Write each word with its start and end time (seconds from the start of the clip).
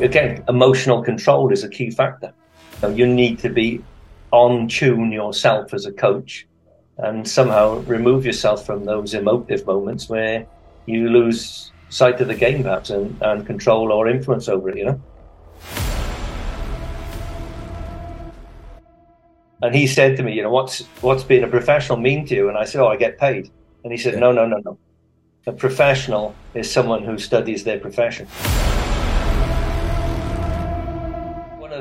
again, 0.00 0.44
emotional 0.48 1.02
control 1.02 1.52
is 1.52 1.64
a 1.64 1.68
key 1.68 1.90
factor. 1.90 2.32
So 2.80 2.88
you 2.88 3.06
need 3.06 3.38
to 3.40 3.48
be 3.48 3.82
on 4.30 4.68
tune 4.68 5.10
yourself 5.10 5.74
as 5.74 5.86
a 5.86 5.92
coach 5.92 6.46
and 6.98 7.28
somehow 7.28 7.78
remove 7.80 8.26
yourself 8.26 8.66
from 8.66 8.84
those 8.84 9.14
emotive 9.14 9.66
moments 9.66 10.08
where 10.08 10.46
you 10.86 11.08
lose 11.08 11.72
sight 11.90 12.20
of 12.20 12.28
the 12.28 12.34
game 12.34 12.62
perhaps 12.62 12.90
and, 12.90 13.20
and 13.22 13.46
control 13.46 13.92
or 13.92 14.08
influence 14.08 14.48
over 14.48 14.70
it, 14.70 14.78
you 14.78 14.84
know? 14.84 15.00
And 19.60 19.74
he 19.74 19.88
said 19.88 20.16
to 20.18 20.22
me, 20.22 20.34
you 20.34 20.42
know, 20.42 20.50
what's 20.50 20.82
what's 21.00 21.24
being 21.24 21.42
a 21.42 21.48
professional 21.48 21.98
mean 21.98 22.24
to 22.26 22.34
you? 22.34 22.48
And 22.48 22.56
I 22.56 22.64
said, 22.64 22.80
oh, 22.80 22.88
I 22.88 22.96
get 22.96 23.18
paid. 23.18 23.50
And 23.82 23.92
he 23.92 23.98
said, 23.98 24.14
yeah. 24.14 24.20
no, 24.20 24.30
no, 24.30 24.46
no, 24.46 24.58
no. 24.58 24.78
A 25.46 25.52
professional 25.52 26.34
is 26.54 26.70
someone 26.70 27.02
who 27.02 27.18
studies 27.18 27.64
their 27.64 27.80
profession. 27.80 28.28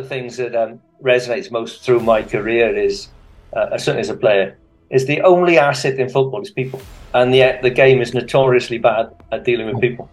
Things 0.07 0.37
that 0.37 0.55
um, 0.55 0.81
resonates 1.03 1.51
most 1.51 1.83
through 1.83 1.99
my 1.99 2.23
career 2.23 2.75
is, 2.75 3.09
uh, 3.55 3.77
certainly 3.77 4.01
as 4.01 4.09
a 4.09 4.15
player, 4.15 4.57
is 4.89 5.05
the 5.05 5.21
only 5.21 5.57
asset 5.57 5.99
in 5.99 6.09
football 6.09 6.41
is 6.41 6.49
people, 6.49 6.81
and 7.13 7.35
yet 7.35 7.61
the 7.61 7.69
game 7.69 8.01
is 8.01 8.13
notoriously 8.13 8.77
bad 8.77 9.09
at 9.31 9.43
dealing 9.43 9.67
with 9.67 9.81
people. 9.81 10.09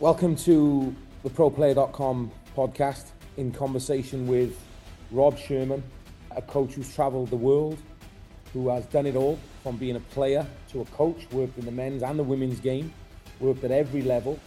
Welcome 0.00 0.34
to 0.36 0.92
the 1.22 1.30
ProPlayer.com 1.30 2.32
podcast 2.56 3.10
in 3.36 3.52
conversation 3.52 4.26
with 4.26 4.58
Rob 5.12 5.38
Sherman, 5.38 5.84
a 6.36 6.42
coach 6.42 6.74
who's 6.74 6.94
traveled 6.94 7.30
the 7.30 7.36
world, 7.36 7.78
who 8.52 8.68
has 8.68 8.84
done 8.86 9.06
it 9.06 9.16
all 9.16 9.38
from 9.62 9.76
being 9.76 9.96
a 9.96 10.00
player 10.00 10.46
to 10.70 10.80
a 10.80 10.84
coach, 10.86 11.26
worked 11.32 11.58
in 11.58 11.64
the 11.64 11.70
men's 11.70 12.02
and 12.02 12.18
the 12.18 12.22
women's 12.22 12.60
game, 12.60 12.92
worked 13.40 13.64
at 13.64 13.70
every 13.70 14.02
level, 14.02 14.38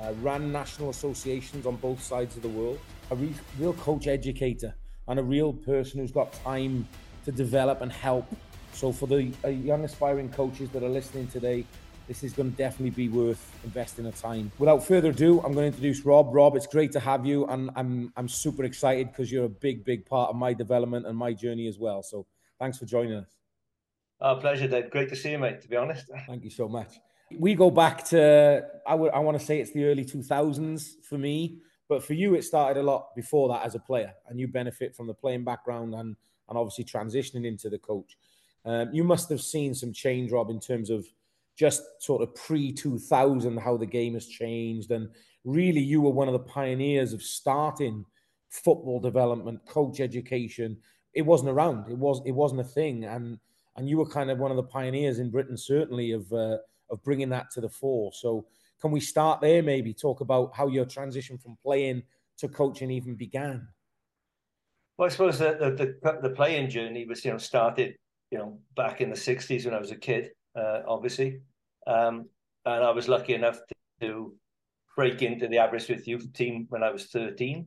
uh, 0.00 0.12
ran 0.20 0.52
national 0.52 0.90
associations 0.90 1.66
on 1.66 1.76
both 1.76 2.02
sides 2.02 2.36
of 2.36 2.42
the 2.42 2.48
world, 2.48 2.78
a 3.10 3.16
re- 3.16 3.34
real 3.58 3.72
coach 3.74 4.06
educator, 4.06 4.74
and 5.08 5.18
a 5.18 5.22
real 5.22 5.52
person 5.52 6.00
who's 6.00 6.12
got 6.12 6.32
time 6.32 6.86
to 7.24 7.32
develop 7.32 7.80
and 7.80 7.92
help. 7.92 8.26
So, 8.72 8.92
for 8.92 9.06
the 9.06 9.32
uh, 9.44 9.48
young 9.48 9.84
aspiring 9.84 10.30
coaches 10.30 10.68
that 10.70 10.82
are 10.82 10.88
listening 10.88 11.28
today, 11.28 11.64
this 12.06 12.22
is 12.22 12.32
going 12.32 12.50
to 12.50 12.56
definitely 12.56 12.90
be 12.90 13.08
worth 13.08 13.50
investing 13.64 14.04
the 14.04 14.12
time. 14.12 14.50
Without 14.58 14.86
further 14.86 15.10
ado, 15.10 15.38
I'm 15.38 15.52
going 15.54 15.70
to 15.70 15.76
introduce 15.76 16.04
Rob. 16.04 16.34
Rob, 16.34 16.56
it's 16.56 16.66
great 16.66 16.92
to 16.92 17.00
have 17.00 17.24
you, 17.24 17.46
and 17.46 17.70
I'm 17.76 18.12
I'm 18.16 18.28
super 18.28 18.64
excited 18.64 19.08
because 19.08 19.32
you're 19.32 19.46
a 19.46 19.48
big, 19.48 19.84
big 19.84 20.06
part 20.06 20.30
of 20.30 20.36
my 20.36 20.52
development 20.52 21.06
and 21.06 21.16
my 21.16 21.32
journey 21.32 21.66
as 21.66 21.78
well. 21.78 22.02
So 22.02 22.26
thanks 22.58 22.78
for 22.78 22.86
joining 22.86 23.14
us. 23.14 23.28
Our 24.20 24.36
pleasure, 24.36 24.68
Dave. 24.68 24.90
Great 24.90 25.08
to 25.10 25.16
see 25.16 25.32
you, 25.32 25.38
mate. 25.38 25.60
To 25.62 25.68
be 25.68 25.76
honest. 25.76 26.10
Thank 26.26 26.44
you 26.44 26.50
so 26.50 26.68
much. 26.68 26.98
We 27.36 27.54
go 27.54 27.70
back 27.70 28.04
to 28.06 28.64
I 28.86 28.94
would 28.94 29.12
I 29.12 29.18
want 29.18 29.38
to 29.38 29.44
say 29.44 29.60
it's 29.60 29.72
the 29.72 29.84
early 29.84 30.04
2000s 30.04 31.02
for 31.02 31.18
me, 31.18 31.58
but 31.88 32.04
for 32.04 32.14
you 32.14 32.34
it 32.34 32.44
started 32.44 32.80
a 32.80 32.82
lot 32.82 33.14
before 33.16 33.48
that 33.48 33.64
as 33.64 33.74
a 33.74 33.80
player, 33.80 34.12
and 34.28 34.38
you 34.38 34.46
benefit 34.46 34.94
from 34.94 35.06
the 35.06 35.14
playing 35.14 35.44
background 35.44 35.94
and 35.94 36.16
and 36.48 36.58
obviously 36.58 36.84
transitioning 36.84 37.46
into 37.46 37.70
the 37.70 37.78
coach. 37.78 38.16
Um, 38.66 38.90
you 38.92 39.04
must 39.04 39.28
have 39.28 39.42
seen 39.42 39.74
some 39.74 39.92
change, 39.92 40.30
Rob, 40.30 40.50
in 40.50 40.60
terms 40.60 40.90
of 40.90 41.06
just 41.56 41.82
sort 42.00 42.22
of 42.22 42.34
pre 42.34 42.72
2000 42.72 43.56
how 43.58 43.76
the 43.76 43.86
game 43.86 44.14
has 44.14 44.26
changed. 44.26 44.90
And 44.90 45.08
really 45.44 45.80
you 45.80 46.00
were 46.00 46.10
one 46.10 46.28
of 46.28 46.32
the 46.32 46.40
pioneers 46.40 47.12
of 47.12 47.22
starting 47.22 48.04
football 48.50 49.00
development 49.00 49.64
coach 49.66 50.00
education. 50.00 50.76
It 51.12 51.22
wasn't 51.22 51.50
around. 51.50 51.90
It 51.90 51.98
was 51.98 52.22
it 52.26 52.32
wasn't 52.32 52.60
a 52.60 52.64
thing. 52.64 53.04
And 53.04 53.38
and 53.76 53.88
you 53.88 53.98
were 53.98 54.08
kind 54.08 54.30
of 54.30 54.38
one 54.38 54.50
of 54.50 54.56
the 54.56 54.62
pioneers 54.62 55.18
in 55.18 55.30
britain 55.30 55.56
certainly 55.56 56.12
of 56.12 56.32
uh, 56.32 56.58
of 56.90 57.02
bringing 57.02 57.28
that 57.30 57.50
to 57.52 57.60
the 57.60 57.68
fore. 57.68 58.12
So 58.12 58.46
can 58.80 58.90
we 58.90 59.00
start 59.00 59.40
there 59.40 59.62
maybe? 59.62 59.94
Talk 59.94 60.20
about 60.20 60.54
how 60.54 60.68
your 60.68 60.84
transition 60.84 61.38
from 61.38 61.56
playing 61.62 62.02
to 62.38 62.48
coaching 62.48 62.90
even 62.90 63.14
began. 63.14 63.68
Well 64.96 65.06
i 65.06 65.08
suppose 65.10 65.38
the 65.38 65.96
the, 66.02 66.18
the 66.22 66.34
playing 66.34 66.70
journey 66.70 67.04
was 67.04 67.24
you 67.24 67.32
know 67.32 67.38
started 67.38 67.96
you 68.30 68.38
know 68.38 68.58
back 68.76 69.00
in 69.00 69.10
the 69.10 69.16
60s 69.16 69.64
when 69.64 69.74
i 69.74 69.78
was 69.78 69.90
a 69.90 69.96
kid 69.96 70.30
uh, 70.56 70.80
obviously. 70.86 71.40
Um, 71.86 72.28
and 72.64 72.82
I 72.84 72.90
was 72.90 73.08
lucky 73.08 73.34
enough 73.34 73.58
to, 73.58 74.06
to, 74.06 74.34
break 74.96 75.22
into 75.22 75.48
the 75.48 75.58
Aberystwyth 75.58 76.06
youth 76.06 76.32
team 76.34 76.66
when 76.68 76.84
I 76.84 76.90
was 76.90 77.06
13. 77.06 77.66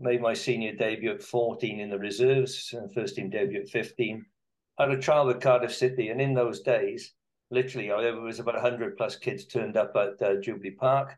Made 0.00 0.20
my 0.20 0.34
senior 0.34 0.74
debut 0.74 1.12
at 1.12 1.22
14 1.22 1.80
in 1.80 1.88
the 1.88 1.98
reserves, 1.98 2.74
and 2.76 2.92
first 2.92 3.16
team 3.16 3.30
debut 3.30 3.62
at 3.62 3.70
15. 3.70 4.22
I 4.78 4.82
had 4.82 4.92
a 4.92 5.00
trial 5.00 5.26
with 5.26 5.40
Cardiff 5.40 5.74
City, 5.74 6.10
and 6.10 6.20
in 6.20 6.34
those 6.34 6.60
days, 6.60 7.14
literally, 7.50 7.88
there 7.88 8.20
was 8.20 8.38
about 8.38 8.54
100 8.54 8.98
plus 8.98 9.16
kids 9.16 9.46
turned 9.46 9.78
up 9.78 9.96
at 9.96 10.20
uh, 10.20 10.40
Jubilee 10.42 10.72
Park. 10.72 11.16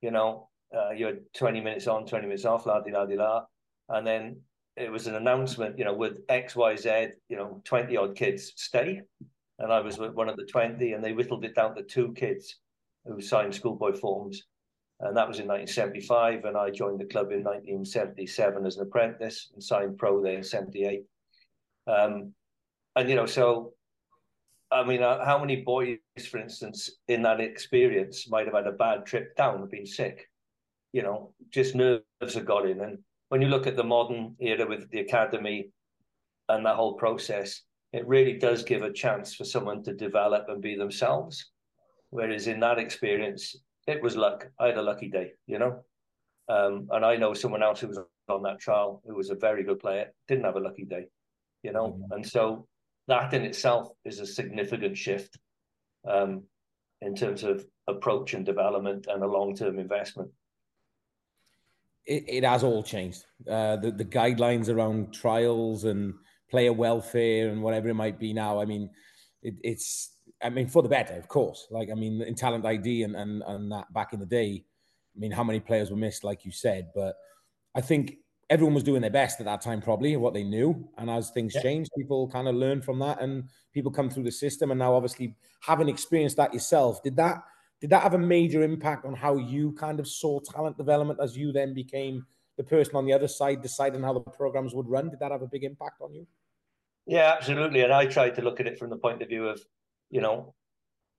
You 0.00 0.12
know, 0.12 0.48
uh, 0.72 0.90
you 0.90 1.06
had 1.06 1.18
20 1.36 1.60
minutes 1.60 1.88
on, 1.88 2.06
20 2.06 2.26
minutes 2.26 2.44
off, 2.44 2.66
la 2.66 2.80
di 2.80 2.92
la 2.92 3.04
di 3.04 3.16
la. 3.16 3.44
And 3.88 4.06
then 4.06 4.40
it 4.76 4.90
was 4.90 5.06
an 5.06 5.16
announcement, 5.16 5.78
you 5.78 5.84
know, 5.84 5.94
with 5.94 6.18
X, 6.28 6.56
Y, 6.56 6.76
Z, 6.76 7.08
you 7.28 7.36
know, 7.36 7.60
20 7.64 7.96
odd 7.96 8.16
kids 8.16 8.52
stay 8.56 9.02
and 9.58 9.72
I 9.72 9.80
was 9.80 9.98
one 9.98 10.28
of 10.28 10.36
the 10.36 10.46
20, 10.46 10.92
and 10.92 11.04
they 11.04 11.12
whittled 11.12 11.44
it 11.44 11.54
down 11.54 11.74
to 11.76 11.82
two 11.82 12.12
kids 12.14 12.58
who 13.04 13.20
signed 13.20 13.54
schoolboy 13.54 13.92
forms. 13.92 14.42
And 15.00 15.16
that 15.16 15.28
was 15.28 15.38
in 15.38 15.46
1975, 15.46 16.44
and 16.44 16.56
I 16.56 16.70
joined 16.70 17.00
the 17.00 17.04
club 17.04 17.32
in 17.32 17.44
1977 17.44 18.66
as 18.66 18.76
an 18.76 18.82
apprentice 18.82 19.50
and 19.52 19.62
signed 19.62 19.98
pro 19.98 20.22
there 20.22 20.36
in 20.36 20.44
78. 20.44 21.02
Um, 21.86 22.32
and, 22.96 23.08
you 23.08 23.16
know, 23.16 23.26
so, 23.26 23.74
I 24.70 24.84
mean, 24.84 25.02
uh, 25.02 25.24
how 25.24 25.38
many 25.38 25.56
boys, 25.56 25.98
for 26.30 26.38
instance, 26.38 26.90
in 27.08 27.22
that 27.22 27.40
experience 27.40 28.28
might 28.28 28.46
have 28.46 28.54
had 28.54 28.66
a 28.66 28.72
bad 28.72 29.04
trip 29.04 29.36
down 29.36 29.56
and 29.56 29.70
been 29.70 29.86
sick? 29.86 30.28
You 30.92 31.02
know, 31.02 31.32
just 31.50 31.74
nerves 31.74 32.02
have 32.34 32.46
got 32.46 32.68
in. 32.68 32.80
And 32.80 32.98
when 33.28 33.42
you 33.42 33.48
look 33.48 33.66
at 33.66 33.76
the 33.76 33.84
modern 33.84 34.36
era 34.38 34.66
with 34.66 34.88
the 34.90 35.00
academy 35.00 35.70
and 36.48 36.64
that 36.64 36.76
whole 36.76 36.94
process, 36.94 37.62
it 37.94 38.04
really 38.08 38.32
does 38.32 38.64
give 38.64 38.82
a 38.82 38.92
chance 38.92 39.34
for 39.34 39.44
someone 39.44 39.80
to 39.84 39.94
develop 39.94 40.48
and 40.48 40.60
be 40.60 40.74
themselves. 40.74 41.52
Whereas 42.10 42.48
in 42.48 42.58
that 42.58 42.80
experience, 42.80 43.54
it 43.86 44.02
was 44.02 44.16
luck. 44.16 44.48
I 44.58 44.66
had 44.66 44.78
a 44.78 44.82
lucky 44.82 45.08
day, 45.08 45.34
you 45.46 45.60
know. 45.60 45.84
Um, 46.48 46.88
and 46.90 47.04
I 47.04 47.14
know 47.14 47.34
someone 47.34 47.62
else 47.62 47.80
who 47.80 47.86
was 47.86 48.00
on 48.28 48.42
that 48.42 48.58
trial 48.58 49.00
who 49.06 49.14
was 49.14 49.30
a 49.30 49.36
very 49.36 49.62
good 49.62 49.78
player, 49.78 50.12
didn't 50.26 50.44
have 50.44 50.56
a 50.56 50.60
lucky 50.60 50.84
day, 50.84 51.06
you 51.62 51.70
know. 51.70 51.92
Mm-hmm. 51.92 52.12
And 52.12 52.26
so 52.26 52.66
that 53.06 53.32
in 53.32 53.42
itself 53.42 53.90
is 54.04 54.18
a 54.18 54.26
significant 54.26 54.98
shift 54.98 55.38
um, 56.08 56.42
in 57.00 57.14
terms 57.14 57.44
of 57.44 57.64
approach 57.86 58.34
and 58.34 58.44
development 58.44 59.06
and 59.08 59.22
a 59.22 59.26
long 59.26 59.54
term 59.54 59.78
investment. 59.78 60.30
It, 62.06 62.24
it, 62.26 62.44
has 62.44 62.64
all 62.64 62.82
changed. 62.82 63.24
Uh, 63.48 63.76
the, 63.76 63.92
the 63.92 64.04
guidelines 64.04 64.68
around 64.68 65.14
trials 65.14 65.84
and 65.84 66.14
player 66.50 66.72
welfare 66.72 67.48
and 67.48 67.62
whatever 67.62 67.88
it 67.88 67.94
might 67.94 68.18
be 68.18 68.32
now. 68.32 68.60
I 68.60 68.64
mean, 68.64 68.90
it, 69.42 69.54
it's 69.62 70.12
I 70.42 70.50
mean 70.50 70.68
for 70.68 70.82
the 70.82 70.88
better, 70.88 71.14
of 71.14 71.28
course. 71.28 71.66
Like 71.70 71.90
I 71.90 71.94
mean, 71.94 72.22
in 72.22 72.34
talent 72.34 72.64
ID 72.64 73.02
and 73.02 73.16
and 73.16 73.42
and 73.46 73.72
that 73.72 73.92
back 73.92 74.12
in 74.12 74.20
the 74.20 74.26
day, 74.26 74.64
I 75.14 75.18
mean, 75.18 75.30
how 75.30 75.44
many 75.44 75.60
players 75.60 75.90
were 75.90 75.96
missed, 75.96 76.24
like 76.24 76.44
you 76.44 76.50
said, 76.50 76.90
but 76.94 77.16
I 77.74 77.80
think 77.80 78.18
everyone 78.50 78.74
was 78.74 78.82
doing 78.82 79.00
their 79.00 79.10
best 79.10 79.40
at 79.40 79.46
that 79.46 79.60
time, 79.60 79.80
probably 79.80 80.16
what 80.16 80.34
they 80.34 80.44
knew. 80.44 80.88
And 80.98 81.10
as 81.10 81.30
things 81.30 81.54
yeah. 81.54 81.62
change, 81.62 81.88
people 81.96 82.28
kind 82.28 82.48
of 82.48 82.54
learn 82.54 82.82
from 82.82 82.98
that, 83.00 83.20
and 83.20 83.44
people 83.72 83.90
come 83.90 84.10
through 84.10 84.24
the 84.24 84.32
system. 84.32 84.70
And 84.70 84.78
now, 84.78 84.94
obviously, 84.94 85.36
having 85.60 85.88
experienced 85.88 86.36
that 86.36 86.52
yourself, 86.52 87.02
did 87.02 87.16
that 87.16 87.42
did 87.80 87.90
that 87.90 88.02
have 88.02 88.14
a 88.14 88.18
major 88.18 88.62
impact 88.62 89.04
on 89.04 89.14
how 89.14 89.36
you 89.36 89.72
kind 89.72 90.00
of 90.00 90.08
saw 90.08 90.40
talent 90.40 90.76
development 90.76 91.18
as 91.22 91.36
you 91.36 91.52
then 91.52 91.74
became 91.74 92.24
the 92.56 92.64
person 92.64 92.96
on 92.96 93.06
the 93.06 93.12
other 93.12 93.28
side 93.28 93.62
deciding 93.62 94.02
how 94.02 94.12
the 94.12 94.20
programs 94.20 94.74
would 94.74 94.88
run? 94.88 95.10
Did 95.10 95.20
that 95.20 95.32
have 95.32 95.42
a 95.42 95.46
big 95.46 95.64
impact 95.64 96.00
on 96.00 96.14
you? 96.14 96.26
Yeah, 97.06 97.34
absolutely. 97.36 97.82
And 97.82 97.92
I 97.92 98.06
tried 98.06 98.34
to 98.36 98.42
look 98.42 98.60
at 98.60 98.66
it 98.66 98.78
from 98.78 98.90
the 98.90 98.96
point 98.96 99.22
of 99.22 99.28
view 99.28 99.46
of, 99.46 99.60
you 100.10 100.20
know, 100.20 100.54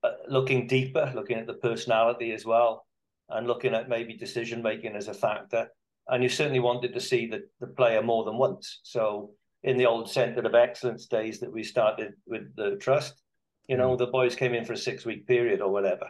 uh, 0.02 0.10
looking 0.28 0.66
deeper, 0.66 1.12
looking 1.14 1.38
at 1.38 1.46
the 1.46 1.54
personality 1.54 2.32
as 2.32 2.44
well, 2.44 2.86
and 3.28 3.46
looking 3.46 3.74
at 3.74 3.88
maybe 3.88 4.14
decision 4.14 4.62
making 4.62 4.96
as 4.96 5.08
a 5.08 5.14
factor. 5.14 5.68
And 6.08 6.22
you 6.22 6.28
certainly 6.28 6.60
wanted 6.60 6.94
to 6.94 7.00
see 7.00 7.26
the, 7.26 7.42
the 7.60 7.66
player 7.66 8.02
more 8.02 8.24
than 8.24 8.38
once. 8.38 8.80
So 8.82 9.30
in 9.62 9.76
the 9.76 9.86
old 9.86 10.10
Centre 10.10 10.40
of 10.40 10.54
Excellence 10.54 11.06
days 11.06 11.40
that 11.40 11.52
we 11.52 11.62
started 11.62 12.14
with 12.26 12.54
the 12.56 12.76
trust, 12.76 13.22
you 13.68 13.76
know, 13.76 13.94
mm. 13.94 13.98
the 13.98 14.06
boys 14.06 14.36
came 14.36 14.54
in 14.54 14.64
for 14.64 14.72
a 14.72 14.78
six 14.78 15.04
week 15.04 15.26
period 15.26 15.60
or 15.60 15.70
whatever. 15.70 16.08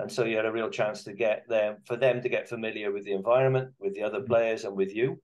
And 0.00 0.10
so 0.10 0.24
you 0.24 0.36
had 0.36 0.46
a 0.46 0.52
real 0.52 0.70
chance 0.70 1.04
to 1.04 1.12
get 1.12 1.48
them 1.48 1.76
for 1.84 1.96
them 1.96 2.22
to 2.22 2.28
get 2.28 2.48
familiar 2.48 2.90
with 2.92 3.04
the 3.04 3.12
environment, 3.12 3.72
with 3.78 3.94
the 3.94 4.02
other 4.02 4.20
mm. 4.20 4.26
players, 4.26 4.64
and 4.64 4.76
with 4.76 4.94
you, 4.94 5.20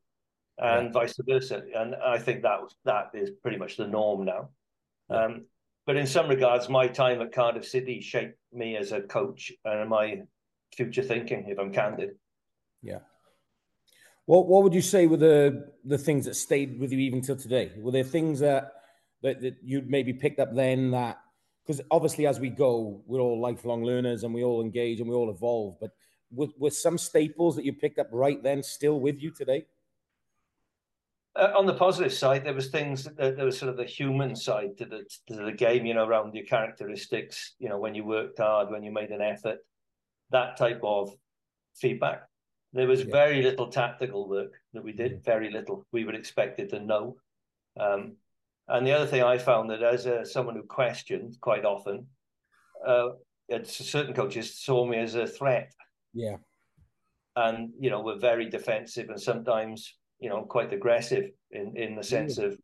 and 0.59 0.87
yeah. 0.87 0.93
vice 0.93 1.19
versa. 1.27 1.63
And 1.75 1.95
I 1.97 2.19
think 2.19 2.43
that 2.43 2.61
that 2.85 3.11
is 3.15 3.31
pretty 3.43 3.57
much 3.57 3.77
the 3.77 3.87
norm 3.87 4.25
now. 4.25 4.51
Yeah. 5.11 5.25
Um, 5.25 5.47
but 5.87 5.97
in 5.97 6.07
some 6.07 6.29
regards, 6.29 6.69
my 6.69 6.89
time 6.89 7.23
at 7.23 7.33
Cardiff 7.33 7.65
City 7.65 8.01
shaped 8.01 8.39
me 8.53 8.77
as 8.77 8.93
a 8.93 9.03
coach 9.03 9.53
and 9.65 9.89
my 9.89 10.23
future 10.75 11.03
thinking, 11.03 11.47
if 11.49 11.59
I'm 11.59 11.73
candid. 11.73 12.11
Yeah. 12.83 12.99
What 14.27 14.49
What 14.49 14.65
would 14.65 14.75
you 14.75 14.83
say 14.83 15.07
were 15.07 15.17
the 15.17 15.73
the 15.85 15.99
things 15.99 16.25
that 16.27 16.35
stayed 16.35 16.81
with 16.81 16.93
you 16.93 16.99
even 16.99 17.23
till 17.23 17.37
today? 17.37 17.73
Were 17.79 17.93
there 17.93 18.05
things 18.05 18.41
that 18.41 18.73
that, 19.23 19.41
that 19.41 19.57
you'd 19.63 19.89
maybe 19.89 20.13
picked 20.13 20.41
up 20.41 20.55
then 20.55 20.91
that 20.91 21.19
because 21.67 21.81
obviously 21.91 22.27
as 22.27 22.39
we 22.39 22.49
go, 22.49 23.03
we're 23.07 23.21
all 23.21 23.41
lifelong 23.41 23.83
learners 23.83 24.23
and 24.23 24.33
we 24.33 24.45
all 24.45 24.61
engage 24.63 25.01
and 25.01 25.09
we 25.09 25.17
all 25.17 25.31
evolve. 25.31 25.77
But 25.81 25.91
were, 26.31 26.49
were 26.59 26.71
some 26.71 26.97
staples 26.97 27.57
that 27.57 27.65
you 27.65 27.73
picked 27.73 27.99
up 27.99 28.09
right 28.13 28.43
then 28.43 28.63
still 28.63 29.01
with 29.01 29.21
you 29.21 29.31
today? 29.31 29.67
Uh, 31.35 31.53
on 31.55 31.67
the 31.67 31.75
positive 31.75 32.13
side, 32.13 32.45
there 32.45 32.55
was 32.55 32.69
things 32.69 33.05
that 33.05 33.37
there 33.37 33.45
was 33.45 33.59
sort 33.59 33.69
of 33.69 33.77
the 33.77 33.85
human 33.85 34.35
side 34.35 34.77
to 34.79 34.87
the 34.87 35.05
to 35.27 35.45
the 35.45 35.53
game, 35.53 35.85
you 35.85 35.93
know, 35.93 36.07
around 36.07 36.35
your 36.35 36.47
characteristics, 36.47 37.55
you 37.59 37.69
know, 37.69 37.79
when 37.79 37.95
you 37.95 38.05
worked 38.05 38.39
hard, 38.39 38.71
when 38.71 38.83
you 38.83 38.91
made 38.91 39.11
an 39.11 39.21
effort, 39.21 39.59
that 40.31 40.57
type 40.57 40.81
of 40.83 41.15
feedback. 41.75 42.23
There 42.73 42.87
was 42.87 43.01
yeah. 43.01 43.13
very 43.13 43.43
little 43.43 43.67
tactical 43.67 44.29
work 44.29 44.55
that 44.73 44.83
we 44.83 44.93
did, 44.93 45.23
very 45.25 45.51
little. 45.51 45.87
We 45.93 46.05
were 46.05 46.15
expected 46.15 46.71
to 46.71 46.81
know. 46.81 47.17
Um, 47.79 48.17
and 48.69 48.87
the 48.87 48.93
other 48.93 49.07
thing 49.07 49.23
I 49.23 49.39
found 49.39 49.71
that 49.71 49.83
as 49.83 50.07
a, 50.07 50.25
someone 50.25 50.57
who 50.57 50.63
questioned 50.63 51.37
quite 51.41 51.65
often, 51.65 52.07
uh, 52.87 53.11
certain 53.65 54.15
coaches 54.15 54.59
saw 54.59 54.85
me 54.87 54.99
as 54.99 55.15
a 55.15 55.27
threat. 55.27 55.73
Yeah. 56.13 56.37
And, 57.37 57.71
you 57.79 57.91
know, 57.91 58.01
were 58.01 58.19
very 58.19 58.49
defensive 58.49 59.09
and 59.09 59.21
sometimes, 59.21 59.95
you 60.19 60.31
know, 60.31 60.43
quite 60.43 60.73
aggressive 60.73 61.31
in, 61.51 61.77
in 61.77 61.95
the 61.95 62.03
sense 62.03 62.39
of 62.39 62.59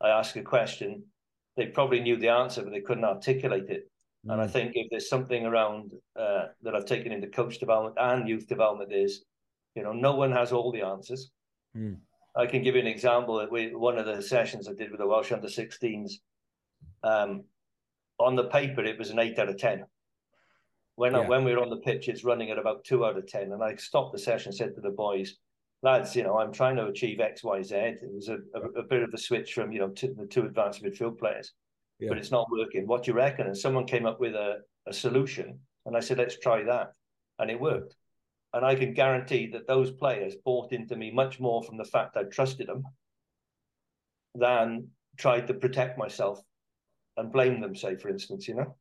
I 0.00 0.08
ask 0.08 0.34
a 0.36 0.42
question, 0.42 1.04
they 1.56 1.66
probably 1.66 2.00
knew 2.00 2.16
the 2.16 2.30
answer, 2.30 2.62
but 2.62 2.72
they 2.72 2.80
couldn't 2.80 3.04
articulate 3.04 3.68
it. 3.68 3.90
Mm. 4.26 4.32
And 4.32 4.42
I 4.42 4.46
mm. 4.46 4.50
think 4.50 4.72
if 4.74 4.88
there's 4.90 5.08
something 5.08 5.46
around 5.46 5.92
uh, 6.18 6.46
that 6.62 6.74
I've 6.74 6.86
taken 6.86 7.12
into 7.12 7.28
coach 7.28 7.58
development 7.58 7.96
and 8.00 8.28
youth 8.28 8.48
development 8.48 8.92
is, 8.92 9.24
you 9.74 9.82
know, 9.82 9.92
no 9.92 10.14
one 10.16 10.32
has 10.32 10.52
all 10.52 10.72
the 10.72 10.82
answers. 10.82 11.30
Mm. 11.76 11.98
I 12.36 12.46
can 12.46 12.62
give 12.62 12.74
you 12.74 12.80
an 12.80 12.86
example. 12.86 13.38
That 13.38 13.50
we 13.50 13.74
one 13.74 13.98
of 13.98 14.06
the 14.06 14.20
sessions 14.22 14.68
I 14.68 14.72
did 14.72 14.90
with 14.90 15.00
the 15.00 15.06
Welsh 15.06 15.32
under 15.32 15.48
16s. 15.48 16.14
Um, 17.02 17.44
on 18.18 18.36
the 18.36 18.44
paper, 18.44 18.84
it 18.84 18.98
was 18.98 19.10
an 19.10 19.18
eight 19.18 19.38
out 19.38 19.48
of 19.48 19.58
ten. 19.58 19.84
When 20.96 21.12
yeah. 21.12 21.20
I, 21.20 21.28
when 21.28 21.44
we 21.44 21.52
were 21.52 21.62
on 21.62 21.70
the 21.70 21.78
pitch, 21.78 22.08
it's 22.08 22.24
running 22.24 22.50
at 22.50 22.58
about 22.58 22.84
two 22.84 23.04
out 23.04 23.16
of 23.16 23.26
ten. 23.26 23.52
And 23.52 23.62
I 23.62 23.74
stopped 23.76 24.12
the 24.12 24.18
session, 24.18 24.52
said 24.52 24.74
to 24.74 24.80
the 24.80 24.90
boys, 24.90 25.36
"Lads, 25.82 26.14
you 26.14 26.22
know, 26.22 26.38
I'm 26.38 26.52
trying 26.52 26.76
to 26.76 26.86
achieve 26.86 27.20
X, 27.20 27.42
Y, 27.42 27.62
Z." 27.62 27.74
It 27.74 28.12
was 28.12 28.28
a, 28.28 28.38
a, 28.54 28.80
a 28.80 28.82
bit 28.82 29.02
of 29.02 29.12
a 29.12 29.18
switch 29.18 29.54
from 29.54 29.72
you 29.72 29.80
know 29.80 29.88
to 29.88 30.14
the 30.14 30.26
two 30.26 30.44
advanced 30.44 30.82
midfield 30.82 31.18
players, 31.18 31.52
yeah. 31.98 32.08
but 32.08 32.18
it's 32.18 32.30
not 32.30 32.50
working. 32.50 32.86
What 32.86 33.04
do 33.04 33.10
you 33.10 33.16
reckon? 33.16 33.46
And 33.46 33.56
someone 33.56 33.86
came 33.86 34.06
up 34.06 34.20
with 34.20 34.34
a, 34.34 34.58
a 34.86 34.92
solution, 34.92 35.58
and 35.86 35.96
I 35.96 36.00
said, 36.00 36.18
"Let's 36.18 36.38
try 36.38 36.62
that," 36.64 36.92
and 37.38 37.50
it 37.50 37.60
worked. 37.60 37.96
And 38.54 38.64
I 38.64 38.76
can 38.76 38.94
guarantee 38.94 39.48
that 39.48 39.66
those 39.66 39.90
players 39.90 40.36
bought 40.44 40.72
into 40.72 40.94
me 40.94 41.10
much 41.10 41.40
more 41.40 41.64
from 41.64 41.76
the 41.76 41.84
fact 41.84 42.16
I 42.16 42.22
trusted 42.22 42.68
them 42.68 42.84
than 44.36 44.86
tried 45.18 45.48
to 45.48 45.54
protect 45.54 45.98
myself 45.98 46.40
and 47.16 47.32
blame 47.32 47.60
them, 47.60 47.74
say, 47.74 47.96
for 47.96 48.08
instance, 48.10 48.46
you 48.46 48.54
know? 48.54 48.76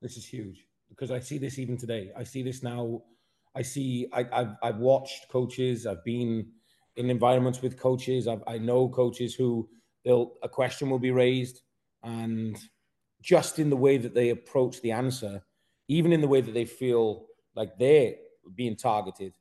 This 0.00 0.16
is 0.16 0.24
huge 0.24 0.66
because 0.88 1.10
I 1.10 1.20
see 1.20 1.36
this 1.36 1.58
even 1.58 1.76
today. 1.76 2.12
I 2.16 2.24
see 2.24 2.42
this 2.42 2.62
now. 2.62 3.02
I 3.54 3.60
see, 3.60 4.08
I, 4.14 4.24
have 4.32 4.56
I've 4.62 4.78
watched 4.78 5.28
coaches, 5.28 5.86
I've 5.86 6.04
been 6.04 6.46
in 6.96 7.10
environments 7.10 7.60
with 7.60 7.78
coaches. 7.78 8.26
I've, 8.26 8.42
I 8.46 8.56
know 8.56 8.88
coaches 8.88 9.34
who 9.34 9.68
they'll, 10.02 10.32
a 10.42 10.48
question 10.48 10.88
will 10.88 10.98
be 10.98 11.10
raised 11.10 11.60
and 12.02 12.56
just 13.20 13.58
in 13.58 13.68
the 13.68 13.76
way 13.76 13.98
that 13.98 14.14
they 14.14 14.30
approach 14.30 14.80
the 14.80 14.92
answer, 14.92 15.42
even 15.88 16.10
in 16.10 16.22
the 16.22 16.28
way 16.28 16.40
that 16.40 16.54
they 16.54 16.64
feel 16.64 17.26
like 17.54 17.76
they're 17.78 18.14
being 18.54 18.76
targeted, 18.76 19.32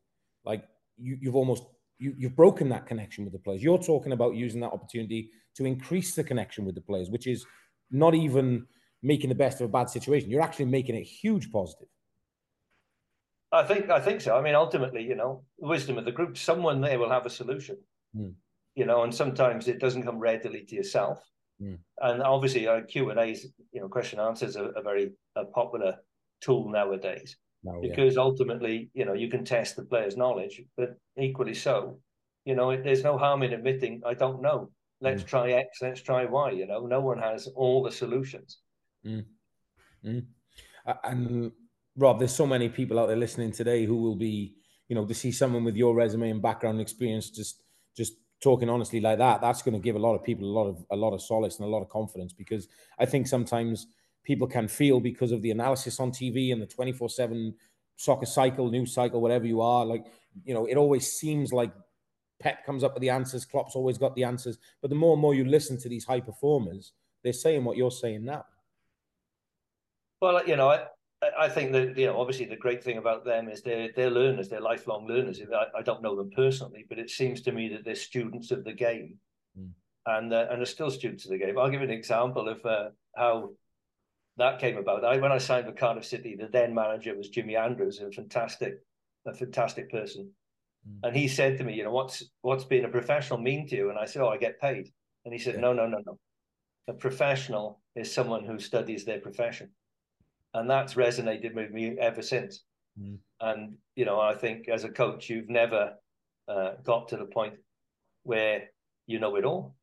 like 0.46 0.64
you, 0.98 1.18
you've 1.22 1.36
almost 1.36 1.64
you, 2.00 2.14
you've 2.18 2.36
broken 2.36 2.70
that 2.70 2.86
connection 2.86 3.26
with 3.26 3.34
the 3.34 3.40
players. 3.40 3.62
You're 3.62 3.78
talking 3.78 4.14
about 4.14 4.36
using 4.36 4.62
that 4.62 4.72
opportunity 4.72 5.30
to 5.56 5.66
increase 5.66 6.16
the 6.16 6.24
connection 6.24 6.66
with 6.66 6.76
the 6.76 6.82
players, 6.82 7.10
which 7.10 7.28
is 7.28 7.46
not 7.92 8.16
even 8.16 8.66
making 9.04 9.30
the 9.30 9.36
best 9.36 9.62
of 9.62 9.66
a 9.66 9.72
bad 9.72 9.90
situation. 9.90 10.30
You're 10.30 10.42
actually 10.42 10.66
making 10.66 10.96
it 10.96 11.04
huge 11.04 11.52
positive. 11.52 11.88
I 13.52 13.64
think 13.64 13.90
I 13.90 14.00
think 14.00 14.22
so. 14.22 14.38
I 14.38 14.42
mean, 14.42 14.56
ultimately, 14.56 15.04
you 15.04 15.16
know, 15.16 15.44
the 15.60 15.68
wisdom 15.68 15.98
of 15.98 16.06
the 16.06 16.12
group. 16.12 16.38
Someone 16.38 16.82
there 16.82 17.00
will 17.00 17.10
have 17.10 17.26
a 17.26 17.30
solution. 17.30 17.78
Mm. 18.16 18.34
You 18.76 18.86
know, 18.86 19.04
and 19.04 19.14
sometimes 19.14 19.68
it 19.68 19.80
doesn't 19.80 20.04
come 20.04 20.20
readily 20.20 20.64
to 20.66 20.76
yourself. 20.76 21.20
Mm. 21.62 21.80
And 21.98 22.22
obviously, 22.22 22.68
uh, 22.68 22.82
Q 22.82 23.10
and 23.10 23.20
A's, 23.20 23.48
you 23.72 23.82
know, 23.82 23.90
question 23.90 24.20
answers 24.20 24.56
are 24.56 24.72
a 24.72 24.82
very 24.82 25.12
a 25.36 25.46
popular 25.46 25.98
tool 26.42 26.70
nowadays 26.70 27.36
no, 27.64 27.82
because 27.82 28.16
yeah. 28.16 28.22
ultimately, 28.22 28.90
you 28.94 29.06
know, 29.06 29.14
you 29.14 29.30
can 29.30 29.44
test 29.44 29.76
the 29.76 29.84
player's 29.84 30.16
knowledge, 30.16 30.62
but 30.78 30.98
equally 31.18 31.54
so, 31.54 32.00
you 32.46 32.56
know, 32.56 32.76
there's 32.82 33.04
no 33.04 33.18
harm 33.18 33.44
in 33.44 33.54
admitting 33.54 34.02
I 34.06 34.14
don't 34.14 34.42
know. 34.42 34.72
Let's 35.02 35.24
mm. 35.24 35.28
try 35.28 35.52
X, 35.52 35.80
let's 35.82 36.02
try 36.02 36.26
Y. 36.26 36.52
You 36.52 36.68
know, 36.68 36.86
no 36.86 37.02
one 37.02 37.20
has 37.20 37.48
all 37.56 37.84
the 37.84 37.92
solutions. 37.92 38.60
Mm. 39.06 39.26
Mm. 40.06 40.26
And 41.04 41.52
Rob, 41.96 42.20
there's 42.20 42.36
so 42.36 42.48
many 42.48 42.70
people 42.70 43.00
out 43.00 43.08
there 43.08 43.18
listening 43.18 43.52
today 43.52 43.86
who 43.86 43.98
will 43.98 44.16
be, 44.16 44.56
you 44.88 44.96
know, 44.96 45.06
to 45.06 45.14
see 45.14 45.32
someone 45.32 45.64
with 45.64 45.76
your 45.76 45.94
resume 45.94 46.30
and 46.30 46.42
background 46.42 46.80
experience 46.80 47.30
just 47.30 47.64
just 47.96 48.14
talking 48.42 48.70
honestly 48.70 49.02
like 49.02 49.18
that. 49.18 49.42
That's 49.42 49.62
going 49.62 49.74
to 49.74 49.84
give 49.84 49.98
a 49.98 50.00
lot 50.00 50.16
of 50.16 50.24
people 50.24 50.46
a 50.46 50.56
lot 50.58 50.68
of 50.68 50.86
a 50.92 50.96
lot 50.96 51.14
of 51.14 51.22
solace 51.22 51.60
and 51.60 51.68
a 51.68 51.70
lot 51.70 51.82
of 51.82 51.90
confidence 51.90 52.32
because 52.32 52.68
I 52.98 53.06
think 53.06 53.28
sometimes 53.28 53.88
people 54.24 54.48
can 54.48 54.68
feel 54.68 55.00
because 55.00 55.32
of 55.32 55.42
the 55.42 55.52
analysis 55.52 56.00
on 56.00 56.12
TV 56.12 56.52
and 56.52 56.62
the 56.62 56.68
24 56.68 57.10
7 57.10 57.54
soccer 57.96 58.26
cycle, 58.26 58.70
news 58.70 58.94
cycle, 58.94 59.22
whatever 59.22 59.46
you 59.46 59.62
are. 59.62 59.86
Like, 59.86 60.06
you 60.44 60.54
know, 60.54 60.66
it 60.66 60.78
always 60.78 61.12
seems 61.12 61.52
like 61.52 61.72
Pep 62.40 62.66
comes 62.66 62.84
up 62.84 62.94
with 62.94 63.02
the 63.02 63.10
answers, 63.10 63.46
Klopp's 63.46 63.76
always 63.76 63.98
got 63.98 64.16
the 64.16 64.24
answers. 64.24 64.58
But 64.82 64.90
the 64.90 64.96
more 64.96 65.14
and 65.14 65.22
more 65.22 65.36
you 65.36 65.46
listen 65.46 65.78
to 65.80 65.90
these 65.90 66.06
high 66.06 66.22
performers, 66.22 66.94
they're 67.24 67.34
saying 67.34 67.66
what 67.66 67.78
you're 67.78 67.92
saying 67.92 68.24
now. 68.24 68.46
Well, 70.22 70.46
you 70.48 70.56
know, 70.56 70.70
I, 70.70 70.86
I 71.38 71.50
think 71.50 71.74
that 71.74 71.98
you 71.98 72.08
know, 72.08 72.20
obviously, 72.20 72.46
the 72.46 72.56
great 72.56 72.84
thing 72.84 72.98
about 72.98 73.26
them 73.26 73.50
is 73.50 73.62
they're 73.62 73.90
they're 73.96 74.10
learners, 74.10 74.50
they're 74.50 74.62
lifelong 74.62 75.08
learners. 75.08 75.42
I, 75.42 75.80
I 75.80 75.82
don't 75.82 76.02
know 76.02 76.16
them 76.16 76.32
personally, 76.34 76.86
but 76.88 77.00
it 77.00 77.10
seems 77.10 77.42
to 77.42 77.52
me 77.52 77.68
that 77.70 77.84
they're 77.84 77.96
students 77.96 78.52
of 78.52 78.64
the 78.64 78.74
game, 78.74 79.18
mm. 79.60 79.70
and 80.06 80.34
uh, 80.34 80.48
and 80.50 80.62
are 80.62 80.66
still 80.66 80.92
students 80.92 81.26
of 81.26 81.32
the 81.32 81.38
game. 81.38 81.58
I'll 81.58 81.70
give 81.70 81.82
an 81.82 81.90
example 81.90 82.48
of 82.48 82.66
uh, 82.66 82.90
how 83.16 83.52
that 84.40 84.60
came 84.60 84.78
about. 84.78 85.06
I, 85.06 85.18
when 85.18 85.32
I 85.32 85.38
signed 85.38 85.66
for 85.66 85.72
Cardiff 85.72 86.06
City, 86.06 86.36
the 86.36 86.48
then 86.48 86.74
manager 86.74 87.16
was 87.16 87.30
Jimmy 87.30 87.56
Andrews, 87.56 88.00
a 88.00 88.12
fantastic, 88.12 88.80
a 89.26 89.34
fantastic 89.34 89.92
person. 89.92 90.32
Mm. 90.88 91.08
And 91.08 91.16
he 91.16 91.28
said 91.28 91.58
to 91.58 91.64
me, 91.64 91.74
you 91.74 91.84
know, 91.84 91.92
what's 91.92 92.24
what's 92.42 92.64
being 92.64 92.86
a 92.86 92.90
professional 92.90 93.40
mean 93.40 93.68
to 93.68 93.76
you? 93.76 93.90
And 93.90 94.00
I 94.00 94.06
said, 94.06 94.22
oh, 94.22 94.30
I 94.30 94.38
get 94.38 94.60
paid. 94.60 94.92
And 95.26 95.34
he 95.34 95.40
said, 95.40 95.56
yeah. 95.56 95.62
no, 95.62 95.74
no, 95.74 95.88
no, 95.88 96.00
no. 96.06 96.18
A 96.88 96.94
professional 96.94 97.82
is 97.96 98.12
someone 98.12 98.46
who 98.46 98.60
studies 98.60 99.06
their 99.06 99.20
profession, 99.20 99.70
and 100.54 100.70
that's 100.70 100.96
resonated 100.96 101.54
with 101.54 101.72
me 101.72 101.98
ever 102.00 102.22
since. 102.22 102.64
Mm. 103.00 103.18
And 103.42 103.78
you 103.96 104.06
know, 104.06 104.20
I 104.20 104.36
think 104.36 104.68
as 104.68 104.84
a 104.84 104.90
coach, 104.90 105.30
you've 105.30 105.50
never 105.50 105.94
uh, 106.48 106.72
got 106.84 107.10
to 107.10 107.18
the 107.18 107.26
point 107.26 107.54
where 108.24 108.70
you 109.06 109.20
know 109.20 109.36
it 109.36 109.46
all. 109.46 109.76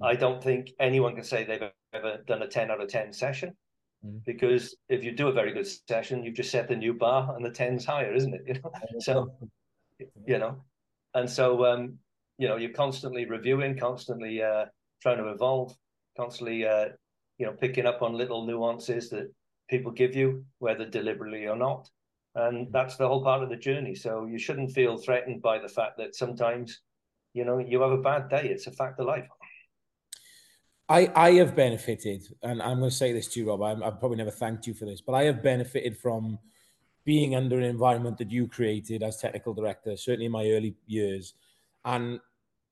Mm. 0.00 0.06
I 0.06 0.14
don't 0.16 0.42
think 0.42 0.70
anyone 0.78 1.14
can 1.14 1.24
say 1.24 1.44
they've 1.44 1.70
ever 1.92 2.18
done 2.26 2.42
a 2.42 2.48
ten 2.48 2.70
out 2.70 2.80
of 2.80 2.88
ten 2.88 3.12
session. 3.12 3.56
Mm. 4.04 4.24
Because 4.24 4.76
if 4.88 5.04
you 5.04 5.12
do 5.12 5.28
a 5.28 5.32
very 5.32 5.52
good 5.52 5.66
session, 5.88 6.24
you've 6.24 6.34
just 6.34 6.50
set 6.50 6.68
the 6.68 6.76
new 6.76 6.94
bar 6.94 7.34
and 7.36 7.44
the 7.44 7.50
ten's 7.50 7.84
higher, 7.84 8.14
isn't 8.14 8.34
it? 8.34 8.42
You 8.46 8.54
know? 8.54 8.70
so, 9.00 9.32
you 10.26 10.38
know, 10.38 10.64
and 11.14 11.28
so 11.28 11.64
um, 11.66 11.98
you 12.38 12.48
know, 12.48 12.56
you're 12.56 12.72
constantly 12.72 13.26
reviewing, 13.26 13.76
constantly 13.76 14.42
uh, 14.42 14.64
trying 15.02 15.18
to 15.18 15.28
evolve, 15.28 15.76
constantly 16.16 16.66
uh, 16.66 16.88
you 17.38 17.46
know, 17.46 17.52
picking 17.52 17.86
up 17.86 18.02
on 18.02 18.14
little 18.14 18.46
nuances 18.46 19.10
that 19.10 19.30
people 19.68 19.92
give 19.92 20.14
you, 20.14 20.44
whether 20.58 20.88
deliberately 20.88 21.46
or 21.46 21.56
not. 21.56 21.88
And 22.34 22.66
mm. 22.66 22.72
that's 22.72 22.96
the 22.96 23.06
whole 23.06 23.22
part 23.22 23.42
of 23.42 23.50
the 23.50 23.56
journey. 23.56 23.94
So 23.94 24.26
you 24.26 24.38
shouldn't 24.38 24.72
feel 24.72 24.96
threatened 24.96 25.42
by 25.42 25.58
the 25.58 25.68
fact 25.68 25.98
that 25.98 26.14
sometimes, 26.14 26.80
you 27.34 27.44
know, 27.44 27.58
you 27.58 27.80
have 27.82 27.92
a 27.92 27.98
bad 27.98 28.28
day. 28.28 28.48
It's 28.48 28.66
a 28.66 28.72
fact 28.72 29.00
of 29.00 29.06
life. 29.06 29.26
I, 30.90 31.08
I 31.14 31.32
have 31.34 31.54
benefited, 31.54 32.26
and 32.42 32.60
I'm 32.60 32.80
going 32.80 32.90
to 32.90 32.96
say 32.96 33.12
this 33.12 33.28
to 33.28 33.40
you, 33.40 33.48
Rob. 33.48 33.62
i 33.62 33.68
have 33.84 34.00
probably 34.00 34.16
never 34.16 34.32
thanked 34.32 34.66
you 34.66 34.74
for 34.74 34.86
this, 34.86 35.00
but 35.00 35.12
I 35.12 35.22
have 35.22 35.40
benefited 35.40 35.96
from 35.96 36.40
being 37.04 37.36
under 37.36 37.56
an 37.56 37.64
environment 37.64 38.18
that 38.18 38.32
you 38.32 38.48
created 38.48 39.04
as 39.04 39.16
technical 39.16 39.54
director, 39.54 39.96
certainly 39.96 40.26
in 40.26 40.32
my 40.32 40.50
early 40.50 40.74
years. 40.88 41.34
And 41.84 42.18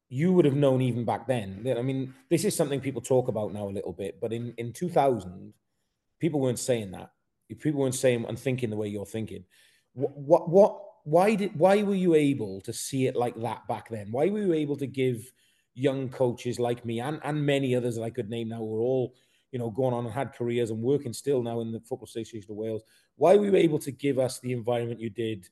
you 0.09 0.33
would 0.33 0.47
have 0.47 0.57
known 0.57 0.83
even 0.83 1.05
back 1.05 1.29
then. 1.29 1.65
I 1.79 1.83
mean, 1.83 2.13
this 2.29 2.45
is 2.45 2.57
something 2.57 2.81
people 2.81 3.01
talk 3.01 3.29
about 3.29 3.53
now 3.53 3.69
a 3.69 3.71
little 3.71 3.93
bit, 3.93 4.21
but 4.21 4.33
in, 4.33 4.53
in 4.59 4.73
2000, 4.73 5.55
people 6.19 6.41
weren't 6.41 6.59
saying 6.59 6.91
that. 6.91 7.13
People 7.61 7.81
weren't 7.81 7.95
saying 7.95 8.25
and 8.29 8.39
thinking 8.39 8.71
the 8.71 8.77
way 8.77 8.89
you're 8.89 9.07
thinking. 9.07 9.45
What, 9.93 10.19
what, 10.19 10.49
what, 10.49 10.83
why 11.05 11.37
did, 11.37 11.57
why 11.57 11.85
were 11.85 11.95
you 11.95 12.15
able 12.15 12.63
to 12.63 12.73
see 12.73 13.07
it 13.07 13.15
like 13.15 13.41
that 13.41 13.69
back 13.69 13.89
then? 13.89 14.09
Why 14.11 14.29
were 14.29 14.41
you 14.41 14.55
able 14.55 14.77
to 14.79 14.89
give 14.89 15.33
young 15.79 16.09
coaches 16.09 16.59
like 16.59 16.85
me 16.85 17.01
and, 17.01 17.21
and 17.23 17.45
many 17.45 17.75
others 17.75 17.97
that 17.97 18.03
I 18.03 18.11
could 18.11 18.29
name 18.29 18.49
now 18.49 18.63
were 18.63 18.81
all, 18.81 19.15
you 19.53 19.59
know, 19.59 19.71
going 19.71 19.95
on 19.95 20.05
and 20.05 20.13
had 20.13 20.35
careers 20.35 20.71
and 20.71 20.83
working 20.83 21.13
still 21.13 21.43
now 21.43 21.61
in 21.61 21.73
the 21.73 21.81
Football 21.81 22.07
Association 22.07 22.51
of 22.51 22.57
Wales. 22.57 22.83
Why 23.17 23.37
were 23.37 23.47
you 23.47 23.57
able 23.57 23.79
to 23.81 23.93
give 23.93 24.19
us 24.19 24.41
the 24.41 24.53
environment 24.53 25.01
you 25.01 25.11
did 25.11 25.49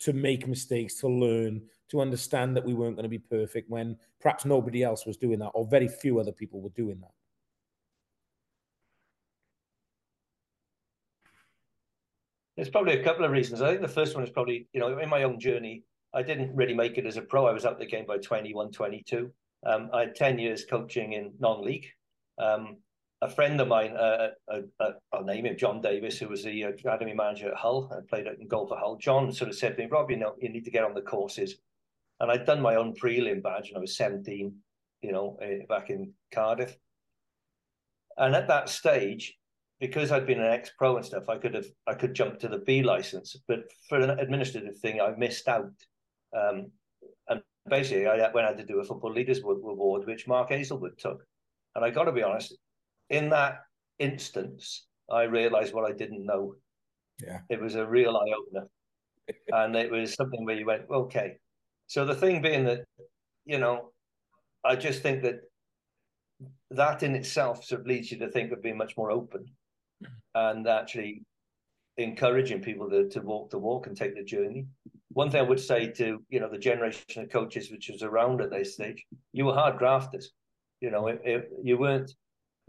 to 0.00 0.12
make 0.12 0.46
mistakes, 0.46 0.94
to 0.96 1.08
learn, 1.08 1.62
to 1.88 2.00
understand 2.00 2.56
that 2.56 2.64
we 2.64 2.74
weren't 2.74 2.96
going 2.96 3.04
to 3.04 3.08
be 3.08 3.18
perfect 3.18 3.70
when 3.70 3.96
perhaps 4.20 4.44
nobody 4.44 4.82
else 4.82 5.06
was 5.06 5.16
doing 5.16 5.38
that 5.40 5.50
or 5.54 5.66
very 5.66 5.88
few 5.88 6.20
other 6.20 6.32
people 6.32 6.60
were 6.60 6.70
doing 6.70 7.00
that? 7.00 7.10
There's 12.56 12.68
probably 12.68 13.00
a 13.00 13.02
couple 13.02 13.24
of 13.24 13.30
reasons. 13.30 13.62
I 13.62 13.70
think 13.70 13.80
the 13.80 13.88
first 13.88 14.14
one 14.14 14.22
is 14.22 14.28
probably, 14.28 14.68
you 14.74 14.80
know, 14.80 14.98
in 14.98 15.08
my 15.08 15.22
own 15.22 15.40
journey, 15.40 15.82
I 16.12 16.22
didn't 16.22 16.54
really 16.54 16.74
make 16.74 16.98
it 16.98 17.06
as 17.06 17.16
a 17.16 17.22
pro. 17.22 17.46
I 17.46 17.52
was 17.52 17.64
out 17.64 17.78
the 17.78 17.86
game 17.86 18.04
by 18.04 18.18
21, 18.18 18.70
22. 18.70 19.30
Um, 19.64 19.90
I 19.92 20.00
had 20.00 20.14
10 20.14 20.38
years 20.38 20.64
coaching 20.64 21.12
in 21.12 21.32
non-league. 21.38 21.86
Um, 22.38 22.78
a 23.22 23.28
friend 23.28 23.60
of 23.60 23.68
mine, 23.68 23.94
uh, 23.96 24.28
uh, 24.50 24.60
uh, 24.78 24.92
I'll 25.12 25.24
name 25.24 25.44
him, 25.44 25.56
John 25.56 25.82
Davis, 25.82 26.18
who 26.18 26.28
was 26.28 26.42
the 26.42 26.62
academy 26.62 27.12
manager 27.12 27.48
at 27.48 27.56
Hull 27.56 27.90
and 27.92 28.08
played 28.08 28.26
in 28.26 28.48
golf 28.48 28.72
at 28.72 28.78
Hull. 28.78 28.96
John 28.96 29.30
sort 29.30 29.50
of 29.50 29.56
said 29.56 29.76
to 29.76 29.82
me, 29.82 29.90
Rob, 29.90 30.10
you 30.10 30.16
know, 30.16 30.34
you 30.38 30.48
need 30.48 30.64
to 30.64 30.70
get 30.70 30.84
on 30.84 30.94
the 30.94 31.02
courses. 31.02 31.56
And 32.18 32.30
I'd 32.30 32.46
done 32.46 32.62
my 32.62 32.76
own 32.76 32.94
prelim 32.94 33.42
badge 33.42 33.70
when 33.70 33.76
I 33.76 33.80
was 33.80 33.96
17, 33.96 34.54
you 35.02 35.12
know, 35.12 35.38
uh, 35.42 35.66
back 35.68 35.90
in 35.90 36.12
Cardiff. 36.32 36.76
And 38.16 38.34
at 38.34 38.48
that 38.48 38.70
stage, 38.70 39.36
because 39.80 40.12
I'd 40.12 40.26
been 40.26 40.40
an 40.40 40.52
ex-pro 40.52 40.96
and 40.96 41.04
stuff, 41.04 41.28
I 41.28 41.38
could 41.38 41.54
have 41.54 41.66
I 41.86 41.94
could 41.94 42.14
jump 42.14 42.38
to 42.40 42.48
the 42.48 42.58
B 42.58 42.82
license, 42.82 43.34
but 43.48 43.64
for 43.88 43.98
an 43.98 44.10
administrative 44.10 44.78
thing, 44.78 45.00
I 45.00 45.14
missed 45.16 45.48
out. 45.48 45.72
Um, 46.36 46.70
basically, 47.70 48.06
I 48.06 48.30
went 48.32 48.46
out 48.46 48.58
to 48.58 48.64
do 48.64 48.80
a 48.80 48.84
football 48.84 49.12
leaders 49.12 49.38
award, 49.38 50.06
which 50.06 50.28
Mark 50.28 50.50
Hazelwood 50.50 50.98
took. 50.98 51.24
And 51.74 51.84
I 51.84 51.90
got 51.90 52.04
to 52.04 52.12
be 52.12 52.22
honest, 52.22 52.56
in 53.08 53.30
that 53.30 53.60
instance, 53.98 54.86
I 55.10 55.22
realized 55.22 55.72
what 55.72 55.88
I 55.88 55.94
didn't 55.94 56.26
know. 56.26 56.54
Yeah. 57.22 57.40
It 57.48 57.60
was 57.60 57.76
a 57.76 57.86
real 57.86 58.16
eye 58.16 58.34
opener. 58.38 58.66
and 59.52 59.76
it 59.76 59.90
was 59.90 60.14
something 60.14 60.44
where 60.44 60.56
you 60.56 60.66
went, 60.66 60.82
okay. 60.90 61.36
So 61.86 62.04
the 62.04 62.14
thing 62.14 62.42
being 62.42 62.64
that, 62.64 62.80
you 63.44 63.58
know, 63.58 63.92
I 64.64 64.76
just 64.76 65.02
think 65.02 65.22
that 65.22 65.40
that 66.70 67.02
in 67.02 67.14
itself 67.14 67.64
sort 67.64 67.82
of 67.82 67.86
leads 67.86 68.10
you 68.10 68.18
to 68.18 68.30
think 68.30 68.52
of 68.52 68.62
being 68.62 68.76
much 68.76 68.96
more 68.96 69.10
open 69.10 69.44
mm-hmm. 70.02 70.12
and 70.34 70.68
actually 70.68 71.22
encouraging 71.96 72.60
people 72.60 72.88
to, 72.90 73.08
to 73.08 73.20
walk 73.20 73.50
the 73.50 73.58
walk 73.58 73.86
and 73.86 73.96
take 73.96 74.14
the 74.14 74.22
journey. 74.22 74.66
One 75.12 75.30
thing 75.30 75.40
I 75.40 75.48
would 75.48 75.60
say 75.60 75.88
to, 75.92 76.22
you 76.28 76.40
know, 76.40 76.48
the 76.48 76.58
generation 76.58 77.22
of 77.22 77.30
coaches 77.30 77.70
which 77.70 77.88
was 77.88 78.02
around 78.02 78.40
at 78.40 78.50
this 78.50 78.74
stage, 78.74 79.04
you 79.32 79.44
were 79.44 79.54
hard 79.54 79.76
grafters. 79.76 80.32
You 80.80 80.90
know, 80.90 81.08
it, 81.08 81.20
it, 81.24 81.50
you 81.62 81.78
weren't 81.78 82.12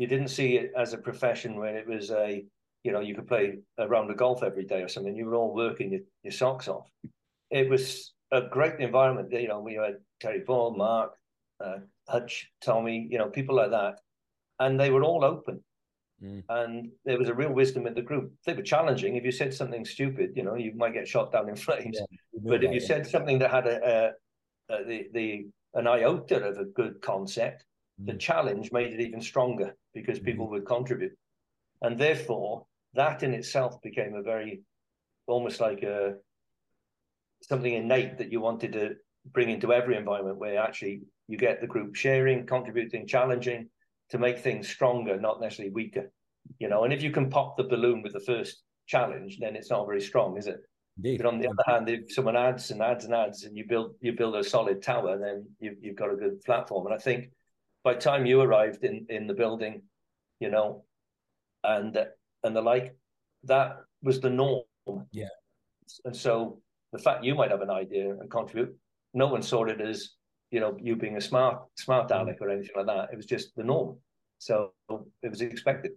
you 0.01 0.07
didn't 0.07 0.29
see 0.29 0.57
it 0.57 0.71
as 0.75 0.93
a 0.93 0.98
profession 0.98 1.57
when 1.57 1.75
it 1.75 1.88
was 1.88 2.10
a 2.10 2.43
you 2.83 2.91
know 2.91 3.01
you 3.01 3.13
could 3.13 3.27
play 3.27 3.60
a 3.77 3.88
round 3.88 4.10
of 4.10 4.17
golf 4.17 4.41
every 4.41 4.65
day 4.65 4.81
or 4.81 4.88
something. 4.88 5.15
You 5.15 5.27
were 5.27 5.36
all 5.36 5.53
working 5.53 5.91
your, 5.91 6.01
your 6.24 6.31
socks 6.31 6.67
off. 6.67 6.89
It 7.51 7.69
was 7.69 8.13
a 8.31 8.41
great 8.41 8.79
environment. 8.79 9.31
You 9.31 9.48
know 9.48 9.60
we 9.60 9.75
had 9.75 9.98
terry 10.19 10.41
paul 10.41 10.75
mark 10.75 11.12
uh, 11.63 11.77
hutch 12.10 12.50
tommy 12.63 13.07
you 13.12 13.19
know 13.19 13.29
people 13.29 13.55
like 13.55 13.69
that. 13.69 14.00
And 14.60 14.79
they 14.79 14.89
were 14.89 15.03
all 15.03 15.24
open. 15.24 15.63
Mm. 16.24 16.43
and 16.50 16.91
there 17.03 17.17
was 17.17 17.29
a 17.29 17.33
real 17.33 17.51
wisdom 17.51 17.88
in 17.88 17.95
the 17.95 18.01
group. 18.01 18.31
They 18.45 18.53
were 18.53 18.62
challenging. 18.62 19.15
If 19.15 19.24
you 19.24 19.31
said 19.31 19.53
something 19.53 19.86
stupid 19.86 20.31
you 20.36 20.43
know 20.43 20.55
you 20.55 20.74
might 20.75 20.93
get 20.93 21.07
shot 21.07 21.31
down 21.31 21.48
in 21.48 21.55
flames. 21.67 22.00
Yeah, 22.00 22.17
but 22.43 22.63
if 22.63 22.71
you 22.74 22.79
said 22.79 23.07
something 23.07 23.39
that 23.39 23.51
had 23.51 23.67
a, 23.67 24.13
a, 24.69 24.75
a 24.75 24.83
the 24.86 25.07
the 25.13 25.48
an 25.74 25.88
iota 25.88 26.38
of 26.43 26.57
a 26.57 26.65
good 26.65 27.01
concept 27.01 27.65
the 28.05 28.13
challenge 28.13 28.71
made 28.71 28.93
it 28.93 29.00
even 29.00 29.21
stronger 29.21 29.75
because 29.93 30.17
mm-hmm. 30.17 30.25
people 30.25 30.50
would 30.50 30.65
contribute. 30.65 31.13
And 31.81 31.98
therefore, 31.98 32.65
that 32.93 33.24
in 33.24 33.33
itself 33.33 33.81
became 33.81 34.15
a 34.15 34.21
very, 34.21 34.62
almost 35.27 35.60
like 35.60 35.83
a 35.83 36.15
something 37.41 37.74
innate 37.74 38.17
that 38.19 38.31
you 38.31 38.39
wanted 38.39 38.74
to 38.74 38.95
bring 39.31 39.50
into 39.50 39.74
every 39.74 39.98
environment 39.98 40.38
where 40.38 40.60
actually 40.60 41.01
you 41.27 41.38
get 41.38 41.60
the 41.60 41.67
group 41.67 41.95
sharing, 41.95 42.45
contributing, 42.45 43.07
challenging 43.07 43.69
to 44.10 44.19
make 44.19 44.39
things 44.39 44.67
stronger, 44.67 45.19
not 45.19 45.41
necessarily 45.41 45.74
weaker. 45.74 46.12
You 46.60 46.69
know, 46.69 46.83
and 46.83 46.93
if 46.93 47.01
you 47.01 47.12
can 47.12 47.29
pop 47.29 47.55
the 47.55 47.63
balloon 47.63 48.01
with 48.01 48.13
the 48.13 48.19
first 48.19 48.62
challenge, 48.88 49.39
then 49.39 49.55
it's 49.55 49.69
not 49.69 49.88
very 49.88 50.01
strong, 50.01 50.38
is 50.38 50.48
it? 50.48 50.60
Indeed. 50.98 51.17
But 51.17 51.27
on 51.27 51.39
the 51.39 51.48
other 51.48 51.63
hand, 51.65 51.89
if 51.89 52.12
someone 52.12 52.36
adds 52.36 52.71
and 52.71 52.81
adds 52.81 53.05
and 53.05 53.13
adds, 53.13 53.43
and 53.43 53.57
you 53.57 53.65
build 53.67 53.95
you 54.01 54.13
build 54.13 54.36
a 54.36 54.43
solid 54.43 54.81
tower, 54.81 55.17
then 55.17 55.48
you, 55.60 55.75
you've 55.81 55.95
got 55.95 56.12
a 56.12 56.15
good 56.15 56.43
platform. 56.43 56.86
And 56.86 56.95
I 56.95 56.98
think 56.98 57.31
by 57.83 57.93
the 57.93 58.00
time 58.00 58.25
you 58.25 58.41
arrived 58.41 58.83
in 58.83 59.05
in 59.10 59.27
the 59.27 59.33
building, 59.33 59.83
you 60.39 60.50
know, 60.50 60.83
and 61.63 61.98
and 62.43 62.55
the 62.55 62.62
like, 62.62 62.95
that 63.45 63.77
was 64.01 64.19
the 64.19 64.29
norm. 64.29 64.63
Yeah. 65.12 65.29
And 66.05 66.15
so 66.15 66.62
the 66.91 67.00
fact 67.00 67.24
you 67.24 67.36
might 67.36 67.51
have 67.51 67.62
an 67.62 67.69
idea 67.69 68.12
and 68.12 68.29
contribute, 68.29 68.75
no 69.13 69.27
one 69.27 69.41
saw 69.41 69.63
it 69.65 69.81
as 69.81 70.12
you 70.51 70.60
know 70.60 70.77
you 70.79 70.95
being 70.95 71.17
a 71.17 71.21
smart 71.21 71.63
smart 71.77 72.10
mm. 72.10 72.19
aleck 72.19 72.38
or 72.41 72.50
anything 72.50 72.75
like 72.75 72.88
that. 72.88 73.10
It 73.12 73.15
was 73.15 73.25
just 73.25 73.55
the 73.55 73.63
norm. 73.63 73.98
So 74.39 74.74
it 74.89 75.29
was 75.29 75.41
expected. 75.41 75.91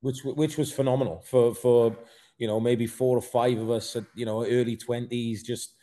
Which 0.00 0.20
which 0.24 0.56
was 0.56 0.72
phenomenal 0.72 1.22
for 1.26 1.54
for 1.54 1.96
you 2.38 2.46
know 2.46 2.60
maybe 2.60 2.86
four 2.86 3.16
or 3.16 3.22
five 3.22 3.58
of 3.58 3.70
us 3.70 3.96
at 3.96 4.04
you 4.14 4.26
know 4.26 4.44
early 4.44 4.76
twenties 4.76 5.42
just 5.42 5.74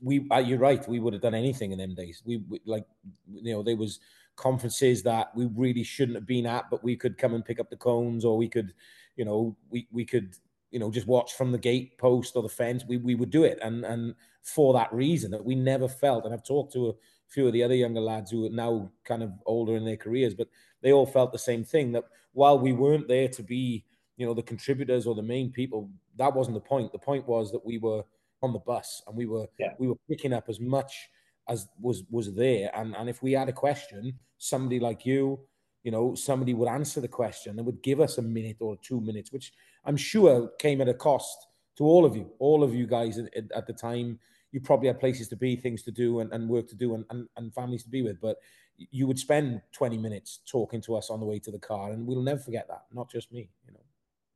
we 0.00 0.26
uh, 0.30 0.38
you're 0.38 0.58
right 0.58 0.88
we 0.88 0.98
would 0.98 1.12
have 1.12 1.22
done 1.22 1.34
anything 1.34 1.72
in 1.72 1.78
them 1.78 1.94
days 1.94 2.22
we, 2.24 2.38
we 2.48 2.60
like 2.64 2.86
you 3.32 3.52
know 3.52 3.62
there 3.62 3.76
was 3.76 4.00
conferences 4.36 5.02
that 5.02 5.34
we 5.34 5.46
really 5.54 5.82
shouldn't 5.82 6.16
have 6.16 6.26
been 6.26 6.46
at, 6.46 6.70
but 6.70 6.82
we 6.82 6.96
could 6.96 7.18
come 7.18 7.34
and 7.34 7.44
pick 7.44 7.60
up 7.60 7.70
the 7.70 7.76
cones, 7.76 8.24
or 8.24 8.36
we 8.36 8.48
could, 8.48 8.74
you 9.16 9.24
know, 9.24 9.56
we 9.70 9.86
we 9.92 10.04
could, 10.04 10.34
you 10.70 10.78
know, 10.78 10.90
just 10.90 11.06
watch 11.06 11.34
from 11.34 11.52
the 11.52 11.58
gate 11.58 11.98
post 11.98 12.36
or 12.36 12.42
the 12.42 12.48
fence. 12.48 12.84
We 12.86 12.96
we 12.96 13.14
would 13.14 13.30
do 13.30 13.44
it, 13.44 13.58
and 13.62 13.84
and 13.84 14.14
for 14.42 14.72
that 14.74 14.92
reason 14.92 15.30
that 15.30 15.44
we 15.44 15.54
never 15.54 15.88
felt. 15.88 16.24
And 16.24 16.34
I've 16.34 16.44
talked 16.44 16.72
to 16.74 16.88
a 16.88 16.92
few 17.28 17.46
of 17.46 17.52
the 17.52 17.62
other 17.62 17.74
younger 17.74 18.00
lads 18.00 18.30
who 18.30 18.46
are 18.46 18.50
now 18.50 18.90
kind 19.04 19.22
of 19.22 19.32
older 19.46 19.76
in 19.76 19.84
their 19.84 19.96
careers, 19.96 20.34
but 20.34 20.48
they 20.82 20.92
all 20.92 21.06
felt 21.06 21.32
the 21.32 21.38
same 21.38 21.64
thing. 21.64 21.92
That 21.92 22.04
while 22.32 22.58
we 22.58 22.72
weren't 22.72 23.08
there 23.08 23.28
to 23.28 23.42
be, 23.42 23.84
you 24.16 24.26
know, 24.26 24.34
the 24.34 24.42
contributors 24.42 25.06
or 25.06 25.14
the 25.14 25.22
main 25.22 25.50
people, 25.50 25.90
that 26.16 26.34
wasn't 26.34 26.54
the 26.54 26.60
point. 26.60 26.92
The 26.92 26.98
point 26.98 27.26
was 27.26 27.50
that 27.52 27.64
we 27.64 27.78
were 27.78 28.04
on 28.42 28.52
the 28.52 28.58
bus 28.58 29.02
and 29.06 29.16
we 29.16 29.26
were 29.26 29.46
yeah. 29.58 29.72
we 29.78 29.88
were 29.88 29.96
picking 30.08 30.32
up 30.32 30.44
as 30.48 30.60
much 30.60 31.08
as 31.48 31.68
was 31.80 32.04
was 32.10 32.34
there. 32.34 32.70
And 32.74 32.94
and 32.96 33.08
if 33.08 33.22
we 33.22 33.32
had 33.32 33.48
a 33.48 33.52
question, 33.52 34.18
somebody 34.38 34.78
like 34.78 35.04
you, 35.04 35.40
you 35.82 35.90
know, 35.90 36.14
somebody 36.14 36.54
would 36.54 36.68
answer 36.68 37.00
the 37.00 37.08
question 37.08 37.58
and 37.58 37.66
would 37.66 37.82
give 37.82 38.00
us 38.00 38.18
a 38.18 38.22
minute 38.22 38.58
or 38.60 38.76
two 38.82 39.00
minutes, 39.00 39.32
which 39.32 39.52
I'm 39.84 39.96
sure 39.96 40.50
came 40.58 40.80
at 40.80 40.88
a 40.88 40.94
cost 40.94 41.46
to 41.76 41.84
all 41.84 42.04
of 42.04 42.16
you, 42.16 42.30
all 42.38 42.62
of 42.62 42.74
you 42.74 42.86
guys 42.86 43.18
at, 43.18 43.30
at 43.54 43.66
the 43.66 43.72
time. 43.72 44.18
You 44.52 44.60
probably 44.60 44.86
had 44.86 45.00
places 45.00 45.26
to 45.28 45.36
be, 45.36 45.56
things 45.56 45.82
to 45.82 45.90
do, 45.90 46.20
and, 46.20 46.32
and 46.32 46.48
work 46.48 46.68
to 46.68 46.76
do, 46.76 46.94
and, 46.94 47.04
and, 47.10 47.28
and 47.36 47.52
families 47.52 47.82
to 47.82 47.90
be 47.90 48.02
with. 48.02 48.20
But 48.20 48.36
you 48.76 49.06
would 49.08 49.18
spend 49.18 49.60
20 49.72 49.98
minutes 49.98 50.40
talking 50.46 50.80
to 50.82 50.94
us 50.94 51.10
on 51.10 51.18
the 51.18 51.26
way 51.26 51.40
to 51.40 51.50
the 51.50 51.58
car, 51.58 51.90
and 51.90 52.06
we'll 52.06 52.22
never 52.22 52.40
forget 52.40 52.68
that. 52.68 52.84
Not 52.92 53.10
just 53.10 53.32
me. 53.32 53.50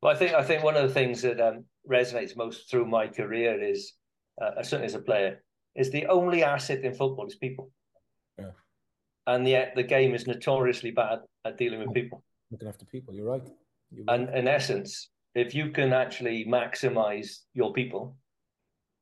Well, 0.00 0.14
I 0.14 0.19
think 0.19 0.35
I 0.35 0.43
think 0.43 0.62
one 0.62 0.76
of 0.76 0.87
the 0.87 0.95
things 0.95 1.23
that 1.23 1.40
um, 1.40 1.64
resonates 1.88 2.37
most 2.37 2.71
through 2.71 2.87
my 2.87 3.09
career 3.09 3.61
is, 3.61 3.95
uh, 4.40 4.62
certainly 4.62 4.87
as 4.87 4.95
a 4.95 5.00
player, 5.00 5.43
is 5.75 5.90
the 5.90 6.07
only 6.07 6.45
asset 6.45 6.85
in 6.85 6.95
football 6.95 7.26
is 7.26 7.37
people. 7.37 7.71
Yeah. 8.38 8.50
And 9.26 9.47
yet 9.47 9.75
the 9.75 9.83
game 9.83 10.14
is 10.14 10.26
notoriously 10.26 10.93
bad 10.93 11.21
at 11.45 11.59
dealing 11.59 11.81
with 11.81 11.93
people. 11.93 12.25
Looking 12.50 12.69
after 12.69 12.85
people, 12.85 13.14
you're 13.14 13.26
right. 13.26 13.47
You're 13.90 14.05
right. 14.05 14.21
And 14.21 14.35
in 14.35 14.49
essence, 14.49 15.11
if 15.35 15.55
you 15.55 15.71
can 15.71 15.93
actually 15.93 16.45
maximize 16.45 17.40
your 17.55 17.73
people, 17.73 18.17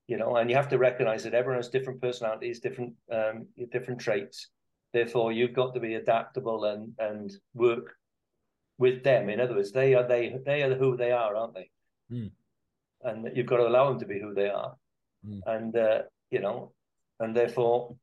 you 0.09 0.17
know, 0.17 0.37
and 0.37 0.49
you 0.49 0.57
have 0.57 0.69
to 0.69 0.79
recognize 0.79 1.25
that 1.25 1.35
everyone 1.35 1.59
has 1.59 1.69
different 1.69 2.01
personalities, 2.01 2.61
different 2.61 2.95
um, 3.13 3.47
different 3.71 4.01
traits. 4.01 4.49
Therefore, 4.93 5.33
you've 5.33 5.53
got 5.53 5.75
to 5.75 5.81
be 5.81 5.95
adaptable 5.95 6.65
and 6.65 6.93
and 6.99 7.33
work 7.55 7.95
with 8.79 9.03
them. 9.03 9.29
In 9.31 9.41
other 9.41 9.55
words, 9.55 9.73
they 9.73 9.95
are 9.95 10.07
they 10.07 10.37
they 10.45 10.63
are 10.63 10.75
who 10.75 10.97
they 10.97 11.13
are, 11.13 11.35
aren't 11.35 11.55
they? 11.55 11.71
Mm. 12.13 12.31
And 13.03 13.31
you've 13.35 13.47
got 13.47 13.59
to 13.59 13.69
allow 13.69 13.89
them 13.89 14.01
to 14.01 14.07
be 14.07 14.21
who 14.21 14.35
they 14.35 14.49
are. 14.49 14.77
Mm. 15.27 15.41
And 15.47 15.77
uh, 15.77 16.03
you 16.31 16.41
know, 16.41 16.73
and 17.21 17.35
therefore 17.35 17.97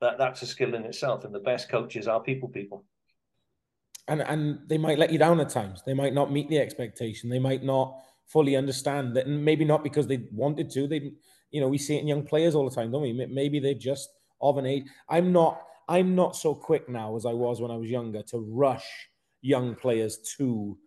that 0.00 0.18
that's 0.18 0.42
a 0.42 0.46
skill 0.46 0.74
in 0.74 0.84
itself. 0.84 1.24
And 1.24 1.34
the 1.34 1.40
best 1.40 1.68
coaches 1.68 2.08
are 2.08 2.20
people 2.20 2.48
people. 2.48 2.84
And 4.08 4.20
and 4.20 4.60
they 4.68 4.78
might 4.78 4.98
let 4.98 5.12
you 5.12 5.18
down 5.18 5.40
at 5.40 5.48
times. 5.48 5.82
They 5.86 5.94
might 5.94 6.14
not 6.14 6.32
meet 6.32 6.48
the 6.48 6.58
expectation. 6.58 7.30
They 7.30 7.38
might 7.38 7.62
not 7.62 7.96
fully 8.26 8.56
understand 8.56 9.16
that, 9.16 9.26
and 9.26 9.44
maybe 9.44 9.64
not 9.64 9.84
because 9.84 10.06
they 10.06 10.24
wanted 10.32 10.70
to. 10.70 10.86
They, 10.86 11.12
you 11.50 11.60
know, 11.60 11.68
we 11.68 11.78
see 11.78 11.96
it 11.96 12.00
in 12.00 12.08
young 12.08 12.24
players 12.24 12.54
all 12.54 12.68
the 12.68 12.74
time, 12.74 12.90
don't 12.90 13.02
we? 13.02 13.12
Maybe 13.12 13.60
they're 13.60 13.74
just 13.74 14.08
of 14.40 14.58
an 14.58 14.66
age. 14.66 14.84
I'm 15.08 15.32
not. 15.32 15.62
I'm 15.88 16.14
not 16.14 16.36
so 16.36 16.54
quick 16.54 16.88
now 16.88 17.16
as 17.16 17.26
I 17.26 17.32
was 17.32 17.60
when 17.60 17.70
I 17.70 17.76
was 17.76 17.90
younger 17.90 18.22
to 18.22 18.38
rush 18.38 18.86
young 19.42 19.74
players 19.74 20.18
to 20.38 20.78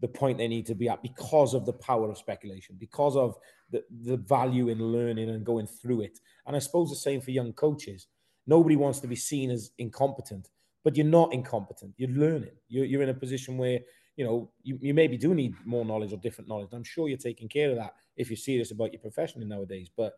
the 0.00 0.08
point 0.08 0.38
they 0.38 0.48
need 0.48 0.66
to 0.66 0.74
be 0.74 0.88
at 0.88 1.02
because 1.02 1.54
of 1.54 1.66
the 1.66 1.72
power 1.72 2.10
of 2.10 2.18
speculation, 2.18 2.76
because 2.78 3.16
of 3.16 3.36
the, 3.70 3.82
the 4.02 4.16
value 4.16 4.68
in 4.68 4.78
learning 4.78 5.30
and 5.30 5.44
going 5.44 5.66
through 5.66 6.02
it. 6.02 6.18
And 6.46 6.56
I 6.56 6.58
suppose 6.58 6.90
the 6.90 6.96
same 6.96 7.20
for 7.20 7.30
young 7.30 7.52
coaches. 7.52 8.08
Nobody 8.46 8.76
wants 8.76 9.00
to 9.00 9.06
be 9.06 9.16
seen 9.16 9.50
as 9.50 9.70
incompetent, 9.78 10.50
but 10.82 10.96
you're 10.96 11.06
not 11.06 11.32
incompetent. 11.32 11.94
You're 11.96 12.10
learning. 12.10 12.50
You're, 12.68 12.84
you're 12.84 13.02
in 13.02 13.08
a 13.08 13.14
position 13.14 13.56
where, 13.56 13.80
you 14.16 14.24
know, 14.24 14.50
you, 14.62 14.78
you 14.80 14.94
maybe 14.94 15.16
do 15.16 15.34
need 15.34 15.54
more 15.64 15.84
knowledge 15.84 16.12
or 16.12 16.18
different 16.18 16.48
knowledge. 16.48 16.68
I'm 16.72 16.84
sure 16.84 17.08
you're 17.08 17.16
taking 17.16 17.48
care 17.48 17.70
of 17.70 17.76
that 17.76 17.94
if 18.16 18.28
you're 18.30 18.36
serious 18.36 18.70
about 18.70 18.92
your 18.92 19.00
profession 19.00 19.46
nowadays. 19.48 19.88
But 19.96 20.12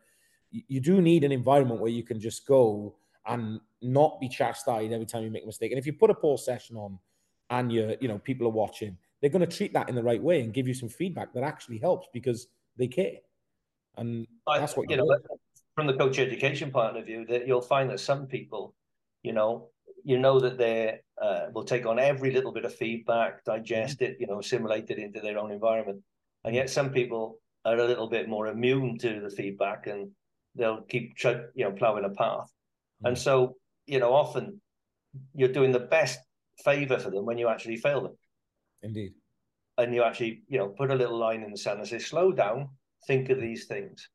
you 0.51 0.81
do 0.81 1.01
need 1.01 1.25
an 1.25 1.33
environment 1.33 1.81
where 1.81 1.91
you 1.91 2.03
can 2.03 2.21
just 2.21 2.47
go 2.47 2.97
and 3.27 3.61
not 3.83 4.21
be 4.21 4.29
chastised 4.29 4.93
every 4.93 5.07
time 5.07 5.23
you 5.23 5.31
make 5.31 5.43
a 5.43 5.47
mistake. 5.47 5.73
And 5.73 5.79
if 5.79 5.87
you 5.87 5.93
put 5.93 6.11
a 6.11 6.15
poor 6.15 6.39
session 6.39 6.77
on 6.77 6.99
and 7.51 7.73
you 7.73 7.97
you 8.01 8.09
know 8.09 8.19
people 8.19 8.47
are 8.47 8.51
watching, 8.51 8.97
they're 9.21 9.31
going 9.31 9.47
to 9.49 9.57
treat 9.57 9.73
that 9.73 9.89
in 9.89 9.95
the 9.95 10.03
right 10.03 10.23
way 10.23 10.41
and 10.41 10.53
give 10.53 10.69
you 10.69 10.75
some 10.75 10.89
feedback 10.89 11.33
that 11.35 11.43
actually 11.43 11.79
helps 11.79 12.09
because 12.13 12.49
they 12.77 12.89
care. 12.89 13.19
And 13.97 14.27
that's 14.47 14.77
what 14.77 14.91
you 14.91 14.97
know. 14.97 15.19
From 15.75 15.87
the 15.87 15.95
coach 15.95 16.19
education 16.19 16.71
point 16.71 16.97
of 16.97 17.05
view, 17.05 17.27
that 17.27 17.47
you'll 17.47 17.61
find 17.61 17.91
that 17.91 18.01
some 18.01 18.27
people, 18.27 18.75
you 19.23 19.35
know, 19.35 19.69
you 20.05 20.19
know 20.19 20.41
that 20.41 20.57
they 20.57 21.01
uh, 21.21 21.47
will 21.53 21.65
take 21.65 21.85
on 21.85 21.99
every 21.99 22.31
little 22.31 22.51
bit 22.51 22.65
of 22.65 22.75
feedback, 22.75 23.45
digest 23.45 24.01
it, 24.01 24.17
you 24.19 24.27
know, 24.27 24.39
assimilate 24.39 24.89
it 24.89 24.99
into 24.99 25.21
their 25.21 25.37
own 25.37 25.51
environment, 25.51 26.01
and 26.45 26.55
yet 26.55 26.71
some 26.71 26.91
people 26.91 27.41
are 27.67 27.77
a 27.77 27.85
little 27.85 28.09
bit 28.09 28.29
more 28.29 28.47
immune 28.47 28.97
to 28.99 29.21
the 29.21 29.29
feedback 29.29 29.87
and 29.89 30.09
they'll 30.55 30.83
keep 30.83 31.15
you 31.25 31.65
know 31.65 31.73
plowing 31.73 32.05
a 32.05 32.11
path. 32.11 32.51
Mm. 33.03 33.09
And 33.09 33.19
so 33.19 33.57
you 33.87 33.99
know 33.99 34.13
often 34.13 34.61
you're 35.35 35.53
doing 35.53 35.73
the 35.73 35.81
best 35.81 36.21
favor 36.65 36.99
for 36.99 37.11
them 37.11 37.25
when 37.25 37.39
you 37.39 37.49
actually 37.49 37.77
fail 37.77 38.03
them. 38.03 38.17
Indeed. 38.83 39.13
And 39.79 39.95
you 39.95 40.03
actually 40.03 40.43
you 40.49 40.59
know 40.59 40.69
put 40.69 40.91
a 40.91 40.95
little 40.95 41.19
line 41.19 41.43
in 41.43 41.51
the 41.51 41.59
sand 41.59 41.79
and 41.79 41.89
say, 41.89 41.99
slow 41.99 42.33
down, 42.33 42.71
think 43.07 43.31
of 43.31 43.41
these 43.41 43.67
things. 43.67 44.09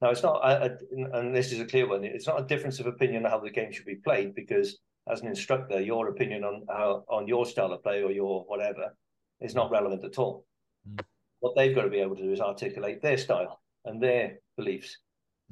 Now 0.00 0.10
it's 0.10 0.22
not, 0.22 0.36
a, 0.44 0.66
a, 0.66 1.18
and 1.18 1.34
this 1.34 1.50
is 1.50 1.60
a 1.60 1.64
clear 1.64 1.88
one. 1.88 2.04
It's 2.04 2.26
not 2.26 2.40
a 2.40 2.46
difference 2.46 2.78
of 2.78 2.86
opinion 2.86 3.24
on 3.24 3.30
how 3.32 3.40
the 3.40 3.50
game 3.50 3.72
should 3.72 3.86
be 3.86 3.96
played 3.96 4.34
because 4.34 4.78
as 5.10 5.22
an 5.22 5.28
instructor, 5.28 5.80
your 5.80 6.08
opinion 6.08 6.44
on 6.44 6.64
how 6.68 7.04
on 7.08 7.26
your 7.26 7.46
style 7.46 7.72
of 7.72 7.82
play 7.82 8.02
or 8.02 8.12
your 8.12 8.44
whatever 8.44 8.94
is 9.40 9.54
not 9.54 9.70
relevant 9.70 10.04
at 10.04 10.18
all. 10.18 10.46
Mm. 10.88 11.04
What 11.40 11.56
they've 11.56 11.74
got 11.74 11.82
to 11.82 11.90
be 11.90 12.00
able 12.00 12.16
to 12.16 12.22
do 12.22 12.32
is 12.32 12.40
articulate 12.40 13.02
their 13.02 13.16
style 13.16 13.60
and 13.84 14.02
their 14.02 14.38
beliefs 14.56 14.98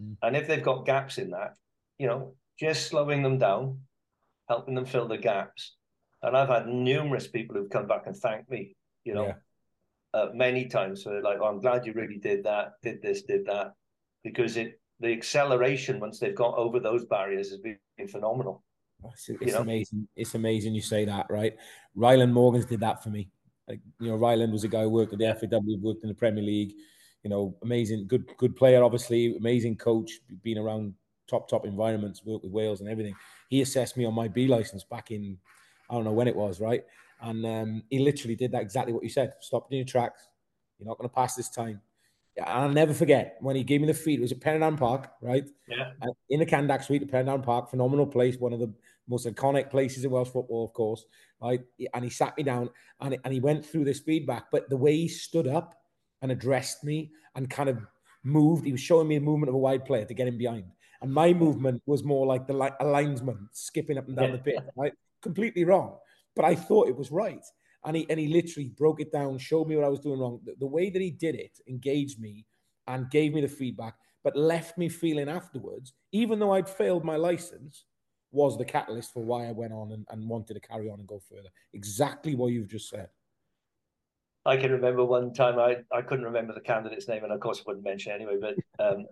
Mm. 0.01 0.17
And 0.23 0.37
if 0.37 0.47
they've 0.47 0.63
got 0.63 0.87
gaps 0.87 1.19
in 1.19 1.31
that, 1.31 1.55
you 1.99 2.07
know, 2.07 2.35
just 2.59 2.87
slowing 2.87 3.23
them 3.23 3.39
down, 3.39 3.81
helping 4.49 4.75
them 4.75 4.87
fill 4.87 5.09
the 5.09 5.19
gaps. 5.19 5.77
And 6.27 6.37
I've 6.37 6.49
had 6.49 6.67
numerous 6.67 7.27
people 7.27 7.57
who've 7.57 7.71
come 7.71 7.87
back 7.87 8.03
and 8.07 8.17
thanked 8.17 8.51
me, 8.51 8.77
you 9.05 9.15
know, 9.15 9.27
yeah. 9.27 10.21
uh, 10.21 10.29
many 10.35 10.67
times. 10.67 11.03
So 11.03 11.11
they're 11.11 11.23
like, 11.23 11.39
oh, 11.41 11.47
I'm 11.47 11.61
glad 11.61 11.87
you 11.87 11.93
really 11.93 12.19
did 12.19 12.45
that, 12.45 12.73
did 12.83 13.01
this, 13.01 13.23
did 13.23 13.47
that, 13.47 13.73
because 14.25 14.57
it 14.57 14.81
the 14.99 15.13
acceleration 15.13 16.01
once 16.01 16.19
they've 16.19 16.35
got 16.35 16.57
over 16.57 16.81
those 16.81 17.05
barriers 17.05 17.51
has 17.51 17.59
been 17.59 17.79
phenomenal. 18.09 18.63
It's, 19.13 19.29
it's 19.29 19.55
amazing. 19.55 20.09
It's 20.17 20.35
amazing 20.35 20.75
you 20.75 20.81
say 20.81 21.05
that, 21.05 21.27
right? 21.29 21.55
Ryland 21.95 22.33
Morgans 22.33 22.65
did 22.65 22.81
that 22.81 23.03
for 23.03 23.11
me. 23.11 23.29
Like, 23.69 23.81
you 24.01 24.09
know, 24.09 24.17
Ryland 24.17 24.53
was 24.53 24.65
a 24.65 24.69
guy 24.69 24.83
who 24.83 24.91
worked 24.91 25.13
at 25.13 25.19
the 25.19 25.35
FAW, 25.35 25.61
worked 25.83 26.03
in 26.03 26.09
the 26.09 26.15
Premier 26.15 26.43
League 26.43 26.73
you 27.27 27.31
know, 27.31 27.57
amazing, 27.65 28.07
good, 28.07 28.25
good 28.37 28.55
player, 28.55 28.85
obviously, 28.85 29.37
amazing 29.37 29.75
coach, 29.75 30.21
been 30.45 30.59
around 30.59 30.95
top, 31.29 31.51
top 31.51 31.67
environments, 31.67 32.25
worked 32.25 32.45
with 32.45 32.53
Wales 32.53 32.81
and 32.81 32.89
everything. 32.89 33.17
He 33.49 33.63
assessed 33.63 33.97
me 33.97 34.05
on 34.05 34.15
my 34.15 34.29
B 34.29 34.47
license 34.47 34.85
back 34.85 35.11
in, 35.11 35.37
I 35.91 35.95
don't 35.95 36.05
know 36.05 36.13
when 36.13 36.29
it 36.29 36.37
was, 36.37 36.61
right? 36.61 36.85
And 37.21 37.47
um, 37.47 37.83
he 37.91 37.99
literally 37.99 38.37
did 38.37 38.53
that 38.53 38.63
exactly 38.63 38.93
what 38.93 39.03
you 39.03 39.09
said. 39.09 39.35
Stop 39.41 39.71
in 39.71 39.79
your 39.79 39.87
tracks. 39.87 40.29
You're 40.79 40.89
not 40.89 40.99
going 40.99 41.09
to 41.09 41.15
pass 41.15 41.35
this 41.35 41.49
time. 41.49 41.81
And 42.37 42.47
I'll 42.47 42.69
never 42.69 42.93
forget 42.93 43.39
when 43.41 43.57
he 43.57 43.65
gave 43.65 43.81
me 43.81 43.87
the 43.87 43.95
feed. 43.95 44.19
It 44.19 44.23
was 44.23 44.33
at 44.33 44.41
Penryn 44.41 44.77
Park, 44.77 45.11
right? 45.23 45.49
Yeah. 45.69 45.93
In 46.29 46.41
the 46.41 46.47
Candac 46.47 46.85
Suite 46.85 47.03
at 47.03 47.09
Penryn 47.09 47.43
Park, 47.43 47.71
phenomenal 47.71 48.07
place, 48.07 48.37
one 48.37 48.53
of 48.53 48.61
the 48.61 48.71
most 49.09 49.27
iconic 49.27 49.71
places 49.71 50.05
in 50.05 50.11
Welsh 50.11 50.29
football, 50.29 50.67
of 50.67 50.75
course, 50.75 51.07
right? 51.41 51.63
And 51.95 52.05
he 52.05 52.11
sat 52.11 52.37
me 52.37 52.43
down 52.43 52.69
and, 53.01 53.17
and 53.25 53.33
he 53.33 53.41
went 53.41 53.65
through 53.65 53.85
this 53.85 54.01
feedback. 54.01 54.51
But 54.53 54.69
the 54.69 54.77
way 54.77 54.95
he 54.95 55.09
stood 55.09 55.47
up 55.47 55.75
and 56.21 56.31
addressed 56.31 56.85
me 56.85 57.13
and 57.35 57.49
kind 57.49 57.69
of 57.69 57.79
moved. 58.23 58.65
He 58.67 58.73
was 58.73 58.81
showing 58.81 59.09
me 59.09 59.19
the 59.19 59.25
movement 59.25 59.49
of 59.49 59.55
a 59.55 59.59
wide 59.59 59.85
player 59.85 60.05
to 60.05 60.15
get 60.15 60.29
him 60.29 60.37
behind. 60.37 60.65
And 61.01 61.13
my 61.13 61.33
movement 61.33 61.83
was 61.87 62.03
more 62.03 62.27
like 62.27 62.47
the 62.47 62.55
li- 62.55 62.71
a 62.81 62.87
linesman 62.87 63.49
skipping 63.53 63.99
up 63.99 64.09
and 64.09 64.17
down 64.17 64.33
the 64.33 64.39
pitch, 64.39 64.59
right? 64.77 64.93
Completely 65.27 65.65
wrong. 65.65 65.97
But 66.35 66.45
I 66.45 66.55
thought 66.55 66.89
it 66.89 66.97
was 66.97 67.11
right. 67.11 67.45
And 67.85 67.97
he, 67.97 68.07
and 68.11 68.19
he 68.19 68.29
literally 68.29 68.69
broke 68.69 69.01
it 69.01 69.13
down, 69.13 69.39
showed 69.39 69.69
me 69.69 69.77
what 69.77 69.85
I 69.85 69.89
was 69.89 70.01
doing 70.01 70.21
wrong. 70.21 70.41
The, 70.45 70.55
the 70.59 70.67
way 70.67 70.91
that 70.91 71.01
he 71.03 71.11
did 71.11 71.35
it 71.35 71.59
engaged 71.69 72.21
me 72.21 72.47
and 72.87 73.11
gave 73.11 73.33
me 73.33 73.41
the 73.41 73.49
feedback, 73.49 73.95
but 74.25 74.37
left 74.37 74.77
me 74.77 74.89
feeling 74.89 75.29
afterwards, 75.29 75.93
even 76.13 76.39
though 76.39 76.53
I'd 76.53 76.69
failed 76.69 77.05
my 77.05 77.17
license, 77.17 77.85
was 78.33 78.59
the 78.59 78.65
catalyst 78.65 79.13
for 79.13 79.25
why 79.25 79.47
I 79.47 79.53
went 79.53 79.73
on 79.73 79.93
and, 79.93 80.05
and 80.11 80.29
wanted 80.29 80.55
to 80.55 80.61
carry 80.61 80.91
on 80.91 80.99
and 80.99 81.09
go 81.09 81.21
further. 81.29 81.49
Exactly 81.75 82.35
what 82.35 82.53
you've 82.53 82.69
just 82.69 82.89
said. 82.89 83.09
I 84.45 84.57
can 84.57 84.71
remember 84.71 85.05
one 85.05 85.33
time 85.33 85.59
I, 85.59 85.79
I 85.93 86.03
couldn't 86.03 86.25
remember 86.25 86.55
the 86.55 86.61
candidate's 86.61 87.09
name, 87.09 87.25
and 87.25 87.33
of 87.33 87.41
course 87.41 87.61
I 87.61 87.63
wouldn't 87.67 87.85
mention 87.85 88.13
anyway. 88.13 88.37
But 88.41 88.55
um, 88.79 89.07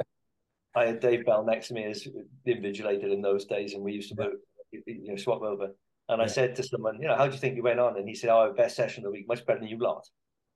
I 0.77 0.87
had 0.87 1.01
Dave 1.01 1.27
Bell 1.27 1.45
next 1.45 1.69
to 1.69 1.75
me 1.75 1.85
as 1.85 2.07
the 2.45 2.55
invigilator 2.55 3.13
in 3.13 3.21
those 3.21 3.45
days, 3.45 3.75
and 3.75 3.83
we 3.83 3.93
used 3.93 4.15
to 4.15 4.33
you 4.73 5.09
know 5.09 5.17
swap 5.17 5.43
over. 5.43 5.75
And 6.09 6.19
yeah. 6.19 6.25
I 6.25 6.27
said 6.27 6.55
to 6.57 6.63
someone, 6.63 7.01
you 7.01 7.09
know, 7.09 7.17
how 7.17 7.27
do 7.27 7.33
you 7.33 7.41
think 7.41 7.57
you 7.57 7.63
went 7.63 7.81
on? 7.81 7.97
And 7.97 8.09
he 8.09 8.15
said, 8.15 8.31
oh, 8.31 8.53
best 8.57 8.77
session 8.77 9.05
of 9.05 9.05
the 9.05 9.19
week, 9.19 9.29
much 9.29 9.45
better 9.47 9.61
than 9.61 9.69
you 9.69 9.79
lot. 9.79 10.07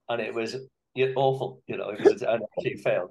And 0.08 0.20
it 0.20 0.34
was 0.34 0.56
awful, 1.16 1.62
you 1.66 1.76
know, 1.76 1.90
it 1.90 2.00
was, 2.00 2.22
and 2.22 2.42
actually 2.42 2.76
failed. 2.76 3.10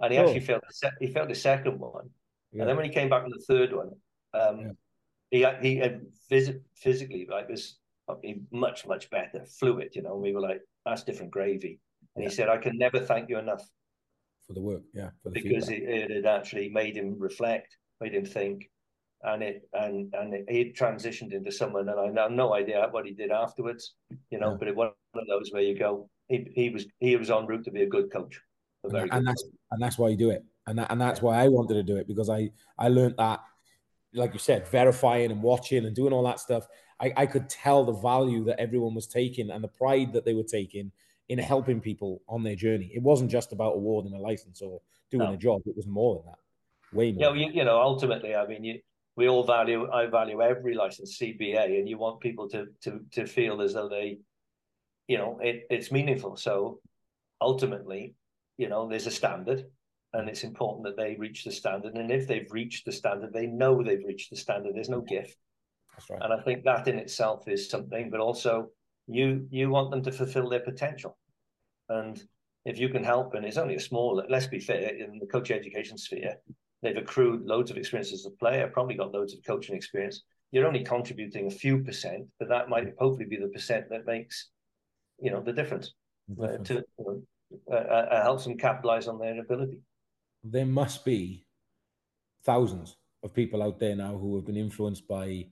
And 0.00 0.12
he 0.12 0.18
actually 0.18 0.40
failed. 0.40 0.62
He 1.00 1.08
failed 1.08 1.28
the 1.28 1.34
second 1.34 1.78
one, 1.78 2.10
yeah. 2.52 2.62
and 2.62 2.68
then 2.68 2.76
when 2.76 2.84
he 2.84 2.92
came 2.92 3.08
back 3.08 3.24
on 3.24 3.30
the 3.30 3.44
third 3.48 3.72
one, 3.72 3.90
um, 4.32 4.76
he 5.30 5.44
he 5.60 5.76
had 5.76 6.02
phys- 6.30 6.60
physically 6.76 7.26
like 7.28 7.48
was 7.48 7.78
much 8.52 8.86
much 8.86 9.10
better, 9.10 9.44
fluid, 9.58 9.90
you 9.94 10.02
know. 10.02 10.12
And 10.12 10.22
we 10.22 10.32
were 10.32 10.40
like, 10.40 10.60
that's 10.84 11.02
different 11.02 11.32
gravy. 11.32 11.80
And 12.14 12.22
yeah. 12.22 12.30
he 12.30 12.34
said, 12.34 12.48
I 12.48 12.58
can 12.58 12.78
never 12.78 13.00
thank 13.00 13.28
you 13.28 13.38
enough 13.38 13.62
for 14.46 14.52
the 14.52 14.62
work. 14.62 14.82
Yeah, 14.94 15.10
the 15.24 15.30
because 15.30 15.68
it, 15.68 15.82
it, 15.82 16.10
had 16.10 16.26
actually 16.26 16.68
made 16.68 16.96
him 16.96 17.16
reflect, 17.18 17.76
made 18.00 18.14
him 18.14 18.24
think, 18.24 18.70
and 19.22 19.42
it 19.42 19.68
and 19.72 20.12
and 20.14 20.48
he 20.48 20.72
transitioned 20.72 21.32
into 21.32 21.50
someone. 21.50 21.88
And 21.88 22.18
I 22.18 22.22
have 22.22 22.32
no 22.32 22.54
idea 22.54 22.86
what 22.90 23.06
he 23.06 23.12
did 23.12 23.30
afterwards, 23.30 23.94
you 24.30 24.38
know. 24.38 24.52
Yeah. 24.52 24.56
But 24.58 24.68
it 24.68 24.76
was 24.76 24.92
one 25.12 25.22
of 25.22 25.28
those 25.28 25.50
where 25.52 25.62
you 25.62 25.78
go, 25.78 26.08
he 26.28 26.46
he 26.54 26.70
was 26.70 26.86
he 26.98 27.16
was 27.16 27.30
on 27.30 27.46
route 27.46 27.64
to 27.64 27.70
be 27.70 27.82
a 27.82 27.88
good 27.88 28.12
coach, 28.12 28.40
a 28.84 28.94
and, 28.94 29.12
and 29.12 29.26
that's 29.26 29.42
coach. 29.42 29.52
and 29.72 29.82
that's 29.82 29.98
why 29.98 30.08
you 30.08 30.16
do 30.16 30.30
it, 30.30 30.44
and 30.66 30.78
that, 30.78 30.90
and 30.90 31.00
that's 31.00 31.20
why 31.22 31.42
I 31.42 31.48
wanted 31.48 31.74
to 31.74 31.82
do 31.82 31.96
it 31.96 32.06
because 32.06 32.30
I 32.30 32.50
I 32.78 32.88
learned 32.88 33.16
that, 33.18 33.40
like 34.14 34.32
you 34.32 34.38
said, 34.38 34.68
verifying 34.68 35.30
and 35.30 35.42
watching 35.42 35.84
and 35.84 35.94
doing 35.94 36.12
all 36.12 36.24
that 36.24 36.40
stuff 36.40 36.66
I, 37.00 37.12
I 37.16 37.26
could 37.26 37.48
tell 37.48 37.84
the 37.84 37.92
value 37.92 38.44
that 38.44 38.58
everyone 38.60 38.94
was 38.94 39.06
taking 39.06 39.50
and 39.50 39.62
the 39.62 39.68
pride 39.68 40.12
that 40.12 40.24
they 40.24 40.34
were 40.34 40.42
taking 40.42 40.90
in 41.28 41.38
helping 41.38 41.80
people 41.80 42.22
on 42.28 42.42
their 42.42 42.56
journey. 42.56 42.90
It 42.94 43.02
wasn't 43.02 43.30
just 43.30 43.52
about 43.52 43.76
awarding 43.76 44.14
a 44.14 44.18
license 44.18 44.62
or 44.62 44.80
doing 45.10 45.28
no. 45.28 45.34
a 45.34 45.36
job. 45.36 45.62
It 45.66 45.76
was 45.76 45.86
more 45.86 46.16
than 46.16 46.32
that. 46.32 46.96
Way 46.96 47.12
more. 47.12 47.36
Yeah, 47.36 47.46
you, 47.46 47.52
you 47.52 47.64
know, 47.64 47.80
ultimately, 47.80 48.34
I 48.34 48.46
mean, 48.46 48.64
you, 48.64 48.80
we 49.18 49.28
all 49.28 49.42
value. 49.42 49.90
I 49.90 50.06
value 50.06 50.40
every 50.40 50.74
license 50.74 51.18
CBA, 51.18 51.76
and 51.76 51.88
you 51.88 51.98
want 51.98 52.20
people 52.20 52.48
to 52.50 52.66
to 52.84 53.00
to 53.10 53.26
feel 53.26 53.60
as 53.60 53.74
though 53.74 53.88
they, 53.88 54.20
you 55.08 55.18
know, 55.18 55.40
it, 55.42 55.64
it's 55.70 55.90
meaningful. 55.90 56.36
So 56.36 56.78
ultimately, 57.40 58.14
you 58.58 58.68
know, 58.68 58.88
there's 58.88 59.08
a 59.08 59.10
standard, 59.10 59.64
and 60.12 60.28
it's 60.28 60.44
important 60.44 60.84
that 60.84 60.96
they 60.96 61.16
reach 61.18 61.42
the 61.42 61.50
standard. 61.50 61.94
And 61.96 62.12
if 62.12 62.28
they've 62.28 62.52
reached 62.52 62.84
the 62.84 62.92
standard, 62.92 63.32
they 63.32 63.48
know 63.48 63.82
they've 63.82 64.06
reached 64.06 64.30
the 64.30 64.36
standard. 64.36 64.76
There's 64.76 64.88
no 64.88 65.00
gift. 65.00 65.36
That's 65.94 66.10
right. 66.10 66.20
And 66.22 66.32
I 66.32 66.40
think 66.44 66.62
that 66.62 66.86
in 66.86 66.96
itself 67.00 67.48
is 67.48 67.68
something, 67.68 68.10
but 68.10 68.20
also 68.20 68.68
you 69.08 69.48
you 69.50 69.68
want 69.68 69.90
them 69.90 70.02
to 70.04 70.12
fulfill 70.12 70.48
their 70.48 70.60
potential. 70.70 71.18
And 71.88 72.22
if 72.64 72.78
you 72.78 72.88
can 72.88 73.02
help, 73.02 73.34
and 73.34 73.44
it's 73.44 73.56
only 73.56 73.74
a 73.74 73.80
small, 73.80 74.22
let's 74.28 74.46
be 74.46 74.60
fair, 74.60 74.90
in 74.94 75.18
the 75.18 75.26
coach 75.26 75.50
education 75.50 75.98
sphere, 75.98 76.36
they've 76.82 76.96
accrued 76.96 77.46
loads 77.46 77.70
of 77.70 77.76
experience 77.76 78.12
as 78.12 78.26
a 78.26 78.30
player, 78.30 78.68
probably 78.68 78.94
got 78.94 79.12
loads 79.12 79.34
of 79.34 79.44
coaching 79.44 79.76
experience. 79.76 80.22
You're 80.50 80.66
only 80.66 80.84
contributing 80.84 81.46
a 81.46 81.50
few 81.50 81.82
percent, 81.82 82.26
but 82.38 82.48
that 82.48 82.68
might 82.68 82.94
hopefully 82.98 83.26
be 83.26 83.36
the 83.36 83.48
percent 83.48 83.90
that 83.90 84.06
makes, 84.06 84.48
you 85.20 85.30
know, 85.30 85.42
the 85.42 85.52
difference, 85.52 85.92
uh, 86.42 86.56
to 86.58 86.74
you 86.74 86.82
know, 86.98 87.22
uh, 87.70 87.74
uh, 87.74 88.22
helps 88.22 88.44
them 88.44 88.56
capitalize 88.56 89.08
on 89.08 89.18
their 89.18 89.38
ability. 89.40 89.80
There 90.42 90.66
must 90.66 91.04
be 91.04 91.46
thousands 92.44 92.96
of 93.22 93.34
people 93.34 93.62
out 93.62 93.78
there 93.78 93.96
now 93.96 94.16
who 94.16 94.36
have 94.36 94.46
been 94.46 94.56
influenced 94.56 95.06
by 95.06 95.48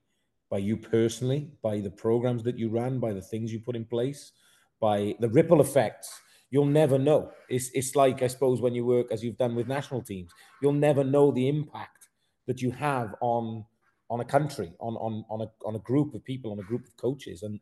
by 0.48 0.58
you 0.58 0.76
personally, 0.76 1.50
by 1.60 1.80
the 1.80 1.90
programs 1.90 2.44
that 2.44 2.56
you 2.56 2.68
ran, 2.68 3.00
by 3.00 3.12
the 3.12 3.20
things 3.20 3.52
you 3.52 3.58
put 3.58 3.74
in 3.74 3.84
place, 3.84 4.32
by 4.80 5.16
the 5.18 5.28
ripple 5.28 5.60
effects. 5.60 6.20
You'll 6.50 6.66
never 6.66 6.98
know. 6.98 7.30
It's 7.48 7.70
it's 7.74 7.96
like 7.96 8.22
I 8.22 8.28
suppose 8.28 8.60
when 8.60 8.74
you 8.74 8.84
work 8.84 9.10
as 9.10 9.22
you've 9.22 9.36
done 9.36 9.54
with 9.54 9.66
national 9.66 10.02
teams, 10.02 10.32
you'll 10.62 10.72
never 10.72 11.02
know 11.02 11.30
the 11.30 11.48
impact 11.48 12.08
that 12.46 12.62
you 12.62 12.70
have 12.70 13.14
on 13.20 13.64
on 14.08 14.20
a 14.20 14.24
country, 14.24 14.72
on 14.78 14.94
on 14.96 15.24
on 15.28 15.40
a 15.42 15.66
on 15.66 15.74
a 15.74 15.80
group 15.80 16.14
of 16.14 16.24
people, 16.24 16.52
on 16.52 16.58
a 16.58 16.62
group 16.62 16.86
of 16.86 16.96
coaches, 16.96 17.42
and 17.42 17.58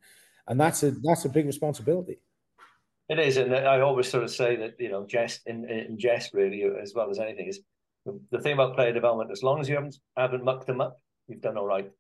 and 0.49 0.61
that's 0.61 0.83
a 0.83 0.91
that's 1.03 1.25
a 1.25 1.31
big 1.31 1.47
responsibility. 1.47 2.19
It 3.09 3.19
is, 3.19 3.37
and 3.37 3.55
I 3.55 3.81
always 3.81 4.09
sort 4.09 4.25
of 4.25 4.31
say 4.31 4.57
that 4.57 4.75
you 4.79 4.91
know, 4.91 5.07
jest 5.07 5.43
in, 5.47 5.69
in 5.69 5.99
jest 5.99 6.33
really 6.33 6.65
as 6.83 6.95
well 6.95 7.11
as 7.11 7.19
anything 7.19 7.49
is 7.49 7.61
the 8.31 8.41
thing 8.41 8.53
about 8.53 8.75
player 8.77 8.93
development. 8.93 9.31
As 9.31 9.43
long 9.43 9.61
as 9.61 9.69
you 9.69 9.75
haven't 9.77 9.97
haven't 10.17 10.45
mucked 10.45 10.67
them 10.67 10.81
up, 10.81 11.01
you've 11.27 11.41
done 11.41 11.57
all 11.57 11.67
right 11.67 11.91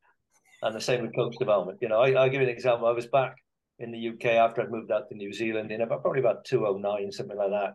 and 0.64 0.75
the 0.75 0.81
same 0.81 1.03
with 1.03 1.14
coach 1.14 1.37
development. 1.38 1.79
You 1.81 1.88
know, 1.88 2.01
I, 2.01 2.11
will 2.11 2.29
give 2.31 2.40
you 2.40 2.49
an 2.49 2.55
example. 2.55 2.88
I 2.88 2.92
was 2.92 3.07
back 3.07 3.37
in 3.79 3.91
the 3.91 4.09
UK 4.11 4.27
after 4.37 4.63
I'd 4.63 4.71
moved 4.71 4.91
out 4.91 5.09
to 5.09 5.15
New 5.15 5.33
Zealand 5.33 5.71
in 5.71 5.81
about 5.81 6.03
probably 6.03 6.21
about 6.21 6.45
209, 6.45 7.11
something 7.13 7.37
like 7.37 7.51
that. 7.51 7.75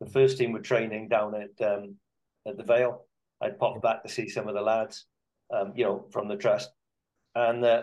The 0.00 0.10
first 0.10 0.38
team 0.38 0.52
were 0.52 0.60
training 0.60 1.08
down 1.08 1.34
at 1.34 1.66
um, 1.66 1.96
at 2.46 2.56
the 2.56 2.64
Vale, 2.64 3.06
I'd 3.40 3.58
pop 3.58 3.82
back 3.82 4.02
to 4.02 4.08
see 4.08 4.28
some 4.28 4.48
of 4.48 4.54
the 4.54 4.60
lads, 4.60 5.06
um, 5.52 5.72
you 5.74 5.84
know, 5.84 6.06
from 6.10 6.28
the 6.28 6.36
trust, 6.36 6.70
and 7.34 7.64
uh, 7.64 7.82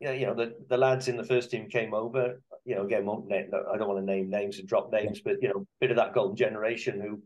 yeah, 0.00 0.12
you 0.12 0.26
know, 0.26 0.34
the 0.34 0.54
the 0.68 0.76
lads 0.76 1.08
in 1.08 1.16
the 1.16 1.24
first 1.24 1.50
team 1.50 1.68
came 1.68 1.94
over. 1.94 2.40
You 2.64 2.76
know, 2.76 2.84
again, 2.84 3.06
won't 3.06 3.26
name, 3.26 3.50
I 3.52 3.76
don't 3.76 3.88
want 3.88 4.00
to 4.00 4.04
name 4.04 4.30
names 4.30 4.58
and 4.58 4.68
drop 4.68 4.92
names, 4.92 5.20
but 5.20 5.36
you 5.42 5.48
know, 5.48 5.66
bit 5.80 5.90
of 5.90 5.96
that 5.96 6.14
golden 6.14 6.36
generation 6.36 7.00
who 7.00 7.22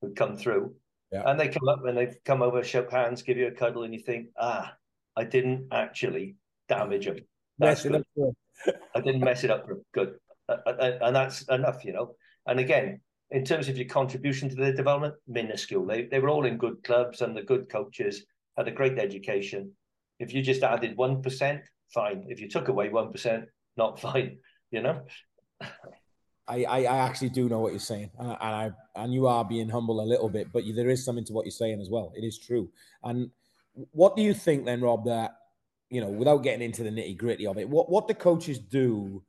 who 0.00 0.14
come 0.14 0.36
through, 0.36 0.74
yeah. 1.12 1.22
and 1.26 1.38
they 1.38 1.48
come 1.48 1.68
up 1.68 1.84
and 1.84 1.96
they 1.96 2.14
come 2.24 2.42
over, 2.42 2.62
shake 2.62 2.90
hands, 2.90 3.22
give 3.22 3.36
you 3.36 3.46
a 3.46 3.52
cuddle, 3.52 3.84
and 3.84 3.94
you 3.94 4.00
think, 4.00 4.28
ah, 4.38 4.74
I 5.16 5.24
didn't 5.24 5.68
actually 5.72 6.36
damage 6.68 7.06
them. 7.06 7.18
That's 7.58 7.82
good. 7.84 8.04
I 8.94 9.00
didn't 9.00 9.20
mess 9.24 9.44
it 9.44 9.50
up. 9.50 9.66
For 9.66 9.78
good, 9.94 10.14
and 10.48 11.14
that's 11.14 11.42
enough, 11.42 11.84
you 11.84 11.92
know. 11.92 12.14
And 12.46 12.60
again, 12.60 13.00
in 13.32 13.44
terms 13.44 13.68
of 13.68 13.76
your 13.76 13.88
contribution 13.88 14.48
to 14.50 14.54
their 14.54 14.74
development, 14.74 15.14
minuscule. 15.26 15.86
They 15.86 16.04
they 16.04 16.20
were 16.20 16.28
all 16.28 16.46
in 16.46 16.58
good 16.58 16.84
clubs 16.84 17.22
and 17.22 17.36
the 17.36 17.42
good 17.42 17.68
coaches 17.68 18.24
had 18.56 18.68
a 18.68 18.72
great 18.72 18.98
education. 18.98 19.72
If 20.18 20.32
you 20.34 20.42
just 20.42 20.62
added 20.62 20.96
one 20.96 21.22
percent, 21.22 21.62
fine. 21.92 22.26
If 22.28 22.40
you 22.40 22.48
took 22.48 22.68
away 22.68 22.90
one 22.90 23.10
percent, 23.10 23.46
not 23.76 23.98
fine. 24.06 24.38
You 24.70 24.82
know. 24.82 25.02
I, 26.48 26.64
I, 26.64 26.78
I 26.80 26.96
actually 26.98 27.30
do 27.30 27.48
know 27.48 27.60
what 27.60 27.72
you're 27.72 27.80
saying, 27.80 28.10
and 28.18 28.32
I, 28.32 28.34
and 28.34 28.54
I 28.54 29.02
and 29.02 29.14
you 29.14 29.26
are 29.26 29.44
being 29.44 29.68
humble 29.68 30.00
a 30.00 30.04
little 30.04 30.28
bit, 30.28 30.48
but 30.52 30.64
there 30.74 30.90
is 30.90 31.04
something 31.04 31.24
to 31.26 31.32
what 31.32 31.46
you're 31.46 31.52
saying 31.52 31.80
as 31.80 31.88
well. 31.88 32.12
It 32.16 32.24
is 32.24 32.38
true. 32.38 32.68
And 33.04 33.30
what 33.92 34.16
do 34.16 34.22
you 34.22 34.34
think 34.34 34.66
then, 34.66 34.82
Rob? 34.82 35.06
That 35.06 35.32
you 35.92 36.00
know, 36.00 36.08
without 36.08 36.42
getting 36.42 36.62
into 36.62 36.82
the 36.82 36.88
nitty 36.88 37.18
gritty 37.18 37.46
of 37.46 37.58
it, 37.58 37.68
what 37.68 37.90
what 37.90 38.08
the 38.08 38.14
coaches 38.14 38.58
do 38.58 39.22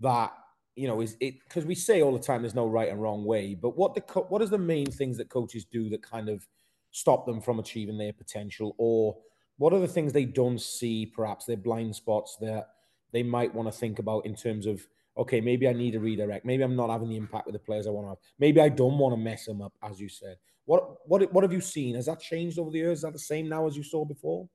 that 0.00 0.32
you 0.74 0.88
know 0.88 1.00
is 1.00 1.16
it 1.20 1.34
because 1.44 1.64
we 1.64 1.76
say 1.76 2.02
all 2.02 2.12
the 2.12 2.18
time 2.18 2.42
there's 2.42 2.56
no 2.56 2.66
right 2.66 2.88
and 2.88 3.00
wrong 3.00 3.24
way, 3.24 3.54
but 3.54 3.76
what 3.76 3.94
the 3.94 4.00
co- 4.00 4.26
what 4.28 4.42
is 4.42 4.50
the 4.50 4.58
main 4.58 4.86
things 4.86 5.16
that 5.16 5.30
coaches 5.30 5.64
do 5.64 5.88
that 5.90 6.02
kind 6.02 6.28
of 6.28 6.44
stop 6.90 7.24
them 7.24 7.40
from 7.40 7.60
achieving 7.60 7.96
their 7.96 8.12
potential, 8.12 8.74
or 8.78 9.16
what 9.58 9.72
are 9.72 9.78
the 9.78 9.86
things 9.86 10.12
they 10.12 10.24
don't 10.24 10.60
see, 10.60 11.06
perhaps 11.06 11.44
their 11.44 11.56
blind 11.56 11.94
spots 11.94 12.36
that 12.40 12.66
they 13.12 13.22
might 13.22 13.54
want 13.54 13.72
to 13.72 13.78
think 13.78 14.00
about 14.00 14.26
in 14.26 14.34
terms 14.34 14.66
of 14.66 14.84
okay, 15.16 15.40
maybe 15.40 15.68
I 15.68 15.72
need 15.72 15.94
a 15.94 16.00
redirect. 16.00 16.44
Maybe 16.44 16.64
I'm 16.64 16.74
not 16.74 16.90
having 16.90 17.10
the 17.10 17.16
impact 17.16 17.46
with 17.46 17.52
the 17.52 17.60
players 17.60 17.86
I 17.86 17.90
want 17.90 18.06
to 18.06 18.08
have. 18.08 18.18
Maybe 18.40 18.60
I 18.60 18.70
don't 18.70 18.98
want 18.98 19.12
to 19.12 19.20
mess 19.20 19.46
them 19.46 19.62
up, 19.62 19.74
as 19.84 20.00
you 20.00 20.08
said. 20.08 20.36
What 20.64 20.96
what 21.06 21.32
what 21.32 21.44
have 21.44 21.52
you 21.52 21.60
seen? 21.60 21.94
Has 21.94 22.06
that 22.06 22.18
changed 22.18 22.58
over 22.58 22.72
the 22.72 22.78
years? 22.78 22.98
Is 22.98 23.02
that 23.02 23.12
the 23.12 23.20
same 23.20 23.48
now 23.48 23.68
as 23.68 23.76
you 23.76 23.84
saw 23.84 24.04
before? 24.04 24.48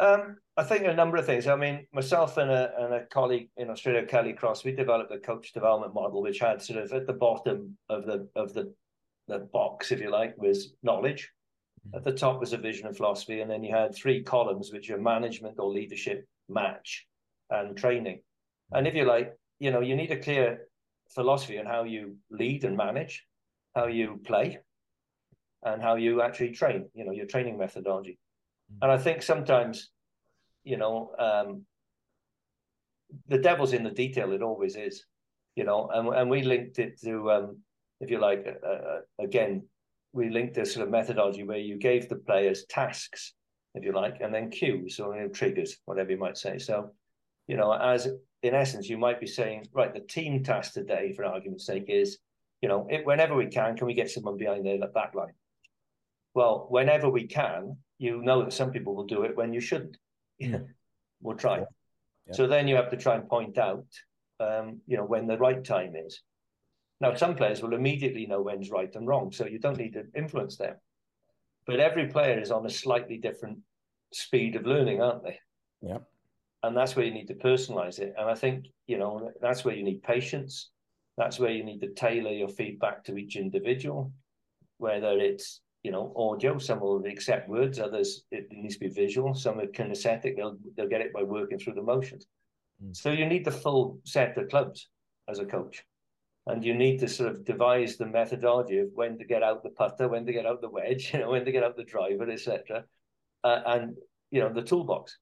Um, 0.00 0.38
I 0.56 0.62
think 0.62 0.86
a 0.86 0.94
number 0.94 1.18
of 1.18 1.26
things. 1.26 1.46
I 1.46 1.56
mean, 1.56 1.86
myself 1.92 2.38
and 2.38 2.50
a, 2.50 2.72
and 2.78 2.94
a 2.94 3.04
colleague 3.06 3.50
in 3.58 3.68
Australia, 3.68 4.06
Kelly 4.06 4.32
Cross, 4.32 4.64
we 4.64 4.72
developed 4.72 5.12
a 5.12 5.18
coach 5.18 5.52
development 5.52 5.92
model, 5.92 6.22
which 6.22 6.38
had 6.38 6.62
sort 6.62 6.82
of 6.82 6.92
at 6.94 7.06
the 7.06 7.12
bottom 7.12 7.76
of 7.90 8.06
the 8.06 8.26
of 8.34 8.54
the 8.54 8.72
the 9.28 9.40
box, 9.40 9.92
if 9.92 10.00
you 10.00 10.10
like, 10.10 10.36
was 10.38 10.72
knowledge. 10.82 11.30
Mm-hmm. 11.86 11.98
At 11.98 12.04
the 12.04 12.12
top 12.12 12.40
was 12.40 12.54
a 12.54 12.56
vision 12.56 12.86
and 12.86 12.96
philosophy, 12.96 13.42
and 13.42 13.50
then 13.50 13.62
you 13.62 13.74
had 13.74 13.94
three 13.94 14.22
columns, 14.22 14.72
which 14.72 14.88
are 14.90 14.98
management 14.98 15.56
or 15.58 15.70
leadership, 15.70 16.26
match, 16.48 17.06
and 17.50 17.76
training. 17.76 18.22
And 18.72 18.86
if 18.86 18.94
you 18.94 19.04
like, 19.04 19.36
you 19.58 19.70
know, 19.70 19.80
you 19.80 19.96
need 19.96 20.12
a 20.12 20.18
clear 20.18 20.66
philosophy 21.14 21.58
on 21.58 21.66
how 21.66 21.84
you 21.84 22.16
lead 22.30 22.64
and 22.64 22.76
manage, 22.76 23.26
how 23.74 23.86
you 23.86 24.18
play, 24.24 24.60
and 25.62 25.82
how 25.82 25.96
you 25.96 26.22
actually 26.22 26.52
train. 26.52 26.88
You 26.94 27.04
know, 27.04 27.12
your 27.12 27.26
training 27.26 27.58
methodology. 27.58 28.18
And 28.82 28.90
I 28.90 28.98
think 28.98 29.22
sometimes, 29.22 29.90
you 30.64 30.76
know, 30.76 31.12
um, 31.18 31.62
the 33.28 33.38
devil's 33.38 33.72
in 33.72 33.84
the 33.84 33.90
detail. 33.90 34.32
It 34.32 34.42
always 34.42 34.76
is, 34.76 35.04
you 35.56 35.64
know. 35.64 35.88
And 35.92 36.08
and 36.08 36.30
we 36.30 36.42
linked 36.42 36.78
it 36.78 37.00
to, 37.02 37.30
um, 37.30 37.58
if 38.00 38.10
you 38.10 38.18
like, 38.18 38.46
uh, 38.64 38.66
uh, 38.66 39.00
again, 39.18 39.66
we 40.12 40.30
linked 40.30 40.54
this 40.54 40.74
sort 40.74 40.86
of 40.86 40.90
methodology 40.92 41.44
where 41.44 41.58
you 41.58 41.76
gave 41.78 42.08
the 42.08 42.16
players 42.16 42.64
tasks, 42.68 43.34
if 43.74 43.84
you 43.84 43.92
like, 43.92 44.18
and 44.20 44.34
then 44.34 44.50
cues 44.50 44.98
or 45.00 45.14
you 45.14 45.22
know, 45.22 45.28
triggers, 45.28 45.78
whatever 45.84 46.10
you 46.10 46.18
might 46.18 46.38
say. 46.38 46.58
So, 46.58 46.90
you 47.46 47.56
know, 47.56 47.72
as 47.72 48.08
in 48.42 48.54
essence, 48.54 48.88
you 48.88 48.98
might 48.98 49.20
be 49.20 49.26
saying, 49.26 49.66
right, 49.72 49.92
the 49.92 50.00
team 50.00 50.42
task 50.42 50.72
today, 50.72 51.12
for 51.12 51.24
argument's 51.24 51.66
sake, 51.66 51.86
is, 51.88 52.18
you 52.62 52.68
know, 52.68 52.86
it, 52.90 53.04
whenever 53.04 53.34
we 53.34 53.46
can, 53.46 53.76
can 53.76 53.86
we 53.86 53.94
get 53.94 54.10
someone 54.10 54.36
behind 54.36 54.64
the 54.64 54.90
back 54.94 55.14
line? 55.14 55.34
Well, 56.34 56.66
whenever 56.70 57.08
we 57.08 57.26
can, 57.26 57.76
you 58.00 58.20
know 58.22 58.42
that 58.42 58.52
some 58.52 58.72
people 58.72 58.94
will 58.94 59.06
do 59.06 59.22
it 59.22 59.36
when 59.36 59.52
you 59.52 59.60
shouldn't. 59.60 59.96
Mm. 60.42 60.66
we'll 61.20 61.36
try. 61.36 61.58
Yeah. 61.58 61.64
Yeah. 62.26 62.34
So 62.34 62.46
then 62.46 62.66
you 62.66 62.76
have 62.76 62.90
to 62.90 62.96
try 62.96 63.14
and 63.14 63.28
point 63.28 63.58
out, 63.58 63.86
um, 64.40 64.80
you 64.86 64.96
know, 64.96 65.04
when 65.04 65.26
the 65.26 65.38
right 65.38 65.62
time 65.62 65.94
is. 65.94 66.22
Now, 67.00 67.14
some 67.14 67.34
players 67.34 67.62
will 67.62 67.74
immediately 67.74 68.26
know 68.26 68.42
when's 68.42 68.70
right 68.70 68.94
and 68.94 69.06
wrong, 69.06 69.32
so 69.32 69.46
you 69.46 69.58
don't 69.58 69.78
need 69.78 69.94
to 69.94 70.04
influence 70.14 70.56
them. 70.56 70.76
But 71.66 71.80
every 71.80 72.08
player 72.08 72.38
is 72.40 72.50
on 72.50 72.66
a 72.66 72.70
slightly 72.70 73.16
different 73.16 73.58
speed 74.12 74.56
of 74.56 74.66
learning, 74.66 75.00
aren't 75.00 75.24
they? 75.24 75.38
Yeah 75.80 75.98
and 76.62 76.76
that's 76.76 76.94
where 76.94 77.04
you 77.04 77.12
need 77.12 77.28
to 77.28 77.34
personalize 77.34 77.98
it. 77.98 78.14
And 78.18 78.28
I 78.28 78.34
think 78.34 78.66
you 78.86 78.98
know 78.98 79.30
that's 79.40 79.64
where 79.64 79.74
you 79.74 79.82
need 79.82 80.02
patience. 80.02 80.70
That's 81.16 81.38
where 81.38 81.50
you 81.50 81.64
need 81.64 81.80
to 81.80 81.92
tailor 81.92 82.30
your 82.30 82.48
feedback 82.48 83.04
to 83.04 83.16
each 83.16 83.36
individual, 83.36 84.12
whether 84.78 85.18
it's 85.18 85.60
you 85.82 85.90
know 85.90 86.12
audio. 86.16 86.58
Some 86.58 86.80
will 86.80 87.04
accept 87.06 87.48
words, 87.48 87.78
others 87.78 88.24
it 88.30 88.48
needs 88.50 88.74
to 88.74 88.80
be 88.80 88.88
visual. 88.88 89.34
Some 89.34 89.60
are 89.60 89.66
kinesthetic; 89.66 90.36
they'll 90.36 90.58
they'll 90.76 90.88
get 90.88 91.00
it 91.00 91.12
by 91.12 91.22
working 91.22 91.58
through 91.58 91.74
the 91.74 91.82
motions. 91.82 92.26
Mm. 92.82 92.96
So 92.96 93.10
you 93.10 93.26
need 93.26 93.44
the 93.44 93.50
full 93.50 94.00
set 94.04 94.36
of 94.36 94.48
clubs 94.48 94.88
as 95.28 95.38
a 95.38 95.46
coach, 95.46 95.84
and 96.46 96.64
you 96.64 96.74
need 96.74 96.98
to 97.00 97.08
sort 97.08 97.30
of 97.30 97.44
devise 97.44 97.96
the 97.96 98.06
methodology 98.06 98.78
of 98.78 98.88
when 98.94 99.18
to 99.18 99.24
get 99.24 99.42
out 99.42 99.62
the 99.62 99.70
putter, 99.70 100.08
when 100.08 100.26
to 100.26 100.32
get 100.32 100.46
out 100.46 100.60
the 100.60 100.68
wedge, 100.68 101.10
you 101.14 101.20
know, 101.20 101.30
when 101.30 101.44
to 101.44 101.52
get 101.52 101.64
out 101.64 101.76
the 101.76 101.84
driver, 101.84 102.28
etc. 102.30 102.84
Uh, 103.42 103.60
and 103.66 103.96
you 104.30 104.40
know 104.40 104.52
the 104.52 104.62
toolbox. 104.62 105.18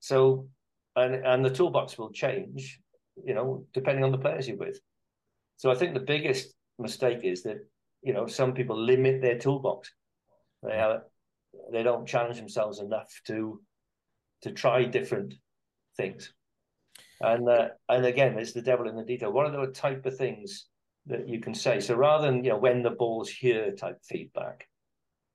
So 0.00 0.48
and 0.96 1.14
and 1.14 1.44
the 1.44 1.50
toolbox 1.50 1.98
will 1.98 2.10
change, 2.10 2.80
you 3.24 3.34
know, 3.34 3.66
depending 3.72 4.04
on 4.04 4.12
the 4.12 4.18
players 4.18 4.48
you're 4.48 4.56
with. 4.56 4.80
So 5.56 5.70
I 5.70 5.74
think 5.74 5.94
the 5.94 6.00
biggest 6.00 6.54
mistake 6.78 7.20
is 7.24 7.42
that 7.42 7.66
you 8.02 8.12
know 8.12 8.26
some 8.26 8.54
people 8.54 8.80
limit 8.80 9.20
their 9.20 9.38
toolbox. 9.38 9.92
They 10.62 10.76
have, 10.76 11.02
they 11.72 11.82
don't 11.82 12.06
challenge 12.06 12.36
themselves 12.36 12.80
enough 12.80 13.10
to 13.26 13.60
to 14.42 14.52
try 14.52 14.84
different 14.84 15.34
things. 15.96 16.32
And 17.20 17.48
uh, 17.48 17.68
and 17.88 18.04
again, 18.06 18.38
it's 18.38 18.52
the 18.52 18.62
devil 18.62 18.88
in 18.88 18.96
the 18.96 19.04
detail. 19.04 19.32
What 19.32 19.46
are 19.46 19.66
the 19.66 19.72
type 19.72 20.06
of 20.06 20.16
things 20.16 20.66
that 21.06 21.28
you 21.28 21.40
can 21.40 21.54
say? 21.54 21.80
So 21.80 21.94
rather 21.96 22.26
than 22.26 22.44
you 22.44 22.50
know 22.50 22.58
when 22.58 22.82
the 22.82 22.90
ball's 22.90 23.30
here 23.30 23.72
type 23.72 23.98
feedback, 24.04 24.68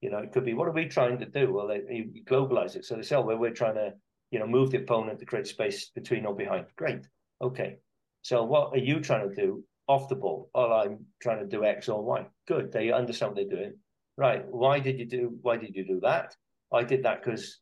you 0.01 0.09
know, 0.09 0.19
it 0.19 0.31
could 0.31 0.45
be 0.45 0.53
what 0.53 0.67
are 0.67 0.73
we 0.73 0.85
trying 0.85 1.19
to 1.19 1.25
do? 1.25 1.53
Well, 1.53 1.67
they, 1.67 1.81
you 1.89 2.23
globalize 2.23 2.75
it. 2.75 2.85
So 2.85 2.95
they 2.95 3.01
say, 3.01 3.15
oh, 3.15 3.21
well, 3.21 3.37
we're 3.37 3.51
trying 3.51 3.75
to 3.75 3.93
you 4.33 4.39
know, 4.39 4.47
move 4.47 4.71
the 4.71 4.79
opponent 4.79 5.19
to 5.19 5.25
create 5.25 5.45
space 5.45 5.91
between 5.91 6.25
or 6.25 6.35
behind. 6.35 6.65
Great. 6.75 7.07
Okay. 7.39 7.77
So 8.23 8.43
what 8.43 8.73
are 8.73 8.79
you 8.79 8.99
trying 8.99 9.29
to 9.29 9.35
do 9.35 9.63
off 9.87 10.09
the 10.09 10.15
ball? 10.15 10.49
Oh, 10.55 10.71
I'm 10.71 11.05
trying 11.21 11.39
to 11.39 11.45
do 11.45 11.65
X 11.65 11.89
or 11.89 12.03
Y. 12.03 12.25
Good. 12.47 12.71
They 12.71 12.91
understand 12.91 13.31
what 13.31 13.35
they're 13.35 13.57
doing. 13.57 13.73
Right. 14.17 14.45
Why 14.47 14.79
did 14.79 14.99
you 14.99 15.05
do 15.05 15.37
why 15.41 15.57
did 15.57 15.75
you 15.75 15.85
do 15.85 15.99
that? 16.01 16.35
I 16.71 16.83
did 16.83 17.03
that 17.03 17.23
because 17.23 17.59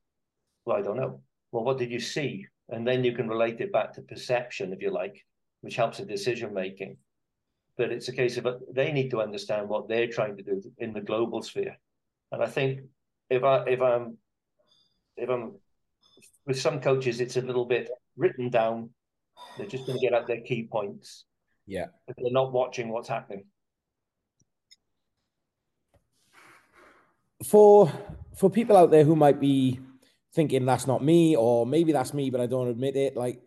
well, 0.65 0.77
I 0.77 0.81
don't 0.81 0.97
know. 0.97 1.21
Well, 1.51 1.63
what 1.63 1.77
did 1.77 1.91
you 1.91 1.99
see? 1.99 2.45
And 2.69 2.87
then 2.87 3.03
you 3.03 3.13
can 3.13 3.27
relate 3.27 3.59
it 3.59 3.73
back 3.73 3.93
to 3.93 4.01
perception, 4.01 4.71
if 4.71 4.81
you 4.81 4.91
like, 4.91 5.25
which 5.61 5.75
helps 5.75 5.99
in 5.99 6.07
decision 6.07 6.53
making. 6.53 6.97
But 7.77 7.91
it's 7.91 8.07
a 8.07 8.13
case 8.13 8.37
of 8.37 8.45
uh, 8.45 8.57
they 8.71 8.91
need 8.91 9.09
to 9.11 9.21
understand 9.21 9.67
what 9.67 9.87
they're 9.87 10.07
trying 10.07 10.37
to 10.37 10.43
do 10.43 10.61
in 10.77 10.93
the 10.93 11.01
global 11.01 11.41
sphere. 11.41 11.77
And 12.31 12.43
I 12.43 12.47
think 12.47 12.81
if 13.29 13.43
I 13.43 13.63
if 13.65 13.81
I'm 13.81 14.17
if 15.17 15.29
I'm 15.29 15.55
with 16.45 16.59
some 16.59 16.79
coaches, 16.79 17.21
it's 17.21 17.37
a 17.37 17.41
little 17.41 17.65
bit 17.65 17.89
written 18.17 18.49
down. 18.49 18.89
They're 19.57 19.67
just 19.67 19.85
going 19.85 19.99
to 19.99 20.05
get 20.05 20.13
out 20.13 20.27
their 20.27 20.41
key 20.41 20.67
points. 20.71 21.25
Yeah. 21.65 21.87
But 22.07 22.17
they're 22.17 22.31
not 22.31 22.51
watching 22.51 22.89
what's 22.89 23.07
happening. 23.07 23.45
For 27.45 27.91
for 28.37 28.49
people 28.49 28.77
out 28.77 28.91
there 28.91 29.03
who 29.03 29.15
might 29.15 29.39
be 29.39 29.79
thinking 30.33 30.65
that's 30.65 30.87
not 30.87 31.03
me, 31.03 31.35
or 31.35 31.65
maybe 31.65 31.91
that's 31.91 32.13
me, 32.13 32.29
but 32.29 32.41
I 32.41 32.45
don't 32.45 32.67
admit 32.67 32.95
it, 32.95 33.15
like 33.15 33.41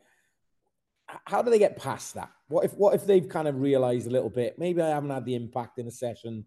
how 1.25 1.43
do 1.43 1.51
they 1.51 1.59
get 1.59 1.77
past 1.77 2.15
that? 2.15 2.31
What 2.49 2.65
if 2.65 2.73
what 2.75 2.95
if 2.95 3.07
they've 3.07 3.29
kind 3.29 3.49
of 3.49 3.61
realized 3.61 4.07
a 4.07 4.11
little 4.11 4.31
bit, 4.31 4.59
maybe 4.59 4.83
I 4.83 4.89
haven't 4.89 5.11
had 5.11 5.25
the 5.25 5.35
impact 5.35 5.79
in 5.79 5.87
a 5.87 5.91
session 5.91 6.45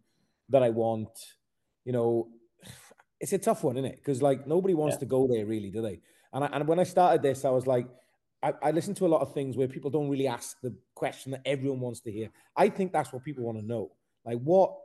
that 0.50 0.64
I 0.64 0.70
want, 0.70 1.10
you 1.86 1.94
know, 1.94 2.30
it's 3.20 3.34
a 3.34 3.38
tough 3.38 3.64
one, 3.64 3.78
isn't 3.78 3.92
it? 3.92 3.98
Because 3.98 4.22
like 4.22 4.48
nobody 4.48 4.74
wants 4.74 4.96
yeah. 4.96 5.00
to 5.00 5.06
go 5.06 5.28
there, 5.28 5.46
really, 5.46 5.72
do 5.72 5.82
they? 5.82 6.02
And 6.34 6.44
I, 6.44 6.48
and 6.48 6.68
when 6.68 6.80
I 6.80 6.84
started 6.84 7.22
this, 7.22 7.46
I 7.46 7.50
was 7.50 7.66
like, 7.66 7.88
I, 8.44 8.54
I 8.62 8.72
listen 8.72 8.94
to 8.96 9.06
a 9.06 9.10
lot 9.10 9.22
of 9.22 9.34
things 9.34 9.58
where 9.58 9.68
people 9.68 9.90
don't 9.90 10.10
really 10.10 10.28
ask 10.28 10.60
the 10.62 10.76
question 10.98 11.32
that 11.32 11.42
everyone 11.46 11.80
wants 11.80 12.02
to 12.02 12.12
hear. 12.12 12.30
I 12.56 12.70
think 12.70 12.92
that's 12.92 13.14
what 13.14 13.24
people 13.24 13.44
want 13.44 13.60
to 13.60 13.66
know. 13.66 13.92
Like, 14.26 14.40
what? 14.40 14.76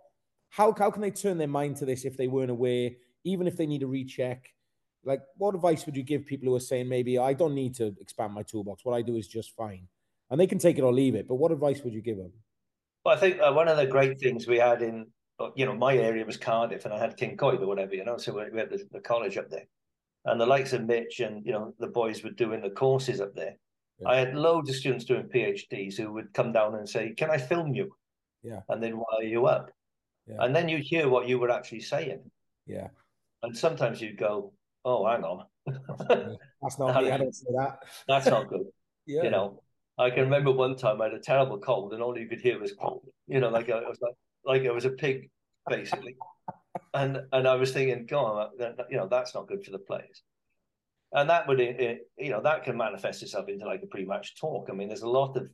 How 0.50 0.74
how 0.76 0.90
can 0.90 1.00
they 1.00 1.10
turn 1.10 1.38
their 1.38 1.48
mind 1.48 1.76
to 1.76 1.86
this 1.86 2.04
if 2.04 2.16
they 2.16 2.28
weren't 2.28 2.50
aware? 2.50 2.90
Even 3.24 3.46
if 3.46 3.56
they 3.56 3.66
need 3.66 3.82
a 3.82 3.86
recheck, 3.86 4.52
like 5.04 5.22
what 5.38 5.54
advice 5.54 5.86
would 5.86 5.96
you 5.96 6.02
give 6.02 6.26
people 6.26 6.48
who 6.48 6.54
are 6.54 6.60
saying 6.60 6.88
maybe 6.88 7.18
I 7.18 7.32
don't 7.32 7.54
need 7.54 7.74
to 7.76 7.94
expand 8.00 8.34
my 8.34 8.42
toolbox? 8.42 8.84
What 8.84 8.94
I 8.94 9.02
do 9.02 9.16
is 9.16 9.26
just 9.26 9.56
fine, 9.56 9.88
and 10.30 10.38
they 10.38 10.46
can 10.46 10.58
take 10.58 10.76
it 10.78 10.82
or 10.82 10.92
leave 10.92 11.14
it. 11.14 11.26
But 11.26 11.36
what 11.36 11.52
advice 11.52 11.82
would 11.82 11.94
you 11.94 12.02
give 12.02 12.18
them? 12.18 12.32
Well, 13.04 13.16
I 13.16 13.18
think 13.18 13.40
uh, 13.40 13.52
one 13.52 13.68
of 13.68 13.78
the 13.78 13.86
great 13.86 14.20
things 14.20 14.46
we 14.46 14.58
had 14.58 14.82
in 14.82 15.06
you 15.56 15.66
know, 15.66 15.74
my 15.74 15.96
area 15.96 16.24
was 16.24 16.36
Cardiff, 16.36 16.84
and 16.84 16.94
I 16.94 16.98
had 16.98 17.16
Cyncoed 17.16 17.60
or 17.60 17.66
whatever, 17.66 17.94
you 17.94 18.04
know. 18.04 18.16
So 18.16 18.34
we 18.34 18.58
had 18.58 18.70
the, 18.70 18.86
the 18.92 19.00
college 19.00 19.36
up 19.36 19.50
there, 19.50 19.66
and 20.24 20.40
the 20.40 20.46
likes 20.46 20.72
of 20.72 20.84
Mitch 20.84 21.20
and 21.20 21.44
you 21.44 21.52
know 21.52 21.74
the 21.78 21.88
boys 21.88 22.22
were 22.22 22.30
doing 22.30 22.60
the 22.60 22.70
courses 22.70 23.20
up 23.20 23.34
there. 23.34 23.56
Yeah. 24.02 24.10
I 24.10 24.16
had 24.16 24.34
loads 24.34 24.70
of 24.70 24.76
students 24.76 25.04
doing 25.04 25.24
PhDs 25.24 25.96
who 25.96 26.12
would 26.12 26.32
come 26.32 26.52
down 26.52 26.74
and 26.74 26.88
say, 26.88 27.14
"Can 27.16 27.30
I 27.30 27.38
film 27.38 27.74
you?" 27.74 27.94
Yeah. 28.42 28.60
And 28.68 28.82
then 28.82 28.98
wire 28.98 29.24
you 29.24 29.46
up, 29.46 29.70
yeah. 30.26 30.36
and 30.40 30.54
then 30.54 30.68
you'd 30.68 30.82
hear 30.82 31.08
what 31.08 31.28
you 31.28 31.38
were 31.38 31.50
actually 31.50 31.80
saying. 31.80 32.20
Yeah. 32.66 32.88
And 33.42 33.56
sometimes 33.56 34.00
you'd 34.00 34.18
go, 34.18 34.52
"Oh, 34.84 35.06
hang 35.06 35.24
on." 35.24 35.46
That's 35.66 36.78
not 36.78 36.96
me. 37.02 37.10
I 37.10 37.16
don't 37.16 37.34
say 37.34 37.46
that. 37.56 37.78
That's 38.08 38.26
not 38.26 38.48
good. 38.48 38.66
yeah. 39.06 39.22
You 39.22 39.30
know, 39.30 39.62
I 39.98 40.10
can 40.10 40.24
remember 40.24 40.50
one 40.50 40.76
time 40.76 41.00
I 41.00 41.04
had 41.04 41.14
a 41.14 41.20
terrible 41.20 41.58
cold, 41.58 41.92
and 41.92 42.02
all 42.02 42.18
you 42.18 42.28
could 42.28 42.40
hear 42.40 42.58
was, 42.58 42.72
you 43.28 43.40
know, 43.40 43.50
like 43.50 43.70
I 43.70 43.80
was 43.80 43.98
like, 44.00 44.14
like 44.44 44.62
it 44.62 44.72
was 44.72 44.84
a 44.84 44.90
pig, 44.90 45.30
basically. 45.68 46.16
and 46.94 47.20
and 47.32 47.46
I 47.46 47.54
was 47.54 47.72
thinking, 47.72 48.06
God, 48.06 48.50
you 48.90 48.96
know, 48.96 49.08
that's 49.08 49.34
not 49.34 49.48
good 49.48 49.64
for 49.64 49.70
the 49.70 49.78
players. 49.78 50.22
And 51.14 51.28
that 51.28 51.46
would, 51.46 51.60
you 51.60 52.30
know, 52.30 52.40
that 52.42 52.64
can 52.64 52.76
manifest 52.76 53.22
itself 53.22 53.48
into 53.48 53.66
like 53.66 53.82
a 53.82 53.86
pre-match 53.86 54.34
talk. 54.40 54.68
I 54.70 54.72
mean, 54.74 54.88
there's 54.88 55.02
a 55.02 55.08
lot 55.08 55.36
of 55.36 55.48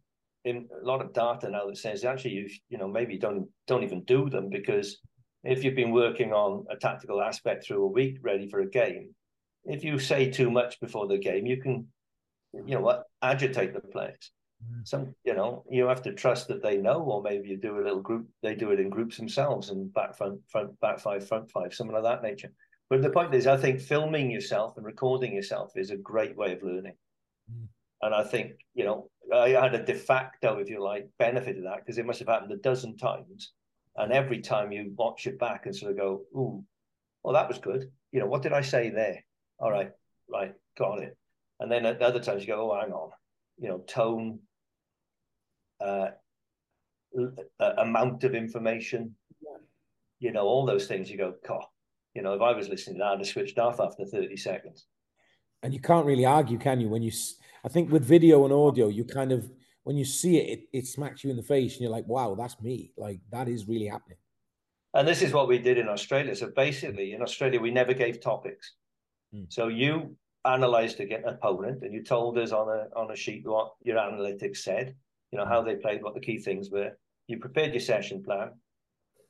in, 0.45 0.69
a 0.81 0.87
lot 0.87 1.01
of 1.01 1.13
data 1.13 1.51
now 1.51 1.67
that 1.67 1.77
says 1.77 2.05
actually 2.05 2.33
you 2.33 2.49
you 2.69 2.79
know 2.79 2.89
maybe 2.89 3.19
don't 3.19 3.49
don't 3.67 3.83
even 3.83 4.05
do 4.05 4.31
them 4.31 4.49
because 4.49 4.99
if 5.45 5.63
you've 5.63 5.75
been 5.75 5.93
working 5.93 6.33
on 6.33 6.65
a 6.71 6.77
tactical 6.77 7.23
aspect 7.23 7.67
through 7.67 7.85
a 7.85 7.89
week 7.89 8.19
ready 8.23 8.49
for 8.49 8.61
a 8.61 8.69
game, 8.69 9.15
if 9.65 9.85
you 9.85 9.99
say 9.99 10.31
too 10.31 10.51
much 10.51 10.81
before 10.81 11.07
the 11.07 11.19
game, 11.19 11.47
you 11.47 11.61
can 11.61 11.87
you 12.53 12.75
know 12.75 12.81
what 12.81 13.05
agitate 13.23 13.75
the 13.75 13.81
players. 13.81 14.33
Mm. 14.65 14.87
Some 14.87 15.15
you 15.25 15.35
know 15.35 15.65
you 15.71 15.87
have 15.87 16.03
to 16.03 16.13
trust 16.13 16.49
that 16.49 16.63
they 16.63 16.77
know, 16.77 17.01
or 17.01 17.23
maybe 17.23 17.49
you 17.49 17.57
do 17.57 17.79
a 17.79 17.85
little 17.85 18.01
group. 18.01 18.29
They 18.43 18.55
do 18.55 18.71
it 18.71 18.81
in 18.81 18.91
groups 18.91 19.17
themselves 19.17 19.71
and 19.71 19.93
back 19.93 20.17
front 20.17 20.41
front 20.49 20.79
back 20.81 20.99
five 20.99 21.27
front 21.27 21.51
five 21.51 21.75
something 21.75 21.97
of 21.97 22.05
that 22.05 22.23
nature. 22.23 22.53
But 22.91 23.03
the 23.03 23.11
point 23.11 23.35
is, 23.35 23.47
I 23.47 23.57
think 23.57 23.81
filming 23.81 24.31
yourself 24.31 24.77
and 24.77 24.87
recording 24.87 25.35
yourself 25.35 25.73
is 25.77 25.91
a 25.91 25.97
great 25.97 26.37
way 26.37 26.53
of 26.53 26.63
learning. 26.63 26.95
Mm. 27.53 27.69
And 28.03 28.15
I 28.15 28.25
think 28.25 28.53
you 28.75 28.85
know 28.85 29.11
I 29.35 29.51
had 29.51 29.75
a 29.75 29.85
de 29.85 29.95
facto, 29.95 30.59
if 30.59 30.71
you 30.71 30.83
like, 30.83 31.09
benefit 31.19 31.59
of 31.59 31.65
that 31.65 31.81
because 31.81 31.99
it 31.99 32.07
must 32.07 32.19
have 32.21 32.29
happened 32.29 32.53
a 32.53 32.57
dozen 32.57 32.97
times. 32.97 33.53
And 33.97 34.13
every 34.13 34.41
time 34.41 34.73
you 34.73 34.93
watch 34.97 35.27
it 35.27 35.39
back 35.39 35.67
and 35.67 35.75
sort 35.75 35.93
of 35.93 35.99
go, 35.99 36.23
"Ooh, 36.35 36.65
well, 37.23 37.35
that 37.35 37.49
was 37.49 37.59
good." 37.59 37.91
You 38.13 38.21
know, 38.21 38.27
what 38.27 38.43
did 38.43 38.53
I 38.53 38.63
say 38.63 38.91
there? 38.91 39.25
All 39.59 39.71
right, 39.71 39.91
right, 40.29 40.55
got 40.79 41.01
it. 41.01 41.17
And 41.61 41.71
then 41.71 41.85
at 41.85 42.01
other 42.01 42.21
times 42.21 42.43
you 42.43 42.49
go, 42.49 42.71
"Oh, 42.71 42.81
hang 42.81 42.93
on," 42.93 43.11
you 43.59 43.69
know, 43.69 43.79
tone, 43.81 44.41
uh, 45.81 46.11
amount 47.79 48.25
of 48.25 48.35
information, 48.35 49.15
yeah. 49.41 49.59
you 50.21 50.33
know, 50.33 50.45
all 50.45 50.65
those 50.67 50.87
things. 50.87 51.11
You 51.11 51.19
go, 51.19 51.35
God, 51.47 51.65
you 52.19 52.25
know, 52.25 52.33
if 52.33 52.43
I 52.43 52.51
was 52.51 52.69
listening 52.69 52.97
to 52.97 52.99
that, 53.05 53.13
I'd 53.13 53.19
have 53.19 53.29
switched 53.29 53.61
off 53.61 53.79
after 53.79 54.05
30 54.05 54.37
seconds. 54.37 54.87
And 55.63 55.73
you 55.73 55.79
can't 55.79 56.05
really 56.05 56.27
argue, 56.27 56.59
can 56.59 56.81
you? 56.81 56.89
When 56.89 57.01
you, 57.01 57.13
I 57.65 57.69
think 57.69 57.93
with 57.93 58.05
video 58.05 58.43
and 58.43 58.53
audio, 58.53 58.89
you 58.89 59.05
kind 59.05 59.31
of, 59.31 59.49
when 59.85 59.97
you 59.97 60.05
see 60.05 60.37
it, 60.39 60.59
it, 60.59 60.79
it 60.79 60.87
smacks 60.89 61.23
you 61.23 61.31
in 61.31 61.37
the 61.37 61.45
face 61.45 61.75
and 61.75 61.83
you're 61.83 61.93
like, 61.93 62.09
wow, 62.09 62.35
that's 62.35 62.61
me. 62.61 62.91
Like, 62.97 63.21
that 63.31 63.49
is 63.49 63.69
really 63.69 63.87
happening. 63.87 64.19
And 64.95 65.07
this 65.07 65.23
is 65.23 65.33
what 65.33 65.47
we 65.47 65.59
did 65.59 65.79
in 65.79 65.89
Australia. 65.89 66.35
So 66.35 66.51
basically, 66.57 67.13
in 67.13 67.23
Australia, 67.23 67.61
we 67.61 67.71
never 67.71 67.95
gave 67.95 68.21
topics. 68.21 68.75
Mm. 69.33 69.47
So 69.49 69.69
you 69.69 70.17
analyzed 70.45 70.99
an 70.99 71.23
opponent 71.25 71.85
and 71.85 71.95
you 71.95 72.03
told 72.03 72.37
us 72.37 72.51
on 72.51 72.69
a 72.69 72.99
on 72.99 73.13
a 73.13 73.17
sheet 73.17 73.47
what 73.47 73.75
your 73.85 73.99
analytics 73.99 74.59
said 74.59 74.97
you 75.31 75.39
know, 75.39 75.47
how 75.47 75.63
they 75.63 75.77
played, 75.77 76.03
what 76.03 76.15
the 76.15 76.21
key 76.21 76.39
things 76.39 76.71
were. 76.71 76.97
You 77.27 77.39
prepared 77.39 77.73
your 77.73 77.81
session 77.81 78.23
plan, 78.23 78.53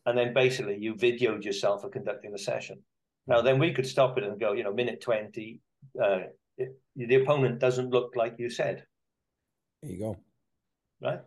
and 0.09 0.16
then 0.16 0.33
basically 0.33 0.79
you 0.79 0.94
videoed 0.94 1.44
yourself 1.44 1.83
for 1.83 1.90
conducting 1.90 2.33
the 2.33 2.38
session. 2.38 2.79
Now, 3.27 3.42
then 3.42 3.59
we 3.59 3.75
could 3.75 3.87
stop 3.87 4.16
it 4.16 4.25
and 4.25 4.40
go, 4.40 4.53
you 4.53 4.64
know, 4.64 4.73
minute 4.73 5.03
20, 5.03 5.61
uh, 6.03 6.21
it, 6.57 6.81
the 6.97 7.16
opponent 7.16 7.59
doesn't 7.59 7.90
look 7.90 8.14
like 8.16 8.37
you 8.38 8.49
said. 8.49 8.85
There 9.83 9.92
you 9.92 9.99
go. 9.99 10.16
Right? 11.03 11.21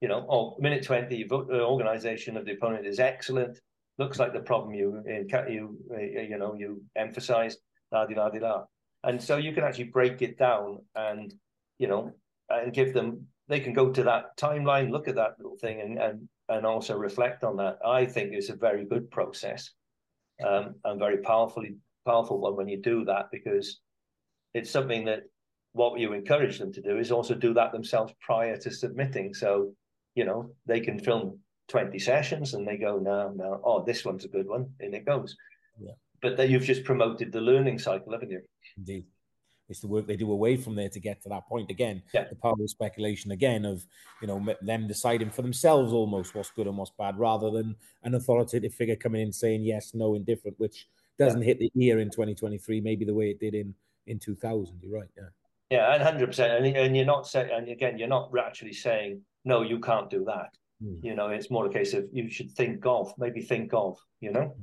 You 0.00 0.06
know, 0.06 0.24
oh, 0.30 0.56
minute 0.60 0.84
20, 0.84 1.24
the 1.24 1.34
organization 1.64 2.36
of 2.36 2.44
the 2.44 2.52
opponent 2.52 2.86
is 2.86 3.00
excellent. 3.00 3.58
Looks 3.98 4.20
like 4.20 4.32
the 4.32 4.40
problem 4.40 4.72
you, 4.72 5.02
you, 5.06 5.76
uh, 5.92 5.98
you 6.00 6.38
know, 6.38 6.54
you 6.54 6.82
emphasized, 6.94 7.58
la 7.90 8.06
di 8.06 8.14
la 8.14 8.30
di 8.30 8.38
la. 8.38 8.64
And 9.02 9.20
so 9.20 9.36
you 9.36 9.52
can 9.52 9.64
actually 9.64 9.90
break 9.98 10.22
it 10.22 10.38
down 10.38 10.78
and, 10.94 11.34
you 11.80 11.88
know, 11.88 12.12
and 12.48 12.72
give 12.72 12.94
them 12.94 13.26
they 13.48 13.60
can 13.60 13.72
go 13.72 13.90
to 13.90 14.02
that 14.04 14.36
timeline, 14.36 14.90
look 14.90 15.08
at 15.08 15.16
that 15.16 15.34
little 15.38 15.56
thing, 15.56 15.80
and 15.80 15.98
and 15.98 16.28
and 16.52 16.66
also 16.66 16.96
reflect 16.96 17.44
on 17.44 17.56
that. 17.56 17.78
I 17.84 18.04
think 18.06 18.34
is 18.34 18.50
a 18.50 18.56
very 18.56 18.84
good 18.84 19.10
process, 19.10 19.70
um, 20.46 20.74
and 20.84 20.98
very 20.98 21.18
powerfully 21.18 21.76
powerful 22.04 22.40
one 22.40 22.56
when 22.56 22.68
you 22.68 22.80
do 22.82 23.04
that 23.04 23.26
because 23.30 23.80
it's 24.54 24.70
something 24.70 25.04
that 25.04 25.22
what 25.72 25.98
you 26.00 26.12
encourage 26.12 26.58
them 26.58 26.72
to 26.72 26.82
do 26.82 26.98
is 26.98 27.12
also 27.12 27.34
do 27.34 27.54
that 27.54 27.72
themselves 27.72 28.12
prior 28.20 28.56
to 28.56 28.70
submitting. 28.70 29.32
So 29.34 29.74
you 30.14 30.24
know 30.24 30.50
they 30.66 30.80
can 30.80 30.98
film 30.98 31.38
20 31.68 31.98
sessions 31.98 32.54
and 32.54 32.66
they 32.66 32.76
go 32.76 32.98
no 32.98 33.32
no 33.34 33.60
oh 33.64 33.84
this 33.84 34.04
one's 34.04 34.24
a 34.24 34.28
good 34.28 34.46
one 34.46 34.68
and 34.80 34.94
it 34.94 35.06
goes 35.06 35.36
yeah. 35.80 35.92
but 36.20 36.36
then 36.36 36.50
you've 36.50 36.64
just 36.64 36.84
promoted 36.84 37.32
the 37.32 37.40
learning 37.40 37.78
cycle 37.78 38.12
haven't 38.12 38.30
you 38.30 38.40
indeed 38.76 39.04
it's 39.72 39.80
the 39.80 39.88
work 39.88 40.06
they 40.06 40.16
do 40.16 40.30
away 40.30 40.56
from 40.56 40.76
there 40.76 40.88
to 40.90 41.00
get 41.00 41.22
to 41.22 41.28
that 41.30 41.48
point 41.48 41.70
again. 41.70 42.02
Yeah. 42.14 42.28
The 42.28 42.36
power 42.36 42.54
of 42.60 42.70
speculation 42.70 43.32
again 43.32 43.64
of 43.64 43.84
you 44.20 44.28
know 44.28 44.54
them 44.62 44.86
deciding 44.86 45.30
for 45.30 45.42
themselves 45.42 45.92
almost 45.92 46.34
what's 46.34 46.50
good 46.50 46.66
and 46.66 46.76
what's 46.76 46.92
bad, 46.96 47.18
rather 47.18 47.50
than 47.50 47.74
an 48.04 48.14
authoritative 48.14 48.74
figure 48.74 48.96
coming 48.96 49.22
in 49.22 49.32
saying 49.32 49.64
yes, 49.64 49.92
no, 49.94 50.14
indifferent, 50.14 50.60
which 50.60 50.86
doesn't 51.18 51.40
yeah. 51.40 51.46
hit 51.46 51.58
the 51.58 51.72
ear 51.76 51.98
in 51.98 52.10
2023, 52.10 52.80
maybe 52.80 53.04
the 53.04 53.14
way 53.14 53.30
it 53.30 53.40
did 53.40 53.54
in 53.54 53.74
in 54.06 54.18
2000. 54.18 54.78
You're 54.82 55.00
right. 55.00 55.08
Yeah. 55.16 55.24
Yeah, 55.70 55.94
and 55.94 56.02
hundred 56.02 56.26
percent. 56.26 56.52
And 56.52 56.76
and 56.76 56.94
you're 56.94 57.06
not 57.06 57.26
saying, 57.26 57.50
and 57.50 57.68
again, 57.68 57.98
you're 57.98 58.08
not 58.08 58.30
actually 58.38 58.74
saying 58.74 59.22
no, 59.44 59.62
you 59.62 59.80
can't 59.80 60.10
do 60.10 60.24
that. 60.26 60.50
Mm. 60.84 61.02
You 61.02 61.14
know, 61.14 61.28
it's 61.28 61.50
more 61.50 61.66
a 61.66 61.72
case 61.72 61.94
of 61.94 62.04
you 62.12 62.28
should 62.28 62.50
think 62.52 62.84
of, 62.84 63.12
maybe 63.18 63.40
think 63.40 63.72
of. 63.72 63.98
You 64.20 64.32
know. 64.32 64.56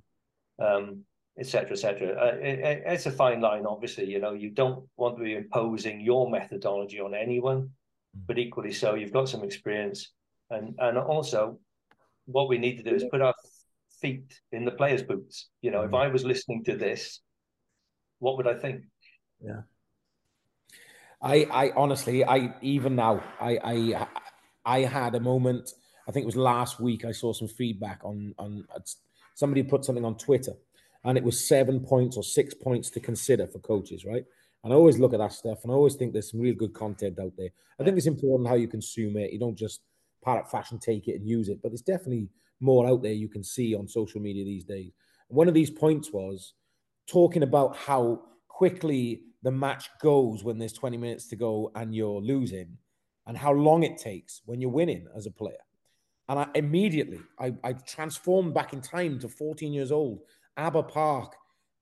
Um, 0.59 1.05
etc., 1.39 1.71
etc. 1.71 2.09
Uh, 2.09 2.37
it, 2.37 2.83
it's 2.85 3.05
a 3.05 3.11
fine 3.11 3.41
line, 3.41 3.65
obviously. 3.65 4.05
You 4.05 4.19
know, 4.19 4.33
you 4.33 4.49
don't 4.49 4.87
want 4.97 5.17
to 5.17 5.23
be 5.23 5.35
imposing 5.35 6.01
your 6.01 6.29
methodology 6.29 6.99
on 6.99 7.13
anyone, 7.13 7.61
mm. 7.61 8.21
but 8.27 8.37
equally 8.37 8.73
so, 8.73 8.95
you've 8.95 9.13
got 9.13 9.29
some 9.29 9.43
experience, 9.43 10.11
and 10.49 10.75
and 10.79 10.97
also, 10.97 11.59
what 12.25 12.49
we 12.49 12.57
need 12.57 12.77
to 12.77 12.83
do 12.83 12.95
is 12.95 13.05
put 13.11 13.21
our 13.21 13.33
feet 14.01 14.39
in 14.51 14.65
the 14.65 14.71
players' 14.71 15.03
boots. 15.03 15.49
You 15.61 15.71
know, 15.71 15.79
mm-hmm. 15.79 15.95
if 15.95 16.01
I 16.01 16.07
was 16.07 16.25
listening 16.25 16.63
to 16.65 16.75
this, 16.75 17.21
what 18.19 18.37
would 18.37 18.47
I 18.47 18.55
think? 18.55 18.83
Yeah. 19.41 19.61
I, 21.21 21.47
I 21.51 21.71
honestly, 21.75 22.23
I 22.23 22.53
even 22.61 22.95
now, 22.95 23.21
I, 23.41 23.59
I, 23.63 24.07
I 24.65 24.79
had 24.81 25.15
a 25.15 25.19
moment. 25.19 25.71
I 26.07 26.11
think 26.11 26.23
it 26.23 26.25
was 26.25 26.37
last 26.37 26.79
week. 26.79 27.03
I 27.03 27.11
saw 27.11 27.33
some 27.33 27.47
feedback 27.47 28.01
on 28.03 28.33
on 28.37 28.65
somebody 29.35 29.63
put 29.63 29.85
something 29.85 30.05
on 30.05 30.17
Twitter, 30.17 30.53
and 31.03 31.17
it 31.17 31.23
was 31.23 31.47
seven 31.47 31.79
points 31.79 32.17
or 32.17 32.23
six 32.23 32.53
points 32.53 32.89
to 32.91 32.99
consider 32.99 33.47
for 33.47 33.59
coaches, 33.59 34.05
right? 34.05 34.25
And 34.63 34.73
I 34.73 34.75
always 34.75 34.99
look 34.99 35.13
at 35.13 35.19
that 35.19 35.33
stuff, 35.33 35.59
and 35.63 35.71
I 35.71 35.75
always 35.75 35.95
think 35.95 36.11
there's 36.11 36.31
some 36.31 36.41
real 36.41 36.55
good 36.55 36.73
content 36.73 37.19
out 37.19 37.33
there. 37.37 37.49
I 37.79 37.83
think 37.83 37.97
it's 37.97 38.07
important 38.07 38.49
how 38.49 38.55
you 38.55 38.67
consume 38.67 39.15
it. 39.17 39.31
You 39.31 39.39
don't 39.39 39.57
just 39.57 39.81
parrot 40.23 40.51
fashion 40.51 40.79
take 40.79 41.07
it 41.07 41.15
and 41.15 41.27
use 41.27 41.47
it, 41.47 41.61
but 41.61 41.71
there's 41.71 41.81
definitely 41.81 42.27
more 42.59 42.85
out 42.85 43.01
there 43.01 43.13
you 43.13 43.29
can 43.29 43.43
see 43.43 43.73
on 43.73 43.87
social 43.87 44.19
media 44.19 44.43
these 44.43 44.65
days. 44.65 44.91
One 45.29 45.47
of 45.47 45.53
these 45.53 45.69
points 45.69 46.11
was 46.11 46.53
talking 47.07 47.43
about 47.43 47.77
how 47.77 48.21
quickly 48.49 49.21
the 49.43 49.51
match 49.51 49.89
goes 50.01 50.43
when 50.43 50.57
there's 50.57 50.73
20 50.73 50.97
minutes 50.97 51.27
to 51.27 51.37
go 51.37 51.71
and 51.75 51.95
you're 51.95 52.19
losing, 52.19 52.77
and 53.27 53.37
how 53.37 53.53
long 53.53 53.83
it 53.83 53.97
takes 53.97 54.41
when 54.45 54.59
you're 54.59 54.71
winning 54.71 55.07
as 55.15 55.25
a 55.25 55.31
player. 55.31 55.63
And 56.27 56.39
I 56.39 56.47
immediately 56.55 57.21
I, 57.39 57.53
I 57.63 57.73
transformed 57.73 58.53
back 58.53 58.73
in 58.73 58.81
time 58.81 59.19
to 59.19 59.29
14 59.29 59.71
years 59.71 59.91
old 59.91 60.21
Aber 60.59 60.83
Park, 60.83 61.35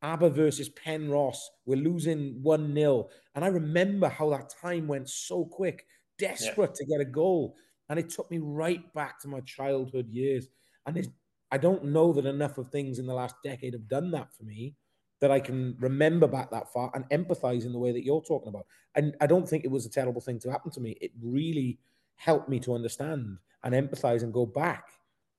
Aber 0.03 0.29
versus 0.29 0.69
Penrose. 0.69 1.49
We're 1.65 1.81
losing 1.81 2.41
1 2.43 2.73
0. 2.75 3.09
And 3.33 3.43
I 3.43 3.47
remember 3.47 4.07
how 4.07 4.29
that 4.29 4.53
time 4.61 4.87
went 4.87 5.09
so 5.09 5.45
quick, 5.45 5.85
desperate 6.19 6.69
yeah. 6.69 6.75
to 6.75 6.85
get 6.85 7.01
a 7.01 7.05
goal. 7.05 7.55
And 7.89 7.97
it 7.97 8.09
took 8.09 8.29
me 8.29 8.37
right 8.37 8.93
back 8.93 9.19
to 9.21 9.27
my 9.27 9.39
childhood 9.41 10.07
years. 10.09 10.47
And 10.85 11.07
I 11.51 11.57
don't 11.57 11.85
know 11.85 12.13
that 12.13 12.27
enough 12.27 12.59
of 12.59 12.69
things 12.69 12.99
in 12.99 13.07
the 13.07 13.15
last 13.15 13.35
decade 13.43 13.73
have 13.73 13.87
done 13.87 14.11
that 14.11 14.31
for 14.37 14.43
me 14.43 14.75
that 15.21 15.31
I 15.31 15.39
can 15.39 15.75
remember 15.79 16.27
back 16.27 16.51
that 16.51 16.71
far 16.71 16.91
and 16.93 17.09
empathize 17.09 17.65
in 17.65 17.71
the 17.71 17.79
way 17.79 17.91
that 17.91 18.05
you're 18.05 18.21
talking 18.21 18.49
about. 18.49 18.67
And 18.93 19.15
I 19.19 19.25
don't 19.25 19.49
think 19.49 19.65
it 19.65 19.71
was 19.71 19.87
a 19.87 19.89
terrible 19.89 20.21
thing 20.21 20.37
to 20.41 20.51
happen 20.51 20.69
to 20.71 20.79
me. 20.79 20.95
It 21.01 21.11
really 21.19 21.79
helped 22.15 22.49
me 22.49 22.59
to 22.59 22.75
understand 22.75 23.39
and 23.63 23.73
empathize 23.73 24.21
and 24.21 24.31
go 24.31 24.45
back. 24.45 24.89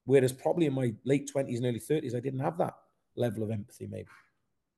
Whereas 0.07 0.33
probably 0.33 0.67
in 0.67 0.73
my 0.73 0.93
late 1.05 1.31
20s 1.33 1.59
and 1.59 1.67
early 1.67 1.79
30s, 1.79 2.17
I 2.17 2.21
didn't 2.21 2.41
have 2.41 2.59
that 2.59 2.75
level 3.19 3.43
of 3.43 3.51
empathy, 3.51 3.87
maybe. 3.87 4.09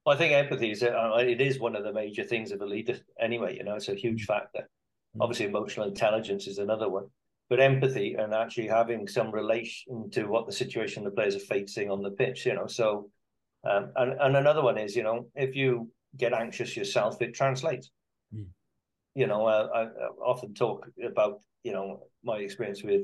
Well, 0.04 0.14
I 0.14 0.18
think 0.18 0.32
empathy 0.32 0.70
is 0.70 0.82
uh, 0.82 1.12
it 1.18 1.40
is 1.40 1.60
one 1.60 1.76
of 1.76 1.84
the 1.84 1.92
major 1.92 2.24
things 2.24 2.52
of 2.52 2.60
a 2.62 2.66
leader. 2.66 2.98
Anyway, 3.20 3.56
you 3.56 3.64
know, 3.64 3.74
it's 3.74 3.88
a 3.88 3.94
huge 3.94 4.24
mm. 4.24 4.26
factor. 4.26 4.68
Mm. 5.16 5.22
Obviously, 5.22 5.46
emotional 5.46 5.86
intelligence 5.86 6.46
is 6.46 6.58
another 6.58 6.88
one. 6.88 7.06
but 7.50 7.60
empathy 7.60 8.14
and 8.14 8.32
actually 8.32 8.68
having 8.68 9.08
some 9.08 9.30
relation 9.32 10.08
to 10.10 10.24
what 10.26 10.46
the 10.46 10.52
situation 10.52 11.04
the 11.04 11.10
players 11.10 11.34
are 11.34 11.40
facing 11.40 11.90
on 11.90 12.02
the 12.02 12.10
pitch. 12.10 12.46
You 12.46 12.54
know, 12.54 12.66
so 12.66 13.10
um, 13.68 13.92
and 13.96 14.12
and 14.20 14.36
another 14.36 14.62
one 14.62 14.78
is 14.78 14.96
you 14.96 15.02
know 15.02 15.26
if 15.34 15.54
you 15.54 15.90
get 16.16 16.32
anxious 16.32 16.76
yourself, 16.76 17.20
it 17.20 17.34
translates. 17.34 17.90
Mm. 18.34 18.46
You 19.14 19.26
know, 19.26 19.46
I, 19.46 19.82
I 19.82 19.86
often 20.24 20.54
talk 20.54 20.86
about 21.04 21.40
you 21.62 21.72
know 21.72 22.06
my 22.24 22.38
experience 22.38 22.82
with 22.82 23.02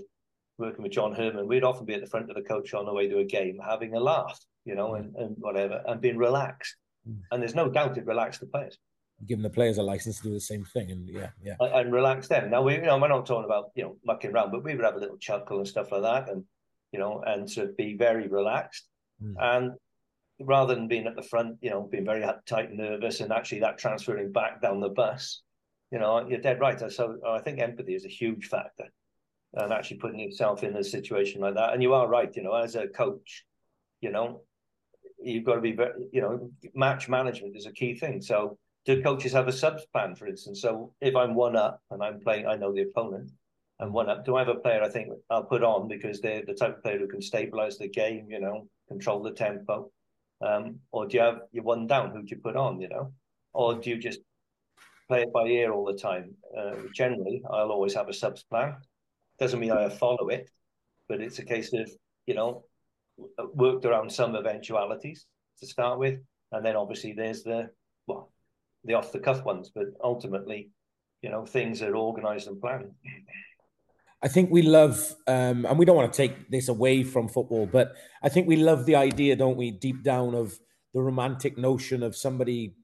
working 0.59 0.83
with 0.83 0.93
John 0.93 1.13
Herman, 1.13 1.47
We'd 1.47 1.65
often 1.65 1.87
be 1.87 1.95
at 1.95 2.01
the 2.01 2.07
front 2.07 2.31
of 2.31 2.37
the 2.37 2.43
coach 2.43 2.75
on 2.75 2.87
the 2.87 2.93
way 2.93 3.09
to 3.09 3.19
a 3.19 3.25
game, 3.25 3.59
having 3.65 3.95
a 3.95 4.01
laugh, 4.01 4.39
you 4.65 4.75
know, 4.75 4.95
and, 4.95 5.15
and 5.17 5.37
whatever, 5.39 5.83
and 5.87 6.01
being 6.01 6.17
relaxed. 6.17 6.77
Mm. 7.09 7.21
And 7.31 7.43
there's 7.43 7.55
no 7.55 7.69
doubt 7.69 7.99
it 7.99 8.07
relaxed 8.07 8.41
the 8.41 8.47
players. 8.47 8.79
Giving 9.27 9.43
the 9.43 9.51
players 9.51 9.79
a 9.79 9.83
license 9.83 10.19
to 10.19 10.25
do 10.25 10.35
the 10.35 10.41
same 10.41 10.65
thing 10.65 10.91
and 10.91 11.09
yeah 11.09 11.31
yeah. 11.43 11.55
And, 11.59 11.91
relax 11.91 12.29
them. 12.29 12.51
Now 12.51 12.61
we 12.61 12.75
you 12.75 12.83
know 12.83 12.99
we're 12.99 13.09
not 13.09 13.25
talking 13.25 13.47
about 13.47 13.71
you 13.75 13.85
know 13.85 13.97
mucking 14.05 14.31
around 14.31 14.51
but 14.51 14.63
we 14.63 14.75
would 14.75 14.85
have 14.85 14.97
a 14.97 14.99
little 14.99 15.17
chuckle 15.17 15.57
and 15.57 15.67
stuff 15.67 15.91
like 15.91 16.03
that 16.03 16.29
and 16.29 16.45
you 16.93 16.99
know 16.99 17.23
and 17.27 17.49
to 17.53 17.69
be 17.79 17.97
very 17.97 18.29
relaxed. 18.29 18.87
Mm. 19.23 19.35
and 19.41 19.73
rather 20.41 20.75
than 20.75 20.87
being 20.87 21.07
at 21.07 21.17
the 21.17 21.23
front 21.23 21.57
you 21.63 21.71
know 21.71 21.89
being 21.91 22.05
very 22.05 22.23
tight 22.45 22.69
and 22.69 22.77
nervous 22.77 23.21
and 23.21 23.33
actually 23.33 23.61
that 23.61 23.79
transferring 23.79 24.31
back 24.31 24.61
down 24.61 24.81
the 24.81 24.91
bus 24.91 25.41
you 25.91 25.99
know 25.99 26.29
you're 26.29 26.39
dead 26.39 26.61
right. 26.61 26.79
So 26.93 27.17
i 27.27 27.39
think 27.39 27.59
empathy 27.59 27.95
is 27.95 28.05
a 28.05 28.09
huge 28.09 28.49
factor 28.49 28.89
and 29.57 29.73
actually 29.73 29.97
putting 29.99 30.21
yourself 30.21 30.63
in 30.63 30.77
a 30.77 30.85
situation 30.85 31.41
like 31.41 31.55
that 31.55 31.73
and 31.73 31.83
you 31.83 31.95
are 31.95 32.09
right 32.09 32.37
you 32.37 32.43
know 32.43 32.55
as 32.55 32.75
a 32.75 32.87
coach 32.89 33.45
you 34.01 34.11
know 34.11 34.43
you've 35.19 35.45
got 35.45 35.55
to 35.55 35.61
be 35.61 35.73
very 35.73 36.07
you 36.13 36.21
know 36.21 36.51
match 36.75 37.09
management 37.09 37.57
is 37.57 37.67
a 37.67 37.73
key 37.73 37.95
thing 37.95 38.21
so 38.21 38.59
do 38.87 39.03
coaches 39.03 39.33
have 39.33 39.49
a 39.49 39.53
subs 39.53 39.85
plan, 39.93 40.15
for 40.15 40.29
instance? 40.29 40.63
So 40.63 40.95
if 41.01 41.17
I'm 41.17 41.35
one 41.35 41.57
up 41.57 41.83
and 41.91 42.03
I'm 42.03 42.21
playing, 42.21 42.47
I 42.47 42.55
know 42.55 42.73
the 42.73 42.83
opponent, 42.83 43.33
and 43.81 43.93
one 43.93 44.09
up, 44.09 44.25
do 44.25 44.37
I 44.37 44.39
have 44.39 44.49
a 44.49 44.55
player 44.55 44.83
I 44.83 44.89
think 44.89 45.09
I'll 45.29 45.43
put 45.43 45.65
on 45.65 45.89
because 45.89 46.21
they're 46.21 46.45
the 46.47 46.55
type 46.55 46.77
of 46.77 46.83
player 46.83 46.99
who 46.99 47.09
can 47.09 47.21
stabilize 47.21 47.77
the 47.77 47.89
game, 47.89 48.29
you 48.31 48.41
know, 48.41 48.69
control 48.89 49.23
the 49.23 49.33
tempo? 49.33 49.91
Um, 50.41 50.79
or 50.93 51.07
do 51.07 51.17
you 51.17 51.23
have 51.23 51.41
you 51.53 51.63
one 51.63 51.87
down? 51.87 52.13
Who 52.13 52.23
do 52.23 52.29
you 52.29 52.37
put 52.37 52.57
on, 52.57 52.81
you 52.81 52.89
know? 52.89 53.13
Or 53.53 53.75
do 53.75 53.91
you 53.91 53.99
just 53.99 54.21
play 55.09 55.23
it 55.23 55.33
by 55.33 55.47
ear 55.47 55.73
all 55.73 55.85
the 55.85 55.99
time? 55.99 56.35
Uh, 56.57 56.77
generally, 56.95 57.43
I'll 57.51 57.73
always 57.73 57.95
have 57.95 58.09
a 58.09 58.15
subs 58.15 58.45
plan. 58.45 58.77
Doesn't 59.39 59.61
mean 59.61 59.73
I 59.73 59.89
follow 59.89 60.29
it, 60.29 60.51
but 61.09 61.21
it's 61.21 61.39
a 61.39 61.45
case 61.45 61.73
of, 61.73 61.91
you 62.27 62.35
know, 62.35 62.65
worked 63.55 63.85
around 63.85 64.11
some 64.11 64.35
eventualities 64.35 65.27
to 65.61 65.67
start 65.67 65.99
with. 65.99 66.21
And 66.53 66.65
then 66.65 66.77
obviously 66.77 67.13
there's 67.13 67.43
the, 67.43 67.71
well, 68.07 68.33
the 68.85 68.95
off 68.95 69.13
the 69.13 69.19
cuff 69.19 69.45
ones, 69.45 69.71
but 69.75 69.87
ultimately, 70.03 70.71
you 71.23 71.31
know, 71.31 71.45
things 71.45 71.83
are 71.83 71.97
organized 71.97 72.49
and 72.49 72.61
planned. 72.61 72.93
I 74.23 74.29
think 74.29 74.51
we 74.51 74.63
love, 74.63 75.15
um, 75.27 75.67
and 75.67 75.79
we 75.79 75.85
don't 75.85 75.97
want 75.97 76.13
to 76.13 76.17
take 76.17 76.51
this 76.51 76.69
away 76.69 77.03
from 77.03 77.29
football, 77.29 77.67
but 77.67 77.95
I 78.23 78.29
think 78.29 78.49
we 78.49 78.57
love 78.57 78.87
the 78.87 78.97
idea, 78.97 79.37
don't 79.37 79.57
we, 79.57 79.71
deep 79.71 80.03
down 80.03 80.35
of 80.35 80.59
the 80.95 81.03
romantic 81.03 81.59
notion 81.59 82.03
of 82.03 82.17
somebody 82.17 82.75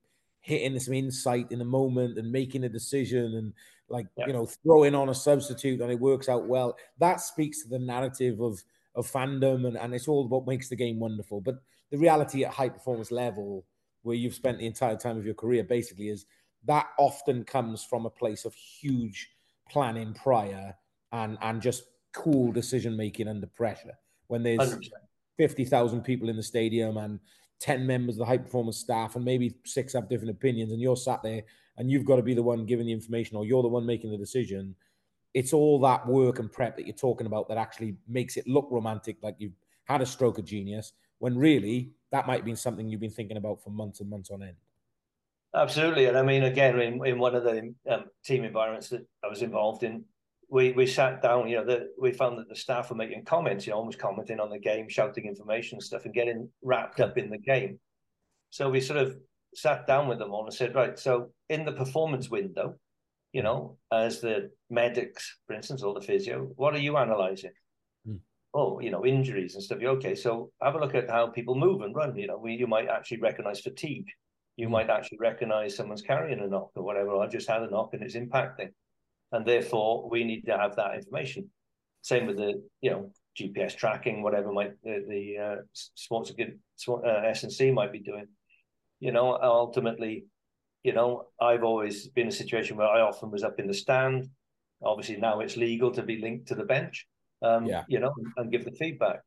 hitting 0.43 0.79
some 0.79 0.95
insight 0.95 1.51
in 1.51 1.61
a 1.61 1.65
moment 1.65 2.19
and 2.19 2.31
making 2.31 2.65
a 2.65 2.69
decision 2.69 3.35
and 3.37 3.53
like 3.89 4.07
you 4.27 4.33
know 4.33 4.47
throwing 4.65 4.95
on 4.95 5.09
a 5.09 5.15
substitute 5.15 5.81
and 5.81 5.91
it 5.91 5.99
works 5.99 6.29
out 6.29 6.47
well. 6.47 6.77
That 6.99 7.21
speaks 7.21 7.63
to 7.63 7.69
the 7.69 7.79
narrative 7.79 8.41
of 8.41 8.63
of 8.95 9.11
fandom 9.11 9.67
and, 9.67 9.79
and 9.79 9.95
it's 9.95 10.09
all 10.09 10.29
what 10.29 10.47
makes 10.47 10.69
the 10.69 10.77
game 10.77 11.01
wonderful. 11.01 11.41
But 11.41 11.57
the 11.91 11.99
reality 11.99 12.45
at 12.45 12.53
high 12.53 12.69
performance 12.69 13.11
level 13.11 13.65
where 14.03 14.17
you've 14.17 14.35
spent 14.35 14.59
the 14.59 14.67
entire 14.67 14.97
time 14.97 15.17
of 15.17 15.25
your 15.25 15.35
career 15.35 15.63
basically 15.63 16.09
is 16.09 16.27
that 16.65 16.89
often 16.99 17.45
comes 17.45 17.85
from 17.85 18.05
a 18.05 18.11
place 18.11 18.45
of 18.45 18.55
huge 18.55 19.31
planning 19.71 20.13
prior 20.13 20.75
and 21.13 21.39
and 21.41 21.63
just 21.63 21.85
cool 22.13 22.53
decision 22.53 22.97
making 22.97 23.29
under 23.29 23.47
pressure 23.47 23.95
when 24.27 24.43
there's 24.43 24.59
100%. 24.59 24.91
50,000 25.39 26.03
people 26.03 26.29
in 26.29 26.37
the 26.37 26.43
stadium 26.43 26.99
and 26.99 27.19
10 27.63 27.87
members 27.87 28.17
of 28.17 28.19
the 28.19 28.25
high 28.25 28.39
performance 28.39 28.77
staff 28.77 29.15
and 29.15 29.25
maybe 29.25 29.55
six 29.65 29.93
have 29.93 30.09
different 30.09 30.33
opinions 30.33 30.73
and 30.73 30.81
you're 30.81 30.97
sat 30.97 31.23
there 31.23 31.43
and 31.79 31.91
you've 31.91 32.05
got 32.05 32.17
to 32.17 32.23
be 32.23 32.35
the 32.35 32.43
one 32.43 32.67
giving 32.67 32.87
the 32.87 32.93
information 32.93 33.37
or 33.37 33.45
you're 33.45 33.63
the 33.63 33.69
one 33.69 33.87
making 33.87 34.11
the 34.11 34.19
decision 34.19 34.75
it's 35.33 35.53
all 35.53 35.81
that 35.81 36.07
work 36.07 36.41
and 36.41 36.53
prep 36.53 36.77
that 36.77 36.87
you're 36.87 36.95
talking 36.95 37.27
about 37.27 37.49
that 37.49 37.57
actually 37.57 37.97
makes 38.09 38.37
it 38.37 38.47
look 38.49 38.67
romantic 38.71 39.17
like 39.23 39.37
you've 39.39 39.57
had 39.85 40.03
a 40.03 40.07
stroke 40.07 40.39
of 40.39 40.45
genius 40.45 40.93
when 41.19 41.39
really 41.39 41.93
that 42.11 42.27
might 42.27 42.37
have 42.37 42.45
been 42.45 42.57
something 42.57 42.89
you've 42.89 43.01
been 43.01 43.11
thinking 43.11 43.37
about 43.37 43.63
for 43.63 43.71
months 43.71 44.01
and 44.01 44.11
months 44.11 44.31
on 44.31 44.43
end. 44.43 44.57
Absolutely, 45.55 46.07
and 46.07 46.17
I 46.17 46.23
mean, 46.23 46.45
again, 46.45 46.81
in, 46.81 47.05
in 47.07 47.19
one 47.19 47.35
of 47.35 47.45
the 47.45 47.75
um, 47.89 48.05
team 48.25 48.45
environments 48.45 48.89
that 48.89 49.07
I 49.23 49.29
was 49.29 49.43
involved 49.43 49.83
in, 49.83 50.05
we 50.53 50.73
we 50.73 50.87
sat 50.87 51.23
down. 51.23 51.49
You 51.49 51.57
know, 51.57 51.65
the, 51.65 51.89
we 51.99 52.13
found 52.13 52.39
that 52.39 52.49
the 52.49 52.55
staff 52.55 52.91
were 52.91 52.97
making 52.97 53.25
comments, 53.25 53.67
you 53.67 53.73
know, 53.73 53.79
almost 53.79 53.99
commenting 53.99 54.39
on 54.39 54.51
the 54.51 54.59
game, 54.59 54.89
shouting 54.89 55.25
information 55.25 55.77
and 55.77 55.83
stuff, 55.83 56.05
and 56.05 56.15
getting 56.15 56.49
wrapped 56.63 57.01
up 57.01 57.17
in 57.17 57.31
the 57.31 57.39
game. 57.39 57.81
So 58.51 58.69
we 58.69 58.81
sort 58.81 59.01
of 59.01 59.17
sat 59.55 59.87
down 59.87 60.09
with 60.09 60.19
them 60.19 60.31
all 60.31 60.45
and 60.45 60.55
said, 60.55 60.75
right, 60.75 60.99
so 60.99 61.31
in 61.49 61.65
the 61.65 61.73
performance 61.73 62.29
window, 62.29 62.77
you 63.33 63.43
know, 63.43 63.79
as 63.91 64.21
the 64.21 64.51
medics, 64.69 65.39
for 65.47 65.55
instance, 65.55 65.83
or 65.83 65.95
the 65.95 66.01
physio, 66.01 66.51
what 66.57 66.75
are 66.75 66.81
you 66.81 66.97
analysing? 66.97 67.53
oh, 68.55 68.81
you 68.81 68.91
know, 68.91 69.07
injuries 69.07 69.55
and 69.55 69.65
stuff. 69.65 69.79
Okay, 69.83 70.15
so 70.15 70.51
have 70.61 70.75
a 70.75 70.79
look 70.79 70.95
at 70.95 71.11
how 71.11 71.27
people 71.29 71.55
move 71.55 71.81
and 71.81 71.95
run. 71.95 72.15
You 72.17 72.27
know, 72.27 72.39
we, 72.39 72.53
you 72.55 72.67
might 72.67 72.89
actually 72.89 73.21
recognize 73.21 73.61
fatigue. 73.61 74.09
You 74.57 74.67
hmm. 74.67 74.73
might 74.73 74.91
actually 74.91 75.19
recognize 75.21 75.75
someone's 75.75 76.03
carrying 76.03 76.41
a 76.41 76.47
knock 76.47 76.71
or 76.77 76.83
whatever. 76.83 77.17
I 77.17 77.27
just 77.27 77.49
had 77.49 77.63
a 77.63 77.71
knock 77.71 77.95
and 77.95 78.03
it's 78.03 78.17
impacting, 78.17 78.73
and 79.33 79.47
therefore 79.47 80.09
we 80.09 80.25
need 80.25 80.43
to 80.47 80.57
have 80.57 80.77
that 80.77 80.95
information. 80.95 81.51
Same 82.03 82.27
with 82.27 82.37
the 82.37 82.63
you 82.81 82.91
know 82.91 83.13
GPS 83.39 83.77
tracking, 83.77 84.23
whatever 84.23 84.53
might 84.53 84.73
the, 84.83 85.05
the 85.09 85.39
uh, 85.39 85.57
sports 85.73 86.33
uh, 86.89 87.01
S 87.25 87.43
and 87.43 87.53
C 87.53 87.71
might 87.71 87.93
be 87.93 88.01
doing. 88.01 88.27
You 89.01 89.13
know, 89.13 89.39
ultimately, 89.43 90.27
you 90.85 90.93
know, 90.93 91.27
I've 91.41 91.65
always 91.65 92.09
been 92.09 92.25
in 92.25 92.29
a 92.29 92.33
situation 92.33 92.77
where 92.77 92.87
I 92.87 93.01
often 93.01 93.31
was 93.31 93.43
up 93.43 93.59
in 93.59 93.67
the 93.67 93.75
stand. 93.75 94.29
Obviously, 94.85 95.17
now 95.17 95.41
it's 95.41 95.57
legal 95.57 95.91
to 95.93 96.03
be 96.03 96.21
linked 96.21 96.49
to 96.49 96.55
the 96.55 96.65
bench 96.65 97.07
um, 97.43 97.67
yeah. 97.67 97.83
you 97.89 97.99
know, 97.99 98.15
and, 98.37 98.51
give 98.51 98.65
the 98.65 98.73
feedback. 98.73 99.21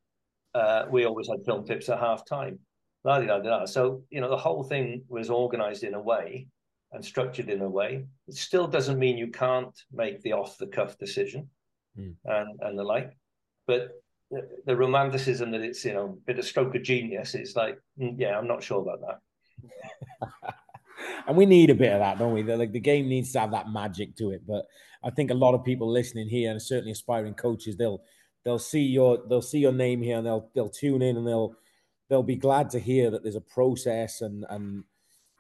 Uh, 0.54 0.86
we 0.90 1.06
always 1.06 1.28
had 1.28 1.46
film 1.46 1.66
tips 1.66 1.90
at 1.90 2.00
half 2.00 2.26
time. 2.26 2.60
So, 3.04 4.04
you 4.10 4.22
know, 4.22 4.30
the 4.30 4.38
whole 4.38 4.64
thing 4.64 5.04
was 5.08 5.30
organized 5.30 5.84
in 5.84 5.94
a 5.94 6.02
way 6.02 6.48
and 6.92 7.04
structured 7.04 7.50
in 7.50 7.62
a 7.62 7.70
way. 7.70 8.06
It 8.28 8.36
still 8.36 8.68
doesn't 8.68 9.00
mean 9.00 9.18
you 9.18 9.28
can't 9.28 9.78
make 9.92 10.22
the 10.22 10.34
off 10.34 10.58
the 10.58 10.68
cuff 10.68 10.98
decision 10.98 11.50
mm. 11.98 12.14
and, 12.26 12.60
and 12.62 12.80
the 12.80 12.84
like. 12.84 13.18
But 13.68 13.90
the, 14.32 14.48
the, 14.66 14.76
romanticism 14.76 15.52
that 15.52 15.62
it's, 15.62 15.84
you 15.84 15.94
know, 15.94 16.06
a 16.06 16.26
bit 16.26 16.40
of 16.40 16.46
stroke 16.46 16.76
of 16.76 16.84
genius 16.84 17.36
is 17.36 17.56
like, 17.56 17.80
mm, 18.00 18.16
yeah, 18.18 18.38
I'm 18.38 18.48
not 18.48 18.64
sure 18.64 18.82
about 18.82 19.02
that. 19.02 20.54
and 21.28 21.38
we 21.38 21.46
need 21.46 21.70
a 21.70 21.76
bit 21.76 21.94
of 21.94 22.00
that, 22.00 22.20
don't 22.20 22.34
we? 22.34 22.42
The, 22.42 22.58
like 22.58 22.72
the 22.72 22.80
game 22.80 23.08
needs 23.08 23.32
to 23.34 23.40
have 23.40 23.52
that 23.52 23.70
magic 23.70 24.16
to 24.18 24.32
it. 24.32 24.42
But 24.48 24.66
I 25.04 25.10
think 25.10 25.32
a 25.32 25.36
lot 25.36 25.54
of 25.54 25.64
people 25.64 25.90
listening 25.92 26.28
here, 26.28 26.52
and 26.52 26.62
certainly 26.62 26.92
aspiring 26.92 27.34
coaches, 27.34 27.78
they'll 27.78 28.02
they'll 28.44 28.60
see 28.60 28.82
your 28.82 29.20
they'll 29.30 29.42
see 29.42 29.60
your 29.60 29.72
name 29.72 30.02
here, 30.02 30.18
and 30.18 30.26
they'll 30.26 30.50
they'll 30.56 30.70
tune 30.70 31.02
in, 31.02 31.18
and 31.18 31.28
they'll 31.28 31.56
they'll 32.10 32.24
be 32.24 32.36
glad 32.36 32.70
to 32.72 32.80
hear 32.80 33.12
that 33.12 33.24
there's 33.24 33.36
a 33.36 33.42
process, 33.42 34.22
and 34.22 34.46
and 34.50 34.84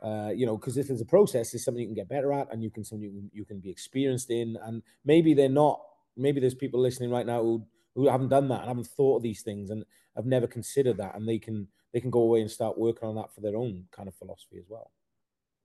uh, 0.05 0.29
you 0.29 0.45
know, 0.45 0.55
because 0.55 0.77
if 0.77 0.87
there's 0.87 1.01
a 1.01 1.05
process, 1.05 1.53
it's 1.53 1.65
something 1.65 1.81
you 1.81 1.87
can 1.87 1.95
get 1.95 2.07
better 2.07 2.31
at, 2.31 2.47
and 2.51 2.61
you 2.61 2.69
can 2.69 2.83
something 2.83 3.09
you 3.09 3.11
can, 3.11 3.29
you 3.33 3.45
can 3.45 3.59
be 3.59 3.71
experienced 3.71 4.29
in, 4.29 4.55
and 4.63 4.83
maybe 5.03 5.33
they're 5.33 5.49
not. 5.49 5.81
Maybe 6.15 6.39
there's 6.39 6.53
people 6.53 6.79
listening 6.79 7.09
right 7.09 7.25
now 7.25 7.41
who 7.41 7.65
who 7.95 8.07
haven't 8.07 8.29
done 8.29 8.47
that 8.49 8.59
and 8.59 8.67
haven't 8.67 8.87
thought 8.87 9.17
of 9.17 9.23
these 9.23 9.41
things 9.41 9.71
and 9.71 9.83
have 10.15 10.25
never 10.25 10.45
considered 10.45 10.97
that, 10.97 11.15
and 11.15 11.27
they 11.27 11.39
can 11.39 11.67
they 11.91 11.99
can 11.99 12.11
go 12.11 12.21
away 12.21 12.41
and 12.41 12.51
start 12.51 12.77
working 12.77 13.09
on 13.09 13.15
that 13.15 13.33
for 13.33 13.41
their 13.41 13.55
own 13.55 13.85
kind 13.91 14.07
of 14.07 14.15
philosophy 14.15 14.57
as 14.59 14.65
well. 14.69 14.91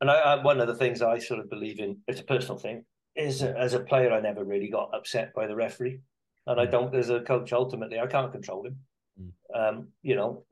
And 0.01 0.11
I, 0.11 0.15
I, 0.15 0.43
one 0.43 0.61
of 0.61 0.69
the 0.69 0.75
things 0.75 1.03
I 1.03 1.19
sort 1.19 1.41
of 1.41 1.51
believe 1.51 1.79
in, 1.79 1.99
it's 2.09 2.21
a 2.21 2.25
personal 2.25 2.57
thing, 2.57 2.85
is 3.17 3.43
as 3.43 3.75
a 3.75 3.81
player, 3.81 4.11
I 4.13 4.21
never 4.21 4.45
really 4.45 4.69
got 4.69 4.95
upset 4.95 5.35
by 5.35 5.47
the 5.47 5.55
referee, 5.55 6.01
and 6.47 6.59
I 6.59 6.67
mm. 6.67 6.71
don't 6.71 6.95
as 6.95 7.11
a 7.11 7.21
coach. 7.21 7.53
Ultimately, 7.53 7.99
I 7.99 8.07
can't 8.07 8.33
control 8.33 8.67
him. 8.67 8.77
Mm. 9.21 9.33
Um, 9.55 9.89
you 10.03 10.17
know, 10.17 10.45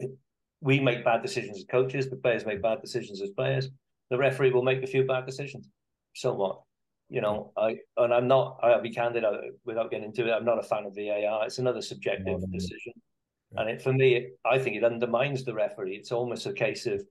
we 0.60 0.80
make 0.80 1.04
bad 1.04 1.22
decisions 1.22 1.58
as 1.58 1.64
coaches. 1.70 2.10
The 2.10 2.16
players 2.16 2.46
make 2.46 2.62
bad 2.62 2.80
decisions 2.80 3.22
as 3.22 3.30
players. 3.30 3.68
The 4.10 4.18
referee 4.18 4.52
will 4.52 4.62
make 4.62 4.82
a 4.82 4.86
few 4.86 5.04
bad 5.04 5.26
decisions. 5.26 5.68
So 6.14 6.32
what? 6.34 6.60
You 7.10 7.20
know, 7.20 7.52
I 7.56 7.76
and 7.96 8.12
I'm 8.12 8.28
not. 8.28 8.58
I'll 8.62 8.82
be 8.82 8.90
candid 8.90 9.24
uh, 9.24 9.38
without 9.64 9.90
getting 9.90 10.06
into 10.06 10.28
it. 10.28 10.32
I'm 10.32 10.44
not 10.44 10.58
a 10.58 10.62
fan 10.62 10.84
of 10.84 10.94
VAR. 10.94 11.46
It's 11.46 11.58
another 11.58 11.80
subjective 11.80 12.40
decision, 12.52 12.92
and 13.56 13.70
it 13.70 13.80
for 13.80 13.94
me, 13.94 14.14
it, 14.14 14.38
I 14.44 14.58
think 14.58 14.76
it 14.76 14.84
undermines 14.84 15.44
the 15.44 15.54
referee. 15.54 15.96
It's 15.96 16.12
almost 16.12 16.46
a 16.46 16.52
case 16.52 16.86
of 16.86 17.02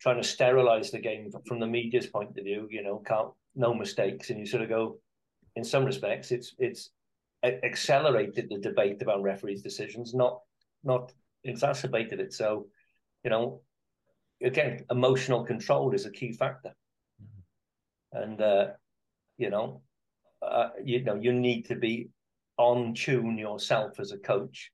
trying 0.00 0.18
to 0.18 0.28
sterilize 0.28 0.92
the 0.92 1.00
game 1.00 1.30
from 1.48 1.58
the 1.58 1.66
media's 1.66 2.06
point 2.06 2.38
of 2.38 2.44
view. 2.44 2.68
You 2.70 2.84
know, 2.84 3.02
can't 3.04 3.30
no 3.56 3.74
mistakes, 3.74 4.30
and 4.30 4.38
you 4.38 4.46
sort 4.46 4.62
of 4.62 4.68
go, 4.68 5.00
in 5.56 5.64
some 5.64 5.84
respects, 5.84 6.30
it's 6.30 6.54
it's 6.58 6.90
accelerated 7.42 8.48
the 8.50 8.58
debate 8.58 9.02
about 9.02 9.22
referees' 9.22 9.62
decisions, 9.62 10.14
not 10.14 10.40
not 10.84 11.12
exacerbated 11.44 12.20
it. 12.20 12.32
So, 12.32 12.66
you 13.24 13.30
know, 13.30 13.60
again, 14.42 14.84
emotional 14.90 15.44
control 15.44 15.92
is 15.92 16.06
a 16.06 16.10
key 16.10 16.32
factor, 16.32 16.74
mm-hmm. 17.22 18.22
and 18.22 18.40
uh, 18.40 18.66
you 19.38 19.50
know, 19.50 19.82
uh, 20.42 20.70
you 20.84 21.02
know, 21.02 21.16
you 21.16 21.32
need 21.32 21.66
to 21.66 21.74
be 21.74 22.10
on 22.58 22.94
tune 22.94 23.38
yourself 23.38 23.98
as 23.98 24.12
a 24.12 24.18
coach 24.18 24.70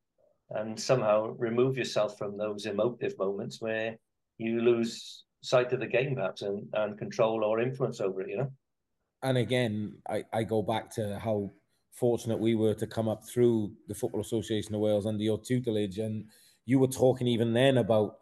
and 0.51 0.79
somehow 0.79 1.35
remove 1.39 1.77
yourself 1.77 2.19
from 2.19 2.37
those 2.37 2.67
emotive 2.67 3.17
moments 3.19 3.61
where 3.61 3.97
you 4.39 4.61
lose 4.61 5.25
sight 5.43 5.73
of 5.73 5.81
the 5.81 5.87
game 5.87 6.15
perhaps 6.17 6.43
and, 6.43 6.67
and 6.75 6.99
control 6.99 7.45
or 7.45 7.61
influence 7.61 8.01
over 8.01 8.23
it, 8.23 8.31
you 8.31 8.39
know? 8.39 8.51
And 9.23 9.39
again, 9.39 9.95
I, 10.09 10.25
I 10.33 10.43
go 10.43 10.63
back 10.63 10.91
to 10.97 11.19
how 11.19 11.53
fortunate 11.93 12.39
we 12.39 12.55
were 12.55 12.75
to 12.75 12.87
come 12.87 13.09
up 13.09 13.25
through 13.25 13.73
the 13.89 13.95
Football 13.95 14.21
Association 14.21 14.75
of 14.75 14.81
Wales 14.81 15.07
under 15.07 15.23
your 15.23 15.39
tutelage. 15.39 15.99
And 15.99 16.27
you 16.65 16.79
were 16.79 16.89
talking 16.89 17.27
even 17.27 17.53
then 17.53 17.79
about 17.79 18.19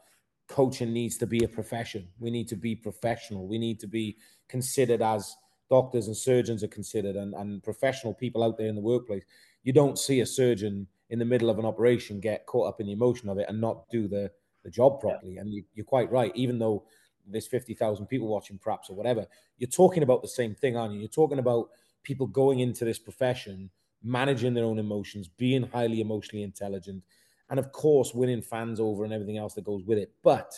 coaching 0.49 0.93
needs 0.93 1.17
to 1.19 1.27
be 1.27 1.45
a 1.45 1.49
profession. 1.49 2.09
We 2.19 2.31
need 2.31 2.49
to 2.49 2.57
be 2.57 2.75
professional. 2.75 3.47
We 3.47 3.59
need 3.59 3.81
to 3.81 3.87
be 3.87 4.19
considered 4.49 5.03
as 5.03 5.37
doctors 5.71 6.07
and 6.07 6.17
surgeons 6.17 6.63
are 6.63 6.69
considered 6.69 7.17
and, 7.17 7.35
and 7.35 7.63
professional 7.63 8.15
people 8.15 8.43
out 8.43 8.59
there 8.59 8.69
in 8.69 8.75
the 8.75 8.81
workplace. 8.81 9.25
You 9.63 9.73
don't 9.73 9.99
see 9.99 10.21
a 10.21 10.27
surgeon 10.27 10.87
in 11.11 11.19
the 11.19 11.25
middle 11.25 11.51
of 11.51 11.59
an 11.59 11.65
operation 11.65 12.21
get 12.21 12.47
caught 12.47 12.69
up 12.69 12.81
in 12.81 12.87
the 12.87 12.93
emotion 12.93 13.29
of 13.29 13.39
it 13.39 13.47
and 13.49 13.61
not 13.61 13.89
do 13.91 14.07
the, 14.09 14.31
the 14.63 14.71
job 14.71 15.01
properly. 15.01 15.35
Yeah. 15.35 15.41
And 15.41 15.53
you, 15.53 15.65
you're 15.75 15.85
quite 15.85 16.11
right. 16.11 16.33
Even 16.35 16.59
though 16.59 16.85
there's 17.27 17.47
50,000 17.47 18.07
people 18.07 18.29
watching 18.29 18.59
perhaps 18.59 18.91
or 18.91 18.97
whatever, 18.97 19.27
you're 19.59 19.71
talking 19.71 20.03
about 20.03 20.23
the 20.23 20.29
same 20.29 20.55
thing, 20.55 20.77
aren't 20.77 20.95
you? 20.95 21.01
You're 21.01 21.09
talking 21.09 21.39
about 21.39 21.71
people 22.03 22.27
going 22.27 22.61
into 22.61 22.85
this 22.85 22.99
profession, 22.99 23.71
managing 24.03 24.53
their 24.55 24.65
own 24.65 24.79
emotions, 24.79 25.29
being 25.29 25.69
highly 25.73 26.01
emotionally 26.01 26.43
intelligent, 26.43 27.03
and 27.51 27.59
of 27.59 27.73
course, 27.73 28.15
winning 28.15 28.43
fans 28.43 28.81
over 28.81 29.05
and 29.05 29.13
everything 29.13 29.39
else 29.39 29.55
that 29.55 29.65
goes 29.65 29.85
with 29.85 29.99
it. 29.99 30.13
But 30.23 30.53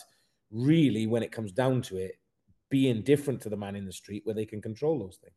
really, 0.51 1.07
when 1.07 1.23
it 1.23 1.31
comes 1.31 1.51
down 1.51 1.81
to 1.83 1.97
it, 1.97 2.13
being 2.69 3.01
different 3.01 3.41
to 3.41 3.49
the 3.49 3.57
man 3.57 3.75
in 3.75 3.85
the 3.85 3.93
street 3.93 4.23
where 4.25 4.35
they 4.35 4.45
can 4.45 4.61
control 4.61 4.99
those 4.99 5.17
things. 5.17 5.35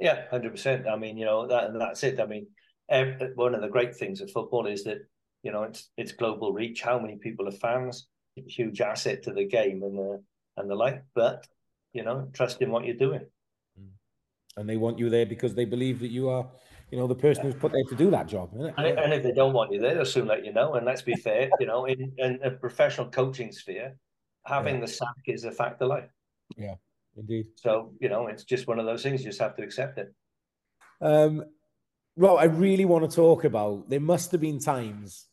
Yeah, 0.00 0.28
hundred 0.30 0.52
percent. 0.52 0.86
I 0.86 0.96
mean, 0.96 1.16
you 1.16 1.24
know 1.24 1.46
that 1.48 1.72
that's 1.78 2.04
it. 2.04 2.20
I 2.20 2.26
mean, 2.26 2.46
every, 2.88 3.32
one 3.34 3.54
of 3.54 3.62
the 3.62 3.68
great 3.68 3.96
things 3.96 4.20
of 4.20 4.30
football 4.30 4.66
is 4.66 4.84
that 4.84 4.98
you 5.42 5.52
know 5.52 5.64
it's 5.64 5.90
it's 5.96 6.12
global 6.12 6.52
reach. 6.52 6.82
How 6.82 6.98
many 6.98 7.16
people 7.16 7.48
are 7.48 7.52
fans? 7.52 8.06
Huge 8.36 8.80
asset 8.80 9.24
to 9.24 9.32
the 9.32 9.44
game 9.44 9.82
and 9.82 9.98
the 9.98 10.22
and 10.56 10.70
the 10.70 10.74
like. 10.74 11.02
But 11.14 11.46
you 11.92 12.04
know, 12.04 12.28
trust 12.32 12.62
in 12.62 12.70
what 12.70 12.84
you're 12.84 12.94
doing. 12.94 13.26
Mm. 13.80 13.90
And 14.56 14.68
they 14.68 14.76
want 14.76 14.98
you 14.98 15.10
there 15.10 15.26
because 15.26 15.54
they 15.54 15.64
believe 15.64 16.00
that 16.00 16.08
you 16.08 16.28
are, 16.28 16.46
you 16.90 16.98
know, 16.98 17.06
the 17.06 17.14
person 17.14 17.44
who's 17.44 17.54
put 17.54 17.72
there 17.72 17.84
to 17.88 17.94
do 17.94 18.10
that 18.10 18.26
job. 18.26 18.50
And, 18.54 18.86
and, 18.86 19.12
if 19.12 19.22
they 19.22 19.32
don't 19.32 19.52
want 19.52 19.72
you 19.72 19.80
there, 19.80 19.94
they'll 19.94 20.06
soon 20.06 20.26
let 20.26 20.44
you 20.44 20.52
know. 20.52 20.74
And 20.74 20.86
let's 20.86 21.02
be 21.02 21.14
fair, 21.14 21.50
you 21.60 21.66
know, 21.66 21.84
in, 21.84 22.12
in 22.16 22.38
a 22.42 22.50
professional 22.50 23.08
coaching 23.10 23.52
sphere, 23.52 23.96
having 24.46 24.76
yeah. 24.76 24.80
the 24.82 24.88
sack 24.88 25.16
is 25.26 25.44
a 25.44 25.52
fact 25.52 25.82
of 25.82 25.88
life. 25.88 26.10
Yeah, 26.56 26.76
indeed. 27.16 27.46
So 27.56 27.92
you 28.00 28.08
know, 28.08 28.26
it's 28.28 28.44
just 28.44 28.66
one 28.66 28.78
of 28.78 28.86
those 28.86 29.02
things. 29.02 29.20
You 29.20 29.28
just 29.28 29.40
have 29.40 29.56
to 29.56 29.62
accept 29.62 29.98
it. 29.98 30.14
Um, 31.00 31.44
Rob, 32.16 32.38
I 32.38 32.44
really 32.44 32.84
want 32.84 33.08
to 33.08 33.14
talk 33.14 33.44
about. 33.44 33.90
There 33.90 34.00
must 34.00 34.32
have 34.32 34.40
been 34.40 34.58
times 34.58 35.26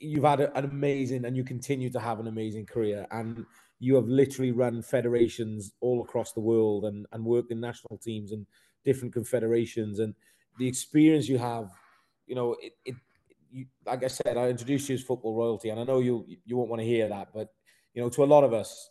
you've 0.00 0.24
had 0.24 0.40
an 0.40 0.64
amazing, 0.64 1.24
and 1.24 1.36
you 1.36 1.44
continue 1.44 1.90
to 1.90 2.00
have 2.00 2.20
an 2.20 2.26
amazing 2.26 2.66
career, 2.66 3.06
and 3.10 3.46
you 3.78 3.94
have 3.94 4.08
literally 4.08 4.52
run 4.52 4.82
federations 4.82 5.72
all 5.80 6.02
across 6.02 6.32
the 6.32 6.40
world, 6.40 6.84
and 6.84 7.06
and 7.12 7.24
worked 7.24 7.50
in 7.50 7.60
national 7.60 7.98
teams 7.98 8.32
and 8.32 8.46
different 8.84 9.14
confederations, 9.14 10.00
and 10.00 10.14
the 10.58 10.68
experience 10.68 11.28
you 11.28 11.38
have. 11.38 11.70
You 12.26 12.34
know, 12.34 12.56
it, 12.60 12.72
it 12.84 12.94
you, 13.50 13.66
like 13.84 14.04
I 14.04 14.08
said, 14.08 14.36
I 14.36 14.48
introduced 14.48 14.88
you 14.88 14.94
as 14.94 15.02
football 15.02 15.36
royalty, 15.36 15.70
and 15.70 15.80
I 15.80 15.84
know 15.84 16.00
you 16.00 16.26
you 16.44 16.56
won't 16.56 16.70
want 16.70 16.80
to 16.80 16.86
hear 16.86 17.08
that, 17.08 17.28
but 17.34 17.48
you 17.94 18.02
know, 18.02 18.08
to 18.10 18.24
a 18.24 18.26
lot 18.26 18.44
of 18.44 18.52
us, 18.52 18.90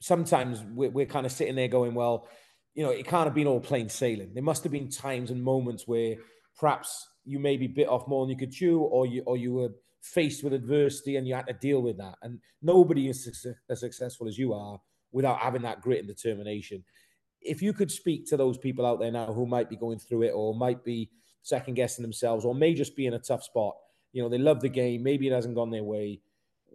sometimes 0.00 0.62
we're, 0.74 0.90
we're 0.90 1.06
kind 1.06 1.24
of 1.24 1.32
sitting 1.32 1.54
there 1.54 1.68
going, 1.68 1.94
well, 1.94 2.28
you 2.74 2.82
know, 2.84 2.90
it 2.90 3.06
can't 3.06 3.26
have 3.26 3.34
been 3.34 3.46
all 3.46 3.60
plain 3.60 3.88
sailing. 3.88 4.34
There 4.34 4.42
must 4.42 4.64
have 4.64 4.72
been 4.72 4.90
times 4.90 5.30
and 5.30 5.42
moments 5.42 5.86
where 5.86 6.16
perhaps 6.58 7.06
you 7.24 7.38
maybe 7.38 7.68
bit 7.68 7.88
off 7.88 8.08
more 8.08 8.24
than 8.24 8.30
you 8.30 8.36
could 8.36 8.52
chew, 8.52 8.80
or 8.80 9.06
you 9.06 9.22
or 9.26 9.36
you 9.36 9.52
were 9.54 9.70
faced 10.02 10.44
with 10.44 10.52
adversity 10.52 11.16
and 11.16 11.26
you 11.26 11.34
had 11.34 11.46
to 11.46 11.54
deal 11.54 11.80
with 11.80 11.96
that. 11.98 12.16
And 12.22 12.38
nobody 12.60 13.08
is 13.08 13.46
as 13.70 13.80
successful 13.80 14.28
as 14.28 14.38
you 14.38 14.52
are 14.52 14.78
without 15.12 15.38
having 15.38 15.62
that 15.62 15.80
grit 15.80 16.00
and 16.00 16.08
determination. 16.08 16.84
If 17.44 17.62
you 17.62 17.72
could 17.72 17.90
speak 17.90 18.26
to 18.28 18.36
those 18.36 18.58
people 18.58 18.86
out 18.86 19.00
there 19.00 19.12
now 19.12 19.32
who 19.32 19.46
might 19.46 19.68
be 19.68 19.76
going 19.76 19.98
through 19.98 20.22
it 20.22 20.30
or 20.30 20.54
might 20.54 20.84
be 20.84 21.10
second 21.42 21.74
guessing 21.74 22.02
themselves 22.02 22.44
or 22.44 22.54
may 22.54 22.74
just 22.74 22.96
be 22.96 23.06
in 23.06 23.14
a 23.14 23.18
tough 23.18 23.44
spot, 23.44 23.76
you 24.12 24.22
know, 24.22 24.28
they 24.28 24.38
love 24.38 24.60
the 24.60 24.68
game, 24.68 25.02
maybe 25.02 25.26
it 25.28 25.32
hasn't 25.32 25.54
gone 25.54 25.70
their 25.70 25.84
way 25.84 26.20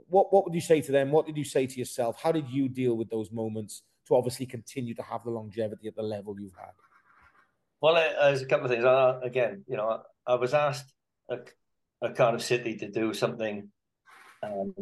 what 0.09 0.33
what 0.33 0.43
would 0.45 0.53
you 0.53 0.61
say 0.61 0.81
to 0.81 0.91
them? 0.91 1.11
What 1.11 1.25
did 1.25 1.37
you 1.37 1.43
say 1.43 1.67
to 1.67 1.79
yourself? 1.79 2.21
How 2.21 2.31
did 2.31 2.49
you 2.49 2.67
deal 2.67 2.95
with 2.95 3.09
those 3.09 3.31
moments 3.31 3.83
to 4.07 4.15
obviously 4.15 4.45
continue 4.45 4.93
to 4.95 5.03
have 5.03 5.23
the 5.23 5.29
longevity 5.29 5.87
at 5.87 5.95
the 5.95 6.03
level 6.03 6.39
you've 6.39 6.55
had? 6.55 6.73
Well, 7.81 7.95
there's 7.95 8.41
a 8.41 8.45
couple 8.45 8.65
of 8.65 8.71
things. 8.71 8.83
Again, 9.23 9.63
you 9.67 9.77
know, 9.77 10.01
I, 10.27 10.33
I 10.33 10.35
was 10.35 10.53
asked 10.53 10.91
a, 11.29 11.37
a 12.01 12.11
Cardiff 12.11 12.41
City 12.41 12.75
to 12.77 12.89
do 12.89 13.13
something 13.13 13.69
um, 14.43 14.73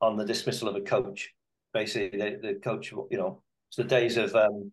on 0.00 0.16
the 0.16 0.24
dismissal 0.24 0.68
of 0.68 0.76
a 0.76 0.80
coach. 0.80 1.34
Basically, 1.74 2.18
the, 2.18 2.38
the 2.40 2.54
coach, 2.54 2.92
you 2.92 3.18
know, 3.18 3.42
it's 3.68 3.76
the 3.76 3.84
days 3.84 4.16
of 4.16 4.34
um, 4.34 4.72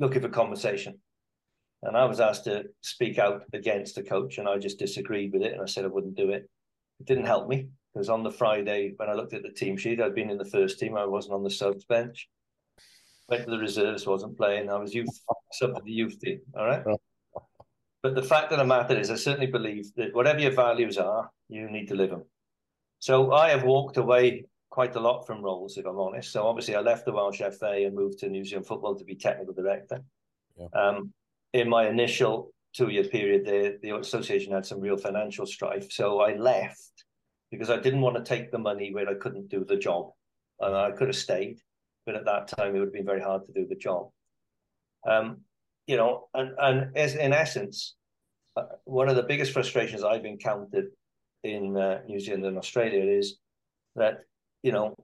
looking 0.00 0.22
for 0.22 0.28
conversation. 0.28 0.98
And 1.82 1.96
I 1.96 2.04
was 2.04 2.20
asked 2.20 2.44
to 2.44 2.64
speak 2.80 3.18
out 3.18 3.42
against 3.52 3.94
the 3.94 4.02
coach, 4.02 4.38
and 4.38 4.48
I 4.48 4.58
just 4.58 4.78
disagreed 4.78 5.32
with 5.32 5.42
it, 5.42 5.52
and 5.52 5.62
I 5.62 5.66
said 5.66 5.84
I 5.84 5.88
wouldn't 5.88 6.16
do 6.16 6.30
it. 6.30 6.50
It 6.98 7.06
didn't 7.06 7.26
help 7.26 7.48
me 7.48 7.68
because 7.94 8.08
on 8.08 8.22
the 8.22 8.30
Friday 8.30 8.92
when 8.96 9.08
I 9.08 9.14
looked 9.14 9.32
at 9.32 9.42
the 9.42 9.50
team 9.50 9.76
sheet, 9.76 10.00
I'd 10.00 10.14
been 10.14 10.30
in 10.30 10.38
the 10.38 10.44
first 10.44 10.78
team. 10.78 10.96
I 10.96 11.06
wasn't 11.06 11.34
on 11.34 11.44
the 11.44 11.50
subs 11.50 11.84
bench. 11.84 12.28
Went 13.28 13.44
to 13.44 13.50
the 13.50 13.58
reserves, 13.58 14.06
wasn't 14.06 14.36
playing. 14.36 14.68
I 14.68 14.76
was 14.76 14.94
youth 14.94 15.08
sub 15.52 15.74
for 15.74 15.82
the 15.82 15.92
youth 15.92 16.18
team. 16.18 16.40
All 16.58 16.66
right. 16.66 16.82
But 18.02 18.14
the 18.14 18.22
fact 18.22 18.50
of 18.52 18.58
the 18.58 18.64
matter 18.64 18.98
is, 18.98 19.10
I 19.10 19.14
certainly 19.14 19.46
believe 19.46 19.94
that 19.96 20.14
whatever 20.14 20.40
your 20.40 20.52
values 20.52 20.98
are, 20.98 21.30
you 21.48 21.70
need 21.70 21.88
to 21.88 21.94
live 21.94 22.10
them. 22.10 22.24
So 22.98 23.32
I 23.32 23.50
have 23.50 23.62
walked 23.62 23.96
away 23.96 24.46
quite 24.70 24.94
a 24.96 25.00
lot 25.00 25.26
from 25.26 25.42
roles, 25.42 25.76
if 25.76 25.84
I'm 25.84 25.98
honest. 25.98 26.32
So 26.32 26.46
obviously, 26.46 26.76
I 26.76 26.80
left 26.80 27.04
the 27.04 27.12
Welsh 27.12 27.42
FA 27.58 27.84
and 27.84 27.94
moved 27.94 28.18
to 28.20 28.28
New 28.28 28.44
Zealand 28.44 28.66
Football 28.66 28.94
to 28.94 29.04
be 29.04 29.16
technical 29.16 29.52
director. 29.52 30.00
Yeah. 30.56 30.66
Um, 30.80 31.12
in 31.52 31.68
my 31.68 31.88
initial 31.88 32.52
two-year 32.72 33.04
period, 33.04 33.44
the 33.44 33.78
the 33.82 33.96
association 33.96 34.52
had 34.52 34.64
some 34.64 34.80
real 34.80 34.96
financial 34.96 35.46
strife, 35.46 35.90
so 35.90 36.20
I 36.20 36.36
left 36.36 37.04
because 37.50 37.70
I 37.70 37.78
didn't 37.78 38.00
want 38.00 38.16
to 38.16 38.22
take 38.22 38.52
the 38.52 38.58
money 38.58 38.94
where 38.94 39.08
I 39.08 39.14
couldn't 39.14 39.48
do 39.48 39.64
the 39.64 39.76
job. 39.76 40.10
And 40.60 40.76
I 40.76 40.92
could 40.92 41.08
have 41.08 41.16
stayed, 41.16 41.58
but 42.06 42.14
at 42.14 42.24
that 42.26 42.46
time 42.48 42.76
it 42.76 42.78
would 42.78 42.88
have 42.88 42.92
been 42.92 43.04
very 43.04 43.22
hard 43.22 43.46
to 43.46 43.52
do 43.52 43.66
the 43.66 43.74
job. 43.74 44.10
Um, 45.08 45.38
you 45.86 45.96
know, 45.96 46.28
and 46.34 46.52
and 46.58 46.96
as 46.96 47.16
in 47.16 47.32
essence, 47.32 47.96
uh, 48.56 48.64
one 48.84 49.08
of 49.08 49.16
the 49.16 49.24
biggest 49.24 49.52
frustrations 49.52 50.04
I've 50.04 50.26
encountered 50.26 50.90
in 51.42 51.76
uh, 51.76 52.02
New 52.06 52.20
Zealand 52.20 52.44
and 52.44 52.58
Australia 52.58 53.02
is 53.02 53.38
that 53.96 54.20
you 54.62 54.72
know 54.72 54.96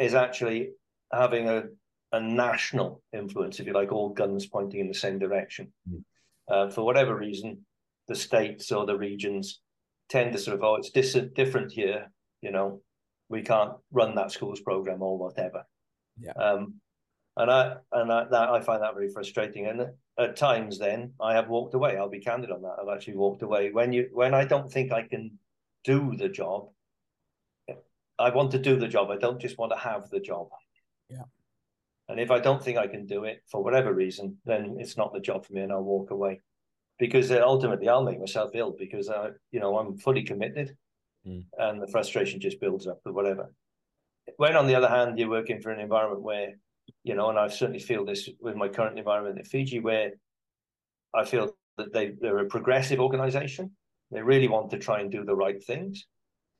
is 0.00 0.14
actually 0.14 0.70
having 1.12 1.48
a 1.48 1.64
a 2.12 2.20
national 2.20 3.02
influence, 3.14 3.58
if 3.58 3.66
you 3.66 3.72
like, 3.72 3.90
all 3.90 4.10
guns 4.10 4.46
pointing 4.46 4.80
in 4.80 4.88
the 4.88 4.94
same 4.94 5.18
direction. 5.18 5.72
Mm. 5.90 6.04
Uh, 6.46 6.68
for 6.68 6.84
whatever 6.84 7.16
reason, 7.16 7.64
the 8.06 8.14
states 8.14 8.70
or 8.70 8.84
the 8.84 8.96
regions 8.96 9.60
tend 10.10 10.32
to 10.32 10.38
sort 10.38 10.56
of, 10.56 10.62
oh, 10.62 10.76
it's 10.76 10.90
dis- 10.90 11.30
different 11.34 11.72
here, 11.72 12.12
you 12.42 12.50
know, 12.50 12.82
we 13.30 13.40
can't 13.40 13.72
run 13.90 14.14
that 14.14 14.30
schools 14.30 14.60
program 14.60 15.00
or 15.00 15.16
whatever. 15.16 15.64
Yeah. 16.20 16.32
Um, 16.32 16.74
and 17.38 17.50
I 17.50 17.76
and 17.92 18.12
I, 18.12 18.24
that 18.24 18.50
I 18.50 18.60
find 18.60 18.82
that 18.82 18.94
very 18.94 19.08
frustrating. 19.08 19.66
And 19.66 19.86
at 20.18 20.36
times, 20.36 20.78
then 20.78 21.14
I 21.18 21.32
have 21.32 21.48
walked 21.48 21.72
away. 21.72 21.96
I'll 21.96 22.10
be 22.10 22.20
candid 22.20 22.50
on 22.50 22.60
that. 22.60 22.76
I've 22.78 22.94
actually 22.94 23.16
walked 23.16 23.40
away 23.40 23.70
when 23.72 23.94
you 23.94 24.10
when 24.12 24.34
I 24.34 24.44
don't 24.44 24.70
think 24.70 24.92
I 24.92 25.04
can 25.04 25.38
do 25.82 26.14
the 26.14 26.28
job. 26.28 26.68
I 28.22 28.30
want 28.30 28.50
to 28.52 28.58
do 28.58 28.76
the 28.76 28.88
job. 28.88 29.10
I 29.10 29.16
don't 29.16 29.40
just 29.40 29.58
want 29.58 29.72
to 29.72 29.78
have 29.78 30.08
the 30.10 30.20
job. 30.20 30.48
Yeah. 31.10 31.26
And 32.08 32.20
if 32.20 32.30
I 32.30 32.38
don't 32.40 32.62
think 32.62 32.78
I 32.78 32.86
can 32.86 33.06
do 33.06 33.24
it 33.24 33.42
for 33.50 33.62
whatever 33.62 33.92
reason, 33.92 34.36
then 34.44 34.76
it's 34.78 34.96
not 34.96 35.12
the 35.12 35.20
job 35.20 35.44
for 35.44 35.52
me, 35.54 35.62
and 35.62 35.72
I'll 35.72 35.82
walk 35.82 36.10
away 36.10 36.40
because 36.98 37.32
ultimately 37.32 37.88
I'll 37.88 38.04
make 38.04 38.20
myself 38.20 38.50
ill 38.54 38.74
because 38.78 39.08
I, 39.08 39.30
you 39.50 39.60
know, 39.60 39.78
I'm 39.78 39.96
fully 39.96 40.22
committed, 40.22 40.76
mm. 41.26 41.44
and 41.58 41.82
the 41.82 41.88
frustration 41.88 42.40
just 42.40 42.60
builds 42.60 42.86
up 42.86 43.00
or 43.04 43.12
whatever. 43.12 43.54
When 44.36 44.56
on 44.56 44.66
the 44.66 44.74
other 44.74 44.88
hand, 44.88 45.18
you're 45.18 45.28
working 45.28 45.60
for 45.60 45.70
an 45.70 45.80
environment 45.80 46.22
where, 46.22 46.54
you 47.02 47.14
know, 47.14 47.30
and 47.30 47.38
I 47.38 47.48
certainly 47.48 47.80
feel 47.80 48.04
this 48.04 48.28
with 48.40 48.56
my 48.56 48.68
current 48.68 48.98
environment 48.98 49.38
in 49.38 49.44
Fiji, 49.44 49.80
where 49.80 50.12
I 51.14 51.24
feel 51.24 51.56
that 51.78 51.92
they 51.92 52.12
they're 52.20 52.38
a 52.38 52.46
progressive 52.46 53.00
organization. 53.00 53.72
They 54.10 54.22
really 54.22 54.48
want 54.48 54.70
to 54.70 54.78
try 54.78 55.00
and 55.00 55.10
do 55.10 55.24
the 55.24 55.34
right 55.34 55.62
things. 55.64 56.06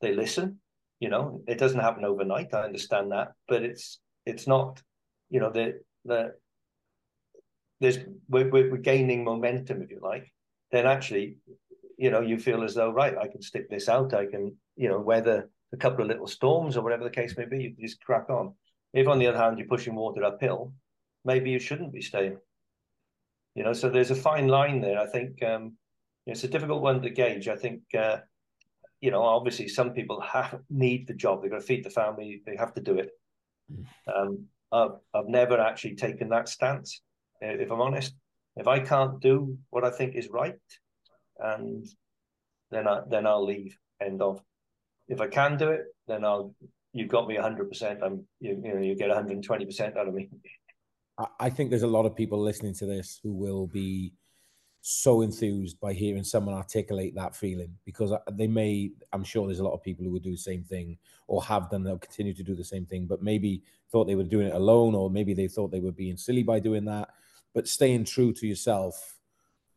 They 0.01 0.13
listen. 0.13 0.59
You 0.99 1.09
know, 1.09 1.41
it 1.47 1.57
doesn't 1.57 1.79
happen 1.79 2.05
overnight. 2.05 2.53
I 2.53 2.63
understand 2.63 3.11
that, 3.11 3.33
but 3.47 3.63
it's 3.63 3.99
it's 4.25 4.47
not. 4.47 4.81
You 5.29 5.39
know, 5.39 5.51
the 5.51 5.81
the 6.05 6.33
there's 7.79 7.99
we're, 8.29 8.49
we're 8.49 8.77
gaining 8.77 9.23
momentum, 9.23 9.81
if 9.81 9.91
you 9.91 9.99
like, 10.01 10.31
then 10.71 10.85
actually, 10.85 11.37
you 11.97 12.09
know, 12.09 12.21
you 12.21 12.39
feel 12.39 12.63
as 12.63 12.75
though 12.75 12.91
right, 12.91 13.17
I 13.17 13.27
can 13.27 13.41
stick 13.41 13.69
this 13.69 13.89
out. 13.89 14.13
I 14.13 14.25
can, 14.25 14.55
you 14.77 14.87
know, 14.89 14.99
weather 14.99 15.49
a 15.73 15.77
couple 15.77 16.01
of 16.01 16.07
little 16.07 16.27
storms 16.27 16.77
or 16.77 16.83
whatever 16.83 17.03
the 17.03 17.09
case 17.09 17.35
may 17.37 17.45
be. 17.45 17.63
You 17.63 17.87
just 17.87 18.03
crack 18.03 18.29
on. 18.29 18.53
If 18.93 19.07
on 19.07 19.19
the 19.19 19.27
other 19.27 19.37
hand 19.37 19.57
you're 19.57 19.67
pushing 19.67 19.95
water 19.95 20.23
uphill, 20.23 20.73
maybe 21.25 21.49
you 21.49 21.59
shouldn't 21.59 21.91
be 21.91 22.01
staying. 22.01 22.37
You 23.55 23.63
know, 23.63 23.73
so 23.73 23.89
there's 23.89 24.11
a 24.11 24.15
fine 24.15 24.47
line 24.47 24.81
there. 24.81 24.99
I 24.99 25.07
think 25.07 25.43
um, 25.43 25.73
it's 26.25 26.43
a 26.43 26.47
difficult 26.47 26.81
one 26.81 27.01
to 27.01 27.09
gauge. 27.09 27.47
I 27.47 27.55
think 27.55 27.81
uh, 27.97 28.17
you 29.03 29.11
know, 29.11 29.21
obviously, 29.21 29.67
some 29.67 29.91
people 29.91 30.21
have 30.21 30.61
need 30.69 31.07
the 31.07 31.13
job. 31.13 31.41
They've 31.41 31.51
got 31.51 31.59
to 31.59 31.65
feed 31.65 31.83
the 31.83 31.89
family. 31.89 32.41
They 32.45 32.55
have 32.55 32.73
to 32.75 32.81
do 32.81 32.99
it. 32.99 33.09
Mm. 33.69 33.85
Um, 34.15 34.45
I've, 34.71 34.95
I've 35.13 35.27
never 35.27 35.59
actually 35.59 35.95
taken 35.95 36.29
that 36.29 36.47
stance, 36.47 37.01
if 37.41 37.69
I'm 37.69 37.81
honest. 37.81 38.15
If 38.55 38.65
I 38.69 38.79
can't 38.79 39.19
do 39.19 39.57
what 39.71 39.83
I 39.83 39.89
think 39.89 40.15
is 40.15 40.29
right, 40.29 40.55
and 41.37 41.85
then 42.71 42.87
I 42.87 43.01
then 43.09 43.27
I'll 43.27 43.45
leave. 43.45 43.77
End 44.01 44.21
of. 44.21 44.41
If 45.09 45.19
I 45.19 45.27
can 45.27 45.57
do 45.57 45.71
it, 45.71 45.83
then 46.07 46.23
I'll. 46.23 46.55
You've 46.93 47.09
got 47.09 47.27
me 47.27 47.35
100. 47.35 47.67
percent 47.67 47.99
I'm. 48.01 48.25
You, 48.39 48.61
you 48.63 48.73
know, 48.73 48.79
you 48.79 48.95
get 48.95 49.09
120 49.09 49.65
percent 49.65 49.97
out 49.97 50.07
of 50.07 50.13
me. 50.13 50.29
I 51.41 51.49
think 51.49 51.71
there's 51.71 51.83
a 51.83 51.95
lot 51.97 52.05
of 52.05 52.15
people 52.15 52.41
listening 52.41 52.73
to 52.75 52.85
this 52.85 53.19
who 53.21 53.33
will 53.33 53.67
be 53.67 54.13
so 54.85 55.21
enthused 55.21 55.79
by 55.79 55.93
hearing 55.93 56.25
someone 56.25 56.53
articulate 56.53 57.15
that 57.15 57.33
feeling 57.33 57.73
because 57.85 58.11
uh, 58.11 58.19
they 58.33 58.47
may 58.47 58.91
i'm 59.13 59.23
sure 59.23 59.47
there's 59.47 59.59
a 59.59 59.63
lot 59.63 59.73
of 59.73 59.81
people 59.81 60.03
who 60.03 60.11
would 60.11 60.21
do 60.21 60.31
the 60.31 60.37
same 60.37 60.61
thing 60.61 60.97
or 61.27 61.41
have 61.41 61.69
done 61.69 61.83
they'll 61.83 61.97
continue 61.97 62.33
to 62.33 62.43
do 62.43 62.53
the 62.53 62.65
same 62.65 62.85
thing 62.85 63.05
but 63.05 63.23
maybe 63.23 63.63
thought 63.93 64.05
they 64.05 64.15
were 64.15 64.23
doing 64.23 64.47
it 64.47 64.55
alone 64.55 64.95
or 64.95 65.09
maybe 65.09 65.33
they 65.33 65.47
thought 65.47 65.71
they 65.71 65.79
were 65.79 65.91
being 65.91 66.17
silly 66.17 66.41
by 66.43 66.59
doing 66.59 66.83
that. 66.83 67.09
But 67.53 67.67
staying 67.67 68.05
true 68.05 68.33
to 68.33 68.47
yourself 68.47 69.19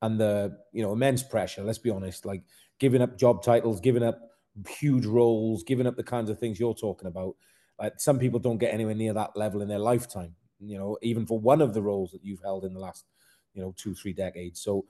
and 0.02 0.18
the 0.18 0.58
you 0.72 0.82
know 0.82 0.92
immense 0.92 1.22
pressure 1.22 1.62
let's 1.62 1.78
be 1.78 1.90
honest 1.90 2.26
like 2.26 2.42
giving 2.78 3.00
up 3.00 3.16
job 3.18 3.42
titles 3.42 3.80
giving 3.80 4.02
up 4.02 4.18
huge 4.68 5.06
roles 5.06 5.62
giving 5.62 5.86
up 5.86 5.96
the 5.96 6.02
kinds 6.02 6.28
of 6.28 6.38
things 6.38 6.60
you're 6.60 6.74
talking 6.74 7.08
about 7.08 7.34
like 7.78 7.94
some 7.98 8.18
people 8.18 8.38
don't 8.38 8.58
get 8.58 8.74
anywhere 8.74 8.94
near 8.94 9.14
that 9.14 9.34
level 9.36 9.62
in 9.62 9.68
their 9.68 9.78
lifetime 9.78 10.34
you 10.60 10.76
know 10.76 10.98
even 11.00 11.24
for 11.26 11.38
one 11.38 11.62
of 11.62 11.72
the 11.72 11.80
roles 11.80 12.10
that 12.10 12.22
you've 12.22 12.42
held 12.42 12.64
in 12.66 12.74
the 12.74 12.80
last 12.80 13.06
you 13.56 13.62
know 13.62 13.74
two 13.76 13.94
three 13.94 14.12
decades. 14.12 14.60
So 14.60 14.84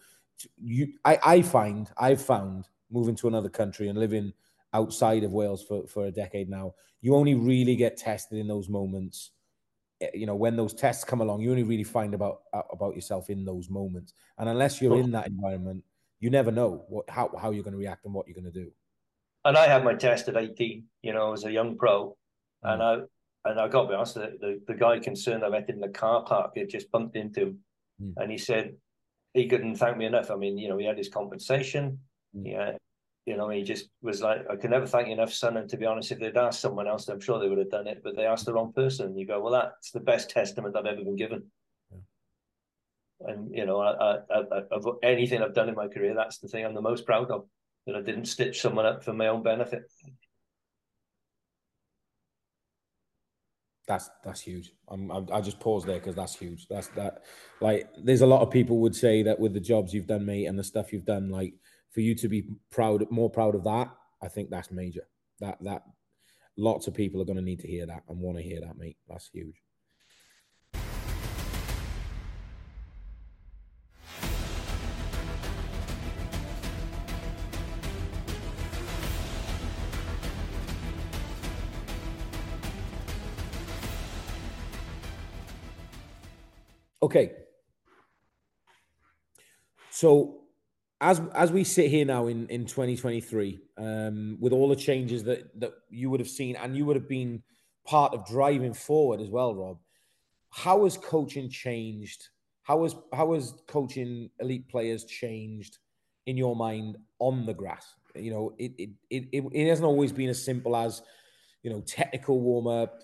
you 0.63 0.93
i 1.05 1.19
i 1.25 1.41
find 1.41 1.91
i've 1.97 2.21
found 2.21 2.69
moving 2.91 3.17
to 3.17 3.27
another 3.27 3.49
country 3.49 3.89
and 3.89 3.99
living 3.99 4.33
outside 4.75 5.25
of 5.25 5.33
wales 5.33 5.63
for 5.63 5.87
for 5.87 6.07
a 6.07 6.11
decade 6.11 6.51
now 6.51 6.75
you 7.01 7.15
only 7.15 7.35
really 7.35 7.77
get 7.77 7.97
tested 7.97 8.39
in 8.39 8.49
those 8.49 8.69
moments. 8.69 9.31
Eh, 10.01 10.11
you 10.13 10.27
know 10.27 10.35
when 10.35 10.57
those 10.57 10.75
tests 10.75 11.05
come 11.05 11.21
along 11.23 11.41
you 11.41 11.51
only 11.51 11.63
really 11.63 11.85
find 11.85 12.13
about 12.13 12.41
about 12.71 12.95
yourself 12.95 13.31
in 13.31 13.45
those 13.45 13.71
moments. 13.71 14.13
And 14.39 14.49
unless 14.49 14.83
you're 14.83 14.99
in 14.99 15.11
that 15.13 15.29
environment 15.29 15.85
you 16.21 16.29
never 16.31 16.51
know 16.51 16.85
what 16.89 17.09
how, 17.09 17.31
how 17.41 17.51
you're 17.51 17.65
going 17.65 17.73
to 17.73 17.79
react 17.79 18.05
and 18.05 18.13
what 18.13 18.27
you're 18.27 18.35
going 18.35 18.53
to 18.53 18.65
do. 18.65 18.71
And 19.45 19.57
i 19.57 19.67
had 19.67 19.85
my 19.85 19.95
test 19.95 20.29
at 20.29 20.37
18 20.37 20.85
you 21.03 21.15
know 21.15 21.33
as 21.33 21.45
a 21.45 21.53
young 21.53 21.79
pro 21.79 22.17
mm. 22.65 22.73
and 22.73 22.83
i 22.83 22.99
and 23.47 23.61
I 23.61 23.69
got 23.69 23.83
to 23.83 23.89
be 23.89 23.95
honest, 23.95 24.15
the, 24.15 24.37
the, 24.41 24.61
the, 24.67 24.75
guy 24.75 24.99
concerned 24.99 25.45
I 25.45 25.49
met 25.49 25.69
in 25.69 25.79
the 25.79 25.89
car 25.89 26.25
park, 26.25 26.53
it 26.57 26.69
just 26.69 26.91
bumped 26.91 27.15
into 27.15 27.57
Mm. 28.03 28.15
And 28.17 28.31
he 28.31 28.39
said 28.39 28.77
he 29.33 29.49
couldn't 29.49 29.77
thank 29.77 29.97
me 29.97 30.07
enough. 30.07 30.31
I 30.31 30.37
mean, 30.37 30.59
you 30.59 30.69
know, 30.69 30.79
he 30.79 30.87
had 30.87 30.99
his 30.99 31.09
compensation. 31.09 32.01
Mm. 32.37 32.53
Yeah. 32.53 32.73
You 33.27 33.37
know, 33.37 33.49
he 33.49 33.63
just 33.63 33.89
was 34.03 34.23
like, 34.23 34.47
I 34.49 34.55
can 34.55 34.71
never 34.71 34.87
thank 34.87 35.09
you 35.09 35.15
enough, 35.15 35.33
son. 35.33 35.57
And 35.57 35.69
to 35.71 35.77
be 35.77 35.85
honest, 35.85 36.13
if 36.13 36.21
they'd 36.21 36.37
asked 36.37 36.61
someone 36.61 36.87
else, 36.87 37.09
I'm 37.09 37.19
sure 37.21 37.41
they 37.41 37.49
would 37.49 37.59
have 37.59 37.71
done 37.71 37.89
it, 37.89 38.03
but 38.05 38.15
they 38.15 38.25
asked 38.25 38.47
the 38.47 38.53
wrong 38.53 38.73
person. 38.73 39.07
And 39.07 39.19
you 39.19 39.27
go, 39.27 39.41
well, 39.41 39.53
that's 39.53 39.91
the 39.91 39.99
best 39.99 40.31
testament 40.31 40.77
I've 40.77 40.87
ever 40.87 41.03
been 41.03 41.17
given. 41.17 41.43
Yeah. 41.91 43.33
And, 43.33 43.53
you 43.53 43.67
know, 43.67 43.81
I, 43.81 44.19
I, 44.31 44.39
I, 44.39 44.63
of 44.71 44.87
anything 45.03 45.43
I've 45.43 45.55
done 45.55 45.69
in 45.69 45.75
my 45.75 45.89
career, 45.89 46.15
that's 46.15 46.39
the 46.39 46.47
thing 46.47 46.65
I'm 46.65 46.75
the 46.75 46.81
most 46.81 47.05
proud 47.05 47.33
of, 47.33 47.47
that 47.87 47.97
I 47.97 48.01
didn't 48.01 48.27
stitch 48.27 48.61
someone 48.61 48.87
up 48.87 49.03
for 49.03 49.13
my 49.13 49.27
own 49.27 49.43
benefit. 49.43 49.91
That's 53.87 54.11
that's 54.25 54.41
huge. 54.41 54.73
I'm, 54.89 55.11
I'm 55.11 55.29
I 55.33 55.41
just 55.41 55.61
pause 55.61 55.85
there 55.85 55.99
because 55.99 56.17
that's 56.17 56.35
huge. 56.35 56.67
That's 56.69 56.89
that. 56.89 57.23
Like, 57.61 57.89
there's 58.03 58.23
a 58.23 58.27
lot 58.27 58.43
of 58.43 58.51
people 58.51 58.79
would 58.81 58.97
say 58.97 59.23
that 59.23 59.39
with 59.39 59.55
the 59.55 59.61
jobs 59.61 59.95
you've 59.95 60.09
done, 60.09 60.27
mate, 60.27 60.47
and 60.47 60.59
the 60.59 60.65
stuff 60.65 60.93
you've 60.93 61.05
done, 61.05 61.31
like 61.31 61.55
for 61.93 62.01
you 62.01 62.15
to 62.17 62.29
be 62.29 62.49
proud, 62.71 63.09
more 63.11 63.31
proud 63.31 63.55
of 63.55 63.65
that. 63.65 63.91
I 64.23 64.29
think 64.29 64.51
that's 64.51 64.71
major. 64.71 65.07
That 65.41 65.59
that 65.63 65.83
lots 66.57 66.87
of 66.87 66.95
people 66.95 67.21
are 67.21 67.27
going 67.27 67.37
to 67.37 67.43
need 67.43 67.61
to 67.61 67.69
hear 67.69 67.87
that 67.87 68.03
and 68.09 68.19
want 68.19 68.39
to 68.39 68.43
hear 68.43 68.61
that, 68.61 68.77
mate. 68.77 68.97
That's 69.09 69.29
huge. 69.29 69.63
Okay. 87.07 87.31
So 89.91 90.41
as 91.01 91.23
as 91.37 91.53
we 91.53 91.63
sit 91.63 91.89
here 91.89 92.05
now 92.05 92.27
in 92.27 92.49
in 92.49 92.67
2023, 92.67 93.61
um, 93.79 94.37
with 94.41 94.53
all 94.53 94.69
the 94.69 94.75
changes 94.75 95.23
that 95.23 95.59
that 95.61 95.73
you 95.89 96.11
would 96.11 96.19
have 96.19 96.29
seen 96.29 96.57
and 96.57 96.77
you 96.77 96.85
would 96.85 96.97
have 96.97 97.09
been 97.09 97.45
part 97.85 98.13
of 98.13 98.27
driving 98.27 98.75
forward 98.75 99.21
as 99.21 99.31
well, 99.31 99.55
Rob. 99.55 99.79
How 100.51 100.83
has 100.83 100.97
coaching 100.97 101.49
changed? 101.49 102.29
How 102.65 102.83
has 102.83 102.97
how 103.13 103.35
has 103.35 103.55
coaching 103.69 104.29
elite 104.41 104.69
players 104.69 105.05
changed 105.05 105.79
in 106.27 106.37
your 106.37 106.57
mind 106.57 106.99
on 107.21 107.47
the 107.47 107.55
grass? 107.55 107.87
You 108.17 108.33
know, 108.33 108.55
it 108.59 108.73
it 108.77 108.91
it, 109.11 109.45
it 109.53 109.69
hasn't 109.69 109.87
always 109.87 110.11
been 110.11 110.29
as 110.29 110.45
simple 110.45 110.75
as 110.75 111.03
you 111.63 111.71
know 111.71 111.83
technical 111.83 112.41
warm 112.41 112.67
up, 112.67 113.01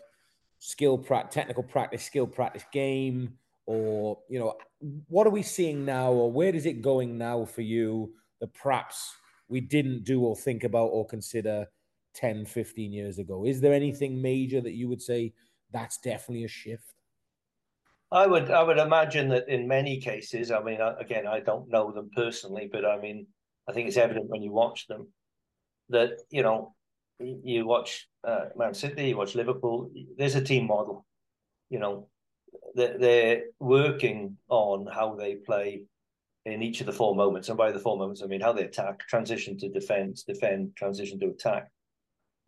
skill 0.59 0.98
practice, 0.98 1.36
technical 1.36 1.62
practice, 1.62 2.03
skill 2.03 2.26
practice, 2.26 2.64
game 2.72 3.38
or 3.66 4.18
you 4.28 4.38
know 4.38 4.54
what 5.08 5.26
are 5.26 5.30
we 5.30 5.42
seeing 5.42 5.84
now 5.84 6.10
or 6.12 6.30
where 6.30 6.54
is 6.54 6.66
it 6.66 6.82
going 6.82 7.16
now 7.16 7.44
for 7.44 7.62
you 7.62 8.12
that 8.40 8.52
perhaps 8.54 9.14
we 9.48 9.60
didn't 9.60 10.04
do 10.04 10.22
or 10.22 10.34
think 10.34 10.64
about 10.64 10.86
or 10.86 11.06
consider 11.06 11.66
10 12.14 12.44
15 12.44 12.92
years 12.92 13.18
ago? 13.18 13.44
Is 13.44 13.60
there 13.60 13.72
anything 13.72 14.20
major 14.20 14.60
that 14.60 14.74
you 14.74 14.88
would 14.88 15.00
say 15.00 15.32
that's 15.70 15.98
definitely 15.98 16.44
a 16.44 16.48
shift? 16.48 16.94
I 18.10 18.26
would 18.26 18.50
i 18.50 18.62
would 18.62 18.76
imagine 18.78 19.28
that 19.30 19.48
in 19.48 19.66
many 19.66 19.98
cases 19.98 20.50
i 20.50 20.62
mean 20.62 20.78
again 21.00 21.26
i 21.26 21.40
don't 21.40 21.70
know 21.70 21.90
them 21.92 22.10
personally 22.14 22.68
but 22.70 22.84
i 22.84 22.98
mean 23.00 23.26
i 23.66 23.72
think 23.72 23.88
it's 23.88 23.96
evident 23.96 24.28
when 24.28 24.42
you 24.42 24.52
watch 24.52 24.86
them 24.86 25.08
that 25.88 26.10
you 26.28 26.42
know 26.42 26.74
you 27.18 27.66
watch 27.66 28.06
uh, 28.28 28.46
man 28.54 28.74
city 28.74 29.08
you 29.08 29.16
watch 29.16 29.34
liverpool 29.34 29.90
there's 30.18 30.34
a 30.34 30.44
team 30.44 30.66
model 30.66 31.06
you 31.70 31.78
know 31.78 32.08
they're 32.74 33.44
working 33.59 34.36
on 34.48 34.86
how 34.86 35.14
they 35.14 35.36
play 35.36 35.82
in 36.44 36.62
each 36.62 36.80
of 36.80 36.86
the 36.86 36.92
four 36.92 37.14
moments. 37.14 37.48
And 37.48 37.59
by 37.59 37.70
the 37.72 37.78
four 37.78 37.96
moments, 37.96 38.22
I 38.22 38.26
mean 38.26 38.40
how 38.40 38.53
they 38.53 38.64
attack, 38.64 39.00
transition 39.00 39.57
to 39.59 39.68
defense, 39.68 40.24
defend, 40.24 40.74
transition 40.76 41.20
to 41.20 41.26
attack. 41.26 41.70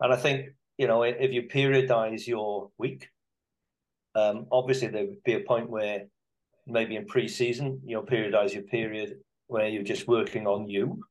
And 0.01 0.13
I 0.13 0.17
think, 0.17 0.49
you 0.79 0.89
know, 0.89 1.03
if 1.03 1.33
you 1.33 1.43
periodize 1.43 2.27
your 2.27 2.71
week, 2.79 3.09
um, 4.15 4.47
obviously 4.51 4.89
there 4.89 5.07
would 5.07 5.23
be 5.23 5.35
a 5.35 5.41
point 5.41 5.71
where 5.71 6.07
maybe 6.67 6.97
in 6.97 7.07
pre-season, 7.07 7.81
you'll 7.85 8.03
periodize 8.03 8.53
your 8.53 8.63
period 8.63 9.19
where 9.47 9.69
you're 9.69 9.83
just 9.83 10.09
working 10.09 10.47
on 10.47 10.69
you. 10.69 11.05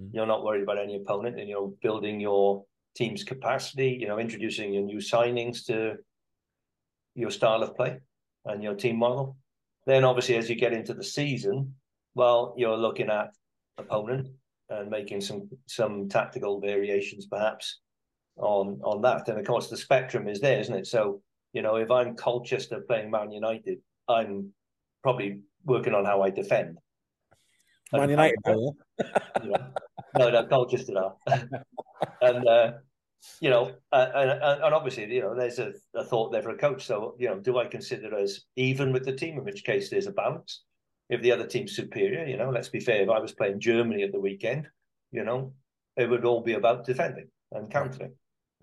Mm-hmm. 0.00 0.14
You're 0.14 0.26
not 0.26 0.44
worried 0.44 0.62
about 0.62 0.78
any 0.78 0.96
opponent 0.96 1.38
and 1.38 1.48
you're 1.48 1.72
building 1.82 2.20
your 2.20 2.64
team's 2.96 3.24
capacity, 3.24 3.96
you 3.98 4.08
know, 4.08 4.18
introducing 4.18 4.74
your 4.74 4.82
new 4.82 4.98
signings 4.98 5.64
to 5.66 5.96
your 7.14 7.30
style 7.30 7.62
of 7.62 7.74
play 7.76 7.98
and 8.46 8.62
your 8.62 8.74
team 8.74 8.98
model. 8.98 9.36
Then 9.86 10.04
obviously 10.04 10.36
as 10.36 10.48
you 10.48 10.56
get 10.56 10.72
into 10.72 10.94
the 10.94 11.04
season, 11.04 11.74
well, 12.14 12.54
you're 12.56 12.76
looking 12.76 13.10
at 13.10 13.30
opponent 13.78 14.28
and 14.68 14.90
making 14.90 15.20
some 15.20 15.48
some 15.66 16.08
tactical 16.08 16.60
variations 16.60 17.26
perhaps 17.26 17.80
on 18.36 18.80
on 18.82 19.02
that. 19.02 19.28
And 19.28 19.38
of 19.38 19.46
course 19.46 19.68
the 19.68 19.76
spectrum 19.76 20.28
is 20.28 20.40
there, 20.40 20.58
isn't 20.60 20.74
it? 20.74 20.86
So, 20.86 21.22
you 21.52 21.62
know, 21.62 21.76
if 21.76 21.90
I'm 21.90 22.16
Colchester 22.16 22.80
playing 22.80 23.10
Man 23.10 23.30
United, 23.30 23.78
I'm 24.08 24.52
probably 25.02 25.40
working 25.64 25.94
on 25.94 26.04
how 26.04 26.22
I 26.22 26.30
defend. 26.30 26.78
Man 27.92 28.10
United, 28.10 28.38
I, 28.44 28.50
you 29.44 29.50
know, 29.50 29.66
no, 30.18 30.30
no, 30.30 30.46
Colchester 30.46 30.94
are. 30.98 31.14
and 32.20 32.48
uh, 32.48 32.72
you 33.40 33.50
know, 33.50 33.72
uh, 33.92 34.08
and, 34.14 34.30
and 34.30 34.74
obviously, 34.74 35.12
you 35.12 35.20
know, 35.20 35.34
there's 35.34 35.58
a, 35.58 35.72
a, 35.94 36.04
thought 36.04 36.32
there 36.32 36.42
for 36.42 36.50
a 36.50 36.56
coach. 36.56 36.86
So, 36.86 37.14
you 37.18 37.28
know, 37.28 37.38
do 37.38 37.58
I 37.58 37.66
consider 37.66 38.14
us 38.14 38.40
even 38.56 38.92
with 38.92 39.04
the 39.04 39.12
team, 39.12 39.38
in 39.38 39.44
which 39.44 39.64
case 39.64 39.90
there's 39.90 40.06
a 40.06 40.12
balance? 40.12 40.62
If 41.08 41.22
the 41.22 41.32
other 41.32 41.46
team's 41.46 41.76
superior, 41.76 42.26
you 42.26 42.36
know, 42.36 42.50
let's 42.50 42.68
be 42.68 42.80
fair. 42.80 43.02
If 43.02 43.10
I 43.10 43.20
was 43.20 43.32
playing 43.32 43.60
Germany 43.60 44.02
at 44.02 44.12
the 44.12 44.20
weekend, 44.20 44.68
you 45.12 45.24
know, 45.24 45.52
it 45.96 46.08
would 46.08 46.24
all 46.24 46.42
be 46.42 46.54
about 46.54 46.84
defending 46.84 47.28
and 47.52 47.70
countering. 47.70 48.12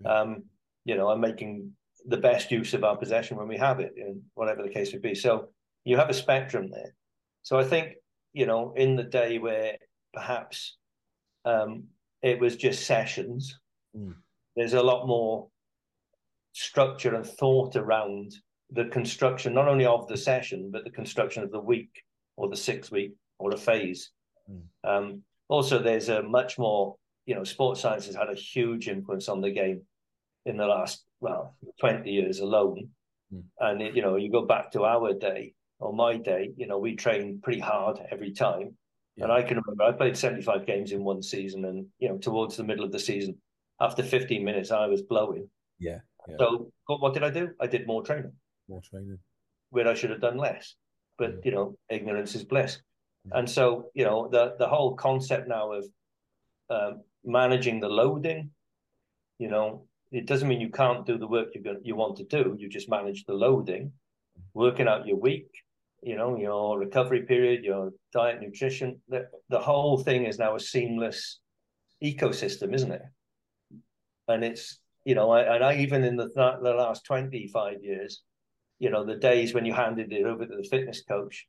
Um, 0.04 0.44
you 0.84 0.96
know, 0.96 1.10
and 1.10 1.20
making 1.20 1.70
the 2.06 2.18
best 2.18 2.50
use 2.50 2.74
of 2.74 2.84
our 2.84 2.96
possession 2.96 3.38
when 3.38 3.48
we 3.48 3.56
have 3.56 3.80
it, 3.80 3.94
and 3.96 4.20
whatever 4.34 4.62
the 4.62 4.68
case 4.68 4.92
would 4.92 5.00
be. 5.00 5.14
So 5.14 5.48
you 5.84 5.96
have 5.96 6.10
a 6.10 6.14
spectrum 6.14 6.68
there. 6.70 6.94
So 7.42 7.58
I 7.58 7.64
think, 7.64 7.94
you 8.34 8.44
know, 8.44 8.74
in 8.76 8.96
the 8.96 9.04
day 9.04 9.38
where 9.38 9.78
perhaps 10.12 10.76
um, 11.46 11.84
it 12.22 12.38
was 12.38 12.56
just 12.56 12.86
sessions. 12.86 13.58
Mm 13.96 14.14
there's 14.56 14.74
a 14.74 14.82
lot 14.82 15.06
more 15.06 15.48
structure 16.52 17.14
and 17.14 17.26
thought 17.26 17.76
around 17.76 18.34
the 18.70 18.86
construction, 18.86 19.54
not 19.54 19.68
only 19.68 19.86
of 19.86 20.06
the 20.08 20.16
session, 20.16 20.70
but 20.70 20.84
the 20.84 20.90
construction 20.90 21.42
of 21.42 21.50
the 21.50 21.60
week 21.60 22.02
or 22.36 22.48
the 22.48 22.56
six 22.56 22.90
week 22.90 23.12
or 23.38 23.52
a 23.52 23.56
phase. 23.56 24.10
Mm. 24.50 24.62
Um, 24.84 25.22
also, 25.48 25.78
there's 25.78 26.08
a 26.08 26.22
much 26.22 26.58
more, 26.58 26.96
you 27.26 27.34
know, 27.34 27.44
sports 27.44 27.80
science 27.80 28.06
has 28.06 28.14
had 28.14 28.30
a 28.30 28.34
huge 28.34 28.88
influence 28.88 29.28
on 29.28 29.40
the 29.40 29.50
game 29.50 29.82
in 30.46 30.56
the 30.56 30.66
last, 30.66 31.04
well, 31.20 31.56
20 31.80 32.10
years 32.10 32.40
alone. 32.40 32.88
Mm. 33.32 33.42
And, 33.60 33.82
it, 33.82 33.94
you 33.94 34.02
know, 34.02 34.16
you 34.16 34.30
go 34.30 34.42
back 34.42 34.70
to 34.72 34.84
our 34.84 35.12
day 35.12 35.54
or 35.78 35.92
my 35.92 36.16
day, 36.16 36.50
you 36.56 36.66
know, 36.66 36.78
we 36.78 36.96
trained 36.96 37.42
pretty 37.42 37.60
hard 37.60 37.98
every 38.10 38.32
time. 38.32 38.76
Yeah. 39.16 39.24
And 39.24 39.32
I 39.32 39.42
can 39.42 39.58
remember 39.58 39.84
I 39.84 39.92
played 39.92 40.16
75 40.16 40.66
games 40.66 40.92
in 40.92 41.04
one 41.04 41.22
season. 41.22 41.64
And, 41.64 41.86
you 41.98 42.08
know, 42.08 42.18
towards 42.18 42.56
the 42.56 42.64
middle 42.64 42.84
of 42.84 42.92
the 42.92 42.98
season, 42.98 43.36
after 43.80 44.02
15 44.02 44.44
minutes, 44.44 44.70
I 44.70 44.86
was 44.86 45.02
blowing. 45.02 45.48
Yeah. 45.78 45.98
yeah. 46.28 46.36
So 46.38 46.72
what 46.86 47.14
did 47.14 47.24
I 47.24 47.30
do? 47.30 47.50
I 47.60 47.66
did 47.66 47.86
more 47.86 48.02
training. 48.02 48.32
More 48.68 48.82
training. 48.88 49.18
Where 49.70 49.88
I 49.88 49.94
should 49.94 50.10
have 50.10 50.20
done 50.20 50.36
less. 50.36 50.74
But, 51.18 51.40
mm. 51.40 51.44
you 51.44 51.52
know, 51.52 51.78
ignorance 51.88 52.34
is 52.34 52.44
bliss. 52.44 52.78
Mm. 53.28 53.38
And 53.38 53.50
so, 53.50 53.90
you 53.94 54.04
know, 54.04 54.28
the, 54.30 54.54
the 54.58 54.68
whole 54.68 54.94
concept 54.94 55.48
now 55.48 55.72
of 55.72 55.84
um, 56.70 57.02
managing 57.24 57.80
the 57.80 57.88
loading, 57.88 58.50
you 59.38 59.48
know, 59.48 59.86
it 60.12 60.26
doesn't 60.26 60.48
mean 60.48 60.60
you 60.60 60.70
can't 60.70 61.04
do 61.04 61.18
the 61.18 61.26
work 61.26 61.48
you 61.54 61.62
you 61.82 61.96
want 61.96 62.16
to 62.16 62.24
do. 62.24 62.54
You 62.56 62.68
just 62.68 62.88
manage 62.88 63.24
the 63.24 63.34
loading, 63.34 63.92
working 64.52 64.86
out 64.86 65.06
your 65.06 65.16
week, 65.16 65.48
you 66.02 66.16
know, 66.16 66.36
your 66.36 66.78
recovery 66.78 67.22
period, 67.22 67.64
your 67.64 67.90
diet, 68.12 68.40
nutrition. 68.40 69.00
The, 69.08 69.26
the 69.48 69.58
whole 69.58 69.98
thing 69.98 70.26
is 70.26 70.38
now 70.38 70.54
a 70.54 70.60
seamless 70.60 71.40
ecosystem, 72.02 72.74
isn't 72.74 72.92
it? 72.92 73.02
And 74.28 74.44
it's, 74.44 74.78
you 75.04 75.14
know, 75.14 75.30
I, 75.30 75.54
and 75.54 75.64
I 75.64 75.76
even 75.76 76.04
in 76.04 76.16
the, 76.16 76.28
the 76.34 76.74
last 76.74 77.04
25 77.04 77.82
years, 77.82 78.22
you 78.78 78.90
know, 78.90 79.04
the 79.04 79.16
days 79.16 79.54
when 79.54 79.64
you 79.64 79.72
handed 79.72 80.12
it 80.12 80.24
over 80.24 80.46
to 80.46 80.56
the 80.56 80.68
fitness 80.68 81.02
coach, 81.02 81.46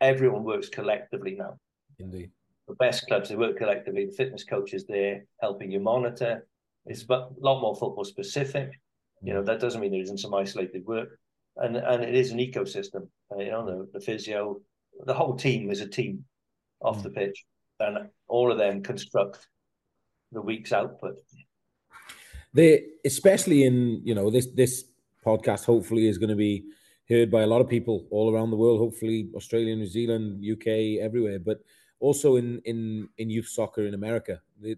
everyone 0.00 0.44
works 0.44 0.68
collectively 0.68 1.36
now. 1.38 1.58
Indeed. 1.98 2.30
The 2.68 2.74
best 2.74 3.06
clubs, 3.06 3.28
they 3.28 3.36
work 3.36 3.58
collectively. 3.58 4.06
The 4.06 4.12
fitness 4.12 4.44
coach 4.44 4.72
is 4.72 4.84
there 4.86 5.24
helping 5.40 5.70
you 5.70 5.80
monitor. 5.80 6.46
It's 6.86 7.04
a 7.08 7.28
lot 7.38 7.60
more 7.60 7.76
football 7.76 8.04
specific. 8.04 8.80
You 9.22 9.34
know, 9.34 9.42
that 9.42 9.60
doesn't 9.60 9.80
mean 9.80 9.92
there 9.92 10.00
isn't 10.00 10.18
some 10.18 10.34
isolated 10.34 10.84
work. 10.84 11.18
And 11.56 11.76
and 11.76 12.02
it 12.02 12.14
is 12.14 12.32
an 12.32 12.38
ecosystem. 12.38 13.08
Uh, 13.30 13.38
you 13.38 13.50
know, 13.50 13.64
the, 13.66 13.88
the 13.92 14.00
physio, 14.00 14.60
the 15.04 15.14
whole 15.14 15.36
team 15.36 15.70
is 15.70 15.80
a 15.80 15.88
team 15.88 16.24
off 16.80 16.98
mm. 16.98 17.02
the 17.04 17.10
pitch. 17.10 17.44
And 17.78 18.08
all 18.26 18.50
of 18.50 18.58
them 18.58 18.82
construct 18.82 19.46
the 20.32 20.40
week's 20.40 20.72
output. 20.72 21.16
They 22.54 22.84
especially 23.04 23.64
in, 23.64 24.02
you 24.04 24.14
know, 24.14 24.30
this 24.30 24.46
this 24.54 24.84
podcast 25.24 25.64
hopefully 25.64 26.08
is 26.08 26.18
going 26.18 26.30
to 26.30 26.36
be 26.36 26.64
heard 27.08 27.30
by 27.30 27.42
a 27.42 27.46
lot 27.46 27.60
of 27.60 27.68
people 27.68 28.06
all 28.10 28.34
around 28.34 28.50
the 28.50 28.56
world, 28.56 28.78
hopefully 28.78 29.28
Australia, 29.34 29.74
New 29.74 29.86
Zealand, 29.86 30.44
UK, 30.44 31.00
everywhere, 31.00 31.38
but 31.38 31.60
also 32.00 32.36
in 32.36 32.60
in 32.64 33.08
in 33.18 33.30
youth 33.30 33.48
soccer 33.48 33.86
in 33.86 33.94
America. 33.94 34.40
The 34.60 34.76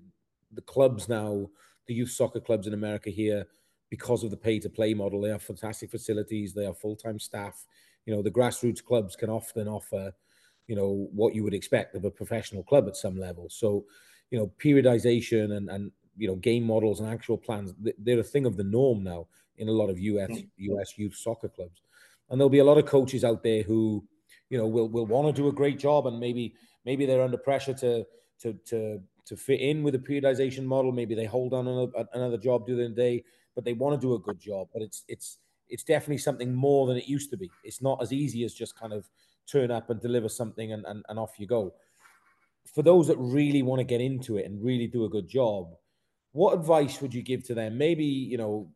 the 0.53 0.63
clubs 0.63 1.09
now, 1.09 1.49
the 1.87 1.95
youth 1.95 2.11
soccer 2.11 2.41
clubs 2.41 2.67
in 2.67 2.75
America 2.75 3.11
here, 3.11 3.47
because 3.91 4.25
of 4.25 4.31
the 4.31 4.37
pay 4.37 4.59
to 4.61 4.69
play 4.69 4.95
model, 4.95 5.21
they 5.21 5.31
have 5.31 5.43
fantastic 5.43 5.91
facilities, 5.91 6.53
they 6.53 6.65
have 6.65 6.79
full 6.79 6.97
time 6.97 7.19
staff. 7.19 7.67
You 8.07 8.15
know, 8.15 8.23
the 8.23 8.31
grassroots 8.31 8.85
clubs 8.85 9.17
can 9.17 9.31
often 9.31 9.67
offer, 9.67 10.13
you 10.67 10.77
know, 10.77 11.09
what 11.13 11.35
you 11.35 11.43
would 11.43 11.55
expect 11.55 11.95
of 11.95 12.05
a 12.05 12.11
professional 12.11 12.63
club 12.63 12.87
at 12.87 12.97
some 12.97 13.19
level. 13.19 13.49
So, 13.51 13.85
you 14.31 14.39
know, 14.39 14.53
periodization 14.63 15.57
and 15.57 15.71
and 15.71 15.91
you 16.17 16.29
know 16.29 16.37
game 16.37 16.65
models 16.65 17.01
and 17.01 17.09
actual 17.09 17.37
plans 17.37 17.75
they're 17.99 18.21
a 18.21 18.23
thing 18.23 18.47
of 18.47 18.57
the 18.57 18.65
norm 18.65 19.03
now 19.03 19.27
in 19.59 19.69
a 19.69 19.73
lot 19.73 19.91
of 19.91 19.99
US 19.99 20.31
US 20.57 20.99
youth 20.99 21.15
soccer 21.15 21.49
clubs 21.49 21.81
and 22.31 22.41
there'll 22.41 22.51
be 22.51 22.59
a 22.59 22.65
lot 22.65 22.79
of 22.79 22.87
coaches 22.87 23.25
out 23.25 23.43
there 23.43 23.63
who, 23.63 24.05
you 24.51 24.59
know, 24.59 24.67
will 24.67 24.89
will 24.89 25.07
want 25.07 25.27
to 25.35 25.43
do 25.43 25.49
a 25.49 25.53
great 25.53 25.79
job, 25.79 26.07
and 26.07 26.19
maybe 26.19 26.55
maybe 26.85 27.07
they're 27.07 27.23
under 27.23 27.37
pressure 27.37 27.75
to 27.75 28.05
to 28.41 28.55
to 28.67 29.01
to 29.27 29.37
fit 29.37 29.61
in 29.61 29.83
with 29.83 29.95
a 29.95 29.99
periodization 29.99 30.65
model. 30.65 30.93
Maybe 30.93 31.15
they 31.15 31.25
hold 31.25 31.55
on 31.55 31.67
another, 31.67 32.07
another 32.13 32.39
job 32.39 32.67
during 32.67 32.91
the 32.91 32.97
day, 32.97 33.25
but 33.55 33.65
they 33.65 33.73
want 33.73 34.01
to 34.01 34.07
do 34.07 34.15
a 34.15 34.19
good 34.19 34.41
job. 34.41 34.69
But 34.73 34.83
it's 34.83 35.05
it's 35.09 35.39
it's 35.69 35.83
definitely 35.83 36.19
something 36.19 36.53
more 36.53 36.87
than 36.87 36.97
it 36.97 37.09
used 37.09 37.31
to 37.31 37.37
be. 37.37 37.51
It's 37.63 37.83
not 37.83 38.03
as 38.03 38.13
easy 38.13 38.45
as 38.45 38.55
just 38.55 38.79
kind 38.79 38.93
of 38.93 39.09
turn 39.47 39.71
up 39.71 39.91
and 39.91 40.01
deliver 40.01 40.29
something 40.29 40.73
and, 40.73 40.85
and, 40.87 41.05
and 41.09 41.19
off 41.19 41.39
you 41.39 41.47
go. 41.47 41.75
For 42.75 42.83
those 42.83 43.07
that 43.09 43.19
really 43.19 43.63
want 43.63 43.81
to 43.81 43.85
get 43.85 44.01
into 44.01 44.37
it 44.37 44.47
and 44.47 44.63
really 44.63 44.87
do 44.87 45.05
a 45.05 45.09
good 45.09 45.29
job, 45.29 45.75
what 46.35 46.59
advice 46.59 47.01
would 47.01 47.15
you 47.15 47.23
give 47.23 47.45
to 47.45 47.55
them? 47.55 47.79
Maybe, 47.79 48.05
you 48.05 48.37
know, 48.37 48.69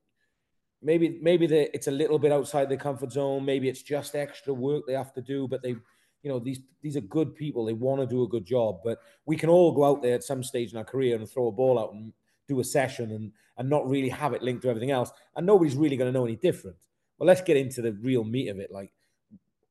maybe 0.81 1.19
maybe 1.21 1.47
it's 1.47 1.89
a 1.89 1.91
little 1.91 2.19
bit 2.19 2.31
outside 2.33 2.69
their 2.69 2.79
comfort 2.79 3.11
zone. 3.13 3.45
Maybe 3.45 3.69
it's 3.69 3.83
just 3.83 4.15
extra 4.15 4.55
work 4.55 4.85
they 4.87 4.93
have 4.93 5.13
to 5.15 5.21
do, 5.21 5.49
but 5.49 5.61
they, 5.61 5.71
you 5.71 6.31
know, 6.31 6.39
these 6.39 6.61
these 6.83 6.97
are 6.97 7.03
good 7.03 7.35
people. 7.35 7.65
They 7.65 7.73
want 7.73 8.01
to 8.01 8.07
do 8.07 8.23
a 8.23 8.29
good 8.29 8.47
job. 8.47 8.79
But 8.85 9.01
we 9.27 9.37
can 9.37 9.51
all 9.51 9.73
go 9.73 9.85
out 9.85 10.03
there 10.03 10.15
at 10.15 10.23
some 10.23 10.45
stage 10.45 10.71
in 10.71 10.79
our 10.79 10.85
career 10.85 11.17
and 11.17 11.29
throw 11.29 11.49
a 11.49 11.53
ball 11.53 11.81
out 11.81 11.93
and 11.93 12.13
do 12.47 12.61
a 12.61 12.65
session 12.65 13.11
and 13.11 13.33
and 13.57 13.69
not 13.69 13.89
really 13.89 14.09
have 14.09 14.35
it 14.35 14.43
linked 14.43 14.63
to 14.63 14.69
everything 14.69 14.93
else, 14.93 15.11
and 15.35 15.45
nobody's 15.45 15.75
really 15.75 15.97
going 15.97 16.13
to 16.13 16.17
know 16.17 16.25
any 16.25 16.37
different. 16.37 16.77
Well, 17.19 17.27
let's 17.27 17.43
get 17.43 17.57
into 17.57 17.83
the 17.83 17.93
real 17.95 18.23
meat 18.23 18.51
of 18.51 18.61
it. 18.61 18.71
Like, 18.71 18.93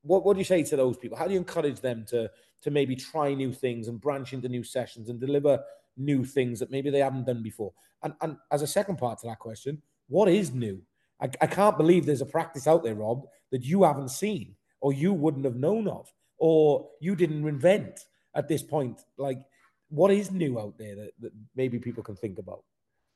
what 0.01 0.25
what 0.25 0.33
do 0.33 0.39
you 0.39 0.45
say 0.45 0.61
to 0.61 0.75
those 0.75 0.97
people? 0.97 1.17
How 1.17 1.25
do 1.25 1.31
you 1.31 1.39
encourage 1.39 1.79
them 1.79 2.03
to 2.09 2.29
to 2.63 2.69
maybe 2.69 2.97
try 2.97 3.33
new 3.33 3.53
things 3.53 3.87
and 3.87 4.01
branch 4.01 4.33
into 4.33 4.49
new 4.49 4.63
sessions 4.63 5.07
and 5.07 5.21
deliver 5.21 5.63
new 5.97 6.23
things 6.23 6.59
that 6.59 6.71
maybe 6.71 6.89
they 6.89 6.99
haven't 6.99 7.25
done 7.25 7.43
before? 7.43 7.73
And 8.03 8.13
and 8.21 8.37
as 8.51 8.61
a 8.61 8.67
second 8.67 8.97
part 8.97 9.19
to 9.19 9.27
that 9.27 9.39
question, 9.39 9.81
what 10.07 10.29
is 10.29 10.53
new? 10.53 10.81
I, 11.21 11.29
I 11.41 11.47
can't 11.47 11.77
believe 11.77 12.05
there's 12.05 12.21
a 12.21 12.25
practice 12.25 12.67
out 12.67 12.83
there, 12.83 12.95
Rob, 12.95 13.25
that 13.51 13.63
you 13.63 13.83
haven't 13.83 14.09
seen 14.09 14.55
or 14.81 14.93
you 14.93 15.13
wouldn't 15.13 15.45
have 15.45 15.55
known 15.55 15.87
of 15.87 16.11
or 16.37 16.87
you 17.01 17.15
didn't 17.15 17.47
invent 17.47 18.01
at 18.35 18.47
this 18.47 18.61
point. 18.61 19.01
Like, 19.17 19.39
what 19.89 20.11
is 20.11 20.31
new 20.31 20.59
out 20.59 20.77
there 20.77 20.95
that, 20.95 21.11
that 21.19 21.31
maybe 21.55 21.79
people 21.79 22.03
can 22.03 22.15
think 22.15 22.39
about? 22.39 22.63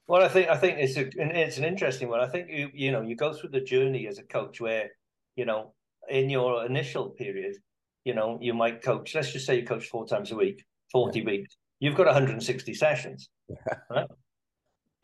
Well, 0.08 0.24
I 0.24 0.28
think 0.28 0.50
I 0.50 0.58
think 0.58 0.80
it's 0.80 0.98
a, 0.98 1.10
it's 1.16 1.58
an 1.58 1.64
interesting 1.64 2.10
one. 2.10 2.20
I 2.20 2.28
think 2.28 2.50
you 2.50 2.70
you 2.74 2.92
know 2.92 3.02
you 3.02 3.16
go 3.16 3.34
through 3.34 3.52
the 3.52 3.62
journey 3.62 4.08
as 4.08 4.18
a 4.18 4.24
coach 4.24 4.60
where 4.60 4.90
you 5.36 5.46
know 5.46 5.74
in 6.10 6.30
your 6.30 6.66
initial 6.66 7.10
period, 7.10 7.56
you 8.04 8.14
know 8.14 8.38
you 8.42 8.54
might 8.54 8.82
coach. 8.82 9.16
Let's 9.16 9.32
just 9.32 9.46
say 9.46 9.60
you 9.60 9.66
coach 9.66 9.88
four 9.88 10.06
times 10.06 10.32
a 10.32 10.36
week, 10.36 10.66
forty 10.92 11.20
yeah. 11.20 11.26
weeks. 11.26 11.56
You've 11.82 11.96
got 11.96 12.06
160 12.06 12.74
sessions. 12.74 13.30
Yeah. 13.50 13.58
Right? 13.90 14.08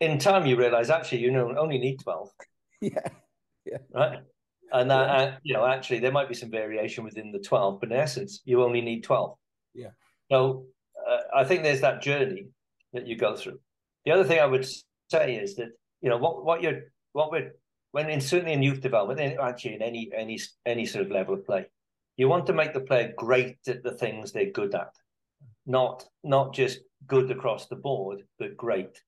In 0.00 0.18
time, 0.18 0.46
you 0.46 0.56
realize 0.56 0.88
actually 0.88 1.18
you 1.18 1.32
know 1.32 1.54
only 1.58 1.76
need 1.78 1.98
12. 2.00 2.30
yeah, 2.80 2.90
yeah, 3.66 3.78
right. 3.92 4.20
And 4.72 4.90
that, 4.90 5.08
yeah. 5.08 5.16
uh, 5.16 5.36
you 5.42 5.54
know, 5.54 5.66
actually, 5.66 5.98
there 5.98 6.12
might 6.12 6.28
be 6.28 6.34
some 6.34 6.50
variation 6.50 7.02
within 7.02 7.32
the 7.32 7.38
twelve, 7.38 7.80
but 7.80 7.90
in 7.90 7.96
essence, 7.96 8.42
you 8.44 8.62
only 8.62 8.80
need 8.80 9.02
twelve. 9.02 9.36
Yeah. 9.74 9.90
So 10.30 10.66
uh, 11.08 11.18
I 11.34 11.44
think 11.44 11.62
there's 11.62 11.80
that 11.80 12.02
journey 12.02 12.48
that 12.92 13.06
you 13.06 13.16
go 13.16 13.34
through. 13.34 13.58
The 14.04 14.12
other 14.12 14.24
thing 14.24 14.40
I 14.40 14.46
would 14.46 14.66
say 15.10 15.36
is 15.36 15.56
that 15.56 15.70
you 16.00 16.10
know 16.10 16.18
what 16.18 16.44
what 16.44 16.62
you're 16.62 16.92
what 17.12 17.32
we're 17.32 17.52
when 17.92 18.10
in 18.10 18.20
certainly 18.20 18.52
in 18.52 18.62
youth 18.62 18.80
development, 18.80 19.20
and 19.20 19.40
actually 19.40 19.74
in 19.74 19.82
any 19.82 20.10
any 20.14 20.38
any 20.66 20.86
sort 20.86 21.06
of 21.06 21.10
level 21.10 21.34
of 21.34 21.46
play, 21.46 21.66
you 22.16 22.28
want 22.28 22.46
to 22.46 22.52
make 22.52 22.74
the 22.74 22.80
player 22.80 23.12
great 23.16 23.56
at 23.66 23.82
the 23.82 23.92
things 23.92 24.32
they're 24.32 24.50
good 24.50 24.74
at, 24.74 24.92
not 25.68 26.04
not 26.24 26.54
just 26.54 26.80
good 27.06 27.30
across 27.30 27.68
the 27.68 27.76
board, 27.76 28.22
but 28.38 28.56
great. 28.56 29.00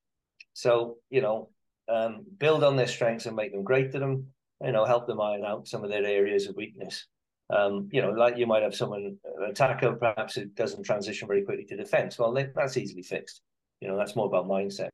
So 0.53 0.99
you 1.11 1.23
know, 1.23 1.49
um, 1.89 2.25
build 2.39 2.63
on 2.63 2.77
their 2.77 2.87
strengths 2.87 3.27
and 3.27 3.35
make 3.35 3.53
them 3.53 3.65
great 3.65 3.95
at 3.95 4.01
them. 4.01 4.27
You 4.63 4.73
know, 4.73 4.85
help 4.85 5.07
them 5.07 5.21
iron 5.21 5.45
out 5.45 5.67
some 5.67 5.83
of 5.83 5.91
their 5.91 6.05
areas 6.05 6.47
of 6.47 6.55
weakness. 6.55 7.07
Um, 7.49 7.89
you 7.91 8.03
know, 8.03 8.11
like 8.11 8.37
you 8.37 8.47
might 8.47 8.63
have 8.63 8.75
someone 8.75 9.17
an 9.25 9.51
attacker 9.51 9.93
perhaps 9.95 10.37
who 10.37 10.45
doesn't 10.45 10.85
transition 10.85 11.27
very 11.27 11.43
quickly 11.43 11.65
to 11.65 11.77
defense. 11.77 12.19
Well, 12.19 12.33
that's 12.55 12.77
easily 12.77 13.03
fixed. 13.03 13.41
You 13.81 13.89
know, 13.89 13.97
that's 13.97 14.15
more 14.15 14.27
about 14.27 14.47
mindset. 14.47 14.91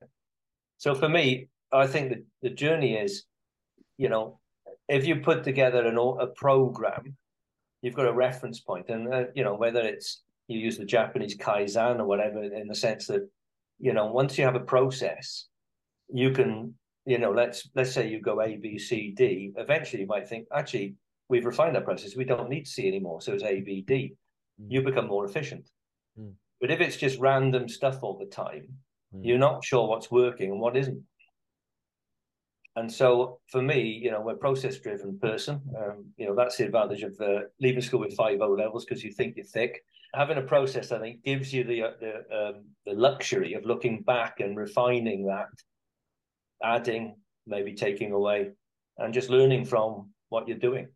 So 0.78 0.94
for 0.94 1.08
me, 1.08 1.48
I 1.72 1.86
think 1.86 2.10
that 2.10 2.24
the 2.42 2.50
journey 2.50 2.94
is, 2.94 3.24
you 3.98 4.08
know, 4.08 4.38
if 4.88 5.04
you 5.04 5.16
put 5.16 5.42
together 5.42 5.84
an 5.84 5.98
a 5.98 6.26
program, 6.28 7.16
you've 7.82 7.94
got 7.94 8.06
a 8.06 8.12
reference 8.12 8.60
point, 8.60 8.88
and 8.88 9.12
uh, 9.12 9.24
you 9.34 9.42
know 9.42 9.54
whether 9.54 9.80
it's 9.80 10.22
you 10.48 10.58
use 10.58 10.78
the 10.78 10.84
Japanese 10.84 11.36
kaizen 11.36 11.98
or 11.98 12.04
whatever, 12.04 12.42
in 12.42 12.68
the 12.68 12.74
sense 12.74 13.06
that 13.06 13.28
you 13.78 13.92
know 13.92 14.06
once 14.06 14.38
you 14.38 14.44
have 14.44 14.54
a 14.54 14.60
process, 14.60 15.46
you 16.08 16.30
can 16.30 16.74
you 17.06 17.18
know, 17.18 17.30
let's 17.30 17.68
let's 17.74 17.92
say 17.92 18.08
you 18.08 18.20
go 18.20 18.42
A, 18.42 18.56
B, 18.56 18.78
C, 18.78 19.14
D. 19.16 19.52
Eventually, 19.56 20.02
you 20.02 20.08
might 20.08 20.28
think, 20.28 20.48
actually, 20.52 20.96
we've 21.28 21.46
refined 21.46 21.76
that 21.76 21.84
process. 21.84 22.16
We 22.16 22.24
don't 22.24 22.50
need 22.50 22.66
C 22.66 22.88
anymore. 22.88 23.20
So 23.22 23.32
it's 23.32 23.44
A, 23.44 23.60
B, 23.60 23.84
D. 23.86 24.14
Mm. 24.60 24.66
You 24.68 24.82
become 24.82 25.06
more 25.06 25.24
efficient. 25.24 25.70
Mm. 26.20 26.32
But 26.60 26.72
if 26.72 26.80
it's 26.80 26.96
just 26.96 27.20
random 27.20 27.68
stuff 27.68 28.02
all 28.02 28.18
the 28.18 28.26
time, 28.26 28.66
mm. 29.14 29.20
you're 29.22 29.38
not 29.38 29.64
sure 29.64 29.86
what's 29.88 30.10
working 30.10 30.50
and 30.50 30.60
what 30.60 30.76
isn't. 30.76 31.00
And 32.76 32.92
so 32.92 33.40
for 33.48 33.62
me, 33.62 33.80
you 33.80 34.10
know, 34.10 34.20
we're 34.20 34.34
a 34.34 34.36
process 34.36 34.78
driven 34.78 35.18
person. 35.18 35.60
Um, 35.78 36.04
you 36.18 36.26
know, 36.26 36.34
that's 36.34 36.58
the 36.58 36.66
advantage 36.66 37.02
of 37.02 37.18
uh, 37.20 37.40
leaving 37.58 37.80
school 37.80 38.00
with 38.00 38.14
five 38.14 38.40
O 38.42 38.50
levels 38.50 38.84
because 38.84 39.02
you 39.02 39.10
think 39.10 39.36
you're 39.36 39.46
thick. 39.46 39.82
Having 40.14 40.38
a 40.38 40.42
process, 40.42 40.92
I 40.92 40.98
think, 40.98 41.24
gives 41.24 41.52
you 41.52 41.64
the 41.64 41.82
uh, 41.82 41.90
the, 42.00 42.14
um, 42.38 42.64
the 42.84 42.92
luxury 42.92 43.54
of 43.54 43.64
looking 43.64 44.02
back 44.02 44.40
and 44.40 44.56
refining 44.56 45.26
that 45.26 45.48
adding, 46.62 47.16
maybe 47.46 47.72
taking 47.72 48.12
away, 48.12 48.50
and 48.98 49.12
just 49.12 49.30
learning 49.30 49.64
from 49.64 50.10
what 50.28 50.46
you're 50.46 50.58
doing. 50.58 50.88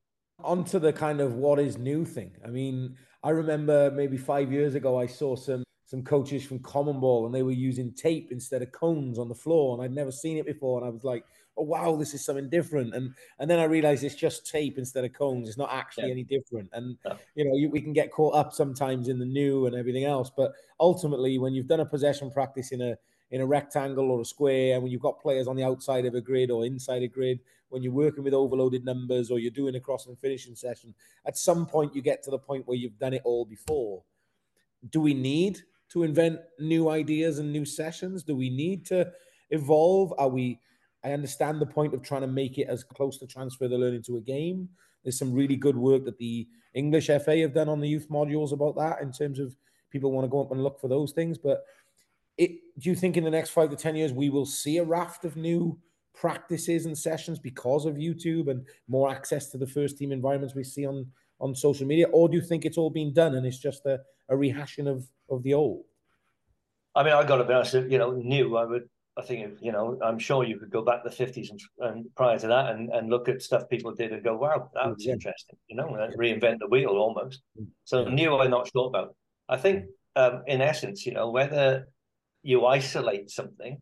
Onto 0.43 0.78
the 0.78 0.93
kind 0.93 1.20
of 1.20 1.35
what 1.35 1.59
is 1.59 1.76
new 1.76 2.05
thing. 2.05 2.33
I 2.45 2.49
mean, 2.49 2.97
I 3.22 3.31
remember 3.31 3.91
maybe 3.91 4.16
five 4.16 4.53
years 4.53 4.74
ago, 4.74 4.99
I 4.99 5.07
saw 5.07 5.35
some 5.37 5.64
some 5.87 6.03
coaches 6.03 6.45
from 6.45 6.61
Common 6.61 7.01
Ball 7.01 7.26
and 7.26 7.35
they 7.35 7.43
were 7.43 7.51
using 7.51 7.93
tape 7.93 8.28
instead 8.31 8.62
of 8.62 8.70
cones 8.70 9.18
on 9.18 9.28
the 9.28 9.35
floor, 9.35 9.74
and 9.74 9.83
I'd 9.83 9.95
never 9.95 10.12
seen 10.12 10.39
it 10.39 10.47
before, 10.47 10.78
and 10.78 10.87
I 10.87 10.91
was 10.91 11.05
like, 11.05 11.24
oh 11.57 11.65
wow, 11.65 11.97
this 11.97 12.15
is 12.15 12.25
something 12.25 12.49
different. 12.49 12.95
And 12.95 13.15
and 13.39 13.51
then 13.51 13.59
I 13.59 13.65
realized 13.65 14.05
it's 14.05 14.15
just 14.15 14.51
tape 14.51 14.79
instead 14.79 15.05
of 15.05 15.13
cones. 15.13 15.49
It's 15.49 15.59
not 15.59 15.73
actually 15.73 16.07
yeah. 16.07 16.13
any 16.13 16.25
different. 16.25 16.71
And 16.73 16.97
no. 17.05 17.17
you 17.35 17.45
know, 17.45 17.57
you, 17.57 17.69
we 17.71 17.81
can 17.81 17.93
get 17.93 18.11
caught 18.11 18.35
up 18.35 18.53
sometimes 18.53 19.09
in 19.09 19.19
the 19.19 19.27
new 19.27 19.67
and 19.67 19.75
everything 19.75 20.05
else, 20.05 20.31
but 20.35 20.53
ultimately, 20.79 21.39
when 21.39 21.55
you've 21.55 21.69
done 21.69 21.81
a 21.81 21.87
possession 21.87 22.31
practice 22.31 22.73
in 22.73 22.81
a 22.81 22.97
in 23.31 23.41
a 23.41 23.47
rectangle 23.47 24.11
or 24.11 24.21
a 24.21 24.25
square, 24.25 24.75
and 24.75 24.83
when 24.83 24.91
you've 24.91 25.01
got 25.01 25.21
players 25.21 25.47
on 25.47 25.57
the 25.57 25.63
outside 25.63 26.05
of 26.05 26.15
a 26.15 26.21
grid 26.21 26.51
or 26.51 26.65
inside 26.65 27.03
a 27.03 27.09
grid, 27.09 27.39
when 27.69 27.83
you're 27.83 27.93
working 27.93 28.25
with 28.25 28.35
overloaded 28.35 28.85
numbers 28.85 29.31
or 29.31 29.39
you're 29.39 29.51
doing 29.51 29.77
a 29.77 29.81
cross 29.81 30.07
and 30.07 30.19
finishing 30.19 30.57
session, 30.57 30.95
at 31.27 31.37
some 31.37 31.65
point 31.65 31.95
you 31.95 32.03
get 32.03 32.23
to 32.25 32.31
the 32.31 32.39
point 32.39 32.67
where 32.67 32.77
you've 32.77 32.99
done 32.99 33.15
it 33.15 33.23
all 33.25 33.45
before. 33.45 34.03
Do 34.91 35.01
we 35.01 35.15
need 35.15 35.61
to 35.91 36.03
invent 36.03 36.41
new 36.59 36.89
ideas 36.89 37.39
and 37.39 37.53
new 37.53 37.65
sessions? 37.65 38.23
Do 38.23 38.35
we 38.35 38.51
need 38.51 38.85
to 38.87 39.13
evolve? 39.51 40.13
Are 40.19 40.29
we? 40.29 40.59
I 41.05 41.13
understand 41.13 41.61
the 41.61 41.67
point 41.67 41.95
of 41.95 42.03
trying 42.03 42.21
to 42.23 42.27
make 42.27 42.59
it 42.59 42.69
as 42.69 42.85
close 42.85 43.19
to 43.19 43.27
transfer 43.27 43.69
the 43.69 43.79
learning 43.79 44.03
to 44.05 44.19
a 44.19 44.21
game. 44.21 44.69
There's 45.03 45.19
some 45.19 45.33
really 45.33 45.57
good 45.57 45.77
work 45.77 46.05
that 46.05 46.19
the 46.19 46.47
English 46.75 47.07
FA 47.07 47.39
have 47.39 47.55
done 47.55 47.69
on 47.69 47.81
the 47.81 47.89
youth 47.89 48.09
modules 48.11 48.53
about 48.53 48.77
that 48.77 49.01
in 49.01 49.13
terms 49.13 49.39
of 49.39 49.57
people 49.91 50.13
want 50.13 50.25
to 50.25 50.29
go 50.29 50.43
up 50.43 50.53
and 50.53 50.63
look 50.63 50.81
for 50.81 50.89
those 50.89 51.13
things. 51.13 51.39
But 51.39 51.65
it, 52.37 52.53
do 52.79 52.91
you 52.91 52.95
think 52.95 53.17
in 53.17 53.25
the 53.25 53.31
next 53.31 53.51
five 53.51 53.71
to 53.71 53.77
10 53.77 53.97
years 53.97 54.13
we 54.13 54.31
will 54.31 54.47
see 54.47 54.79
a 54.79 54.85
raft 54.85 55.25
of 55.25 55.37
new 55.37 55.79
practices 56.15 56.87
and 56.87 56.97
sessions 56.97 57.39
because 57.39 57.87
of 57.87 57.95
YouTube 57.95 58.51
and 58.51 58.67
more 58.89 59.11
access 59.11 59.51
to 59.51 59.59
the 59.59 59.67
first 59.67 59.97
team 59.97 60.13
environments 60.13 60.55
we 60.55 60.65
see 60.65 60.87
on, 60.87 61.07
on 61.41 61.55
social 61.55 61.87
media? 61.87 62.09
Or 62.09 62.29
do 62.29 62.37
you 62.37 62.43
think 62.43 62.65
it's 62.65 62.79
all 62.79 62.91
been 62.91 63.13
done 63.13 63.35
and 63.35 63.47
it's 63.47 63.59
just 63.59 63.87
a, 63.87 64.01
a 64.29 64.35
rehashing 64.35 64.87
of, 64.87 65.07
of 65.31 65.43
the 65.43 65.55
old? 65.55 65.85
I 66.95 67.05
mean, 67.05 67.13
I 67.13 67.25
got 67.25 67.37
to 67.37 67.45
be 67.45 67.55
honest, 67.55 67.75
you 67.75 67.99
know, 67.99 68.13
new, 68.13 68.57
I 68.57 68.65
would 68.65 68.89
I 69.17 69.23
think 69.23 69.59
you 69.61 69.73
know 69.73 69.99
I'm 70.03 70.19
sure 70.19 70.45
you 70.45 70.59
could 70.59 70.71
go 70.71 70.83
back 70.83 71.03
to 71.03 71.11
the 71.11 71.25
50s 71.25 71.51
and, 71.51 71.61
and 71.81 72.15
prior 72.15 72.39
to 72.39 72.47
that 72.47 72.71
and, 72.75 72.91
and 72.91 73.11
look 73.11 73.29
at 73.29 73.43
stuff 73.43 73.69
people 73.69 73.93
did 73.93 74.13
and 74.13 74.23
go 74.23 74.37
wow 74.37 74.71
that 74.75 74.89
was 74.89 75.05
yeah. 75.05 75.15
interesting 75.15 75.59
you 75.69 75.77
know 75.77 75.89
reinvent 76.17 76.59
the 76.61 76.69
wheel 76.69 76.91
almost. 76.91 77.43
Mm. 77.61 77.67
so 77.85 78.05
new 78.05 78.37
I'm 78.37 78.51
not 78.51 78.71
sure 78.73 78.89
about. 78.89 79.15
I 79.49 79.57
think 79.57 79.87
um, 80.17 80.43
in 80.47 80.61
essence 80.61 81.07
you 81.07 81.13
know 81.13 81.31
whether 81.31 81.89
you 82.43 82.67
isolate 82.67 83.31
something 83.31 83.81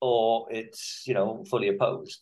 or 0.00 0.46
it's 0.50 1.04
you 1.06 1.14
know 1.14 1.44
fully 1.48 1.68
opposed 1.68 2.20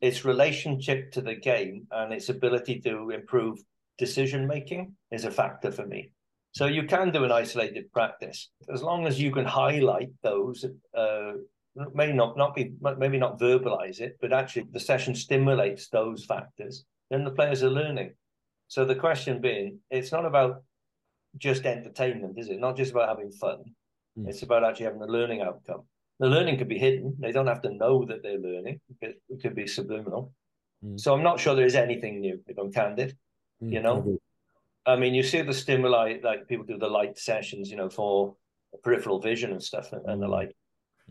its 0.00 0.24
relationship 0.24 1.10
to 1.12 1.20
the 1.20 1.34
game 1.34 1.86
and 1.90 2.12
its 2.12 2.28
ability 2.28 2.80
to 2.80 3.10
improve 3.10 3.58
decision 3.98 4.46
making 4.46 4.94
is 5.10 5.24
a 5.24 5.30
factor 5.30 5.72
for 5.72 5.86
me 5.86 6.10
so 6.56 6.64
you 6.64 6.84
can 6.84 7.12
do 7.12 7.22
an 7.22 7.30
isolated 7.30 7.92
practice 7.92 8.48
as 8.72 8.82
long 8.82 9.06
as 9.06 9.20
you 9.20 9.30
can 9.30 9.44
highlight 9.44 10.08
those. 10.22 10.64
Uh, 10.96 11.32
maybe 11.92 12.14
not 12.14 12.38
not 12.38 12.54
be 12.54 12.72
maybe 12.96 13.18
not 13.18 13.38
verbalize 13.38 14.00
it, 14.00 14.16
but 14.22 14.32
actually 14.32 14.66
the 14.72 14.80
session 14.80 15.14
stimulates 15.14 15.90
those 15.90 16.24
factors. 16.24 16.86
Then 17.10 17.24
the 17.24 17.30
players 17.30 17.62
are 17.62 17.68
learning. 17.68 18.14
So 18.68 18.86
the 18.86 18.94
question 18.94 19.42
being, 19.42 19.80
it's 19.90 20.12
not 20.12 20.24
about 20.24 20.62
just 21.36 21.66
entertainment, 21.66 22.38
is 22.38 22.48
it? 22.48 22.58
Not 22.58 22.78
just 22.78 22.92
about 22.92 23.10
having 23.10 23.32
fun. 23.32 23.58
Mm. 24.18 24.26
It's 24.30 24.42
about 24.42 24.64
actually 24.64 24.86
having 24.86 25.02
a 25.02 25.12
learning 25.18 25.42
outcome. 25.42 25.82
The 26.20 26.28
learning 26.28 26.56
could 26.56 26.68
be 26.68 26.78
hidden. 26.78 27.16
They 27.18 27.32
don't 27.32 27.46
have 27.48 27.60
to 27.62 27.70
know 27.70 28.06
that 28.06 28.22
they're 28.22 28.38
learning. 28.38 28.80
It, 29.02 29.20
it 29.28 29.42
could 29.42 29.54
be 29.54 29.66
subliminal. 29.66 30.32
Mm. 30.82 30.98
So 30.98 31.12
I'm 31.12 31.22
not 31.22 31.38
sure 31.38 31.54
there 31.54 31.66
is 31.66 31.76
anything 31.76 32.20
new, 32.20 32.40
if 32.46 32.56
I'm 32.56 32.72
candid. 32.72 33.14
Mm. 33.62 33.72
You 33.74 33.82
know, 33.82 34.18
I 34.86 34.96
mean, 34.96 35.14
you 35.14 35.22
see 35.22 35.42
the 35.42 35.52
stimuli, 35.52 36.18
like 36.22 36.46
people 36.46 36.64
do 36.64 36.78
the 36.78 36.88
light 36.88 37.18
sessions, 37.18 37.70
you 37.70 37.76
know, 37.76 37.90
for 37.90 38.36
peripheral 38.82 39.20
vision 39.20 39.50
and 39.50 39.62
stuff 39.62 39.92
and, 39.92 40.06
and 40.06 40.22
the 40.22 40.28
like. 40.28 40.56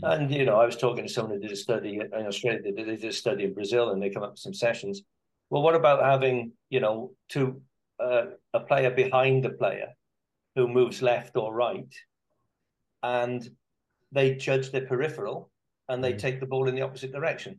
Mm. 0.01 0.13
And, 0.13 0.33
you 0.33 0.45
know, 0.45 0.59
I 0.59 0.65
was 0.65 0.77
talking 0.77 1.05
to 1.05 1.11
someone 1.11 1.35
who 1.35 1.41
did 1.41 1.51
a 1.51 1.55
study 1.57 1.99
in 1.99 2.25
Australia, 2.25 2.61
they 2.63 2.71
did 2.71 3.03
a 3.03 3.11
study 3.11 3.43
in 3.43 3.53
Brazil 3.53 3.91
and 3.91 4.01
they 4.01 4.09
come 4.09 4.23
up 4.23 4.31
with 4.31 4.39
some 4.39 4.53
sessions. 4.53 5.01
Well, 5.49 5.61
what 5.61 5.75
about 5.75 6.03
having, 6.03 6.53
you 6.69 6.79
know, 6.79 7.11
two, 7.29 7.61
uh, 7.99 8.25
a 8.53 8.61
player 8.61 8.91
behind 8.91 9.45
a 9.45 9.49
player 9.49 9.89
who 10.55 10.67
moves 10.67 11.01
left 11.01 11.35
or 11.35 11.53
right 11.53 11.93
and 13.03 13.49
they 14.11 14.35
judge 14.35 14.71
their 14.71 14.85
peripheral 14.85 15.51
and 15.89 16.03
they 16.03 16.13
mm. 16.13 16.17
take 16.17 16.39
the 16.39 16.45
ball 16.45 16.67
in 16.69 16.75
the 16.75 16.81
opposite 16.81 17.11
direction. 17.11 17.57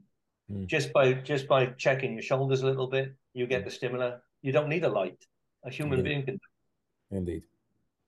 Mm. 0.51 0.67
Just 0.67 0.93
by 0.93 1.13
just 1.13 1.47
by 1.47 1.67
checking 1.67 2.15
your 2.15 2.23
shoulders 2.23 2.63
a 2.63 2.67
little 2.67 2.87
bit, 2.87 3.15
you 3.35 3.47
get 3.47 3.63
mm. 3.63 3.65
the 3.67 3.71
stimuli. 3.71 4.13
You 4.43 4.53
don't 4.53 4.69
need 4.69 4.85
a 4.85 4.89
light 4.89 5.19
a 5.67 5.71
human 5.71 5.99
Indeed. 5.99 6.09
being 6.09 6.25
can 6.25 6.35
do. 6.35 7.17
Indeed. 7.17 7.43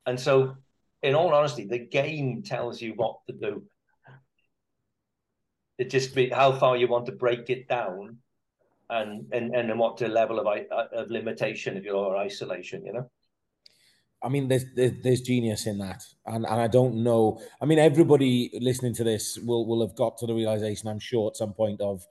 And 0.07 0.19
so, 0.19 0.57
in 1.03 1.15
all 1.15 1.35
honesty, 1.35 1.67
the 1.67 1.79
game 1.79 2.43
tells 2.43 2.81
you 2.81 2.95
what 2.95 3.19
to 3.27 3.33
do. 3.35 3.63
It 5.77 5.91
just 5.91 6.15
be 6.15 6.29
how 6.29 6.53
far 6.53 6.77
you 6.77 6.89
want 6.89 7.07
to 7.07 7.13
break 7.13 7.51
it 7.51 7.69
down, 7.69 8.19
and 8.91 9.27
and 9.33 9.55
and 9.55 9.79
what 9.79 9.97
the 9.97 10.09
level 10.09 10.41
of 10.41 10.47
uh, 10.47 10.85
of 10.93 11.11
limitation, 11.11 11.77
if 11.77 11.85
you 11.85 11.93
will, 11.93 12.01
or 12.01 12.17
isolation. 12.17 12.85
You 12.85 12.95
know. 12.95 13.11
I 14.21 14.29
mean, 14.29 14.49
there's, 14.49 14.65
there's, 14.75 14.93
there's 15.01 15.21
genius 15.21 15.67
in 15.67 15.79
that, 15.79 16.03
and 16.27 16.45
and 16.45 16.61
I 16.61 16.67
don't 16.67 17.05
know. 17.05 17.41
I 17.61 17.67
mean, 17.67 17.79
everybody 17.79 18.51
listening 18.61 18.95
to 18.95 19.05
this 19.05 19.39
will 19.39 19.67
will 19.67 19.87
have 19.87 19.95
got 19.95 20.19
to 20.19 20.27
the 20.27 20.35
realization, 20.35 20.89
I'm 20.89 20.99
sure, 20.99 21.29
at 21.29 21.37
some 21.37 21.53
point 21.53 21.81
of 21.81 22.05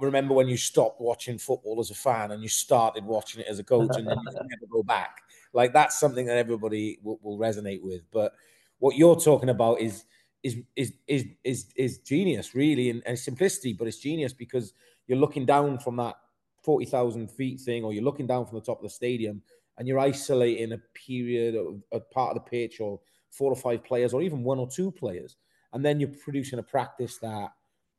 remember 0.00 0.34
when 0.34 0.48
you 0.48 0.56
stopped 0.56 1.00
watching 1.00 1.38
football 1.38 1.80
as 1.80 1.90
a 1.90 1.94
fan 1.94 2.32
and 2.32 2.42
you 2.42 2.48
started 2.48 3.04
watching 3.04 3.40
it 3.40 3.46
as 3.48 3.58
a 3.58 3.64
coach 3.64 3.96
and 3.96 4.06
then 4.06 4.16
you 4.18 4.32
never 4.32 4.66
go 4.70 4.82
back. 4.82 5.20
Like 5.52 5.72
that's 5.72 5.98
something 5.98 6.26
that 6.26 6.36
everybody 6.36 6.98
will, 7.02 7.18
will, 7.22 7.38
resonate 7.38 7.82
with. 7.82 8.02
But 8.12 8.32
what 8.78 8.96
you're 8.96 9.18
talking 9.18 9.48
about 9.48 9.80
is 9.80 10.04
is 10.42 10.56
is 10.76 10.92
is 11.06 11.24
is, 11.44 11.66
is 11.76 11.98
genius, 11.98 12.54
really, 12.54 12.90
and, 12.90 13.02
and 13.06 13.18
simplicity. 13.18 13.72
But 13.72 13.88
it's 13.88 13.98
genius 13.98 14.32
because 14.32 14.74
you're 15.06 15.18
looking 15.18 15.46
down 15.46 15.78
from 15.78 15.96
that 15.96 16.16
forty 16.62 16.84
thousand 16.84 17.30
feet 17.30 17.60
thing, 17.60 17.84
or 17.84 17.92
you're 17.92 18.04
looking 18.04 18.26
down 18.26 18.46
from 18.46 18.58
the 18.58 18.64
top 18.64 18.78
of 18.78 18.82
the 18.82 18.90
stadium, 18.90 19.42
and 19.78 19.88
you're 19.88 19.98
isolating 19.98 20.72
a 20.72 20.78
period 20.94 21.54
of 21.54 21.82
a 21.92 22.00
part 22.00 22.36
of 22.36 22.44
the 22.44 22.50
pitch, 22.50 22.80
or 22.80 23.00
four 23.30 23.50
or 23.50 23.56
five 23.56 23.84
players, 23.84 24.12
or 24.12 24.22
even 24.22 24.42
one 24.42 24.58
or 24.58 24.68
two 24.68 24.90
players, 24.90 25.36
and 25.72 25.84
then 25.84 25.98
you're 25.98 26.10
producing 26.10 26.58
a 26.58 26.62
practice 26.62 27.18
that 27.18 27.50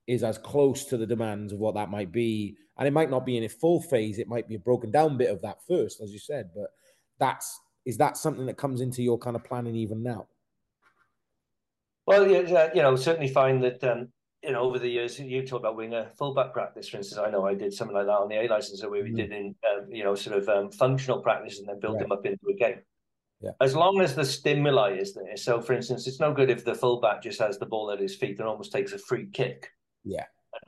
is 0.09 0.23
as 0.23 0.39
close 0.39 0.85
to 0.85 0.97
the 0.97 1.05
demands 1.05 1.53
of 1.53 1.59
what 1.59 1.75
that 1.75 1.91
might 1.91 2.11
be. 2.11 2.57
And 2.77 2.87
it 2.87 2.91
might 2.91 3.11
not 3.11 3.27
be 3.27 3.37
in 3.37 3.43
a 3.43 3.49
full 3.49 3.79
phase, 3.79 4.17
it 4.17 4.27
might 4.27 4.47
be 4.47 4.55
a 4.55 4.59
broken 4.59 4.89
down 4.89 5.17
bit 5.17 5.29
of 5.29 5.41
that 5.43 5.59
first, 5.67 6.01
as 6.01 6.11
you 6.11 6.17
said. 6.17 6.49
But 6.55 6.71
that's 7.19 7.59
is 7.85 7.97
that 7.97 8.17
something 8.17 8.47
that 8.47 8.57
comes 8.57 8.81
into 8.81 9.03
your 9.03 9.19
kind 9.19 9.35
of 9.35 9.43
planning 9.43 9.75
even 9.75 10.01
now? 10.01 10.27
Well, 12.07 12.27
yeah, 12.27 12.69
you 12.73 12.81
know, 12.81 12.95
certainly 12.95 13.27
find 13.27 13.63
that 13.63 13.83
um, 13.83 14.09
you 14.43 14.51
know 14.51 14.61
over 14.61 14.79
the 14.79 14.89
years 14.89 15.19
you 15.19 15.45
talk 15.45 15.59
about 15.59 15.75
winger 15.75 16.09
fullback 16.17 16.53
practice, 16.53 16.89
for 16.89 16.97
instance. 16.97 17.21
I 17.23 17.29
know 17.29 17.45
I 17.45 17.53
did 17.53 17.71
something 17.71 17.95
like 17.95 18.07
that 18.07 18.11
on 18.11 18.29
the 18.29 18.43
A 18.43 18.47
license 18.47 18.81
where 18.81 18.91
we 18.91 19.09
mm-hmm. 19.09 19.15
did 19.15 19.31
in 19.31 19.55
um, 19.71 19.85
you 19.91 20.03
know 20.03 20.15
sort 20.15 20.37
of 20.37 20.49
um, 20.49 20.71
functional 20.71 21.21
practice 21.21 21.59
and 21.59 21.67
then 21.67 21.79
build 21.79 21.95
right. 21.95 22.01
them 22.01 22.11
up 22.11 22.25
into 22.25 22.47
a 22.49 22.55
game. 22.55 22.79
Yeah. 23.41 23.51
As 23.61 23.75
long 23.75 24.01
as 24.01 24.15
the 24.15 24.25
stimuli 24.25 24.93
is 24.93 25.13
there. 25.13 25.37
So, 25.37 25.61
for 25.61 25.73
instance, 25.73 26.07
it's 26.07 26.19
no 26.19 26.33
good 26.33 26.49
if 26.49 26.65
the 26.65 26.75
fullback 26.75 27.23
just 27.23 27.39
has 27.39 27.57
the 27.57 27.65
ball 27.65 27.91
at 27.91 27.99
his 27.99 28.15
feet 28.15 28.39
and 28.39 28.47
almost 28.47 28.71
takes 28.71 28.91
a 28.91 28.97
free 28.97 29.29
kick. 29.31 29.69
Yeah. 30.09 30.25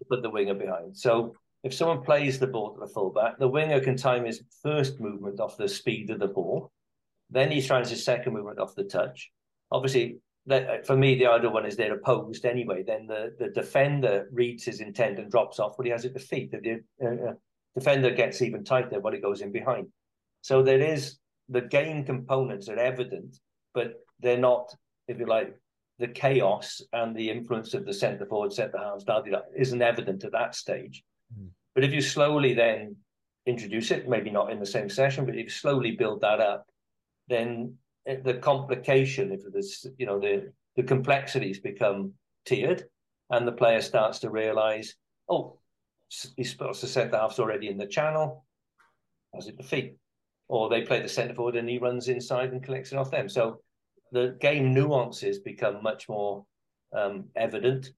put 0.09 0.21
the 0.21 0.29
winger 0.29 0.53
behind. 0.53 0.95
So 0.95 1.35
if 1.63 1.73
someone 1.73 2.01
plays 2.01 2.39
the 2.39 2.47
ball 2.47 2.73
to 2.73 2.79
the 2.79 2.87
fullback, 2.87 3.37
the 3.37 3.47
winger 3.47 3.79
can 3.79 3.95
time 3.95 4.25
his 4.25 4.43
first 4.61 4.99
movement 4.99 5.39
off 5.39 5.57
the 5.57 5.67
speed 5.69 6.09
of 6.09 6.19
the 6.19 6.27
ball. 6.27 6.71
Then 7.29 7.51
he 7.51 7.61
tries 7.61 7.89
his 7.89 8.03
second 8.03 8.33
movement 8.33 8.59
off 8.59 8.75
the 8.75 8.83
touch. 8.83 9.31
Obviously, 9.71 10.17
for 10.85 10.97
me, 10.97 11.15
the 11.15 11.27
ideal 11.27 11.53
one 11.53 11.65
is 11.65 11.75
they're 11.75 11.93
opposed 11.93 12.45
anyway. 12.45 12.83
Then 12.83 13.07
the, 13.07 13.35
the 13.37 13.49
defender 13.49 14.27
reads 14.31 14.65
his 14.65 14.81
intent 14.81 15.19
and 15.19 15.29
drops 15.29 15.59
off, 15.59 15.77
but 15.77 15.85
he 15.85 15.91
has 15.91 16.03
it 16.03 16.13
to 16.13 16.19
feet. 16.19 16.51
The 16.51 16.81
uh, 17.01 17.29
uh, 17.29 17.33
defender 17.75 18.11
gets 18.11 18.41
even 18.41 18.63
tighter 18.63 18.99
when 18.99 19.13
he 19.13 19.19
goes 19.19 19.41
in 19.41 19.51
behind. 19.51 19.87
So 20.41 20.63
there 20.63 20.81
is 20.81 21.19
the 21.47 21.61
game 21.61 22.03
components 22.03 22.69
are 22.69 22.79
evident, 22.79 23.37
but 23.73 23.93
they're 24.19 24.37
not, 24.37 24.73
if 25.07 25.19
you 25.19 25.27
like, 25.27 25.55
the 26.01 26.07
chaos 26.07 26.81
and 26.93 27.15
the 27.15 27.29
influence 27.29 27.73
of 27.75 27.85
the 27.85 27.93
centre 27.93 28.25
forward, 28.25 28.51
centre 28.51 28.79
halves, 28.79 29.05
isn't 29.55 29.81
evident 29.81 30.23
at 30.23 30.31
that 30.31 30.55
stage. 30.55 31.03
Mm. 31.39 31.49
But 31.75 31.83
if 31.83 31.93
you 31.93 32.01
slowly 32.01 32.53
then 32.53 32.95
introduce 33.45 33.91
it, 33.91 34.09
maybe 34.09 34.31
not 34.31 34.51
in 34.51 34.59
the 34.59 34.65
same 34.65 34.89
session, 34.89 35.25
but 35.25 35.35
if 35.35 35.43
you 35.43 35.49
slowly 35.49 35.91
build 35.91 36.21
that 36.21 36.39
up, 36.39 36.67
then 37.27 37.75
the 38.05 38.33
complication, 38.41 39.31
if 39.31 39.41
there's, 39.53 39.85
you 39.97 40.07
know, 40.07 40.19
the, 40.19 40.51
the 40.75 40.83
complexities 40.83 41.59
become 41.59 42.13
tiered 42.45 42.83
and 43.29 43.47
the 43.47 43.51
player 43.51 43.79
starts 43.79 44.19
to 44.19 44.31
realize, 44.31 44.95
oh, 45.29 45.59
he 46.35 46.43
spots 46.43 46.81
the 46.81 46.87
centre 46.87 47.15
half's 47.15 47.39
already 47.39 47.69
in 47.69 47.77
the 47.77 47.85
channel, 47.85 48.43
has 49.35 49.47
it 49.47 49.55
the 49.55 49.63
feet? 49.63 49.95
Or 50.49 50.67
they 50.67 50.81
play 50.81 50.99
the 51.01 51.07
centre 51.07 51.35
forward 51.35 51.55
and 51.55 51.69
he 51.69 51.77
runs 51.77 52.09
inside 52.09 52.51
and 52.51 52.63
collects 52.63 52.91
it 52.91 52.97
off 52.97 53.11
them. 53.11 53.29
So 53.29 53.61
the 54.11 54.37
game 54.39 54.73
nuances 54.73 55.39
become 55.39 55.81
much 55.81 56.09
more 56.09 56.45
um, 56.93 57.25
evident, 57.35 57.91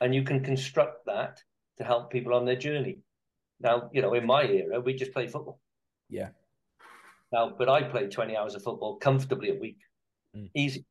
and 0.00 0.14
you 0.14 0.22
can 0.22 0.42
construct 0.42 1.06
that 1.06 1.42
to 1.78 1.84
help 1.84 2.10
people 2.10 2.34
on 2.34 2.44
their 2.44 2.56
journey. 2.56 2.98
Now, 3.60 3.90
you 3.92 4.02
know, 4.02 4.14
in 4.14 4.26
my 4.26 4.44
era, 4.44 4.80
we 4.80 4.94
just 4.94 5.12
play 5.12 5.26
football. 5.26 5.60
Yeah. 6.08 6.28
Now, 7.32 7.52
but 7.56 7.68
I 7.68 7.82
played 7.82 8.10
20 8.10 8.36
hours 8.36 8.54
of 8.54 8.62
football 8.62 8.96
comfortably 8.96 9.50
a 9.50 9.54
week, 9.54 9.78
mm. 10.36 10.50
easy. 10.54 10.84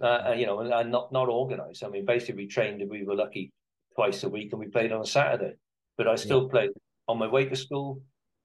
Uh, 0.00 0.32
you 0.36 0.46
know, 0.46 0.60
and, 0.60 0.72
and, 0.72 0.92
not 0.92 1.10
not 1.10 1.28
organized. 1.28 1.82
I 1.82 1.88
mean, 1.88 2.04
basically, 2.04 2.44
we 2.44 2.46
trained 2.46 2.80
if 2.80 2.88
we 2.88 3.02
were 3.02 3.16
lucky 3.16 3.52
twice 3.96 4.22
a 4.22 4.28
week, 4.28 4.52
and 4.52 4.60
we 4.60 4.68
played 4.68 4.92
on 4.92 5.00
a 5.00 5.06
Saturday. 5.06 5.54
But 5.96 6.06
I 6.06 6.14
still 6.14 6.44
yeah. 6.44 6.50
played 6.50 6.70
on 7.08 7.18
my 7.18 7.26
way 7.26 7.46
to 7.46 7.56
school, 7.56 8.00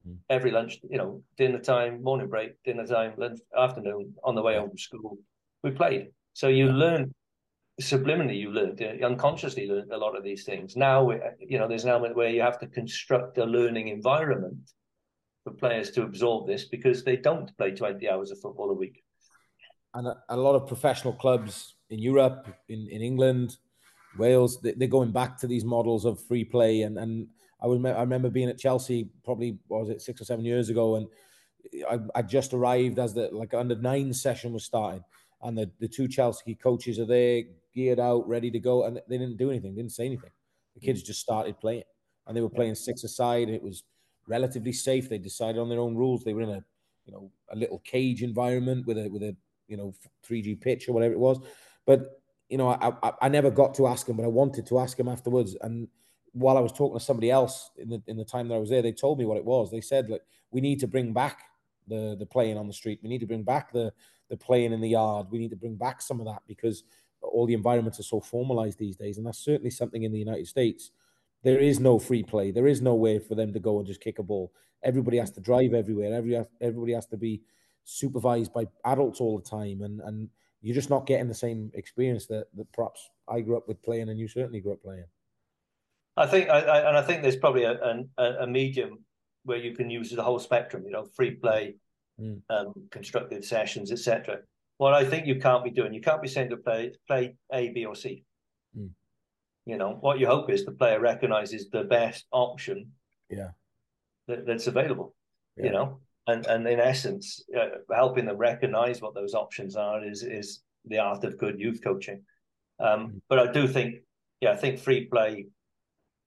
mm. 0.08 0.18
every 0.32 0.50
lunch, 0.50 0.80
you 0.90 0.98
know, 0.98 1.22
dinner 1.38 1.60
time, 1.60 2.02
morning 2.02 2.28
break, 2.28 2.54
dinner 2.64 2.88
time, 2.88 3.14
lunch, 3.18 3.40
afternoon, 3.56 4.16
on 4.24 4.34
the 4.34 4.42
way 4.42 4.58
home 4.58 4.70
from 4.70 4.78
school, 4.80 5.20
we 5.64 5.72
played. 5.72 6.10
So 6.34 6.48
you 6.48 6.68
learn 6.68 7.14
subliminally, 7.82 8.40
you 8.40 8.52
learn, 8.52 8.78
uh, 8.82 9.06
unconsciously 9.06 9.68
learn 9.68 9.92
a 9.92 9.98
lot 9.98 10.16
of 10.16 10.24
these 10.24 10.44
things. 10.44 10.76
Now, 10.76 11.10
you 11.40 11.58
know, 11.58 11.68
there's 11.68 11.84
an 11.84 11.90
element 11.90 12.16
where 12.16 12.30
you 12.30 12.42
have 12.42 12.60
to 12.60 12.68
construct 12.68 13.38
a 13.38 13.46
learning 13.46 13.88
environment 13.88 14.72
for 15.44 15.52
players 15.52 15.92
to 15.92 16.04
absorb 16.04 16.48
this 16.48 16.66
because 16.66 17.04
they 17.04 17.18
don't 17.18 17.56
play 17.58 17.72
20 17.72 18.08
hours 18.10 18.32
of 18.32 18.40
football 18.40 18.70
a 18.70 18.74
week. 18.74 19.04
And 19.94 20.08
a, 20.08 20.18
a 20.30 20.38
lot 20.38 20.56
of 20.56 20.68
professional 20.68 21.14
clubs 21.14 21.76
in 21.90 22.00
Europe, 22.00 22.48
in, 22.70 22.88
in 22.90 23.02
England, 23.02 23.58
Wales, 24.18 24.62
they, 24.62 24.72
are 24.72 24.88
going 24.88 25.12
back 25.12 25.38
to 25.40 25.48
these 25.48 25.66
models 25.66 26.06
of 26.06 26.24
free 26.24 26.44
play. 26.44 26.84
And, 26.84 26.98
and 26.98 27.28
I, 27.62 27.68
was, 27.68 27.84
I 27.84 28.02
remember 28.02 28.30
being 28.30 28.50
at 28.50 28.60
Chelsea 28.60 29.10
probably, 29.24 29.58
was 29.68 29.90
it, 29.90 30.02
six 30.02 30.22
or 30.22 30.26
seven 30.26 30.46
years 30.46 30.70
ago, 30.70 30.96
and 30.96 31.08
I, 31.90 32.00
I 32.20 32.22
just 32.22 32.54
arrived 32.54 33.00
as 33.00 33.14
the 33.14 33.30
like 33.32 33.54
under 33.54 33.76
nine 33.76 34.14
session 34.14 34.54
was 34.54 34.66
starting. 34.66 35.04
And 35.44 35.58
the, 35.58 35.70
the 35.80 35.88
two 35.88 36.08
Chelsea 36.08 36.56
coaches 36.56 37.00
are 37.00 37.06
there, 37.06 37.44
geared 37.76 38.00
out, 38.00 38.28
ready 38.28 38.50
to 38.52 38.60
go. 38.60 38.86
And 38.86 39.02
they 39.08 39.18
didn't 39.18 39.38
do 39.38 39.50
anything, 39.50 39.76
didn't 39.76 39.92
say 39.92 40.06
anything. 40.06 40.32
The 40.76 40.80
kids 40.80 41.04
mm. 41.04 41.08
just 41.08 41.20
started 41.20 41.60
playing. 41.60 41.84
And 42.26 42.36
they 42.36 42.42
were 42.42 42.50
playing 42.50 42.76
six 42.76 43.04
aside. 43.04 43.48
And 43.48 43.56
it 43.56 43.62
was 43.62 43.84
relatively 44.28 44.74
safe. 44.74 45.10
They 45.10 45.18
decided 45.18 45.60
on 45.60 45.70
their 45.70 45.80
own 45.80 45.96
rules. 45.96 46.24
They 46.24 46.34
were 46.34 46.42
in 46.42 46.50
a 46.50 46.64
you 47.06 47.12
know 47.12 47.32
a 47.52 47.56
little 47.56 47.80
cage 47.80 48.24
environment 48.24 48.86
with 48.86 48.98
a 48.98 49.10
with 49.10 49.24
a 49.24 49.36
you 49.68 49.78
know 49.78 49.94
3G 50.28 50.62
pitch 50.62 50.88
or 50.88 50.94
whatever 50.94 51.14
it 51.14 51.20
was. 51.20 51.40
But 51.86 52.22
you 52.50 52.58
know, 52.58 52.70
I, 52.70 52.94
I, 53.02 53.14
I 53.24 53.30
never 53.30 53.50
got 53.50 53.74
to 53.76 53.88
ask 53.88 54.08
him, 54.08 54.18
but 54.18 54.26
I 54.26 54.30
wanted 54.30 54.68
to 54.68 54.80
ask 54.80 55.00
him 55.00 55.08
afterwards. 55.08 55.56
And 55.62 55.88
while 56.34 56.58
I 56.58 56.62
was 56.62 56.72
talking 56.72 56.98
to 56.98 57.04
somebody 57.04 57.32
else 57.32 57.72
in 57.78 57.90
the 57.90 58.02
in 58.08 58.18
the 58.18 58.26
time 58.26 58.48
that 58.48 58.56
I 58.56 58.60
was 58.60 58.70
there, 58.70 58.82
they 58.82 58.92
told 58.92 59.20
me 59.20 59.26
what 59.26 59.38
it 59.38 59.46
was. 59.46 59.72
They 59.72 59.82
said 59.82 60.10
like 60.10 60.22
we 60.52 60.62
need 60.62 60.80
to 60.80 60.88
bring 60.88 61.14
back 61.14 61.44
the 61.88 62.16
the 62.18 62.26
playing 62.26 62.58
on 62.58 62.68
the 62.68 62.74
street. 62.74 63.00
We 63.04 63.10
need 63.10 63.20
to 63.20 63.28
bring 63.28 63.44
back 63.44 63.72
the 63.72 63.92
the 64.30 64.38
playing 64.38 64.74
in 64.74 64.82
the 64.82 64.90
yard. 64.90 65.28
We 65.30 65.40
need 65.40 65.52
to 65.52 65.56
bring 65.56 65.76
back 65.76 66.02
some 66.02 66.20
of 66.20 66.26
that 66.28 66.42
because 66.48 66.84
all 67.22 67.46
the 67.46 67.54
environments 67.54 68.00
are 68.00 68.04
so 68.04 68.20
formalized 68.20 68.80
these 68.80 68.96
days, 68.96 69.18
and 69.18 69.26
that's 69.26 69.40
certainly 69.40 69.70
something 69.70 70.04
in 70.04 70.12
the 70.12 70.20
United 70.20 70.48
States 70.48 70.92
there 71.44 71.60
is 71.60 71.80
no 71.80 72.00
free 72.00 72.24
play. 72.24 72.52
There 72.52 72.68
is 72.68 72.82
no 72.82 72.96
way 72.96 73.20
for 73.20 73.36
them 73.36 73.54
to 73.54 73.60
go 73.60 73.78
and 73.78 73.88
just 73.88 74.02
kick 74.02 74.20
a 74.20 74.24
ball. 74.24 74.52
Everybody 74.82 75.18
has 75.18 75.32
to 75.32 75.42
drive 75.42 75.74
everywhere. 75.74 76.14
Every 76.14 76.44
everybody 76.62 76.94
has 76.94 77.06
to 77.08 77.18
be 77.18 77.42
supervised 77.84 78.54
by 78.54 78.68
adults 78.86 79.20
all 79.20 79.38
the 79.38 79.50
time, 79.50 79.82
and 79.82 80.02
and 80.02 80.30
you're 80.62 80.76
just 80.76 80.90
not 80.90 81.06
getting 81.06 81.28
the 81.28 81.34
same 81.34 81.72
experience 81.74 82.26
that, 82.28 82.48
that 82.56 82.72
perhaps 82.72 83.10
I 83.28 83.42
grew 83.42 83.58
up 83.58 83.68
with 83.68 83.84
playing, 83.84 84.10
and 84.10 84.20
you 84.20 84.28
certainly 84.28 84.62
grew 84.62 84.74
up 84.74 84.82
playing. 84.82 85.06
I 86.16 86.28
think, 86.28 86.50
I, 86.50 86.60
I, 86.60 86.88
and 86.90 86.98
I 86.98 87.02
think 87.02 87.22
there's 87.22 87.36
probably 87.36 87.64
a, 87.64 88.06
a, 88.18 88.24
a, 88.42 88.48
medium 88.48 89.00
where 89.46 89.58
you 89.58 89.76
can 89.76 89.90
use 89.90 90.12
the 90.12 90.22
whole 90.22 90.38
spectrum. 90.40 90.84
You 90.86 90.92
know, 90.92 91.06
free 91.06 91.32
play, 91.32 91.76
mm. 92.24 92.42
um, 92.50 92.74
constructed 92.92 93.44
sessions, 93.44 93.92
etc. 93.92 94.40
What 94.78 94.94
I 94.94 95.06
think 95.06 95.28
you 95.28 95.40
can't 95.40 95.64
be 95.64 95.70
doing, 95.70 95.94
you 95.94 96.02
can't 96.02 96.22
be 96.22 96.28
saying 96.28 96.50
to 96.50 96.58
play 96.58 96.92
play 97.08 97.36
A, 97.52 97.70
B, 97.70 97.86
or 97.86 97.96
C. 97.96 98.24
Mm. 98.78 98.90
You 99.66 99.78
know, 99.78 99.98
what 100.00 100.20
you 100.20 100.28
hope 100.28 100.50
is 100.50 100.66
the 100.66 100.72
player 100.72 101.00
recognizes 101.00 101.70
the 101.70 101.84
best 101.84 102.26
option. 102.32 102.92
Yeah. 103.30 103.50
That, 104.28 104.46
that's 104.46 104.68
available. 104.68 105.16
Yeah. 105.58 105.66
You 105.66 105.72
know, 105.72 106.00
and 106.28 106.46
and 106.48 106.68
in 106.68 106.80
essence, 106.80 107.44
uh, 107.58 107.78
helping 107.94 108.26
them 108.26 108.38
recognize 108.38 109.02
what 109.02 109.14
those 109.14 109.34
options 109.34 109.76
are 109.76 110.04
is 110.04 110.24
is 110.24 110.62
the 110.86 111.00
art 111.00 111.24
of 111.24 111.38
good 111.38 111.60
youth 111.60 111.82
coaching. 111.84 112.22
Um, 112.80 113.00
mm 113.00 113.22
But 113.30 113.40
I 113.40 113.52
do 113.52 113.68
think, 113.68 113.96
yeah, 114.42 114.52
I 114.52 114.56
think 114.56 114.80
free 114.80 115.06
play 115.06 115.48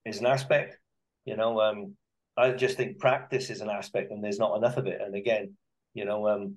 is 0.05 0.21
an 0.21 0.27
aspect. 0.27 0.79
You 1.25 1.37
know, 1.37 1.61
um, 1.61 1.97
I 2.37 2.53
just 2.53 2.77
think 2.77 2.99
practice 2.99 3.51
is 3.51 3.61
an 3.61 3.71
aspect, 3.71 4.13
and 4.13 4.23
there's 4.23 4.39
not 4.39 4.57
enough 4.57 4.77
of 4.77 4.87
it. 4.87 5.01
And 5.01 5.15
again, 5.15 5.57
you 5.97 6.05
know, 6.05 6.29
um, 6.29 6.57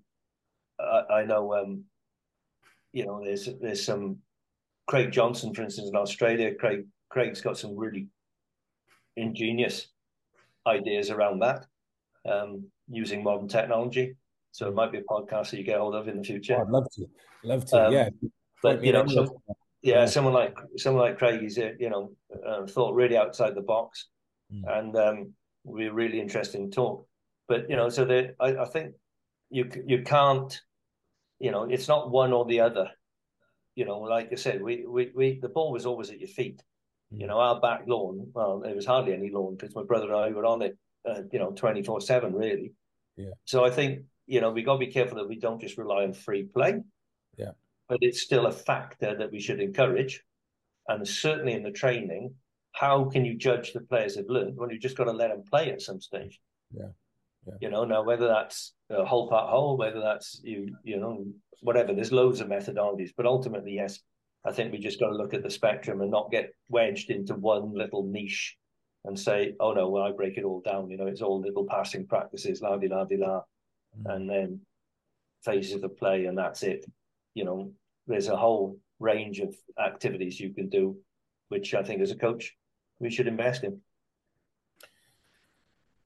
I, 0.80 1.20
I 1.20 1.26
know, 1.26 1.56
um, 1.56 1.86
you 2.92 3.06
know, 3.06 3.24
there's 3.24 3.50
there's 3.62 3.84
some 3.84 4.18
Craig 4.86 5.12
Johnston, 5.12 5.54
for 5.54 5.64
instance, 5.64 5.90
in 5.90 5.96
Australia, 5.96 6.54
Craig 6.54 6.86
Craig's 7.10 7.42
got 7.42 7.58
some 7.58 7.78
really 7.78 8.08
ingenious 9.16 9.88
ideas 10.68 11.10
around 11.10 11.40
that 11.40 11.66
um, 12.30 12.66
using 12.90 13.24
modern 13.24 13.48
technology. 13.48 14.16
So 14.52 14.68
it 14.68 14.76
might 14.76 14.92
be 14.92 14.98
a 14.98 15.04
podcast 15.04 15.52
that 15.52 15.58
you 15.58 15.64
get 15.64 15.80
hold 15.80 15.96
of 15.96 16.08
in 16.08 16.18
the 16.18 16.24
future. 16.24 16.58
Oh, 16.58 16.64
I'd 16.64 16.70
love 16.70 16.88
to, 16.96 17.06
love 17.44 17.66
to, 17.66 17.86
um, 17.86 17.94
yeah. 17.94 18.10
But 18.62 18.84
you 18.84 18.92
know, 18.92 19.08
so, 19.08 19.42
yeah, 19.82 20.06
someone 20.06 20.34
like 20.34 20.58
someone 20.76 21.04
like 21.04 21.18
Craig, 21.18 21.40
he's 21.40 21.56
you 21.56 21.90
know 21.90 22.12
uh, 22.46 22.66
thought 22.66 22.94
really 22.94 23.16
outside 23.16 23.56
the 23.56 23.62
box, 23.62 24.08
mm. 24.54 24.64
and 24.78 24.96
um, 24.98 25.34
we're 25.64 25.94
really 25.94 26.20
interesting 26.20 26.70
talk. 26.70 27.08
But 27.48 27.70
you 27.70 27.78
know, 27.78 27.88
so 27.88 28.06
I, 28.42 28.58
I 28.58 28.66
think 28.66 28.96
you 29.50 29.70
you 29.86 30.04
can't, 30.04 30.60
you 31.40 31.52
know, 31.52 31.64
it's 31.64 31.88
not 31.88 32.12
one 32.12 32.34
or 32.34 32.46
the 32.46 32.62
other 32.62 32.92
you 33.80 33.86
know, 33.86 34.00
like 34.00 34.28
I 34.34 34.36
said, 34.36 34.62
we, 34.62 34.86
we, 34.86 35.10
we 35.16 35.40
the 35.40 35.48
ball 35.48 35.72
was 35.72 35.86
always 35.86 36.10
at 36.10 36.20
your 36.20 36.28
feet. 36.28 36.62
You 37.12 37.28
know, 37.28 37.40
our 37.40 37.62
back 37.62 37.84
lawn, 37.88 38.30
well, 38.34 38.60
there 38.60 38.76
was 38.76 38.86
hardly 38.86 39.14
any 39.14 39.32
lawn 39.32 39.56
because 39.56 39.74
my 39.74 39.84
brother 39.84 40.08
and 40.08 40.16
I 40.16 40.30
were 40.32 40.46
on 40.46 40.62
it, 40.62 40.78
uh, 41.10 41.22
you 41.32 41.40
know, 41.40 41.52
24 41.52 42.02
7, 42.02 42.34
really. 42.34 42.74
Yeah. 43.16 43.32
So 43.46 43.64
I 43.64 43.72
think, 43.72 44.04
you 44.28 44.42
know, 44.42 44.52
we 44.52 44.64
got 44.64 44.74
to 44.74 44.80
be 44.80 44.92
careful 44.92 45.18
that 45.18 45.30
we 45.30 45.40
don't 45.40 45.62
just 45.62 45.78
rely 45.78 46.04
on 46.04 46.12
free 46.12 46.44
play. 46.44 46.82
Yeah. 47.38 47.52
But 47.88 48.00
it's 48.02 48.22
still 48.22 48.48
a 48.48 48.52
factor 48.52 49.16
that 49.18 49.32
we 49.32 49.40
should 49.40 49.62
encourage. 49.62 50.22
And 50.90 51.08
certainly 51.08 51.54
in 51.54 51.64
the 51.64 51.72
training, 51.72 52.36
how 52.74 53.06
can 53.06 53.24
you 53.24 53.36
judge 53.36 53.72
the 53.72 53.80
players 53.80 54.18
have 54.18 54.28
learned 54.28 54.58
when 54.58 54.70
you've 54.70 54.82
just 54.82 54.98
got 54.98 55.06
to 55.06 55.14
let 55.14 55.30
them 55.30 55.44
play 55.50 55.72
at 55.72 55.82
some 55.82 56.02
stage? 56.02 56.40
Yeah. 56.72 56.90
Yeah. 57.48 57.54
You 57.62 57.70
know, 57.70 57.86
now 57.86 58.04
whether 58.04 58.28
that's 58.28 58.74
a 58.90 59.06
whole 59.06 59.28
part 59.30 59.50
whole, 59.50 59.78
whether 59.78 60.02
that's 60.02 60.42
you, 60.44 60.76
you 60.84 61.00
know, 61.00 61.26
whatever. 61.62 61.94
There's 61.94 62.12
loads 62.12 62.42
of 62.42 62.48
methodologies, 62.48 63.12
but 63.16 63.26
ultimately, 63.26 63.74
yes, 63.74 64.00
I 64.46 64.52
think 64.52 64.72
we 64.72 64.80
just 64.80 65.00
got 65.00 65.10
to 65.10 65.16
look 65.16 65.34
at 65.34 65.44
the 65.44 65.50
spectrum 65.50 66.02
and 66.02 66.12
not 66.12 66.32
get 66.32 66.54
wedged 66.70 67.10
into 67.10 67.36
one 67.36 67.74
little 67.74 68.04
niche 68.04 68.56
and 69.06 69.18
say, 69.18 69.56
oh 69.60 69.74
no, 69.74 69.90
well, 69.90 70.04
I 70.04 70.12
break 70.12 70.38
it 70.38 70.44
all 70.44 70.62
down. 70.62 70.90
You 70.90 70.98
know, 70.98 71.08
it's 71.08 71.22
all 71.22 71.42
little 71.42 71.66
passing 71.66 72.06
practices, 72.06 72.62
la 72.62 72.78
di 72.78 72.88
la 72.88 73.06
di 73.06 73.18
la, 73.18 73.42
mm. 73.98 74.16
and 74.16 74.30
then 74.30 74.62
phases 75.44 75.84
of 75.84 75.98
play, 75.98 76.26
and 76.26 76.38
that's 76.38 76.64
it. 76.64 76.86
You 77.34 77.46
know, 77.46 77.72
there's 78.08 78.28
a 78.28 78.38
whole 78.38 78.78
range 79.00 79.40
of 79.40 79.56
activities 79.80 80.40
you 80.40 80.54
can 80.54 80.70
do, 80.70 80.98
which 81.50 81.74
I 81.74 81.84
think 81.84 82.02
as 82.02 82.12
a 82.12 82.16
coach 82.16 82.56
we 83.00 83.10
should 83.10 83.28
invest 83.28 83.64
in. 83.64 83.80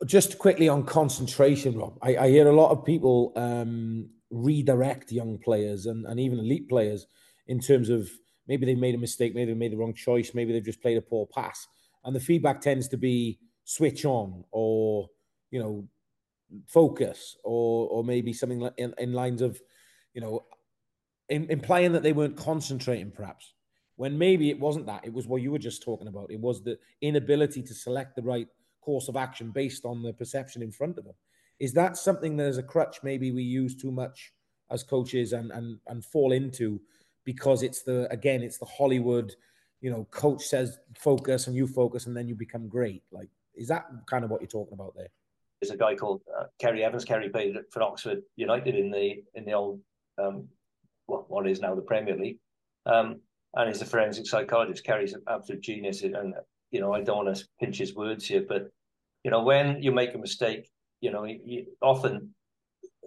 Just 0.06 0.38
quickly 0.38 0.68
on 0.68 0.84
concentration, 0.84 1.78
Rob. 1.78 1.98
I, 2.02 2.18
I 2.18 2.30
hear 2.30 2.48
a 2.48 2.56
lot 2.56 2.72
of 2.72 2.84
people 2.84 3.32
um, 3.36 4.10
redirect 4.32 5.12
young 5.12 5.38
players 5.38 5.86
and, 5.86 6.06
and 6.06 6.20
even 6.20 6.40
elite 6.40 6.68
players 6.68 7.08
in 7.48 7.60
terms 7.60 7.90
of 7.90 8.10
maybe 8.48 8.66
they've 8.66 8.78
made 8.78 8.96
a 8.96 8.98
mistake, 8.98 9.34
maybe 9.36 9.54
they 9.54 9.58
made 9.58 9.72
the 9.72 9.78
wrong 9.78 9.94
choice, 9.94 10.34
maybe 10.34 10.52
they've 10.52 10.64
just 10.64 10.82
played 10.82 10.98
a 10.98 11.02
poor 11.02 11.28
pass. 11.28 11.68
And 12.04 12.16
the 12.16 12.20
feedback 12.20 12.60
tends 12.60 12.88
to 12.90 12.98
be 12.98 13.40
switch 13.64 14.04
on 14.04 14.44
or, 14.52 15.10
you 15.52 15.60
know, 15.60 15.88
focus 16.68 17.38
or 17.44 17.88
or 17.88 18.04
maybe 18.04 18.34
something 18.34 18.70
in, 18.78 18.94
in 18.98 19.14
lines 19.14 19.42
of, 19.42 19.60
you 20.14 20.22
know, 20.22 20.44
in, 21.30 21.50
implying 21.50 21.94
that 21.94 22.04
they 22.04 22.14
weren't 22.14 22.38
concentrating 22.38 23.12
perhaps. 23.12 23.54
When 23.96 24.18
maybe 24.18 24.50
it 24.50 24.60
wasn't 24.60 24.88
that. 24.88 25.06
It 25.06 25.14
was 25.14 25.28
what 25.28 25.42
you 25.42 25.52
were 25.52 25.60
just 25.60 25.84
talking 25.84 26.08
about. 26.08 26.32
It 26.32 26.40
was 26.40 26.64
the 26.64 26.80
inability 27.02 27.62
to 27.62 27.74
select 27.74 28.16
the 28.16 28.24
right 28.24 28.48
course 28.84 29.08
of 29.08 29.16
action 29.16 29.52
based 29.52 29.86
on 29.86 30.02
the 30.02 30.14
perception 30.14 30.62
in 30.62 30.72
front 30.72 30.98
of 30.98 31.06
them. 31.06 31.16
Is 31.60 31.74
that 31.74 31.98
something 31.98 32.36
that 32.38 32.48
as 32.48 32.58
a 32.58 32.64
crutch 32.64 32.98
maybe 33.04 33.32
we 33.32 33.44
use 33.44 33.76
too 33.76 33.92
much 33.92 34.34
as 34.72 34.84
coaches 34.84 35.34
and 35.34 35.52
and 35.52 35.80
and 35.88 36.04
fall 36.04 36.32
into 36.32 36.82
because 37.26 37.64
it's 37.64 37.84
the 37.84 38.12
again 38.12 38.42
it's 38.42 38.58
the 38.58 38.66
Hollywood, 38.66 39.36
you 39.82 39.90
know, 39.92 40.08
coach 40.12 40.44
says 40.44 40.80
focus 40.98 41.48
and 41.48 41.56
you 41.56 41.68
focus 41.68 42.08
and 42.08 42.16
then 42.18 42.28
you 42.28 42.36
become 42.36 42.68
great. 42.68 43.04
Like 43.12 43.30
is 43.56 43.68
that 43.68 43.86
kind 44.10 44.24
of 44.24 44.30
what 44.32 44.42
you're 44.42 44.48
talking 44.48 44.74
about 44.74 44.96
there? 44.96 45.10
There's 45.62 45.72
a 45.72 45.78
guy 45.78 45.96
called 45.96 46.22
uh, 46.38 46.46
Ceri 46.62 46.82
Evans. 46.82 47.06
Ceri 47.06 47.32
played 47.32 47.56
for 47.72 47.84
Oxford 47.84 48.22
United 48.36 48.76
in 48.76 48.92
the 48.92 49.24
in 49.36 49.46
the 49.46 49.54
old 49.54 49.80
um, 50.22 50.48
what, 51.06 51.30
what 51.30 51.48
is 51.48 51.62
now 51.62 51.76
the 51.76 51.82
Premier 51.82 52.18
League, 52.18 52.40
um, 52.86 53.22
and 53.56 53.70
he's 53.70 53.82
a 53.82 53.86
forensic 53.86 54.26
psychologist. 54.26 54.86
Ceri's 54.86 55.14
an 55.14 55.22
absolute 55.28 55.62
genius, 55.62 56.04
and 56.04 56.34
you 56.74 56.82
know 56.82 56.94
I 56.94 57.02
don't 57.02 57.26
want 57.26 57.38
to 57.38 57.46
pinch 57.60 57.78
his 57.78 57.96
words 57.96 58.26
here, 58.26 58.46
but 58.48 58.64
you 59.24 59.32
know 59.32 59.44
when 59.44 59.82
you 59.82 59.92
make 59.92 60.14
a 60.14 60.18
mistake, 60.18 60.70
you 61.04 61.12
know, 61.12 61.26
you, 61.26 61.66
often 61.82 62.34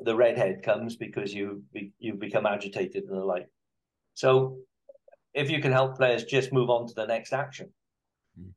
the 0.04 0.14
redhead 0.14 0.62
comes 0.62 0.96
because 0.96 1.32
you 1.32 1.62
you 1.98 2.12
become 2.12 2.44
agitated 2.44 3.04
and 3.04 3.18
the 3.18 3.24
like. 3.24 3.48
So 4.12 4.58
if 5.32 5.50
you 5.50 5.62
can 5.62 5.72
help 5.72 5.96
players 5.96 6.24
just 6.24 6.52
move 6.52 6.68
on 6.68 6.86
to 6.86 6.94
the 6.94 7.06
next 7.06 7.32
action, 7.32 7.70
mm. 8.38 8.50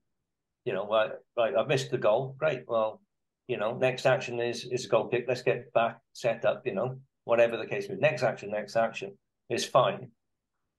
you 0.66 0.74
know, 0.74 0.84
like, 0.84 1.12
like 1.38 1.56
I've 1.56 1.70
missed 1.70 1.90
the 1.90 1.98
goal, 1.98 2.36
great. 2.38 2.64
Well, 2.68 3.02
you 3.48 3.56
know, 3.56 3.78
next 3.78 4.06
action 4.06 4.42
is 4.42 4.66
is 4.66 4.86
a 4.86 4.90
goal 4.90 5.08
kick. 5.08 5.24
Let's 5.26 5.42
get 5.42 5.72
back 5.72 6.00
set 6.12 6.44
up. 6.44 6.64
You 6.66 6.74
know, 6.76 7.00
whatever 7.24 7.56
the 7.56 7.66
case 7.66 7.88
be. 7.88 7.96
Next 7.96 8.24
action, 8.24 8.52
next 8.52 8.76
action 8.76 9.18
is 9.50 9.64
fine. 9.64 10.12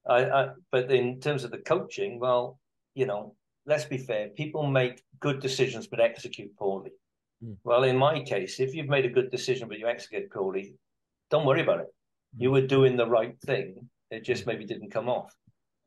I, 0.06 0.24
I, 0.24 0.48
but 0.70 0.90
in 0.90 1.20
terms 1.20 1.44
of 1.44 1.50
the 1.50 1.58
coaching, 1.72 2.20
well, 2.20 2.58
you 2.94 3.06
know, 3.06 3.36
let's 3.66 3.84
be 3.84 3.98
fair. 3.98 4.28
People 4.28 4.66
make 4.66 5.02
good 5.20 5.40
decisions 5.40 5.86
but 5.86 6.00
execute 6.00 6.56
poorly. 6.56 6.90
Mm. 7.44 7.56
Well, 7.64 7.84
in 7.84 7.96
my 7.96 8.22
case, 8.22 8.61
if 8.61 8.74
you've 8.74 8.88
made 8.88 9.06
a 9.06 9.11
good 9.11 9.30
decision 9.30 9.68
but 9.68 9.78
you 9.78 9.86
execute 9.86 10.30
poorly, 10.30 10.74
don't 11.30 11.46
worry 11.46 11.62
about 11.62 11.80
it. 11.80 11.86
Mm. 12.36 12.42
You 12.42 12.50
were 12.50 12.66
doing 12.66 12.96
the 12.96 13.06
right 13.06 13.38
thing. 13.40 13.88
It 14.11 14.24
just 14.24 14.46
maybe 14.46 14.64
didn't 14.64 14.90
come 14.90 15.08
off. 15.08 15.34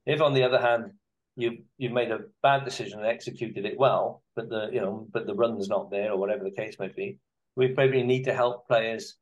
If, 0.06 0.22
on 0.22 0.34
the 0.34 0.44
other 0.44 0.60
hand, 0.60 0.92
you 1.36 1.64
you've 1.78 1.94
made 1.94 2.12
a 2.12 2.20
bad 2.42 2.64
decision 2.64 3.00
and 3.00 3.08
executed 3.08 3.66
it 3.66 3.78
well, 3.78 4.22
but 4.36 4.50
the 4.50 4.70
you 4.72 4.80
know 4.80 5.08
but 5.12 5.26
the 5.26 5.34
run's 5.34 5.68
not 5.68 5.90
there 5.90 6.12
or 6.12 6.18
whatever 6.18 6.44
the 6.44 6.52
case 6.52 6.76
may 6.80 6.90
be, 6.90 7.18
we 7.56 7.70
probably 7.70 8.04
need 8.04 8.24
to 8.26 8.34
help 8.34 8.68
players 8.68 9.18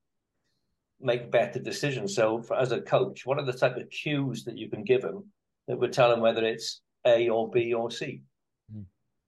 make 0.99 1.31
better 1.31 1.59
decisions. 1.59 2.15
So, 2.15 2.41
for, 2.41 2.57
as 2.57 2.71
a 2.71 2.81
coach, 2.81 3.25
what 3.25 3.39
are 3.39 3.45
the 3.45 3.53
type 3.53 3.77
of 3.77 3.89
cues 3.89 4.43
that 4.43 4.57
you 4.57 4.69
can 4.69 4.83
give 4.83 5.01
them 5.01 5.25
that 5.67 5.79
would 5.79 5.93
tell 5.93 6.09
them 6.09 6.21
whether 6.21 6.43
it's 6.43 6.81
A 7.05 7.29
or 7.29 7.49
B 7.49 7.73
or 7.73 7.89
C? 7.89 8.21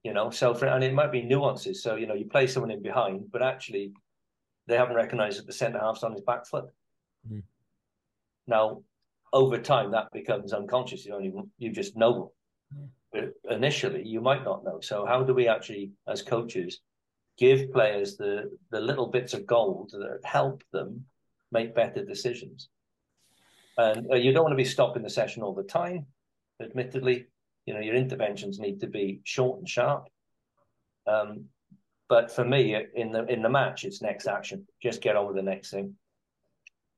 Mm. 0.04 0.08
You 0.08 0.12
know, 0.14 0.30
so 0.30 0.54
for, 0.54 0.66
and 0.66 0.84
it 0.84 0.94
might 0.94 1.12
be 1.12 1.22
nuances. 1.22 1.82
So 1.82 1.96
you 1.96 2.06
know, 2.06 2.14
you 2.14 2.26
play 2.26 2.46
someone 2.46 2.70
in 2.70 2.82
behind, 2.82 3.30
but 3.32 3.42
actually 3.42 3.92
they 4.66 4.76
haven't 4.76 4.96
recognised 4.96 5.38
that 5.38 5.46
the 5.46 5.52
centre 5.52 5.78
half's 5.78 6.02
on 6.02 6.12
his 6.12 6.22
back 6.22 6.46
foot. 6.46 6.66
Mm. 7.30 7.42
Now, 8.46 8.82
over 9.32 9.58
time, 9.58 9.90
that 9.92 10.12
becomes 10.12 10.52
unconscious. 10.52 11.04
You 11.04 11.14
only 11.14 11.32
you 11.58 11.70
just 11.70 11.96
know 11.96 12.32
but 13.14 13.32
initially, 13.48 14.02
you 14.06 14.20
might 14.20 14.44
not 14.44 14.64
know. 14.64 14.80
So, 14.80 15.06
how 15.06 15.22
do 15.22 15.32
we 15.34 15.46
actually, 15.46 15.92
as 16.08 16.20
coaches, 16.20 16.80
give 17.38 17.72
players 17.72 18.16
the 18.16 18.50
the 18.70 18.80
little 18.80 19.06
bits 19.06 19.34
of 19.34 19.46
gold 19.46 19.90
that 19.92 20.20
help 20.24 20.64
them 20.72 21.06
make 21.52 21.76
better 21.76 22.04
decisions? 22.04 22.68
And 23.78 24.10
uh, 24.10 24.16
you 24.16 24.32
don't 24.32 24.42
want 24.42 24.52
to 24.52 24.56
be 24.56 24.64
stopping 24.64 25.02
the 25.02 25.10
session 25.10 25.44
all 25.44 25.54
the 25.54 25.62
time. 25.62 26.06
Admittedly, 26.60 27.26
you 27.66 27.74
know 27.74 27.80
your 27.80 27.94
interventions 27.94 28.58
need 28.58 28.80
to 28.80 28.86
be 28.86 29.20
short 29.24 29.58
and 29.58 29.68
sharp. 29.68 30.08
Um, 31.06 31.46
but 32.08 32.30
for 32.30 32.44
me, 32.44 32.76
in 32.94 33.12
the 33.12 33.24
in 33.26 33.42
the 33.42 33.48
match, 33.48 33.84
it's 33.84 34.02
next 34.02 34.26
action. 34.26 34.66
Just 34.82 35.00
get 35.00 35.16
on 35.16 35.26
with 35.26 35.36
the 35.36 35.42
next 35.42 35.70
thing. 35.70 35.94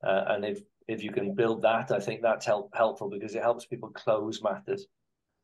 Uh, 0.05 0.25
and 0.27 0.45
if 0.45 0.61
if 0.87 1.03
you 1.03 1.11
can 1.11 1.33
build 1.33 1.61
that, 1.61 1.91
I 1.91 1.99
think 1.99 2.21
that's 2.21 2.45
help, 2.45 2.71
helpful 2.73 3.09
because 3.09 3.35
it 3.35 3.41
helps 3.41 3.65
people 3.65 3.89
close 3.89 4.41
matters. 4.41 4.85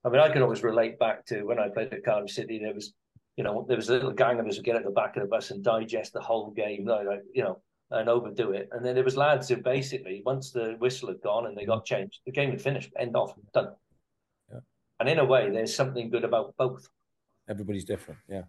I 0.05 0.09
mean, 0.09 0.21
I 0.21 0.30
can 0.30 0.41
always 0.41 0.63
relate 0.63 0.99
back 0.99 1.26
to 1.28 1.43
when 1.43 1.59
I 1.59 1.69
played 1.69 1.93
at 1.93 2.03
Cardiff 2.03 2.32
City. 2.32 2.59
There 2.59 2.74
was, 2.74 2.93
you 3.38 3.43
know, 3.43 3.65
there 3.67 3.78
was 3.78 3.89
a 3.89 3.93
little 3.93 4.11
gang 4.11 4.39
of 4.39 4.47
us 4.47 4.57
who 4.57 4.63
get 4.63 4.76
at 4.76 4.84
the 4.84 4.91
back 4.91 5.15
of 5.15 5.24
the 5.24 5.30
bus 5.30 5.51
and 5.51 5.63
digest 5.63 6.13
the 6.13 6.21
whole 6.21 6.51
game, 6.51 6.86
like, 6.86 7.07
you 7.34 7.43
know, 7.43 7.61
and 7.91 8.09
overdo 8.09 8.51
it. 8.51 8.69
And 8.71 8.86
then 8.86 8.95
there 8.95 9.03
was 9.03 9.17
lads 9.17 9.49
who 9.49 9.57
basically, 9.57 10.21
once 10.26 10.51
the 10.51 10.76
whistle 10.80 11.09
had 11.09 11.21
gone 11.21 11.45
and 11.45 11.57
they 11.57 11.65
got 11.65 11.86
changed, 11.86 12.19
the 12.26 12.32
game 12.32 12.51
had 12.51 12.61
finished, 12.61 12.91
end 12.97 13.15
off, 13.15 13.34
done. 13.53 13.74
And 15.03 15.09
in 15.09 15.19
a 15.19 15.25
way, 15.25 15.49
there's 15.49 15.75
something 15.75 16.09
good 16.09 16.23
about 16.23 16.55
both. 16.57 16.87
Everybody's 17.49 17.83
different, 17.83 18.21
yeah. 18.29 18.43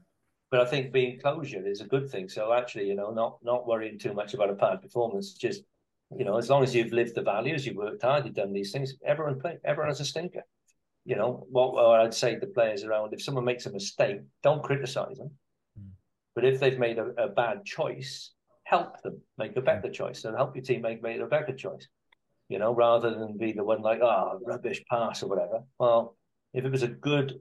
But 0.52 0.61
I 0.61 0.66
think 0.66 0.92
being 0.92 1.18
closure 1.18 1.66
is 1.66 1.80
a 1.80 1.86
good 1.86 2.09
thing. 2.09 2.28
So 2.28 2.52
actually, 2.52 2.86
you 2.86 2.94
know, 2.94 3.11
not 3.11 3.38
not 3.42 3.66
worrying 3.66 3.98
too 3.98 4.14
much 4.14 4.34
about 4.34 4.50
a 4.50 4.55
bad 4.55 4.80
performance, 4.80 5.34
just 5.34 5.62
you 6.16 6.24
know, 6.24 6.36
as 6.36 6.48
long 6.48 6.62
as 6.62 6.72
you've 6.72 6.92
lived 6.92 7.16
the 7.16 7.22
values, 7.22 7.66
you've 7.66 7.76
worked 7.76 8.02
hard, 8.02 8.24
you've 8.24 8.34
done 8.34 8.52
these 8.52 8.70
things, 8.70 8.94
everyone 9.05 9.40
play, 9.40 9.59
everyone 9.64 9.88
has 9.88 9.98
a 9.98 10.05
stinker 10.05 10.44
you 11.05 11.16
know, 11.16 11.46
what, 11.50 11.74
what 11.74 12.00
I'd 12.00 12.14
say 12.14 12.36
to 12.36 12.46
players 12.46 12.82
around, 12.82 13.12
if 13.12 13.22
someone 13.22 13.44
makes 13.44 13.66
a 13.66 13.72
mistake, 13.72 14.20
don't 14.42 14.62
criticize 14.62 15.18
them. 15.18 15.30
Mm. 15.78 15.90
But 16.34 16.44
if 16.46 16.61
they've 16.61 16.78
made 16.78 16.98
a, 16.98 17.09
a, 17.18 17.28
bad 17.28 17.64
choice, 17.64 18.32
help 18.64 19.02
them 19.02 19.20
make 19.36 19.57
a 19.57 19.61
better 19.61 19.90
choice 19.90 20.24
and 20.24 20.34
help 20.34 20.57
your 20.57 20.64
team 20.64 20.80
make, 20.80 21.02
make 21.02 21.20
a 21.20 21.26
better 21.26 21.52
choice, 21.52 21.88
you 22.48 22.59
know, 22.59 22.74
rather 22.74 23.11
than 23.11 23.36
be 23.36 23.52
the 23.52 23.64
one 23.64 23.82
like, 23.82 24.00
oh, 24.00 24.40
rubbish 24.46 24.82
pass 24.90 25.22
or 25.22 25.28
whatever. 25.28 25.62
Well, 25.78 26.16
if 26.55 26.64
it 26.64 26.70
was 26.70 26.82
a 26.82 26.88
good 26.88 27.40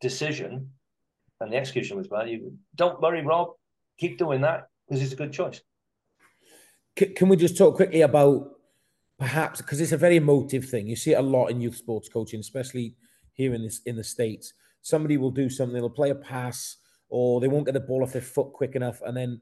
decision 0.00 0.70
and 1.40 1.52
the 1.52 1.56
execution 1.56 1.96
was 1.96 2.08
bad, 2.08 2.28
you 2.28 2.58
don't 2.74 3.00
worry, 3.00 3.24
Rob, 3.24 3.52
keep 3.98 4.18
doing 4.18 4.42
that 4.42 4.68
because 4.86 5.02
it's 5.02 5.12
a 5.12 5.16
good 5.16 5.32
choice. 5.32 5.60
Can 6.96 7.28
we 7.28 7.36
just 7.36 7.56
talk 7.56 7.74
quickly 7.74 8.02
about 8.02 8.54
perhaps 9.18 9.60
because 9.60 9.80
it's 9.80 9.92
a 9.92 9.96
very 9.96 10.16
emotive 10.16 10.64
thing. 10.64 10.86
You 10.86 10.96
see 10.96 11.12
it 11.12 11.18
a 11.18 11.22
lot 11.22 11.46
in 11.48 11.60
youth 11.60 11.76
sports 11.76 12.08
coaching, 12.08 12.40
especially 12.40 12.96
here 13.32 13.54
in 13.54 13.62
this 13.62 13.80
in 13.86 13.96
the 13.96 14.04
states. 14.04 14.52
Somebody 14.82 15.16
will 15.16 15.30
do 15.30 15.48
something, 15.48 15.74
they'll 15.74 15.88
play 15.88 16.10
a 16.10 16.14
pass, 16.14 16.76
or 17.08 17.40
they 17.40 17.48
won't 17.48 17.66
get 17.66 17.74
the 17.74 17.80
ball 17.80 18.02
off 18.02 18.12
their 18.12 18.22
foot 18.22 18.52
quick 18.52 18.74
enough, 18.74 19.00
and 19.06 19.16
then 19.16 19.40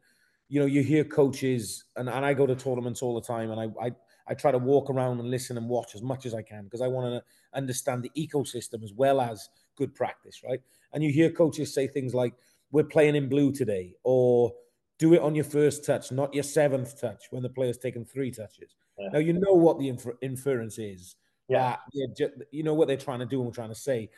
you 0.49 0.61
know 0.61 0.66
you 0.66 0.82
hear 0.82 1.05
coaches, 1.05 1.84
and, 1.97 2.09
and 2.09 2.24
I 2.24 2.34
go 2.34 2.47
to 2.47 2.55
tournaments 2.55 3.03
all 3.03 3.14
the 3.14 3.26
time, 3.26 3.51
and 3.51 3.61
I, 3.61 3.86
I 3.86 3.90
I 4.29 4.35
try 4.35 4.51
to 4.51 4.59
walk 4.59 4.91
around 4.91 5.18
and 5.20 5.31
listen 5.31 5.57
and 5.57 5.68
watch 5.68 5.95
as 5.95 6.03
much 6.03 6.27
as 6.27 6.35
I 6.35 6.43
can 6.43 6.64
because 6.64 6.81
I 6.81 6.89
want 6.89 7.12
to 7.12 7.23
understand 7.57 8.03
the 8.03 8.11
ecosystem 8.16 8.83
as 8.83 8.93
well 8.93 9.20
as 9.20 9.49
good 9.77 9.95
practice, 9.95 10.43
right? 10.45 10.61
And 10.93 11.03
you 11.03 11.11
hear 11.11 11.31
coaches 11.31 11.75
say 11.75 11.87
things 11.87 12.14
like, 12.14 12.35
"We're 12.70 12.85
playing 12.85 13.16
in 13.16 13.29
blue 13.29 13.53
today," 13.53 13.95
or 14.05 14.53
"Do 14.99 15.14
it 15.14 15.20
on 15.20 15.35
your 15.35 15.45
first 15.45 15.85
touch, 15.85 16.12
not 16.12 16.35
your 16.35 16.45
seventh 16.45 17.01
touch," 17.01 17.25
when 17.31 17.43
the 17.43 17.49
player's 17.49 17.79
taken 17.79 18.05
three 18.05 18.31
touches 18.31 18.77
yeah. 18.99 19.09
Now 19.12 19.18
you 19.18 19.33
know 19.33 19.53
what 19.53 19.79
the 19.79 19.89
infer- 19.89 20.18
inference 20.20 20.79
is. 20.79 21.16
Yeah. 21.49 21.77
Just, 22.16 22.33
you 22.51 22.62
know 22.62 22.75
what 22.75 22.89
they're 22.89 22.97
trying 22.97 23.18
to 23.20 23.27
do 23.27 23.43
and 23.43 23.53
trying 23.53 23.70
to 23.70 23.75
say. 23.75 24.11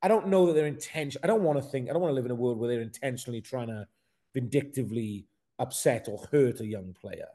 I 0.00 0.08
don't 0.08 0.28
know 0.28 0.46
that 0.46 0.52
they're 0.52 0.66
intention. 0.66 1.20
I 1.24 1.26
don't 1.26 1.42
want 1.42 1.58
to 1.58 1.68
think. 1.70 1.90
I 1.90 1.92
don't 1.92 2.02
want 2.02 2.12
to 2.12 2.14
live 2.14 2.24
in 2.24 2.30
a 2.30 2.36
world 2.36 2.58
where 2.58 2.68
they're 2.68 2.80
intentionally 2.80 3.40
trying 3.40 3.66
to 3.66 3.86
vindictively 4.32 5.26
upset 5.58 6.08
or 6.08 6.24
hurt 6.30 6.60
a 6.60 6.66
young 6.66 6.94
player. 6.94 7.26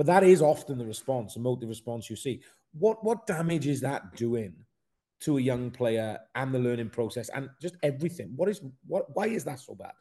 But 0.00 0.06
that 0.06 0.22
is 0.22 0.40
often 0.40 0.78
the 0.78 0.86
response, 0.86 1.34
the 1.34 1.40
motive 1.40 1.68
response 1.68 2.08
you 2.08 2.16
see. 2.16 2.40
What 2.72 3.04
what 3.04 3.26
damage 3.26 3.66
is 3.66 3.82
that 3.82 4.16
doing 4.16 4.54
to 5.20 5.36
a 5.36 5.42
young 5.42 5.70
player 5.70 6.18
and 6.34 6.54
the 6.54 6.58
learning 6.58 6.88
process 6.88 7.28
and 7.28 7.50
just 7.60 7.76
everything? 7.82 8.32
What 8.34 8.48
is 8.48 8.62
what? 8.86 9.14
Why 9.14 9.26
is 9.26 9.44
that 9.44 9.60
so 9.60 9.74
bad? 9.74 9.92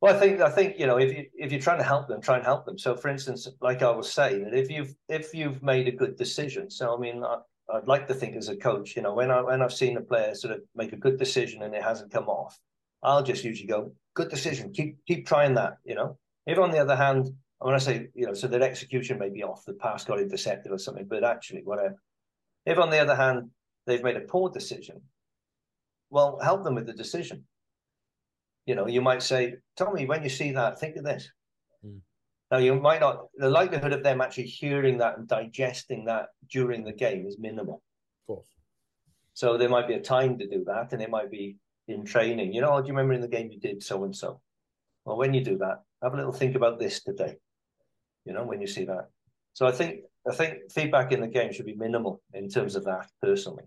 Well, 0.00 0.16
I 0.16 0.18
think 0.18 0.40
I 0.40 0.50
think 0.50 0.80
you 0.80 0.88
know 0.88 0.98
if 0.98 1.16
you 1.16 1.26
if 1.32 1.52
you're 1.52 1.60
trying 1.60 1.78
to 1.78 1.84
help 1.84 2.08
them, 2.08 2.20
try 2.20 2.38
and 2.38 2.44
help 2.44 2.64
them. 2.64 2.76
So, 2.76 2.96
for 2.96 3.08
instance, 3.08 3.46
like 3.60 3.82
I 3.82 3.90
was 3.92 4.12
saying, 4.12 4.50
if 4.52 4.68
you've 4.68 4.96
if 5.08 5.32
you've 5.32 5.62
made 5.62 5.86
a 5.86 5.92
good 5.92 6.16
decision, 6.16 6.72
so 6.72 6.92
I 6.92 6.98
mean, 6.98 7.22
I, 7.22 7.36
would 7.72 7.86
like 7.86 8.08
to 8.08 8.14
think 8.14 8.34
as 8.34 8.48
a 8.48 8.56
coach, 8.56 8.96
you 8.96 9.02
know, 9.02 9.14
when 9.14 9.30
I 9.30 9.42
when 9.42 9.62
I've 9.62 9.72
seen 9.72 9.96
a 9.96 10.00
player 10.00 10.34
sort 10.34 10.54
of 10.54 10.62
make 10.74 10.92
a 10.92 10.96
good 11.04 11.20
decision 11.20 11.62
and 11.62 11.72
it 11.72 11.84
hasn't 11.84 12.10
come 12.10 12.28
off, 12.28 12.58
I'll 13.00 13.22
just 13.22 13.44
usually 13.44 13.68
go, 13.68 13.92
good 14.14 14.28
decision, 14.28 14.72
keep 14.72 14.96
keep 15.06 15.24
trying 15.24 15.54
that. 15.54 15.74
You 15.84 15.94
know, 15.94 16.18
if 16.48 16.58
on 16.58 16.72
the 16.72 16.80
other 16.80 16.96
hand, 16.96 17.32
when 17.60 17.74
I 17.74 17.78
say 17.78 18.08
you 18.14 18.26
know, 18.26 18.34
so 18.34 18.46
that 18.48 18.62
execution 18.62 19.18
may 19.18 19.28
be 19.28 19.42
off, 19.42 19.64
the 19.64 19.74
pass 19.74 20.04
got 20.04 20.20
intercepted 20.20 20.72
or 20.72 20.78
something, 20.78 21.06
but 21.08 21.24
actually 21.24 21.62
whatever. 21.64 21.96
If 22.66 22.78
on 22.78 22.90
the 22.90 22.98
other 22.98 23.16
hand 23.16 23.50
they've 23.86 24.02
made 24.02 24.16
a 24.16 24.20
poor 24.20 24.50
decision, 24.50 25.02
well, 26.10 26.38
help 26.42 26.64
them 26.64 26.74
with 26.74 26.86
the 26.86 26.92
decision 26.92 27.44
you 28.70 28.74
know, 28.76 28.86
you 28.86 29.00
might 29.00 29.22
say, 29.22 29.56
Tommy, 29.76 30.06
when 30.06 30.22
you 30.22 30.28
see 30.28 30.52
that, 30.52 30.78
think 30.78 30.94
of 30.94 31.04
this. 31.04 31.28
Mm. 31.84 32.00
Now, 32.52 32.58
you 32.58 32.74
might 32.74 33.00
not, 33.00 33.26
the 33.34 33.50
likelihood 33.50 33.92
of 33.92 34.04
them 34.04 34.20
actually 34.20 34.46
hearing 34.46 34.98
that 34.98 35.18
and 35.18 35.26
digesting 35.26 36.04
that 36.04 36.28
during 36.48 36.84
the 36.84 36.92
game 36.92 37.26
is 37.26 37.36
minimal. 37.38 37.82
Of 38.22 38.26
course. 38.26 38.48
So 39.34 39.56
there 39.56 39.68
might 39.68 39.88
be 39.88 39.94
a 39.94 40.00
time 40.00 40.38
to 40.38 40.46
do 40.46 40.62
that, 40.66 40.92
and 40.92 41.00
it 41.02 41.10
might 41.10 41.32
be 41.32 41.56
in 41.88 42.04
training. 42.04 42.52
You 42.52 42.60
know, 42.60 42.80
do 42.80 42.86
you 42.86 42.92
remember 42.92 43.14
in 43.14 43.20
the 43.20 43.28
game 43.28 43.50
you 43.50 43.58
did 43.58 43.82
so 43.82 44.04
and 44.04 44.14
so? 44.14 44.40
Well, 45.04 45.16
when 45.16 45.34
you 45.34 45.42
do 45.42 45.58
that, 45.58 45.82
have 46.02 46.12
a 46.12 46.16
little 46.16 46.32
think 46.32 46.54
about 46.54 46.78
this 46.78 47.02
today. 47.02 47.36
You 48.24 48.32
know, 48.32 48.44
when 48.44 48.60
you 48.60 48.66
see 48.66 48.84
that. 48.84 49.08
So 49.52 49.66
I 49.66 49.72
think 49.72 50.00
I 50.28 50.34
think 50.34 50.70
feedback 50.70 51.12
in 51.12 51.20
the 51.20 51.28
game 51.28 51.52
should 51.52 51.66
be 51.66 51.74
minimal 51.74 52.20
in 52.34 52.48
terms 52.48 52.76
of 52.76 52.84
that 52.84 53.10
personally. 53.22 53.64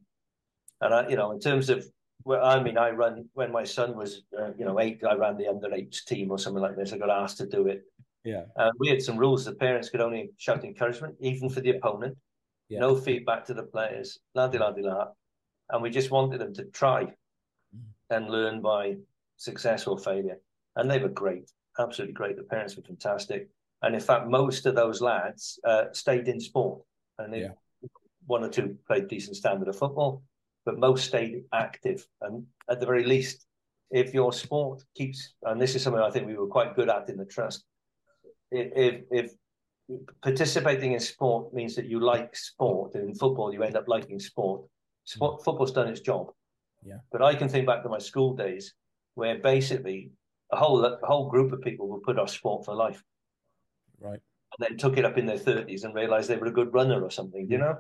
And 0.82 0.94
I, 0.94 1.08
you 1.10 1.16
know, 1.16 1.32
in 1.32 1.40
terms 1.40 1.70
of 1.70 1.86
well, 2.26 2.46
I 2.46 2.62
mean, 2.62 2.78
I 2.78 2.92
run 2.92 3.26
when 3.34 3.52
my 3.52 3.64
son 3.64 3.98
was, 3.98 4.24
uh, 4.38 4.52
you 4.58 4.66
know, 4.66 4.80
eight. 4.80 5.04
I 5.04 5.16
ran 5.16 5.38
the 5.38 5.48
under 5.48 5.74
eight 5.74 6.02
team 6.08 6.32
or 6.32 6.38
something 6.38 6.62
like 6.62 6.76
this. 6.76 6.94
I 6.94 6.98
got 6.98 7.10
asked 7.10 7.38
to 7.38 7.48
do 7.48 7.68
it. 7.68 7.84
Yeah. 8.24 8.44
Uh, 8.56 8.72
we 8.80 8.88
had 8.90 9.02
some 9.02 9.18
rules. 9.18 9.44
The 9.44 9.54
parents 9.54 9.90
could 9.90 10.00
only 10.00 10.32
shout 10.38 10.64
encouragement, 10.64 11.16
even 11.20 11.50
for 11.50 11.60
the 11.60 11.72
opponent. 11.72 12.18
Yeah. 12.70 12.80
No 12.80 12.96
feedback 12.96 13.46
to 13.46 13.54
the 13.54 13.64
players. 13.64 14.20
La 14.36 14.48
di 14.48 14.58
la 14.58 14.72
di 14.72 14.82
la. 14.82 15.08
And 15.70 15.82
we 15.82 15.90
just 15.90 16.12
wanted 16.12 16.40
them 16.40 16.54
to 16.54 16.66
try 16.66 17.04
mm. 17.04 17.82
and 18.10 18.30
learn 18.30 18.62
by 18.62 18.96
success 19.38 19.86
or 19.88 19.98
failure. 19.98 20.38
And 20.76 20.90
they 20.90 21.00
were 21.00 21.10
great, 21.10 21.52
absolutely 21.78 22.14
great. 22.14 22.38
The 22.38 22.44
parents 22.44 22.78
were 22.78 22.84
fantastic. 22.84 23.50
And 23.84 23.94
in 23.94 24.02
fact, 24.02 24.28
most 24.28 24.66
of 24.66 24.76
those 24.76 25.02
lads 25.02 25.60
uh, 25.66 25.86
stayed 25.92 26.28
in 26.28 26.40
sport. 26.40 26.82
And 27.20 27.32
they, 27.32 27.42
yeah. 27.42 27.50
one 28.26 28.44
or 28.44 28.50
two 28.50 28.78
played 28.88 29.08
decent 29.08 29.36
standard 29.36 29.68
of 29.68 29.78
football 29.78 30.24
but 30.66 30.80
most 30.80 31.06
stayed 31.06 31.44
active. 31.54 32.08
And 32.22 32.46
at 32.70 32.80
the 32.80 32.86
very 32.86 33.04
least, 33.04 33.46
if 33.92 34.14
your 34.14 34.34
sport 34.34 34.84
keeps, 34.96 35.34
and 35.44 35.62
this 35.62 35.76
is 35.76 35.84
something 35.84 36.02
I 36.02 36.10
think 36.10 36.28
we 36.28 36.36
were 36.36 36.48
quite 36.48 36.76
good 36.76 36.90
at 36.90 37.10
in 37.10 37.18
the 37.18 37.26
trust, 37.26 37.64
if 38.52 39.02
if 39.12 39.32
participating 40.22 40.94
in 40.94 41.00
sport 41.00 41.54
means 41.54 41.76
that 41.76 41.86
you 41.86 42.00
like 42.00 42.36
sport, 42.36 42.96
in 42.96 43.14
football 43.14 43.54
you 43.54 43.64
end 43.64 43.76
up 43.76 43.88
liking 43.88 44.20
sport. 44.20 44.62
Sport, 45.06 45.44
football's 45.44 45.74
done 45.74 45.90
its 45.90 46.00
job. 46.00 46.32
Yeah. 46.86 47.00
But 47.12 47.22
I 47.22 47.36
can 47.36 47.50
think 47.50 47.68
back 47.68 47.84
to 47.84 47.90
my 47.90 48.00
school 48.00 48.34
days 48.34 48.74
where 49.16 49.38
basically 49.38 50.12
a 50.52 50.56
whole 50.56 50.84
a 50.86 50.98
whole 51.04 51.30
group 51.30 51.52
of 51.52 51.62
people 51.62 51.88
were 51.88 52.00
put 52.00 52.18
off 52.18 52.30
sport 52.30 52.66
for 52.66 52.74
life. 52.74 53.04
Right. 54.04 54.20
And 54.60 54.70
then 54.70 54.78
took 54.78 54.98
it 54.98 55.06
up 55.06 55.18
in 55.18 55.26
their 55.26 55.38
thirties 55.38 55.84
and 55.84 55.96
realized 55.96 56.30
they 56.30 56.38
were 56.38 56.48
a 56.48 56.52
good 56.52 56.74
runner 56.74 57.02
or 57.02 57.10
something. 57.10 57.50
You 57.50 57.58
know. 57.58 57.78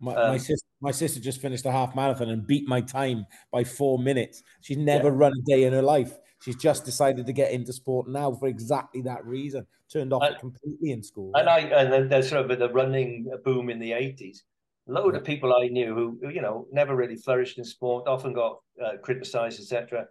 My, 0.00 0.14
um, 0.14 0.30
my 0.30 0.38
sister, 0.38 0.66
my 0.80 0.90
sister 0.90 1.20
just 1.20 1.42
finished 1.42 1.66
a 1.66 1.70
half 1.70 1.94
marathon 1.94 2.30
and 2.30 2.46
beat 2.46 2.66
my 2.66 2.80
time 2.80 3.26
by 3.52 3.64
four 3.64 3.98
minutes. 3.98 4.42
She's 4.62 4.78
never 4.78 5.08
yeah. 5.08 5.14
run 5.14 5.32
a 5.32 5.42
day 5.42 5.64
in 5.64 5.74
her 5.74 5.82
life. 5.82 6.14
She's 6.42 6.56
just 6.56 6.86
decided 6.86 7.26
to 7.26 7.32
get 7.34 7.52
into 7.52 7.72
sport 7.72 8.08
now 8.08 8.32
for 8.32 8.48
exactly 8.48 9.02
that 9.02 9.24
reason. 9.26 9.66
Turned 9.92 10.12
off 10.12 10.22
and, 10.22 10.38
completely 10.38 10.92
in 10.92 11.02
school. 11.02 11.32
And 11.34 11.48
I 11.48 11.58
and 11.58 11.92
then 11.92 12.08
there's 12.08 12.30
sort 12.30 12.50
of 12.50 12.58
the 12.58 12.70
running 12.70 13.30
boom 13.44 13.68
in 13.68 13.78
the 13.78 13.92
eighties. 13.92 14.44
A 14.88 14.92
load 14.92 15.12
yeah. 15.12 15.20
of 15.20 15.26
people 15.26 15.52
I 15.54 15.68
knew 15.68 15.94
who 15.94 16.30
you 16.30 16.40
know 16.40 16.66
never 16.72 16.96
really 16.96 17.16
flourished 17.16 17.58
in 17.58 17.64
sport, 17.64 18.08
often 18.08 18.32
got 18.32 18.60
uh, 18.82 18.92
criticised, 19.02 19.60
etc. 19.60 20.06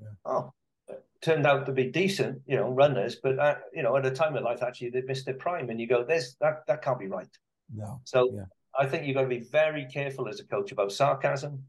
Yeah. 0.00 0.06
Oh, 0.24 0.52
turned 1.22 1.46
out 1.46 1.66
to 1.66 1.72
be 1.72 1.90
decent, 1.90 2.40
you 2.46 2.56
know, 2.56 2.70
runners, 2.70 3.16
but 3.22 3.38
uh, 3.38 3.56
you 3.72 3.82
know, 3.82 3.96
at 3.96 4.06
a 4.06 4.10
time 4.10 4.36
of 4.36 4.42
life, 4.44 4.62
actually, 4.62 4.90
they 4.90 5.02
missed 5.02 5.26
their 5.26 5.34
prime, 5.34 5.70
and 5.70 5.80
you 5.80 5.86
go, 5.86 6.04
"There's 6.04 6.36
that 6.40 6.66
that 6.66 6.82
can't 6.82 6.98
be 6.98 7.08
right." 7.08 7.28
No. 7.74 8.00
So 8.04 8.30
yeah. 8.34 8.44
I 8.78 8.86
think 8.86 9.06
you've 9.06 9.16
got 9.16 9.22
to 9.22 9.28
be 9.28 9.40
very 9.40 9.86
careful 9.86 10.28
as 10.28 10.40
a 10.40 10.46
coach 10.46 10.72
about 10.72 10.92
sarcasm, 10.92 11.64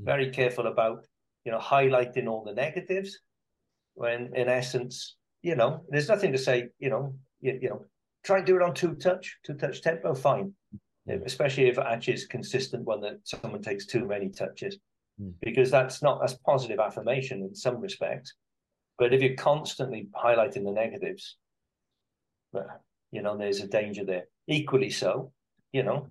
mm. 0.00 0.04
very 0.04 0.30
careful 0.30 0.66
about 0.66 1.06
you 1.44 1.52
know 1.52 1.58
highlighting 1.58 2.28
all 2.28 2.44
the 2.44 2.54
negatives, 2.54 3.18
when 3.94 4.34
in 4.34 4.48
essence, 4.48 5.16
you 5.42 5.56
know, 5.56 5.84
there's 5.88 6.08
nothing 6.08 6.32
to 6.32 6.38
say, 6.38 6.68
you 6.78 6.90
know, 6.90 7.14
you, 7.40 7.58
you 7.60 7.68
know, 7.68 7.84
try 8.24 8.38
and 8.38 8.46
do 8.46 8.56
it 8.56 8.62
on 8.62 8.74
two 8.74 8.94
touch, 8.94 9.38
two 9.44 9.54
touch 9.54 9.82
tempo, 9.82 10.14
fine. 10.14 10.52
Mm. 11.08 11.24
Especially 11.26 11.68
if 11.68 11.78
actually 11.78 12.14
is 12.14 12.26
consistent 12.26 12.84
one 12.84 13.02
that 13.02 13.18
someone 13.24 13.60
takes 13.60 13.84
too 13.84 14.06
many 14.06 14.30
touches. 14.30 14.78
Mm. 15.20 15.34
Because 15.42 15.70
that's 15.70 16.02
not 16.02 16.20
that's 16.20 16.34
positive 16.46 16.78
affirmation 16.80 17.42
in 17.42 17.54
some 17.54 17.80
respects. 17.80 18.34
But 18.98 19.12
if 19.12 19.22
you're 19.22 19.34
constantly 19.34 20.08
highlighting 20.14 20.64
the 20.64 20.72
negatives, 20.72 21.36
you 23.10 23.22
know, 23.22 23.36
there's 23.36 23.60
a 23.60 23.66
danger 23.66 24.04
there. 24.04 24.24
Equally 24.46 24.90
so, 24.90 25.32
you 25.72 25.82
know, 25.82 26.08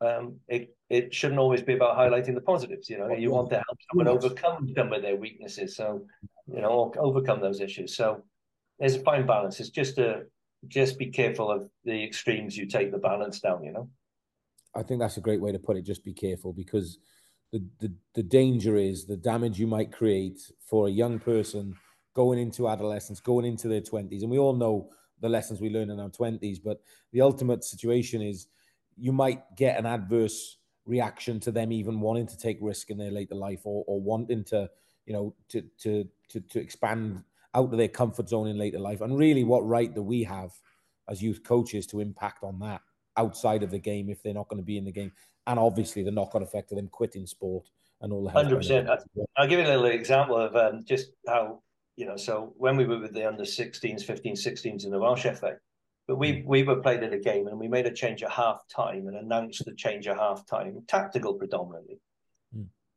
um, 0.00 0.36
it 0.48 0.74
it 0.88 1.14
shouldn't 1.14 1.40
always 1.40 1.62
be 1.62 1.74
about 1.74 1.96
highlighting 1.96 2.34
the 2.34 2.40
positives. 2.40 2.88
You 2.88 2.98
know, 2.98 3.12
you 3.12 3.30
want 3.30 3.50
to 3.50 3.56
help 3.56 3.78
someone 3.90 4.08
overcome 4.08 4.72
some 4.76 4.92
of 4.92 5.02
their 5.02 5.16
weaknesses. 5.16 5.76
So 5.76 6.06
you 6.52 6.60
know, 6.60 6.68
or 6.68 6.92
overcome 6.98 7.40
those 7.40 7.60
issues. 7.60 7.96
So 7.96 8.22
there's 8.78 8.96
a 8.96 9.00
fine 9.00 9.26
balance. 9.26 9.60
It's 9.60 9.70
just 9.70 9.98
a 9.98 10.24
just 10.68 10.98
be 10.98 11.06
careful 11.06 11.50
of 11.50 11.68
the 11.84 12.04
extremes 12.04 12.56
you 12.56 12.66
take 12.66 12.92
the 12.92 12.98
balance 12.98 13.40
down, 13.40 13.64
you 13.64 13.72
know. 13.72 13.88
I 14.74 14.82
think 14.82 15.00
that's 15.00 15.16
a 15.16 15.20
great 15.20 15.40
way 15.40 15.52
to 15.52 15.58
put 15.58 15.76
it. 15.76 15.82
Just 15.82 16.04
be 16.04 16.14
careful 16.14 16.52
because 16.52 16.98
the, 17.52 17.64
the, 17.80 17.92
the 18.14 18.22
danger 18.22 18.76
is 18.76 19.04
the 19.04 19.16
damage 19.16 19.58
you 19.58 19.66
might 19.66 19.92
create 19.92 20.40
for 20.64 20.86
a 20.86 20.90
young 20.90 21.18
person 21.18 21.76
going 22.14 22.38
into 22.38 22.68
adolescence, 22.68 23.20
going 23.20 23.44
into 23.44 23.68
their 23.68 23.80
20s. 23.80 24.22
And 24.22 24.30
we 24.30 24.38
all 24.38 24.54
know 24.54 24.90
the 25.20 25.28
lessons 25.28 25.60
we 25.60 25.70
learn 25.70 25.90
in 25.90 26.00
our 26.00 26.10
20s, 26.10 26.58
but 26.62 26.80
the 27.12 27.20
ultimate 27.20 27.64
situation 27.64 28.20
is 28.20 28.48
you 28.96 29.12
might 29.12 29.42
get 29.56 29.78
an 29.78 29.86
adverse 29.86 30.58
reaction 30.84 31.38
to 31.40 31.52
them 31.52 31.72
even 31.72 32.00
wanting 32.00 32.26
to 32.26 32.36
take 32.36 32.58
risk 32.60 32.90
in 32.90 32.98
their 32.98 33.10
later 33.10 33.34
life 33.34 33.60
or, 33.64 33.84
or 33.86 34.00
wanting 34.00 34.44
to, 34.44 34.68
you 35.06 35.12
know, 35.12 35.34
to, 35.48 35.62
to 35.78 36.08
to, 36.28 36.40
to 36.40 36.60
expand 36.60 37.22
out 37.54 37.72
of 37.72 37.78
their 37.78 37.88
comfort 37.88 38.28
zone 38.28 38.48
in 38.48 38.58
later 38.58 38.78
life. 38.78 39.00
And 39.00 39.18
really, 39.18 39.44
what 39.44 39.66
right 39.66 39.94
do 39.94 40.02
we 40.02 40.24
have 40.24 40.52
as 41.08 41.22
youth 41.22 41.42
coaches 41.44 41.86
to 41.88 42.00
impact 42.00 42.42
on 42.42 42.58
that 42.60 42.80
outside 43.16 43.62
of 43.62 43.70
the 43.70 43.78
game 43.78 44.08
if 44.08 44.22
they're 44.22 44.34
not 44.34 44.48
going 44.48 44.60
to 44.60 44.66
be 44.66 44.78
in 44.78 44.84
the 44.84 44.92
game? 44.92 45.12
And 45.46 45.58
obviously, 45.58 46.02
the 46.02 46.10
knock 46.10 46.34
on 46.34 46.42
effect 46.42 46.72
of 46.72 46.76
them 46.76 46.88
quitting 46.88 47.26
sport 47.26 47.68
and 48.00 48.12
all 48.12 48.24
the 48.24 48.30
hundred 48.30 48.56
percent. 48.56 48.88
I'll 49.36 49.46
give 49.46 49.60
you 49.60 49.66
a 49.66 49.68
little 49.68 49.86
example 49.86 50.36
of 50.36 50.56
um, 50.56 50.84
just 50.84 51.10
how 51.28 51.62
you 51.96 52.06
know. 52.06 52.16
So 52.16 52.52
when 52.56 52.76
we 52.76 52.84
were 52.84 52.98
with 52.98 53.14
the 53.14 53.26
under 53.26 53.44
16s, 53.44 54.04
15, 54.04 54.34
16s 54.34 54.84
in 54.84 54.90
the 54.90 54.98
Welsh 54.98 55.22
FA, 55.22 55.54
but 56.08 56.16
we 56.16 56.32
mm. 56.32 56.44
we 56.46 56.62
were 56.62 56.80
played 56.80 57.02
at 57.02 57.12
a 57.12 57.18
game 57.18 57.46
and 57.46 57.58
we 57.58 57.68
made 57.68 57.86
a 57.86 57.92
change 57.92 58.22
at 58.22 58.30
half 58.30 58.62
time 58.74 59.06
and 59.08 59.16
announced 59.16 59.64
the 59.64 59.74
change 59.74 60.06
at 60.06 60.18
half 60.18 60.46
time, 60.46 60.82
tactical 60.88 61.34
predominantly 61.34 62.00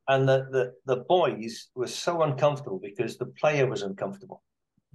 and 0.08 0.28
the, 0.28 0.48
the, 0.52 0.74
the 0.86 1.02
boys 1.04 1.70
were 1.76 1.88
so 1.88 2.22
uncomfortable 2.22 2.80
because 2.80 3.18
the 3.18 3.26
player 3.26 3.68
was 3.68 3.82
uncomfortable 3.82 4.44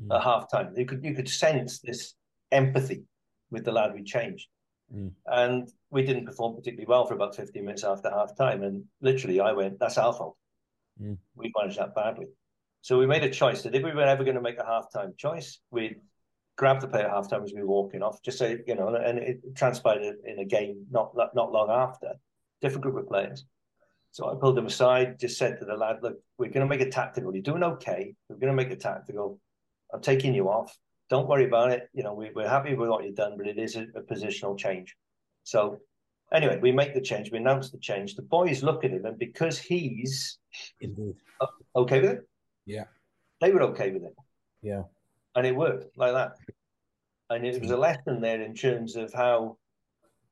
mm. 0.03 0.15
at 0.15 0.23
half 0.23 0.51
time. 0.51 0.73
You 0.77 0.87
could 0.87 1.05
you 1.05 1.15
could 1.15 1.29
sense 1.29 1.81
this 1.81 2.15
empathy 2.53 3.05
with 3.51 3.65
the 3.65 3.73
lad 3.73 3.95
we 3.95 4.05
changed. 4.05 4.47
Mm. 4.95 5.13
And 5.27 5.69
we 5.91 6.05
didn't 6.05 6.27
perform 6.27 6.55
particularly 6.55 6.87
well 6.87 7.07
for 7.07 7.15
about 7.15 7.35
15 7.35 7.65
minutes 7.65 7.85
after 7.85 8.11
half 8.11 8.37
time. 8.37 8.63
And 8.63 8.85
literally 9.01 9.41
I 9.41 9.53
went, 9.53 9.79
that's 9.81 9.99
our 9.99 10.13
fault. 10.13 10.37
Mm. 11.03 11.19
We 11.35 11.53
managed 11.59 11.79
that 11.79 11.95
badly. 11.95 12.27
So 12.83 12.99
we 12.99 13.07
made 13.07 13.25
a 13.25 13.31
choice 13.31 13.63
that 13.63 13.75
if 13.75 13.83
we 13.83 13.93
were 13.93 14.03
ever 14.03 14.25
going 14.25 14.37
to 14.37 14.43
make 14.43 14.59
a 14.59 14.65
halftime 14.65 15.17
choice, 15.17 15.59
we'd 15.71 15.97
grab 16.57 16.81
the 16.81 16.89
player 16.89 17.07
at 17.07 17.13
halftime 17.13 17.45
as 17.45 17.53
we 17.55 17.61
were 17.63 17.69
walking 17.69 18.03
off, 18.03 18.23
just 18.23 18.39
so 18.39 18.57
you 18.67 18.75
know, 18.75 18.95
and 18.95 19.19
it 19.19 19.41
transpired 19.57 20.17
in 20.25 20.39
a 20.39 20.45
game 20.45 20.87
not 20.91 21.15
not 21.35 21.53
long 21.53 21.71
after, 21.71 22.13
different 22.61 22.83
group 22.83 22.97
of 22.97 23.09
players. 23.09 23.45
So 24.13 24.29
I 24.31 24.35
pulled 24.41 24.59
him 24.59 24.67
aside, 24.67 25.21
just 25.21 25.39
said 25.39 25.59
to 25.59 25.65
the 25.65 25.75
lad, 25.75 25.99
look, 26.03 26.17
we're 26.37 26.51
going 26.51 26.67
to 26.69 26.77
make 26.77 26.81
a 26.87 26.91
tactical. 26.91 27.33
You're 27.33 27.43
doing 27.43 27.63
okay. 27.63 28.15
We're 28.29 28.37
going 28.37 28.57
to 28.57 28.57
make 28.57 28.73
a 28.73 28.77
tactical. 28.77 29.39
I'm 29.93 30.01
taking 30.01 30.35
you 30.35 30.49
off. 30.49 30.77
Don't 31.09 31.29
worry 31.29 31.45
about 31.45 31.71
it. 31.71 31.89
You 31.93 32.03
know, 32.03 32.15
we, 32.15 32.29
are 32.29 32.49
happy 32.49 32.75
with 32.75 32.89
what 32.89 33.05
you've 33.05 33.15
done, 33.15 33.35
but 33.37 33.47
it 33.47 33.59
is 33.59 33.77
a, 33.77 33.87
a, 33.95 34.03
positional 34.03 34.59
change. 34.59 34.97
So 35.45 35.79
anyway, 36.33 36.59
we 36.61 36.73
make 36.73 36.95
the 36.95 37.01
change. 37.01 37.31
We 37.31 37.39
announce 37.39 37.71
the 37.71 37.79
change. 37.79 38.17
The 38.17 38.23
boys 38.23 38.63
look 38.63 38.85
at 38.85 38.91
him, 38.91 39.05
and 39.05 39.19
because 39.19 39.59
he's 39.59 40.39
Indeed. 40.81 41.15
Oh, 41.41 41.49
okay 41.77 42.01
with 42.01 42.11
it, 42.11 42.29
yeah, 42.71 42.85
they 43.41 43.51
were 43.51 43.63
okay 43.63 43.91
with 43.91 44.05
it. 44.05 44.15
Yeah, 44.63 44.83
and 45.35 45.47
it 45.47 45.55
worked 45.55 45.97
like 45.97 46.13
that. 46.13 46.37
And 47.31 47.47
it 47.47 47.61
was 47.61 47.71
a 47.71 47.77
lesson 47.77 48.21
there 48.21 48.43
in 48.43 48.55
terms 48.55 48.97
of 48.97 49.13
how, 49.13 49.57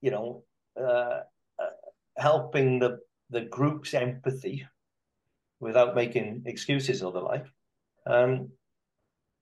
you 0.00 0.10
know, 0.10 0.42
uh, 0.76 1.20
uh, 1.58 1.76
helping 2.16 2.78
the 2.78 2.98
the 3.30 3.42
group's 3.42 3.94
empathy 3.94 4.66
without 5.60 5.94
making 5.94 6.42
excuses 6.46 7.02
or 7.02 7.12
the 7.12 7.20
like. 7.20 7.46
Um, 8.06 8.50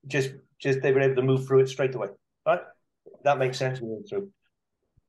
just 0.07 0.33
just 0.59 0.83
they 0.83 0.93
were 0.93 1.01
able 1.01 1.17
to 1.17 1.23
move 1.23 1.47
through 1.47 1.61
it 1.61 1.69
straight 1.69 1.95
away. 1.95 2.09
Right? 2.47 2.61
That 3.25 3.39
makes 3.39 3.59
sense 3.59 3.81
moving 3.81 4.05
through. 4.05 4.31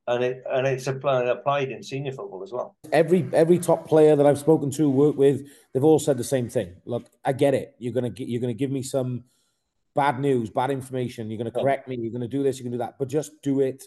And 0.09 0.23
it 0.23 0.43
and 0.49 0.65
it's 0.65 0.87
applied, 0.87 1.27
uh, 1.27 1.35
applied 1.35 1.69
in 1.69 1.83
senior 1.83 2.13
football 2.13 2.41
as 2.43 2.51
well. 2.53 2.77
Every 2.93 3.27
every 3.33 3.59
top 3.59 3.87
player 3.87 4.15
that 4.15 4.25
I've 4.25 4.39
spoken 4.39 4.71
to, 4.71 4.89
work 4.89 5.17
with, 5.17 5.47
they've 5.73 5.83
all 5.83 5.99
said 5.99 6.17
the 6.17 6.23
same 6.23 6.49
thing. 6.49 6.75
Look, 6.85 7.09
I 7.25 7.33
get 7.33 7.53
it. 7.53 7.75
You're 7.77 7.93
gonna 7.93 8.09
get, 8.09 8.29
you're 8.29 8.41
gonna 8.41 8.53
give 8.53 8.71
me 8.71 8.83
some 8.83 9.25
bad 9.95 10.19
news, 10.19 10.49
bad 10.49 10.71
information. 10.71 11.29
You're 11.29 11.37
gonna 11.37 11.51
correct 11.51 11.87
me. 11.89 11.97
You're 11.97 12.13
gonna 12.13 12.27
do 12.27 12.41
this. 12.41 12.57
You 12.57 12.63
can 12.63 12.71
do 12.71 12.77
that. 12.77 12.95
But 12.97 13.09
just 13.09 13.41
do 13.41 13.59
it 13.59 13.83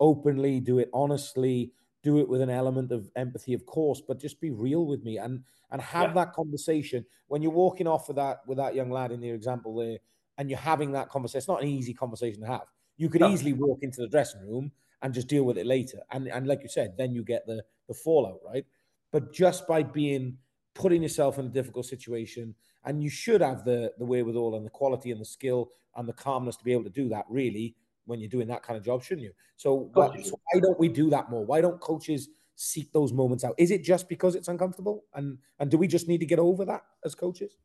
openly. 0.00 0.58
Do 0.58 0.80
it 0.80 0.90
honestly 0.92 1.72
do 2.02 2.18
it 2.18 2.28
with 2.28 2.40
an 2.40 2.50
element 2.50 2.92
of 2.92 3.10
empathy, 3.16 3.54
of 3.54 3.66
course, 3.66 4.00
but 4.06 4.18
just 4.18 4.40
be 4.40 4.50
real 4.50 4.86
with 4.86 5.02
me 5.04 5.18
and 5.18 5.42
and 5.70 5.80
have 5.80 6.10
yeah. 6.10 6.14
that 6.24 6.32
conversation 6.32 7.04
when 7.28 7.42
you're 7.42 7.52
walking 7.52 7.86
off 7.86 8.08
with 8.08 8.16
that 8.16 8.40
with 8.46 8.58
that 8.58 8.74
young 8.74 8.90
lad 8.90 9.12
in 9.12 9.22
your 9.22 9.34
example 9.34 9.76
there, 9.76 9.98
and 10.38 10.48
you're 10.50 10.58
having 10.58 10.92
that 10.92 11.08
conversation. 11.08 11.38
It's 11.38 11.48
not 11.48 11.62
an 11.62 11.68
easy 11.68 11.94
conversation 11.94 12.40
to 12.40 12.46
have. 12.46 12.64
You 12.96 13.08
could 13.08 13.20
no. 13.20 13.30
easily 13.30 13.52
walk 13.52 13.78
into 13.82 14.00
the 14.00 14.08
dressing 14.08 14.40
room 14.48 14.72
and 15.02 15.14
just 15.14 15.28
deal 15.28 15.44
with 15.44 15.58
it 15.58 15.66
later, 15.66 16.00
and 16.10 16.28
and 16.28 16.46
like 16.46 16.62
you 16.62 16.68
said, 16.68 16.96
then 16.96 17.14
you 17.14 17.24
get 17.24 17.46
the 17.46 17.64
the 17.88 17.94
fallout, 17.94 18.40
right? 18.44 18.64
But 19.12 19.32
just 19.32 19.66
by 19.66 19.82
being 19.82 20.38
putting 20.74 21.02
yourself 21.02 21.38
in 21.38 21.46
a 21.46 21.48
difficult 21.48 21.86
situation, 21.86 22.54
and 22.84 23.02
you 23.02 23.10
should 23.10 23.40
have 23.40 23.64
the 23.64 23.92
the 23.98 24.04
wherewithal 24.04 24.54
and 24.56 24.64
the 24.64 24.70
quality 24.70 25.10
and 25.10 25.20
the 25.20 25.24
skill 25.24 25.70
and 25.96 26.08
the 26.08 26.12
calmness 26.12 26.56
to 26.56 26.64
be 26.64 26.72
able 26.72 26.84
to 26.84 26.90
do 26.90 27.08
that. 27.08 27.24
Really, 27.28 27.76
when 28.04 28.20
you're 28.20 28.28
doing 28.28 28.48
that 28.48 28.62
kind 28.62 28.76
of 28.76 28.84
job, 28.84 29.02
shouldn't 29.02 29.24
you? 29.24 29.32
So, 29.56 29.90
what, 29.94 30.18
so 30.24 30.38
why 30.52 30.60
don't 30.60 30.78
we 30.78 30.88
do 30.88 31.10
that 31.10 31.30
more? 31.30 31.44
Why 31.44 31.60
don't 31.60 31.80
coaches 31.80 32.28
seek 32.56 32.92
those 32.92 33.12
moments 33.12 33.44
out? 33.44 33.54
Is 33.56 33.70
it 33.70 33.82
just 33.82 34.08
because 34.08 34.34
it's 34.34 34.48
uncomfortable, 34.48 35.04
and 35.14 35.38
and 35.58 35.70
do 35.70 35.78
we 35.78 35.86
just 35.86 36.08
need 36.08 36.18
to 36.18 36.26
get 36.26 36.38
over 36.38 36.64
that 36.66 36.82
as 37.04 37.14
coaches? 37.14 37.56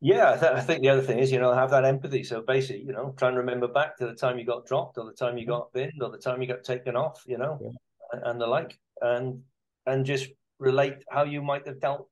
Yeah, 0.00 0.32
I, 0.32 0.36
th- 0.36 0.52
I, 0.52 0.60
think 0.60 0.82
the 0.82 0.90
other 0.90 1.02
thing 1.02 1.18
is, 1.18 1.32
you 1.32 1.40
know, 1.40 1.52
have 1.52 1.70
that 1.70 1.84
empathy. 1.84 2.22
So 2.22 2.40
basically, 2.40 2.84
you 2.84 2.92
know, 2.92 3.14
try 3.16 3.28
and 3.28 3.36
remember 3.36 3.66
back 3.66 3.96
to 3.98 4.06
the 4.06 4.14
time 4.14 4.38
you 4.38 4.44
got 4.44 4.64
dropped, 4.64 4.96
or 4.96 5.04
the 5.04 5.12
time 5.12 5.36
you 5.36 5.46
got 5.46 5.72
binned, 5.72 6.00
or 6.00 6.10
the 6.10 6.18
time 6.18 6.40
you 6.40 6.46
got 6.46 6.62
taken 6.62 6.94
off, 6.94 7.24
you 7.26 7.36
know, 7.36 7.58
yeah. 7.60 7.70
and, 8.12 8.22
and, 8.26 8.40
the 8.40 8.46
like, 8.46 8.78
and 9.00 9.42
and 9.86 10.06
just 10.06 10.28
relate 10.60 11.02
how 11.10 11.24
you 11.24 11.42
might 11.42 11.66
have 11.66 11.80
dealt 11.80 12.08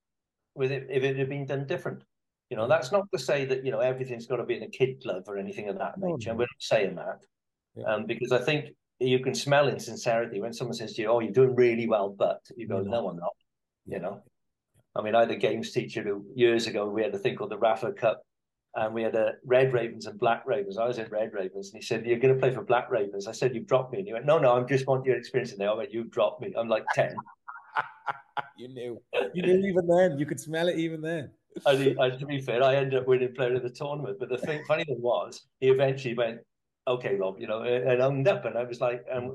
with 0.54 0.72
it 0.72 0.88
if 0.90 1.04
it 1.04 1.16
had 1.16 1.28
been 1.28 1.46
done 1.46 1.66
different. 1.66 2.02
You 2.50 2.56
know, 2.56 2.66
that's 2.66 2.90
not 2.90 3.04
to 3.12 3.18
say 3.20 3.44
that 3.44 3.64
you 3.64 3.70
know 3.70 3.80
everything's 3.80 4.26
got 4.26 4.36
to 4.36 4.44
be 4.44 4.56
in 4.56 4.64
a 4.64 4.68
kid 4.68 5.02
glove 5.02 5.24
or 5.28 5.38
anything 5.38 5.68
of 5.68 5.78
that 5.78 5.98
nature. 5.98 6.30
No. 6.30 6.36
We're 6.36 6.42
not 6.42 6.48
saying 6.58 6.96
that, 6.96 7.20
yeah. 7.76 7.84
um, 7.84 8.06
because 8.06 8.32
I 8.32 8.38
think 8.38 8.70
you 8.98 9.20
can 9.20 9.34
smell 9.34 9.68
insincerity 9.68 10.40
when 10.40 10.52
someone 10.52 10.74
says 10.74 10.94
to 10.94 11.02
you, 11.02 11.08
"Oh, 11.08 11.20
you're 11.20 11.32
doing 11.32 11.54
really 11.54 11.86
well," 11.86 12.08
but 12.08 12.40
you 12.56 12.66
go, 12.66 12.80
"No, 12.80 13.08
I'm 13.08 13.16
not." 13.16 13.34
You 13.86 14.00
know, 14.00 14.22
I 14.96 15.02
mean, 15.02 15.14
I 15.14 15.20
had 15.20 15.30
a 15.30 15.36
games 15.36 15.72
teacher 15.72 16.02
who 16.02 16.24
years 16.34 16.66
ago 16.66 16.88
we 16.88 17.02
had 17.02 17.14
a 17.14 17.18
thing 17.18 17.36
called 17.36 17.50
the 17.50 17.58
Rafa 17.58 17.92
Cup, 17.92 18.22
and 18.74 18.94
we 18.94 19.02
had 19.02 19.14
a 19.14 19.34
Red 19.44 19.72
Ravens 19.72 20.06
and 20.06 20.18
Black 20.18 20.44
Ravens. 20.46 20.78
I 20.78 20.86
was 20.86 20.98
in 20.98 21.08
Red 21.10 21.32
Ravens, 21.32 21.72
and 21.72 21.82
he 21.82 21.86
said, 21.86 22.06
"You're 22.06 22.18
going 22.18 22.34
to 22.34 22.40
play 22.40 22.52
for 22.52 22.62
Black 22.62 22.90
Ravens." 22.90 23.26
I 23.26 23.32
said, 23.32 23.54
"You've 23.54 23.66
dropped 23.66 23.92
me," 23.92 23.98
and 23.98 24.06
he 24.06 24.12
went, 24.12 24.26
"No, 24.26 24.38
no, 24.38 24.56
I'm 24.56 24.66
just 24.66 24.86
want 24.86 25.04
your 25.04 25.16
experience." 25.16 25.52
And 25.52 25.62
I 25.62 25.74
went, 25.74 25.92
"You've 25.92 26.10
dropped 26.10 26.40
me." 26.40 26.52
I'm 26.56 26.68
like 26.68 26.84
ten. 26.94 27.14
you 28.56 28.68
knew, 28.68 29.02
you 29.34 29.42
knew 29.42 29.68
even 29.68 29.86
then. 29.86 30.18
You 30.18 30.26
could 30.26 30.40
smell 30.40 30.68
it 30.68 30.78
even 30.78 31.02
then 31.02 31.30
and, 31.64 31.78
he, 31.82 31.96
and 31.98 32.18
to 32.18 32.26
be 32.26 32.40
fair, 32.40 32.62
I 32.62 32.76
ended 32.76 33.00
up 33.00 33.06
winning 33.06 33.34
player 33.34 33.54
of 33.54 33.62
the 33.62 33.70
tournament. 33.70 34.18
But 34.18 34.28
the 34.28 34.38
thing, 34.38 34.62
funny 34.66 34.84
thing 34.84 35.00
was, 35.00 35.46
he 35.60 35.68
eventually 35.68 36.14
went, 36.14 36.40
"Okay, 36.86 37.14
Rob," 37.14 37.38
you 37.38 37.46
know, 37.46 37.62
and 37.62 38.02
owned 38.02 38.28
up. 38.28 38.44
And 38.44 38.58
I 38.58 38.64
was 38.64 38.80
like, 38.80 39.04
and 39.10 39.32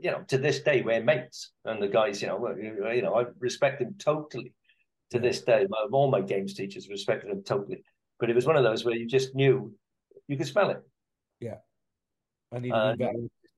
you 0.00 0.10
know, 0.10 0.24
to 0.28 0.38
this 0.38 0.60
day, 0.60 0.82
we're 0.82 1.02
mates. 1.02 1.50
And 1.64 1.82
the 1.82 1.88
guys, 1.88 2.22
you 2.22 2.28
know, 2.28 2.54
you 2.56 3.02
know, 3.02 3.14
I 3.14 3.26
respect 3.38 3.82
him 3.82 3.94
totally. 3.98 4.52
To 5.10 5.18
this 5.18 5.40
day, 5.40 5.66
my, 5.70 5.86
all 5.90 6.10
my 6.10 6.20
games 6.20 6.52
teachers 6.52 6.88
respected 6.88 7.30
him 7.30 7.42
totally. 7.42 7.82
But 8.20 8.28
it 8.28 8.36
was 8.36 8.46
one 8.46 8.56
of 8.56 8.64
those 8.64 8.84
where 8.84 8.94
you 8.94 9.06
just 9.06 9.34
knew 9.34 9.72
you 10.26 10.36
could 10.36 10.46
smell 10.46 10.70
it. 10.70 10.82
Yeah, 11.40 11.56
and 12.52 12.62
be 12.62 12.70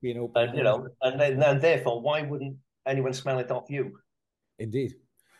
being 0.00 0.18
open. 0.18 0.48
And 0.48 0.56
you 0.56 0.62
know, 0.62 0.86
and 1.02 1.20
then 1.20 1.42
and 1.42 1.60
therefore, 1.60 2.00
why 2.00 2.22
wouldn't 2.22 2.56
anyone 2.86 3.12
smell 3.12 3.38
it 3.38 3.50
off 3.50 3.68
you? 3.68 3.98
Indeed. 4.58 4.94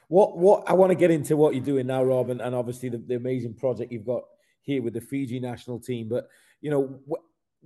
What 0.09 0.37
what 0.37 0.69
I 0.69 0.73
want 0.73 0.91
to 0.91 0.97
get 0.97 1.13
into 1.13 1.37
what 1.37 1.55
you're 1.55 1.65
doing 1.65 1.87
now, 1.87 2.03
Rob, 2.03 2.31
and, 2.31 2.41
and 2.41 2.55
obviously 2.55 2.89
the, 2.89 2.99
the 2.99 3.15
amazing 3.15 3.55
project 3.55 3.93
you've 3.93 4.05
got 4.05 4.23
here 4.63 4.83
with 4.83 4.95
the 4.95 5.01
Fiji 5.01 5.39
national 5.39 5.79
team. 5.79 6.09
But 6.09 6.29
you 6.61 6.71
know, 6.71 7.01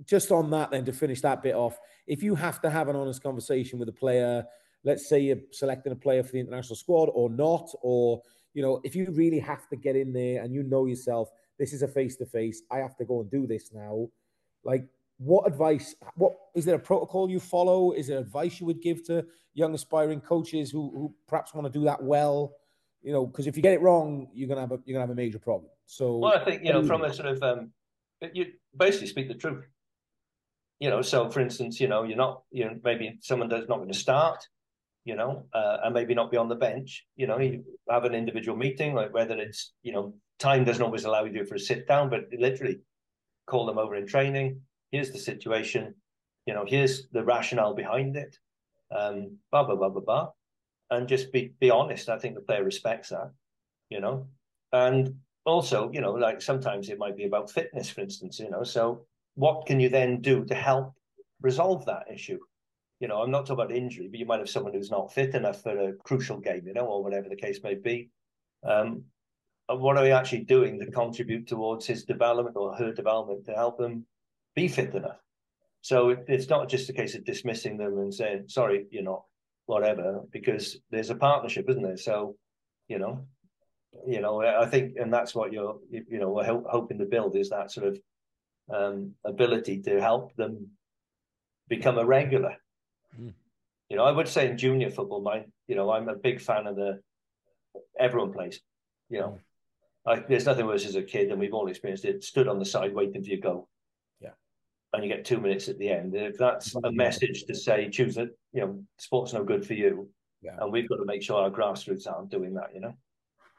just 0.05 0.31
on 0.31 0.51
that, 0.51 0.71
then 0.71 0.85
to 0.85 0.93
finish 0.93 1.21
that 1.21 1.41
bit 1.41 1.55
off, 1.55 1.79
if 2.05 2.21
you 2.21 2.35
have 2.35 2.61
to 2.61 2.69
have 2.69 2.89
an 2.89 2.95
honest 2.95 3.23
conversation 3.23 3.79
with 3.79 3.89
a 3.89 3.93
player, 3.93 4.45
let's 4.83 5.09
say 5.09 5.19
you're 5.19 5.39
selecting 5.51 5.91
a 5.91 5.95
player 5.95 6.23
for 6.23 6.33
the 6.33 6.39
international 6.39 6.75
squad 6.75 7.09
or 7.13 7.29
not, 7.29 7.67
or 7.81 8.21
you 8.55 8.61
know, 8.61 8.81
if 8.83 8.95
you 8.95 9.05
really 9.11 9.39
have 9.39 9.67
to 9.67 9.75
get 9.75 9.95
in 9.95 10.13
there 10.13 10.41
and 10.41 10.53
you 10.53 10.63
know 10.63 10.85
yourself, 10.85 11.29
this 11.59 11.73
is 11.73 11.83
a 11.83 11.87
face 11.87 12.15
to 12.15 12.25
face, 12.25 12.63
I 12.71 12.77
have 12.77 12.95
to 12.97 13.05
go 13.05 13.19
and 13.19 13.29
do 13.29 13.45
this 13.45 13.71
now. 13.73 14.07
Like, 14.63 14.87
what 15.17 15.45
advice? 15.45 15.93
What 16.15 16.35
is 16.55 16.65
there 16.65 16.75
a 16.75 16.79
protocol 16.79 17.29
you 17.29 17.39
follow? 17.39 17.91
Is 17.91 18.07
there 18.07 18.17
advice 18.17 18.59
you 18.59 18.65
would 18.65 18.81
give 18.81 19.05
to 19.07 19.25
young 19.53 19.73
aspiring 19.75 20.21
coaches 20.21 20.71
who, 20.71 20.89
who 20.91 21.13
perhaps 21.27 21.53
want 21.53 21.71
to 21.71 21.79
do 21.79 21.85
that 21.85 22.01
well? 22.01 22.53
You 23.03 23.11
know, 23.11 23.25
because 23.25 23.45
if 23.45 23.55
you 23.55 23.61
get 23.61 23.73
it 23.73 23.81
wrong, 23.81 24.29
you're 24.33 24.47
gonna 24.47 24.61
have 24.61 24.71
a 24.71 24.79
you're 24.85 24.95
gonna 24.95 25.03
have 25.03 25.11
a 25.11 25.15
major 25.15 25.39
problem. 25.39 25.69
So, 25.85 26.17
well, 26.17 26.33
I 26.33 26.43
think 26.43 26.63
you 26.63 26.73
know 26.73 26.83
from 26.85 27.03
a 27.03 27.13
sort 27.13 27.27
of 27.27 27.43
um, 27.43 27.71
you 28.33 28.47
basically 28.75 29.07
speak 29.07 29.27
the 29.27 29.35
truth. 29.35 29.65
You 30.79 30.89
know, 30.89 31.01
so 31.01 31.29
for 31.29 31.39
instance, 31.39 31.79
you 31.79 31.87
know, 31.87 32.03
you're 32.03 32.17
not, 32.17 32.43
you 32.51 32.65
know, 32.65 32.77
maybe 32.83 33.17
someone 33.21 33.47
that's 33.47 33.69
not 33.69 33.77
going 33.77 33.91
to 33.91 33.97
start, 33.97 34.45
you 35.05 35.15
know, 35.15 35.45
uh, 35.53 35.77
and 35.83 35.93
maybe 35.93 36.13
not 36.13 36.31
be 36.31 36.37
on 36.37 36.49
the 36.49 36.55
bench. 36.55 37.05
You 37.15 37.27
know, 37.27 37.39
you 37.39 37.63
have 37.89 38.03
an 38.03 38.13
individual 38.13 38.57
meeting, 38.57 38.93
like 38.93 39.13
whether 39.13 39.37
it's, 39.37 39.71
you 39.81 39.93
know, 39.93 40.15
time 40.39 40.65
doesn't 40.65 40.83
always 40.83 41.05
allow 41.05 41.23
you 41.23 41.31
to 41.31 41.39
do 41.39 41.45
for 41.45 41.55
a 41.55 41.59
sit 41.59 41.87
down, 41.87 42.09
but 42.09 42.25
literally 42.37 42.81
call 43.47 43.65
them 43.65 43.77
over 43.77 43.95
in 43.95 44.07
training. 44.07 44.61
Here's 44.91 45.11
the 45.11 45.19
situation. 45.19 45.95
You 46.45 46.53
know, 46.53 46.65
here's 46.67 47.07
the 47.09 47.23
rationale 47.23 47.73
behind 47.73 48.17
it 48.17 48.37
um, 48.91 49.37
blah 49.51 49.63
blah 49.63 49.75
blah 49.75 49.89
blah 49.89 50.01
blah, 50.01 50.29
and 50.91 51.07
just 51.07 51.31
be 51.31 51.53
be 51.59 51.69
honest. 51.69 52.09
I 52.09 52.17
think 52.17 52.35
the 52.35 52.41
player 52.41 52.63
respects 52.63 53.09
that, 53.09 53.31
you 53.89 53.99
know, 53.99 54.27
and 54.71 55.15
also 55.45 55.91
you 55.91 56.01
know 56.01 56.13
like 56.13 56.41
sometimes 56.41 56.89
it 56.89 56.99
might 56.99 57.17
be 57.17 57.25
about 57.25 57.51
fitness, 57.51 57.89
for 57.89 58.01
instance, 58.01 58.39
you 58.39 58.49
know. 58.49 58.63
So 58.63 59.05
what 59.35 59.65
can 59.65 59.79
you 59.79 59.89
then 59.89 60.21
do 60.21 60.45
to 60.45 60.55
help 60.55 60.93
resolve 61.41 61.85
that 61.85 62.05
issue? 62.11 62.39
You 62.99 63.07
know, 63.07 63.21
I'm 63.21 63.31
not 63.31 63.45
talking 63.45 63.65
about 63.65 63.75
injury, 63.75 64.07
but 64.07 64.19
you 64.19 64.25
might 64.25 64.39
have 64.39 64.49
someone 64.49 64.73
who's 64.73 64.91
not 64.91 65.13
fit 65.13 65.35
enough 65.35 65.61
for 65.61 65.77
a 65.77 65.93
crucial 65.93 66.39
game, 66.39 66.63
you 66.65 66.73
know, 66.73 66.85
or 66.85 67.03
whatever 67.03 67.27
the 67.27 67.35
case 67.35 67.59
may 67.63 67.75
be. 67.75 68.09
Um, 68.63 69.03
and 69.67 69.81
what 69.81 69.97
are 69.97 70.03
we 70.03 70.11
actually 70.11 70.43
doing 70.45 70.79
to 70.79 70.91
contribute 70.91 71.47
towards 71.47 71.85
his 71.85 72.05
development 72.05 72.55
or 72.55 72.75
her 72.75 72.93
development 72.93 73.45
to 73.45 73.53
help 73.53 73.77
them 73.77 74.05
be 74.55 74.67
fit 74.67 74.93
enough? 74.93 75.19
So 75.81 76.09
it, 76.09 76.25
it's 76.27 76.49
not 76.49 76.69
just 76.69 76.89
a 76.89 76.93
case 76.93 77.15
of 77.15 77.25
dismissing 77.25 77.77
them 77.77 77.97
and 77.99 78.13
saying, 78.13 78.45
sorry, 78.47 78.85
you're 78.91 79.03
not, 79.03 79.23
whatever, 79.65 80.21
because 80.31 80.77
there's 80.91 81.09
a 81.09 81.15
partnership, 81.15 81.69
isn't 81.69 81.81
there? 81.81 81.97
So, 81.97 82.35
you 82.87 82.99
know, 82.99 83.25
you 84.07 84.21
know, 84.21 84.41
I 84.41 84.65
think, 84.67 84.95
and 84.97 85.11
that's 85.11 85.33
what 85.33 85.51
you're, 85.51 85.77
you 85.89 86.19
know, 86.19 86.29
we're 86.29 86.43
hoping 86.45 86.99
to 86.99 87.05
build 87.05 87.35
is 87.35 87.49
that 87.49 87.71
sort 87.71 87.87
of 87.87 87.99
um, 88.73 89.13
ability 89.23 89.81
to 89.83 90.01
help 90.01 90.35
them 90.35 90.69
become 91.67 91.97
a 91.97 92.05
regular. 92.05 92.57
Mm. 93.85 93.91
You 93.91 93.97
know, 93.97 94.03
I 94.03 94.11
would 94.11 94.27
say 94.27 94.49
in 94.49 94.57
junior 94.57 94.89
football, 94.89 95.21
my, 95.21 95.45
you 95.67 95.75
know, 95.75 95.91
I'm 95.91 96.09
a 96.09 96.15
big 96.15 96.41
fan 96.41 96.67
of 96.67 96.75
the 96.75 96.99
everyone 97.99 98.33
plays. 98.33 98.59
You 99.09 99.19
know, 99.19 99.39
like 100.05 100.25
hmm. 100.25 100.31
there's 100.31 100.45
nothing 100.45 100.65
worse 100.65 100.85
as 100.85 100.95
a 100.95 101.03
kid, 101.03 101.29
and 101.29 101.39
we've 101.39 101.53
all 101.53 101.67
experienced 101.67 102.05
it. 102.05 102.23
Stood 102.23 102.47
on 102.47 102.59
the 102.59 102.65
side 102.65 102.93
waiting 102.93 103.23
for 103.23 103.29
your 103.29 103.39
goal. 103.39 103.69
Yeah. 104.19 104.31
and 104.93 105.03
you 105.03 105.09
get 105.09 105.25
two 105.25 105.39
minutes 105.39 105.69
at 105.69 105.77
the 105.77 105.89
end. 105.89 106.15
And 106.15 106.25
if 106.25 106.37
that's 106.37 106.73
a 106.75 106.91
message 106.91 107.43
to 107.43 107.53
say, 107.53 107.89
choose 107.89 108.17
it, 108.17 108.29
you 108.53 108.61
know, 108.61 108.83
sport's 108.97 109.33
no 109.33 109.43
good 109.43 109.65
for 109.65 109.73
you. 109.73 110.09
Yeah. 110.41 110.57
And 110.59 110.71
we've 110.71 110.89
got 110.89 110.97
to 110.97 111.05
make 111.05 111.21
sure 111.21 111.41
our 111.41 111.51
grassroots 111.51 112.07
aren't 112.07 112.29
doing 112.31 112.53
that, 112.55 112.73
you 112.73 112.81
know. 112.81 112.93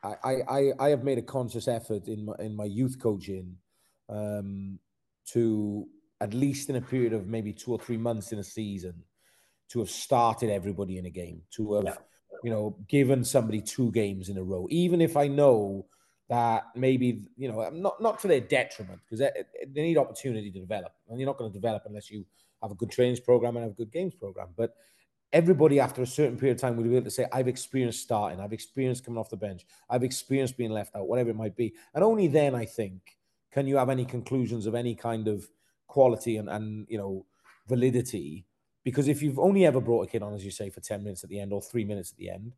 I, 0.03 0.43
I, 0.48 0.73
I 0.78 0.89
have 0.90 1.05
made 1.05 1.19
a 1.19 1.23
conscious 1.23 1.69
effort 1.69 2.07
in 2.07 2.24
my 2.27 2.35
in 2.39 2.55
my 2.55 2.65
youth 2.65 2.98
coaching 3.01 3.57
um, 4.09 4.78
to 5.32 5.86
at 6.20 6.32
least 6.32 6.70
in 6.70 6.77
a 6.77 6.81
period 6.81 7.12
of 7.12 7.27
maybe 7.27 7.53
two 7.53 7.73
or 7.73 7.78
three 7.78 7.97
months 7.97 8.32
in 8.32 8.39
a 8.39 8.44
season 8.44 9.03
to 9.70 9.80
have 9.80 9.90
started 9.90 10.51
everybody 10.51 10.98
in 10.98 11.06
a 11.06 11.10
game, 11.10 11.43
to 11.52 11.74
have, 11.74 11.84
yeah. 11.84 11.94
you 12.43 12.51
know, 12.51 12.76
given 12.88 13.24
somebody 13.24 13.60
two 13.60 13.90
games 13.93 14.28
in 14.28 14.38
a 14.38 14.43
row, 14.43 14.66
even 14.70 15.01
if 15.01 15.16
I 15.16 15.28
know 15.28 15.86
that 16.28 16.64
maybe 16.74 17.22
you 17.36 17.51
know 17.51 17.68
not 17.70 18.02
not 18.02 18.18
to 18.20 18.28
their 18.28 18.40
detriment 18.40 19.01
because 19.05 19.20
they, 19.20 19.30
they, 19.72 19.82
need 19.82 19.97
opportunity 19.97 20.51
to 20.51 20.60
develop. 20.60 20.93
And 21.09 21.20
you're 21.20 21.26
not 21.26 21.38
going 21.38 21.51
to 21.51 21.56
develop 21.56 21.84
unless 21.86 22.10
you 22.10 22.24
have 22.62 22.72
a 22.72 22.74
good 22.74 22.90
trainings 22.90 23.20
program 23.20 23.56
and 23.56 23.64
have 23.64 23.72
a 23.72 23.76
good 23.76 23.93
games 23.93 24.14
program. 24.14 24.48
But 24.56 24.74
everybody 25.32 25.78
after 25.78 26.02
a 26.02 26.06
certain 26.06 26.36
period 26.36 26.56
of 26.56 26.60
time 26.60 26.76
will 26.76 26.84
be 26.84 26.94
able 26.94 27.05
to 27.05 27.10
say 27.10 27.26
i've 27.32 27.48
experienced 27.48 28.02
starting. 28.02 28.40
I've 28.40 28.52
experienced 28.52 29.05
coming 29.05 29.18
off 29.18 29.30
the 29.30 29.36
bench. 29.36 29.66
I've 29.88 30.05
experienced 30.05 30.56
being 30.56 30.70
left 30.70 30.94
out 30.97 31.09
whatever 31.09 31.30
it 31.30 31.36
might 31.36 31.56
be. 31.56 31.74
And 31.94 32.02
only 32.02 32.26
then 32.26 32.55
i 32.55 32.64
think 32.64 33.16
can 33.52 33.66
you 33.66 33.76
have 33.76 33.88
any 33.88 34.05
conclusions 34.05 34.66
of 34.66 34.74
any 34.74 34.94
kind 34.94 35.28
of 35.28 35.48
quality 35.86 36.36
and, 36.36 36.48
and 36.48 36.86
you 36.88 36.98
know 36.98 37.26
validity 37.68 38.47
because 38.86 39.08
if 39.08 39.20
you've 39.20 39.38
only 39.38 39.66
ever 39.66 39.80
brought 39.80 40.06
a 40.06 40.10
kid 40.10 40.22
on 40.22 40.32
as 40.32 40.44
you 40.44 40.50
say 40.50 40.70
for 40.70 40.80
10 40.80 41.02
minutes 41.02 41.22
at 41.24 41.30
the 41.30 41.40
end 41.40 41.52
or 41.52 41.60
three 41.60 41.84
minutes 41.84 42.12
at 42.12 42.16
the 42.16 42.30
end 42.30 42.54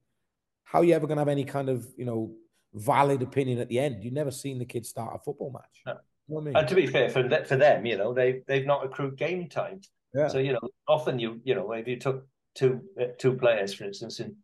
how 0.64 0.80
are 0.80 0.84
you 0.84 0.94
ever 0.94 1.06
going 1.08 1.16
to 1.16 1.22
have 1.22 1.28
any 1.28 1.44
kind 1.44 1.68
of 1.68 1.88
you 1.96 2.04
know 2.04 2.30
valid 2.74 3.22
opinion 3.22 3.58
at 3.58 3.68
the 3.68 3.78
end. 3.78 4.02
You've 4.04 4.14
never 4.14 4.30
seen 4.30 4.58
the 4.58 4.64
kids 4.64 4.88
start 4.88 5.14
a 5.14 5.18
football 5.18 5.50
match. 5.50 5.82
No. 5.86 5.92
You 6.28 6.34
know 6.34 6.40
I 6.40 6.44
mean? 6.44 6.56
And 6.56 6.68
to 6.68 6.74
be 6.74 6.86
fair, 6.86 7.08
for 7.08 7.28
for 7.44 7.56
them, 7.56 7.86
you 7.86 7.96
know, 7.96 8.12
they 8.12 8.42
they've 8.46 8.66
not 8.66 8.84
accrued 8.84 9.16
game 9.16 9.48
time. 9.48 9.80
Yeah. 10.14 10.28
So 10.28 10.38
you 10.38 10.52
know, 10.52 10.60
often 10.86 11.18
you 11.18 11.40
you 11.44 11.54
know, 11.54 11.72
if 11.72 11.88
you 11.88 11.98
took 11.98 12.26
two 12.54 12.82
uh, 13.00 13.06
two 13.18 13.34
players, 13.34 13.74
for 13.74 13.84
instance, 13.84 14.20
and 14.20 14.34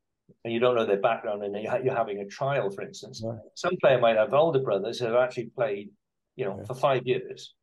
and 0.44 0.52
you 0.52 0.60
don't 0.60 0.74
know 0.74 0.86
their 0.86 1.00
background, 1.00 1.42
and 1.42 1.54
you're 1.84 1.94
having 1.94 2.20
a 2.20 2.26
trial, 2.26 2.70
for 2.70 2.82
instance, 2.82 3.22
right. 3.24 3.38
some 3.54 3.76
player 3.82 3.98
might 3.98 4.16
have 4.16 4.32
older 4.32 4.60
brothers 4.60 4.98
who 4.98 5.06
have 5.06 5.16
actually 5.16 5.46
played, 5.46 5.90
you 6.36 6.46
know, 6.46 6.56
yeah. 6.58 6.64
for 6.64 6.74
five 6.74 7.06
years. 7.06 7.54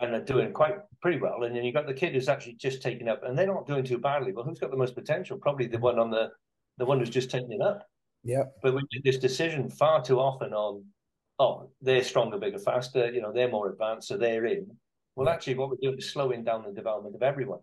And 0.00 0.14
they're 0.14 0.20
doing 0.20 0.52
quite 0.52 0.76
pretty 1.02 1.18
well, 1.18 1.42
and 1.42 1.56
then 1.56 1.64
you've 1.64 1.74
got 1.74 1.88
the 1.88 1.92
kid 1.92 2.14
who's 2.14 2.28
actually 2.28 2.54
just 2.54 2.80
taken 2.80 3.08
up, 3.08 3.24
and 3.24 3.36
they're 3.36 3.48
not 3.48 3.66
doing 3.66 3.82
too 3.82 3.98
badly. 3.98 4.30
Well, 4.30 4.44
who's 4.44 4.60
got 4.60 4.70
the 4.70 4.76
most 4.76 4.94
potential? 4.94 5.38
Probably 5.38 5.66
the 5.66 5.78
one 5.78 5.98
on 5.98 6.08
the 6.08 6.30
the 6.78 6.84
one 6.86 7.00
who's 7.00 7.10
just 7.10 7.30
taking 7.30 7.52
it 7.52 7.60
up. 7.60 7.88
Yeah. 8.24 8.44
But 8.62 8.74
we 8.74 8.82
make 8.92 9.04
this 9.04 9.18
decision 9.18 9.68
far 9.68 10.02
too 10.02 10.20
often 10.20 10.52
on, 10.52 10.84
oh, 11.38 11.70
they're 11.82 12.02
stronger, 12.02 12.38
bigger, 12.38 12.58
faster, 12.58 13.12
you 13.12 13.20
know, 13.20 13.32
they're 13.32 13.50
more 13.50 13.70
advanced, 13.70 14.08
so 14.08 14.16
they're 14.16 14.46
in. 14.46 14.70
Well, 15.16 15.28
actually, 15.28 15.56
what 15.56 15.70
we're 15.70 15.76
doing 15.82 15.98
is 15.98 16.12
slowing 16.12 16.44
down 16.44 16.62
the 16.64 16.72
development 16.72 17.16
of 17.16 17.22
everyone, 17.22 17.60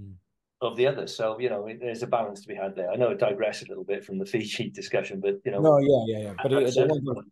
mm. 0.00 0.12
of 0.60 0.76
the 0.76 0.86
others. 0.86 1.16
So, 1.16 1.38
you 1.38 1.48
know, 1.48 1.66
there's 1.80 2.02
a 2.02 2.06
balance 2.06 2.42
to 2.42 2.48
be 2.48 2.54
had 2.54 2.76
there. 2.76 2.90
I 2.90 2.96
know 2.96 3.10
it 3.10 3.18
digressed 3.18 3.64
a 3.64 3.68
little 3.68 3.84
bit 3.84 4.04
from 4.04 4.18
the 4.18 4.26
Fiji 4.26 4.68
discussion, 4.70 5.20
but, 5.20 5.40
you 5.44 5.52
know. 5.52 5.60
No, 5.60 5.78
yeah, 5.78 6.18
yeah, 6.18 6.24
yeah. 6.24 6.34
But 6.42 6.52
it, 6.52 6.76
I, 6.76 6.84
wanted, 6.84 7.24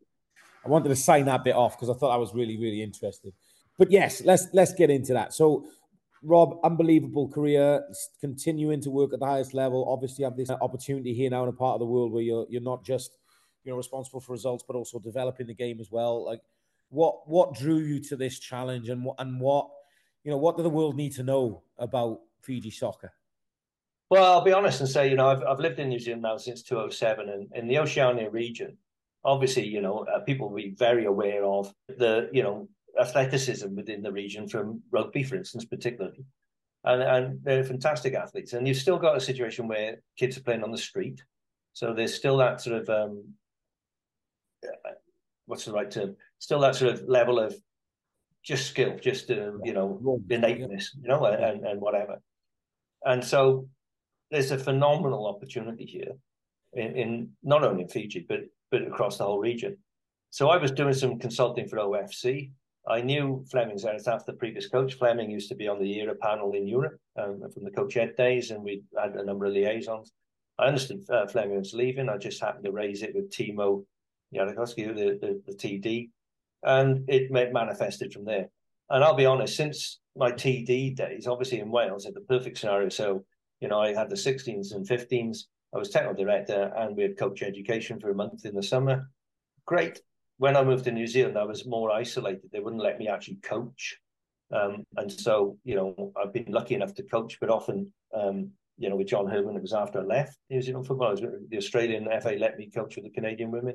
I 0.65 0.69
wanted 0.69 0.89
to 0.89 0.97
sign 0.97 1.27
that 1.27 1.45
bit 1.45 1.55
off 1.55 1.77
because 1.77 1.95
I 1.95 1.99
thought 1.99 2.15
I 2.15 2.19
was 2.19 2.33
really, 2.35 2.57
really 2.57 2.83
interested. 2.83 3.35
But 3.81 3.91
yes, 3.91 4.23
let's 4.27 4.47
let's 4.53 4.75
get 4.75 4.91
into 4.91 5.15
that. 5.15 5.33
So 5.33 5.65
Rob, 6.23 6.59
unbelievable 6.63 7.29
career, 7.29 7.83
continuing 8.21 8.83
to 8.83 8.91
work 8.91 9.15
at 9.15 9.21
the 9.21 9.27
highest 9.27 9.55
level. 9.55 9.89
Obviously, 9.89 10.23
have 10.23 10.37
this 10.37 10.51
opportunity 10.51 11.15
here 11.15 11.31
now 11.31 11.45
in 11.45 11.49
a 11.49 11.53
part 11.53 11.77
of 11.77 11.81
the 11.81 11.87
world 11.87 12.13
where 12.13 12.23
you're 12.23 12.45
you're 12.51 12.61
not 12.61 12.85
just 12.85 13.17
you 13.65 13.73
know 13.73 13.79
responsible 13.79 14.21
for 14.21 14.33
results, 14.33 14.63
but 14.67 14.77
also 14.77 14.99
developing 14.99 15.47
the 15.47 15.55
game 15.55 15.81
as 15.81 15.91
well. 15.91 16.23
Like, 16.23 16.43
what 16.91 17.27
what 17.27 17.55
drew 17.55 17.79
you 17.79 18.01
to 18.01 18.17
this 18.17 18.39
challenge, 18.39 18.91
and 18.91 19.03
what 19.03 19.17
and 19.19 19.41
what 19.41 19.71
you 20.25 20.31
know 20.31 20.37
what 20.37 20.59
do 20.59 20.63
the 20.63 20.69
world 20.69 20.95
need 20.95 21.13
to 21.13 21.23
know 21.23 21.63
about 21.79 22.21
Fiji 22.43 22.71
soccer? 22.71 23.15
Well, 24.11 24.31
I'll 24.31 24.45
be 24.45 24.53
honest 24.53 24.81
and 24.81 24.91
say, 24.91 25.09
you 25.09 25.17
know, 25.17 25.29
I've 25.29 25.43
I've 25.45 25.59
lived 25.59 25.79
in 25.79 25.89
New 25.89 26.01
Zealand 26.01 26.21
now 26.21 26.37
since 26.37 26.63
2007, 26.65 27.31
and 27.31 27.49
in 27.55 27.67
the 27.67 27.79
Oceania 27.79 28.29
region, 28.29 28.77
obviously, 29.25 29.67
you 29.67 29.81
know, 29.81 30.05
uh, 30.15 30.21
people 30.21 30.51
will 30.51 30.57
be 30.57 30.75
very 30.77 31.07
aware 31.07 31.47
of 31.47 31.75
the 31.89 32.29
you 32.31 32.43
know 32.43 32.69
athleticism 32.99 33.75
within 33.75 34.03
the 34.03 34.13
region 34.13 34.49
from 34.49 34.83
rugby, 34.91 35.23
for 35.23 35.37
instance, 35.37 35.65
particularly. 35.65 36.25
And, 36.85 37.03
and 37.03 37.39
they're 37.43 37.65
fantastic 37.65 38.15
athletes. 38.15 38.53
And 38.53 38.67
you've 38.67 38.77
still 38.77 38.99
got 38.99 39.17
a 39.17 39.21
situation 39.21 39.69
where 39.69 40.01
kids 40.19 40.37
are 40.39 40.43
playing 40.43 40.65
on 40.65 40.71
the 40.71 40.79
street. 40.79 41.23
So 41.73 41.93
there's 41.93 42.15
still 42.15 42.39
that 42.39 42.61
sort 42.61 42.83
of, 42.83 42.89
um, 42.89 43.35
what's 45.47 45.65
the 45.65 45.73
right 45.73 45.91
term? 45.91 46.17
Still 46.39 46.61
that 46.61 46.77
sort 46.77 46.95
of 46.95 47.03
level 47.07 47.39
of 47.39 47.55
just 48.43 48.69
skill, 48.69 48.97
just, 49.01 49.31
uh, 49.31 49.53
you 49.63 49.75
know, 49.75 50.21
innateness, 50.31 50.97
you 51.01 51.09
know, 51.09 51.25
and, 51.27 51.67
and 51.67 51.81
whatever. 51.81 52.21
And 53.05 53.23
so 53.25 53.69
there's 54.31 54.51
a 54.51 54.59
phenomenal 54.59 55.27
opportunity 55.27 55.85
here 55.85 56.13
in, 56.73 56.97
in 56.97 57.31
not 57.43 57.65
only 57.65 57.83
in 57.83 57.89
Fiji, 57.89 58.25
but, 58.29 58.41
but 58.71 58.87
across 58.87 59.19
the 59.19 59.25
whole 59.25 59.39
region. 59.39 59.77
so 60.31 60.49
I 60.49 60.57
was 60.57 60.71
doing 60.71 60.95
some 60.95 61.19
consulting 61.19 61.69
for 61.69 61.77
OFC. 61.77 62.53
I 62.89 63.03
knew 63.03 63.45
Flemming 63.51 63.77
Serritslev, 63.77 64.25
the 64.25 64.33
previous 64.33 64.69
coach. 64.69 64.95
Flemming 64.95 65.31
used 65.31 65.49
to 65.51 65.55
be 65.55 65.69
on 65.69 65.79
the 65.79 65.85
JIRA 65.85 66.19
panel 66.19 66.53
in 66.53 66.67
Europe 66.67 66.99
um, 67.19 67.43
from 67.53 67.65
the 67.65 67.71
Coach 67.71 67.97
Ed 67.97 68.17
days, 68.17 68.51
and 68.51 68.63
we 68.63 68.83
had 68.99 69.15
a 69.15 69.25
number 69.25 69.47
of 69.47 69.53
liaisons. 69.53 70.13
I 70.59 70.67
understood 70.67 71.05
uh, 71.11 71.27
Flemming 71.27 71.59
was 71.59 71.75
leaving. 71.75 72.09
I 72.09 72.17
just 72.17 72.41
happened 72.41 72.65
to 72.65 72.73
raise 72.73 73.03
it 73.03 73.15
with 73.15 73.31
Timo 73.31 73.85
Jankowski, 74.35 74.87
the, 74.95 75.19
the, 75.21 75.43
the 75.47 75.55
TD, 75.55 76.11
and 76.63 77.05
it 77.09 77.31
manifested 77.31 78.13
from 78.13 78.25
there. 78.25 78.49
And 78.89 79.05
I'll 79.05 79.15
be 79.15 79.27
honest, 79.27 79.57
since 79.57 80.01
my 80.17 80.33
TD 80.33 80.97
days, 80.97 81.27
obviously 81.27 81.61
in 81.61 81.71
Wales, 81.71 82.07
at 82.07 82.15
the 82.15 82.21
perfect 82.21 82.59
scenario. 82.59 82.89
So, 82.89 83.25
you 83.61 83.69
know, 83.69 83.81
I 83.81 83.95
had 83.95 84.11
the 84.11 84.17
16s 84.17 84.75
and 84.75 84.87
15s. 84.87 85.45
I 85.73 85.79
was 85.79 85.91
technical 85.91 86.25
director 86.25 86.73
and 86.77 86.97
we 86.97 87.05
had 87.05 87.17
coach 87.17 87.43
education 87.43 88.01
for 88.01 88.11
a 88.11 88.15
month 88.15 88.45
in 88.45 88.55
the 88.55 88.63
summer. 88.63 89.09
Great. 89.67 90.01
When 90.41 90.57
I 90.57 90.65
moved 90.65 90.85
to 90.85 90.91
New 90.91 91.07
Zealand, 91.07 91.37
I 91.37 91.45
was 91.45 91.67
more 91.67 91.91
isolated. 91.91 92.49
They 92.51 92.61
wouldn't 92.61 92.83
let 92.83 92.99
me 92.99 93.09
actually 93.09 93.37
coach. 93.43 93.99
Um, 94.51 94.85
and 94.97 95.13
so, 95.13 95.59
you 95.65 95.75
know, 95.75 96.15
I've 96.17 96.33
been 96.33 96.47
lucky 96.49 96.75
enough 96.75 96.95
to 96.95 97.03
coach, 97.03 97.37
but 97.39 97.51
often, 97.51 97.93
um, 98.15 98.49
you 98.79 98.89
know, 98.89 98.97
with 98.97 99.09
John 99.09 99.27
Herdman, 99.27 99.57
it 99.57 99.61
was 99.61 99.75
after 99.75 100.01
I 100.01 100.05
left 100.05 100.39
New 100.49 100.63
Zealand 100.63 100.87
football. 100.87 101.15
the 101.15 101.59
Australian 101.59 102.09
FA 102.23 102.37
let 102.39 102.57
me 102.57 102.71
coach 102.71 102.97
with 102.97 103.05
the 103.05 103.11
Canadian 103.11 103.51
women. 103.51 103.75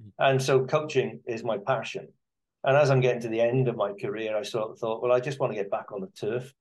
Mm. 0.00 0.12
And 0.20 0.40
so 0.40 0.64
coaching 0.64 1.18
is 1.26 1.42
my 1.42 1.58
passion. 1.58 2.06
And 2.62 2.76
as 2.76 2.90
I'm 2.90 3.00
getting 3.00 3.22
to 3.22 3.28
the 3.28 3.40
end 3.40 3.66
of 3.66 3.74
my 3.74 3.92
career, 3.92 4.36
I 4.36 4.42
sort 4.42 4.70
of 4.70 4.78
thought, 4.78 5.02
well, 5.02 5.10
I 5.10 5.18
just 5.18 5.40
want 5.40 5.50
to 5.50 5.56
get 5.56 5.68
back 5.68 5.90
on 5.90 6.00
the 6.00 6.12
turf 6.16 6.54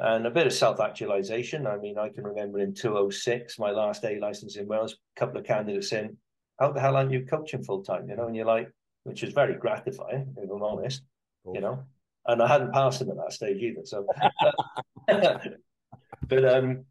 and 0.00 0.26
a 0.26 0.30
bit 0.32 0.48
of 0.48 0.52
self 0.52 0.80
actualization. 0.80 1.68
I 1.68 1.76
mean, 1.76 1.98
I 1.98 2.08
can 2.08 2.24
remember 2.24 2.58
in 2.58 2.74
206, 2.74 3.60
my 3.60 3.70
last 3.70 4.04
A 4.04 4.18
license 4.18 4.56
in 4.56 4.66
Wales, 4.66 4.96
a 5.16 5.20
couple 5.20 5.38
of 5.38 5.46
candidates 5.46 5.88
saying, 5.88 6.16
How 6.58 6.72
the 6.72 6.80
hell 6.80 6.96
aren't 6.96 7.12
you 7.12 7.24
coaching 7.24 7.62
full 7.62 7.84
time? 7.84 8.08
You 8.08 8.16
know, 8.16 8.26
and 8.26 8.34
you're 8.34 8.44
like, 8.44 8.72
which 9.08 9.22
is 9.22 9.32
very 9.32 9.54
gratifying, 9.54 10.34
if 10.36 10.50
I'm 10.50 10.62
honest, 10.62 11.02
cool. 11.44 11.54
you 11.54 11.60
know. 11.60 11.84
And 12.26 12.42
I 12.42 12.46
hadn't 12.46 12.72
passed 12.72 13.00
him 13.00 13.10
at 13.10 13.16
that 13.16 13.32
stage 13.32 13.62
either. 13.62 13.84
So, 13.84 14.06
but, 16.28 16.44
um, 16.44 16.84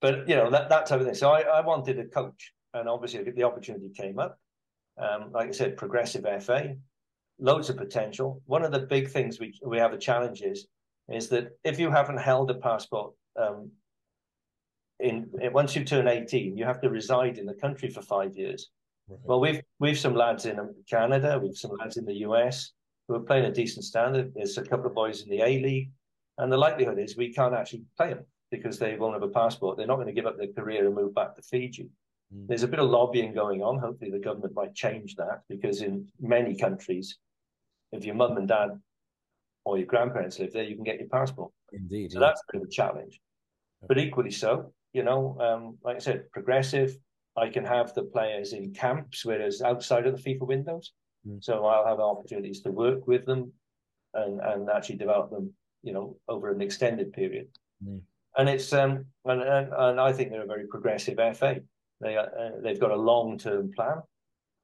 but 0.00 0.28
you 0.28 0.36
know, 0.36 0.50
that, 0.50 0.68
that 0.68 0.86
type 0.86 1.00
of 1.00 1.06
thing. 1.06 1.14
So 1.14 1.30
I, 1.30 1.40
I 1.40 1.60
wanted 1.60 1.98
a 1.98 2.04
coach, 2.04 2.52
and 2.72 2.88
obviously 2.88 3.28
the 3.28 3.42
opportunity 3.42 3.90
came 3.90 4.18
up. 4.18 4.38
Um, 4.98 5.32
like 5.32 5.48
I 5.48 5.52
said, 5.52 5.76
progressive 5.76 6.24
FA, 6.44 6.76
loads 7.38 7.70
of 7.70 7.76
potential. 7.76 8.42
One 8.46 8.62
of 8.62 8.72
the 8.72 8.80
big 8.80 9.08
things 9.10 9.40
we 9.40 9.58
we 9.64 9.78
have 9.78 9.92
a 9.92 9.98
challenge 9.98 10.42
is 10.42 10.66
is 11.08 11.28
that 11.28 11.50
if 11.64 11.80
you 11.80 11.90
haven't 11.90 12.18
held 12.18 12.50
a 12.50 12.54
passport 12.54 13.12
um, 13.36 13.70
in, 15.00 15.28
in, 15.40 15.52
once 15.52 15.74
you 15.74 15.84
turn 15.84 16.06
18, 16.06 16.56
you 16.56 16.64
have 16.64 16.80
to 16.80 16.90
reside 16.90 17.38
in 17.38 17.46
the 17.46 17.54
country 17.54 17.90
for 17.90 18.02
five 18.02 18.36
years. 18.36 18.70
Right. 19.08 19.18
Well, 19.24 19.40
we've 19.40 19.60
we've 19.78 19.98
some 19.98 20.14
lads 20.14 20.46
in 20.46 20.58
Canada, 20.88 21.38
we've 21.42 21.56
some 21.56 21.72
lads 21.78 21.96
in 21.96 22.04
the 22.04 22.20
US 22.28 22.72
who 23.08 23.14
are 23.14 23.20
playing 23.20 23.46
a 23.46 23.52
decent 23.52 23.84
standard. 23.84 24.32
There's 24.34 24.58
a 24.58 24.62
couple 24.62 24.86
of 24.86 24.94
boys 24.94 25.22
in 25.22 25.30
the 25.30 25.42
A 25.42 25.58
League, 25.60 25.90
and 26.38 26.52
the 26.52 26.56
likelihood 26.56 26.98
is 26.98 27.16
we 27.16 27.32
can't 27.32 27.54
actually 27.54 27.82
play 27.96 28.14
them 28.14 28.24
because 28.50 28.78
they 28.78 28.96
won't 28.96 29.14
have 29.14 29.22
a 29.22 29.28
passport. 29.28 29.76
They're 29.76 29.86
not 29.86 29.96
going 29.96 30.06
to 30.06 30.12
give 30.12 30.26
up 30.26 30.38
their 30.38 30.52
career 30.52 30.86
and 30.86 30.94
move 30.94 31.14
back 31.14 31.34
to 31.34 31.42
Fiji. 31.42 31.88
Mm. 32.34 32.46
There's 32.48 32.62
a 32.62 32.68
bit 32.68 32.80
of 32.80 32.90
lobbying 32.90 33.34
going 33.34 33.62
on. 33.62 33.78
Hopefully, 33.78 34.10
the 34.10 34.18
government 34.18 34.54
might 34.54 34.74
change 34.74 35.16
that 35.16 35.42
because 35.48 35.82
in 35.82 36.06
many 36.20 36.56
countries, 36.56 37.18
if 37.92 38.04
your 38.04 38.14
mum 38.14 38.36
and 38.36 38.48
dad 38.48 38.70
or 39.64 39.78
your 39.78 39.86
grandparents 39.86 40.38
live 40.38 40.52
there, 40.52 40.64
you 40.64 40.74
can 40.74 40.84
get 40.84 40.98
your 40.98 41.08
passport. 41.08 41.50
Indeed. 41.72 42.12
So 42.12 42.20
yeah. 42.20 42.26
that's 42.26 42.40
a 42.40 42.52
bit 42.52 42.62
of 42.62 42.68
a 42.68 42.70
challenge. 42.70 43.20
But 43.86 43.98
equally 43.98 44.30
so, 44.30 44.72
you 44.92 45.02
know, 45.02 45.36
um, 45.40 45.78
like 45.82 45.96
I 45.96 45.98
said, 45.98 46.30
progressive. 46.30 46.96
I 47.36 47.48
can 47.48 47.64
have 47.64 47.94
the 47.94 48.02
players 48.02 48.52
in 48.52 48.74
camps, 48.74 49.24
whereas 49.24 49.62
outside 49.62 50.06
of 50.06 50.16
the 50.16 50.22
FIFA 50.22 50.46
windows. 50.46 50.92
Mm. 51.26 51.42
So 51.42 51.64
I'll 51.64 51.86
have 51.86 52.00
opportunities 52.00 52.60
to 52.62 52.70
work 52.70 53.06
with 53.06 53.24
them 53.24 53.52
and, 54.14 54.40
and 54.40 54.68
actually 54.68 54.96
develop 54.96 55.30
them, 55.30 55.52
you 55.82 55.92
know, 55.92 56.16
over 56.28 56.50
an 56.50 56.60
extended 56.60 57.12
period. 57.12 57.48
Mm. 57.84 58.00
And 58.36 58.48
it's 58.48 58.72
um 58.72 59.06
and, 59.24 59.42
and, 59.42 59.72
and 59.72 60.00
I 60.00 60.12
think 60.12 60.30
they're 60.30 60.42
a 60.42 60.46
very 60.46 60.66
progressive 60.66 61.18
FA. 61.36 61.60
They 62.00 62.16
uh, 62.16 62.26
they've 62.62 62.80
got 62.80 62.90
a 62.90 62.96
long 62.96 63.38
term 63.38 63.70
plan, 63.76 64.02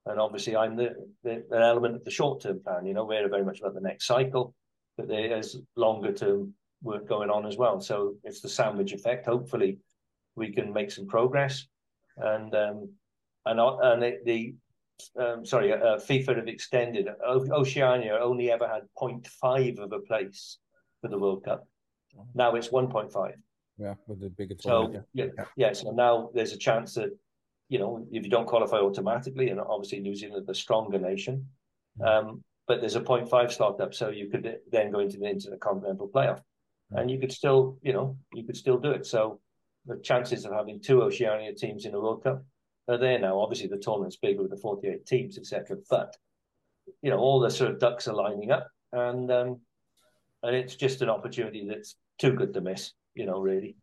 and 0.07 0.19
obviously 0.19 0.57
I'm 0.57 0.75
the, 0.77 0.95
the 1.23 1.45
an 1.51 1.63
element 1.63 1.97
of 1.97 2.05
the 2.05 2.11
short 2.11 2.41
term 2.43 2.61
plan. 2.61 2.87
You 2.87 2.95
know, 2.95 3.05
we're 3.05 3.29
very 3.29 3.45
much 3.45 3.61
about 3.61 3.75
the 3.75 3.81
next 3.81 4.07
cycle, 4.07 4.55
but 4.97 5.07
there's 5.07 5.57
longer 5.77 6.13
term 6.13 6.55
work 6.83 7.07
going 7.09 7.31
on 7.31 7.47
as 7.47 7.57
well. 7.57 7.81
So 7.81 8.15
it's 8.25 8.41
the 8.41 8.49
sandwich 8.49 8.93
effect. 8.93 9.27
Hopefully, 9.27 9.79
we 10.35 10.51
can 10.51 10.73
make 10.73 10.91
some 10.91 11.07
progress, 11.07 11.67
and 12.21 12.55
um, 12.55 12.91
and 13.47 13.61
and 13.61 14.03
it, 14.03 14.25
the 14.25 14.55
um, 15.19 15.47
sorry, 15.47 15.73
uh, 15.73 15.97
FIFA 15.97 16.37
have 16.37 16.49
extended. 16.49 17.09
Oceania 17.25 18.19
only 18.21 18.51
ever 18.51 18.67
had 18.69 18.83
0.5 19.01 19.79
of 19.79 19.93
a 19.93 20.01
place 20.01 20.59
for 21.01 21.09
the 21.09 21.19
World 21.19 21.45
Cup. 21.45 21.67
Now 22.35 22.55
it's 22.57 22.69
1.5. 22.69 23.33
Yeah, 23.79 23.95
with 24.09 24.21
the 24.21 24.31
bigger 24.31 24.57
tournament. 24.57 25.05
So 25.05 25.09
yeah, 25.15 25.45
yeah. 25.57 25.73
So 25.73 25.93
now 25.93 26.31
there's 26.35 26.53
a 26.53 26.57
chance 26.57 26.95
that 26.95 27.17
you 27.69 27.79
know, 27.79 28.07
if 28.11 28.25
you 28.25 28.31
don't 28.31 28.47
qualify 28.47 28.79
automatically, 28.79 29.51
and 29.51 29.61
obviously 29.61 30.01
New 30.01 30.15
Zealand 30.15 30.49
a 30.49 30.55
stronger 30.55 30.99
nation, 30.99 31.47
mm. 32.01 32.07
um, 32.07 32.43
but 32.67 32.81
there's 32.81 32.97
a 32.97 33.01
0.5 33.01 33.53
slot 33.53 33.81
up, 33.81 33.95
so 33.95 34.09
you 34.09 34.29
could 34.29 34.57
then 34.71 34.91
go 34.91 35.01
into 35.01 35.19
the 35.19 35.27
intercontinental 35.27 36.09
playoff, 36.09 36.41
mm. 36.93 37.01
and 37.01 37.11
you 37.11 37.19
could 37.19 37.33
still, 37.33 37.79
you 37.83 37.93
know, 37.93 38.17
you 38.33 38.45
could 38.45 38.57
still 38.57 38.79
do 38.79 38.91
it. 38.91 39.07
So 39.07 39.41
the 39.89 40.01
chances 40.03 40.45
of 40.45 40.53
having 40.53 40.81
two 40.81 41.03
Oceania 41.03 41.53
teams 41.55 41.85
in 41.85 41.93
the 41.93 42.01
World 42.01 42.23
Cup 42.23 42.45
are 42.89 42.99
there 42.99 43.19
now. 43.19 43.41
Obviously, 43.41 43.69
the 43.69 43.79
tournament's 43.79 44.17
bigger 44.17 44.43
with 44.43 44.51
the 44.51 44.57
48 44.57 45.07
teams, 45.07 45.39
etc. 45.39 45.77
But 45.91 46.17
you 47.03 47.11
know, 47.11 47.19
all 47.19 47.41
the 47.41 47.51
sort 47.51 47.71
of 47.71 47.81
ducks 47.81 48.09
are 48.09 48.15
lining 48.15 48.51
up, 48.51 48.69
and 48.93 49.31
um, 49.31 49.61
and 50.43 50.55
it's 50.55 50.77
just 50.77 51.03
an 51.03 51.11
opportunity 51.11 51.67
that's 51.69 51.97
too 52.19 52.33
good 52.33 52.55
to 52.55 52.61
miss. 52.61 52.93
You 53.15 53.27
know, 53.27 53.41
really 53.41 53.77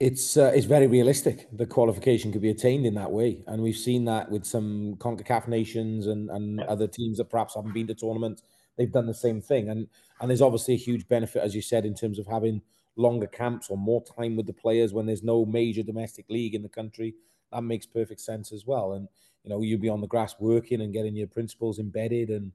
it's 0.00 0.36
uh, 0.36 0.52
it's 0.54 0.66
very 0.66 0.86
realistic. 0.86 1.48
The 1.52 1.66
qualification 1.66 2.32
could 2.32 2.42
be 2.42 2.50
attained 2.50 2.84
in 2.84 2.94
that 2.94 3.10
way, 3.10 3.42
and 3.46 3.62
we've 3.62 3.76
seen 3.76 4.04
that 4.06 4.30
with 4.30 4.44
some 4.44 4.96
Concacaf 4.96 5.46
nations 5.48 6.06
and 6.06 6.30
and 6.30 6.58
yeah. 6.58 6.66
other 6.66 6.86
teams 6.86 7.18
that 7.18 7.30
perhaps 7.30 7.54
haven't 7.54 7.72
been 7.72 7.86
to 7.86 7.94
tournaments. 7.94 8.42
They've 8.76 8.90
done 8.90 9.06
the 9.06 9.14
same 9.14 9.40
thing, 9.40 9.70
and 9.70 9.86
and 10.20 10.28
there's 10.28 10.42
obviously 10.42 10.74
a 10.74 10.78
huge 10.78 11.06
benefit, 11.08 11.42
as 11.42 11.54
you 11.54 11.62
said, 11.62 11.86
in 11.86 11.94
terms 11.94 12.18
of 12.18 12.26
having 12.26 12.60
longer 12.96 13.26
camps 13.26 13.68
or 13.70 13.76
more 13.76 14.02
time 14.16 14.36
with 14.36 14.46
the 14.46 14.52
players 14.52 14.92
when 14.92 15.06
there's 15.06 15.22
no 15.22 15.44
major 15.44 15.82
domestic 15.82 16.26
league 16.28 16.54
in 16.54 16.62
the 16.62 16.68
country. 16.68 17.14
That 17.52 17.62
makes 17.62 17.86
perfect 17.86 18.20
sense 18.20 18.52
as 18.52 18.66
well, 18.66 18.94
and 18.94 19.08
you 19.42 19.50
know 19.50 19.62
you'll 19.62 19.80
be 19.80 19.88
on 19.88 20.00
the 20.00 20.06
grass 20.06 20.34
working 20.38 20.80
and 20.80 20.92
getting 20.92 21.14
your 21.14 21.28
principles 21.28 21.78
embedded, 21.78 22.30
and 22.30 22.52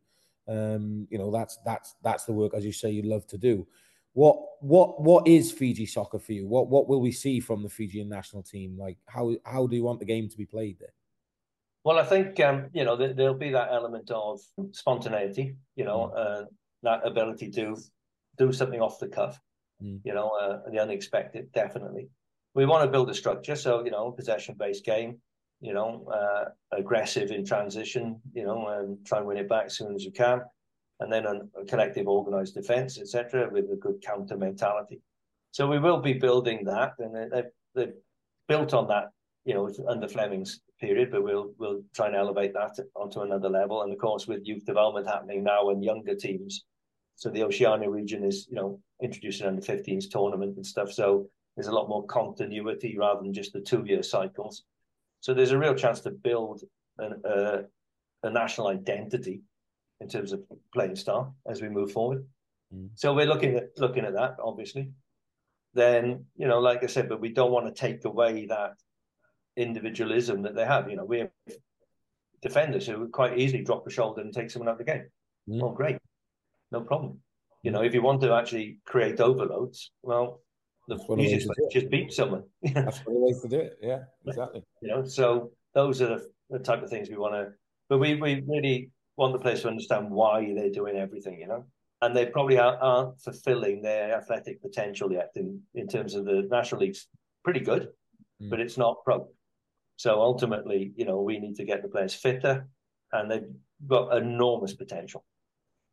um, 0.47 1.07
you 1.09 1.17
know 1.17 1.31
that's 1.31 1.57
that's 1.65 1.95
that's 2.03 2.25
the 2.25 2.33
work, 2.33 2.53
as 2.53 2.65
you 2.65 2.73
say, 2.73 2.89
you 2.89 3.03
love 3.03 3.25
to 3.27 3.37
do. 3.37 3.65
What 4.13 4.37
what 4.61 5.01
what 5.01 5.27
is 5.27 5.51
Fiji 5.51 5.85
soccer 5.85 6.19
for 6.19 6.33
you? 6.33 6.47
What 6.47 6.67
what 6.67 6.87
will 6.87 6.99
we 6.99 7.11
see 7.11 7.39
from 7.39 7.63
the 7.63 7.69
Fijian 7.69 8.09
national 8.09 8.43
team? 8.43 8.77
Like 8.77 8.97
how 9.05 9.35
how 9.45 9.67
do 9.67 9.75
you 9.75 9.83
want 9.83 9.99
the 9.99 10.05
game 10.05 10.27
to 10.27 10.37
be 10.37 10.45
played 10.45 10.77
there? 10.79 10.93
Well, 11.83 11.97
I 11.97 12.03
think 12.03 12.39
um, 12.41 12.69
you 12.73 12.83
know 12.83 12.95
there, 12.95 13.13
will 13.13 13.35
be 13.35 13.51
that 13.51 13.69
element 13.71 14.11
of 14.11 14.41
spontaneity. 14.71 15.55
You 15.75 15.85
know, 15.85 16.11
mm. 16.13 16.41
uh, 16.41 16.45
that 16.83 17.05
ability 17.05 17.51
to 17.51 17.77
do 18.37 18.51
something 18.51 18.81
off 18.81 18.99
the 18.99 19.07
cuff. 19.07 19.39
Mm. 19.83 20.01
You 20.03 20.13
know, 20.13 20.29
uh, 20.29 20.69
the 20.69 20.79
unexpected. 20.79 21.51
Definitely, 21.53 22.09
we 22.53 22.65
want 22.65 22.83
to 22.83 22.91
build 22.91 23.09
a 23.09 23.13
structure. 23.13 23.55
So 23.55 23.83
you 23.83 23.91
know, 23.91 24.11
possession 24.11 24.55
based 24.57 24.85
game. 24.85 25.19
You 25.61 25.73
know, 25.73 26.07
uh, 26.13 26.45
aggressive 26.77 27.31
in 27.31 27.45
transition. 27.45 28.21
You 28.33 28.45
know, 28.45 28.67
and 28.67 29.05
try 29.05 29.19
and 29.19 29.27
win 29.27 29.37
it 29.37 29.49
back 29.49 29.65
as 29.65 29.77
soon 29.77 29.93
as 29.95 30.03
you 30.03 30.11
can 30.11 30.41
and 30.99 31.11
then 31.11 31.25
a, 31.25 31.65
collective 31.65 32.07
organized 32.07 32.55
defense, 32.55 32.99
etc., 32.99 33.49
with 33.51 33.65
a 33.71 33.75
good 33.75 34.01
counter 34.05 34.37
mentality. 34.37 35.01
So 35.51 35.67
we 35.67 35.79
will 35.79 35.99
be 35.99 36.13
building 36.13 36.65
that, 36.65 36.93
and 36.99 37.31
they've, 37.31 37.43
they've 37.73 37.93
built 38.47 38.73
on 38.73 38.87
that, 38.87 39.05
you 39.45 39.53
know, 39.53 39.69
under 39.87 40.07
Flemming's 40.07 40.61
period, 40.79 41.11
but 41.11 41.23
we'll 41.23 41.51
we'll 41.57 41.81
try 41.95 42.07
and 42.07 42.15
elevate 42.15 42.53
that 42.53 42.77
onto 42.95 43.21
another 43.21 43.49
level. 43.49 43.81
And 43.81 43.91
of 43.91 43.99
course, 43.99 44.27
with 44.27 44.45
youth 44.45 44.65
development 44.65 45.07
happening 45.07 45.43
now 45.43 45.69
and 45.69 45.83
younger 45.83 46.15
teams, 46.15 46.65
so 47.15 47.29
the 47.29 47.43
Oceania 47.43 47.89
region 47.89 48.23
is, 48.23 48.47
you 48.49 48.55
know, 48.55 48.79
introducing 49.01 49.47
under 49.47 49.61
15s 49.61 50.09
tournament 50.09 50.55
and 50.55 50.65
stuff. 50.65 50.91
So 50.91 51.29
there's 51.55 51.67
a 51.67 51.71
lot 51.73 51.89
more 51.89 52.05
continuity 52.05 52.97
rather 52.97 53.21
than 53.21 53.33
just 53.33 53.53
the 53.53 53.61
two-year 53.61 54.03
cycles. 54.03 54.63
So 55.21 55.33
there's 55.33 55.51
a 55.51 55.57
real 55.57 55.75
chance 55.75 56.01
to 56.01 56.11
build 56.11 56.63
an, 56.97 57.21
uh, 57.25 57.61
a 58.23 58.29
national 58.29 58.67
identity 58.67 59.41
in 59.99 60.07
terms 60.07 60.31
of 60.31 60.41
playing 60.73 60.95
style 60.95 61.35
as 61.47 61.61
we 61.61 61.69
move 61.69 61.91
forward. 61.91 62.25
Mm. 62.73 62.89
So 62.95 63.13
we're 63.13 63.25
looking 63.25 63.55
at 63.55 63.77
looking 63.77 64.05
at 64.05 64.13
that, 64.13 64.37
obviously. 64.41 64.91
Then, 65.73 66.25
you 66.35 66.47
know, 66.47 66.59
like 66.59 66.83
I 66.83 66.87
said, 66.87 67.09
but 67.09 67.21
we 67.21 67.29
don't 67.29 67.51
want 67.51 67.67
to 67.67 67.79
take 67.79 68.05
away 68.05 68.47
that 68.47 68.73
individualism 69.55 70.41
that 70.43 70.55
they 70.55 70.65
have. 70.65 70.89
You 70.89 70.95
know, 70.95 71.05
we 71.05 71.19
have 71.19 71.31
defenders 72.41 72.87
who 72.87 73.07
quite 73.09 73.37
easily 73.37 73.63
drop 73.63 73.85
a 73.85 73.89
shoulder 73.89 74.21
and 74.21 74.33
take 74.33 74.49
someone 74.49 74.69
out 74.69 74.79
of 74.79 74.85
the 74.85 74.91
game. 74.91 75.05
Mm. 75.49 75.61
Oh, 75.63 75.71
great. 75.71 75.97
No 76.71 76.81
problem. 76.81 77.19
You 77.63 77.71
know, 77.71 77.81
if 77.81 77.93
you 77.93 78.01
want 78.01 78.21
to 78.21 78.33
actually 78.33 78.77
create 78.85 79.19
overloads, 79.19 79.91
well, 80.01 80.41
the 80.87 80.95
easiest 81.19 81.47
way 81.47 81.55
is 81.67 81.73
just 81.73 81.89
beat 81.89 82.11
someone. 82.13 82.43
That's 82.61 82.99
one 83.05 83.15
of 83.15 83.21
the 83.21 83.25
ways 83.27 83.41
to 83.41 83.47
do 83.49 83.59
it. 83.59 83.77
Yeah, 83.81 83.99
exactly. 84.27 84.63
You 84.81 84.89
know, 84.89 85.05
so 85.05 85.51
those 85.73 86.01
are 86.01 86.07
the, 86.07 86.27
the 86.49 86.59
type 86.59 86.81
of 86.81 86.89
things 86.89 87.09
we 87.09 87.17
want 87.17 87.33
to. 87.33 87.51
But 87.89 87.99
we 87.99 88.15
we 88.15 88.43
really 88.47 88.91
want 89.17 89.33
the 89.33 89.39
players 89.39 89.61
to 89.63 89.67
understand 89.67 90.09
why 90.09 90.53
they're 90.55 90.71
doing 90.71 90.95
everything, 90.95 91.39
you 91.39 91.47
know. 91.47 91.65
And 92.01 92.15
they 92.15 92.27
probably 92.27 92.57
aren't, 92.57 92.81
aren't 92.81 93.19
fulfilling 93.19 93.81
their 93.81 94.15
athletic 94.15 94.61
potential 94.61 95.11
yet 95.11 95.31
in, 95.35 95.61
in 95.75 95.87
terms 95.87 96.15
of 96.15 96.23
the 96.23 96.47
national 96.49 96.81
leagues. 96.81 97.07
Pretty 97.43 97.59
good, 97.59 97.89
mm. 98.41 98.49
but 98.49 98.61
it's 98.61 98.77
not 98.77 99.03
pro. 99.03 99.27
So 99.97 100.21
ultimately, 100.21 100.93
you 100.95 101.03
know, 101.03 101.21
we 101.21 101.39
need 101.39 101.55
to 101.57 101.65
get 101.65 101.81
the 101.81 101.89
players 101.89 102.13
fitter, 102.13 102.67
and 103.11 103.29
they've 103.29 103.49
got 103.85 104.15
enormous 104.15 104.73
potential 104.73 105.25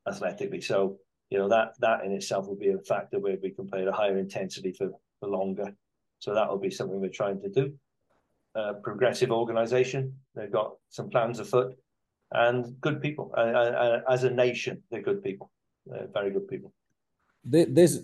athletically. 0.06 0.60
So 0.60 0.98
you 1.31 1.39
know 1.39 1.48
that 1.48 1.74
that 1.81 2.05
in 2.05 2.12
itself 2.12 2.47
will 2.47 2.57
be 2.57 2.70
a 2.70 2.78
factor 2.78 3.19
where 3.19 3.36
we 3.43 3.51
can 3.51 3.66
play 3.66 3.82
at 3.82 3.89
a 3.89 3.93
higher 3.93 4.19
intensity 4.19 4.73
for 4.73 4.90
for 5.20 5.28
longer. 5.28 5.74
So 6.19 6.35
that 6.35 6.48
will 6.48 6.59
be 6.59 6.70
something 6.70 7.01
we're 7.01 7.09
trying 7.11 7.40
to 7.43 7.48
do. 7.48 7.74
Uh, 8.55 8.74
progressive 8.82 9.31
organisation. 9.31 10.15
They've 10.35 10.51
got 10.51 10.77
some 10.89 11.11
plans 11.11 11.40
afoot, 11.40 11.77
and 12.32 12.81
good 12.81 13.03
people. 13.03 13.32
Uh, 13.36 13.40
uh, 13.40 14.01
as 14.09 14.24
a 14.24 14.31
nation, 14.31 14.82
they're 14.90 15.03
good 15.03 15.23
people. 15.23 15.51
Very 16.12 16.31
good 16.31 16.48
people. 16.48 16.73
There's 17.44 18.01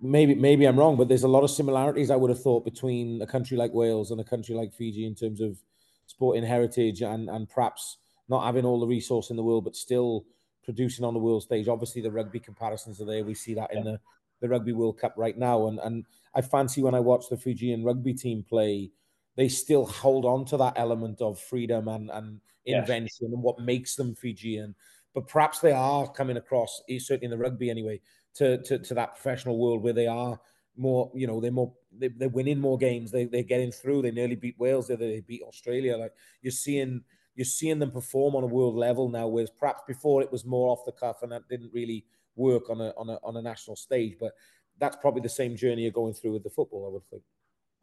maybe 0.00 0.34
maybe 0.34 0.66
I'm 0.66 0.78
wrong, 0.78 0.96
but 0.96 1.08
there's 1.08 1.24
a 1.24 1.28
lot 1.28 1.42
of 1.42 1.50
similarities 1.50 2.10
I 2.10 2.16
would 2.16 2.30
have 2.30 2.42
thought 2.42 2.64
between 2.64 3.22
a 3.22 3.26
country 3.26 3.56
like 3.56 3.72
Wales 3.72 4.10
and 4.10 4.20
a 4.20 4.24
country 4.24 4.54
like 4.54 4.72
Fiji 4.72 5.06
in 5.06 5.14
terms 5.14 5.40
of 5.40 5.58
sporting 6.06 6.44
heritage 6.44 7.02
and 7.02 7.28
and 7.28 7.48
perhaps 7.48 7.96
not 8.28 8.44
having 8.44 8.64
all 8.64 8.80
the 8.80 8.86
resource 8.86 9.30
in 9.30 9.36
the 9.36 9.42
world, 9.42 9.64
but 9.64 9.76
still 9.76 10.24
producing 10.64 11.04
on 11.04 11.14
the 11.14 11.20
world 11.20 11.42
stage. 11.42 11.68
Obviously, 11.68 12.02
the 12.02 12.10
rugby 12.10 12.40
comparisons 12.40 13.00
are 13.00 13.04
there. 13.06 13.24
We 13.24 13.34
see 13.34 13.54
that 13.54 13.72
in 13.72 13.84
the, 13.84 14.00
the 14.40 14.48
Rugby 14.48 14.72
World 14.72 14.98
Cup 14.98 15.14
right 15.16 15.36
now. 15.36 15.68
And, 15.68 15.78
and 15.80 16.04
I 16.34 16.40
fancy 16.40 16.82
when 16.82 16.94
I 16.94 17.00
watch 17.00 17.28
the 17.28 17.36
Fijian 17.36 17.84
rugby 17.84 18.14
team 18.14 18.44
play, 18.46 18.90
they 19.36 19.48
still 19.48 19.86
hold 19.86 20.24
on 20.24 20.44
to 20.46 20.56
that 20.58 20.74
element 20.76 21.20
of 21.20 21.40
freedom 21.40 21.88
and, 21.88 22.10
and 22.10 22.40
invention 22.66 23.28
yes. 23.28 23.32
and 23.32 23.42
what 23.42 23.58
makes 23.58 23.96
them 23.96 24.14
Fijian. 24.14 24.74
But 25.14 25.28
perhaps 25.28 25.60
they 25.60 25.72
are 25.72 26.10
coming 26.10 26.36
across, 26.36 26.82
eh, 26.88 26.98
certainly 26.98 27.26
in 27.26 27.30
the 27.30 27.38
rugby 27.38 27.70
anyway, 27.70 28.00
to, 28.34 28.62
to, 28.62 28.78
to 28.78 28.94
that 28.94 29.14
professional 29.14 29.58
world 29.58 29.82
where 29.82 29.92
they 29.92 30.06
are 30.06 30.38
more, 30.76 31.10
you 31.14 31.26
know, 31.26 31.40
they're 31.40 31.52
more, 31.52 31.72
they, 31.96 32.10
are 32.20 32.28
winning 32.28 32.58
more 32.58 32.78
games. 32.78 33.10
They, 33.10 33.26
they're 33.26 33.42
getting 33.42 33.70
through. 33.70 34.02
They 34.02 34.10
nearly 34.10 34.34
beat 34.34 34.58
Wales. 34.58 34.88
They, 34.88 34.96
they 34.96 35.20
beat 35.20 35.42
Australia. 35.42 35.96
Like 35.96 36.12
you're 36.42 36.50
seeing 36.50 37.02
you're 37.34 37.44
seeing 37.44 37.78
them 37.78 37.90
perform 37.90 38.36
on 38.36 38.44
a 38.44 38.48
world 38.48 38.76
level 38.76 39.08
now, 39.08 39.26
whereas 39.26 39.50
perhaps 39.50 39.82
before 39.86 40.22
it 40.22 40.30
was 40.30 40.44
more 40.44 40.70
off 40.70 40.84
the 40.84 40.92
cuff 40.92 41.22
and 41.22 41.32
that 41.32 41.48
didn't 41.48 41.72
really 41.72 42.04
work 42.36 42.70
on 42.70 42.80
a 42.80 42.92
on 42.96 43.10
a 43.10 43.18
on 43.22 43.36
a 43.36 43.42
national 43.42 43.76
stage. 43.76 44.16
But 44.18 44.32
that's 44.78 44.96
probably 44.96 45.22
the 45.22 45.28
same 45.28 45.56
journey 45.56 45.82
you're 45.82 45.90
going 45.90 46.14
through 46.14 46.32
with 46.32 46.44
the 46.44 46.50
football, 46.50 46.86
I 46.86 46.92
would 46.92 47.06
think. 47.10 47.22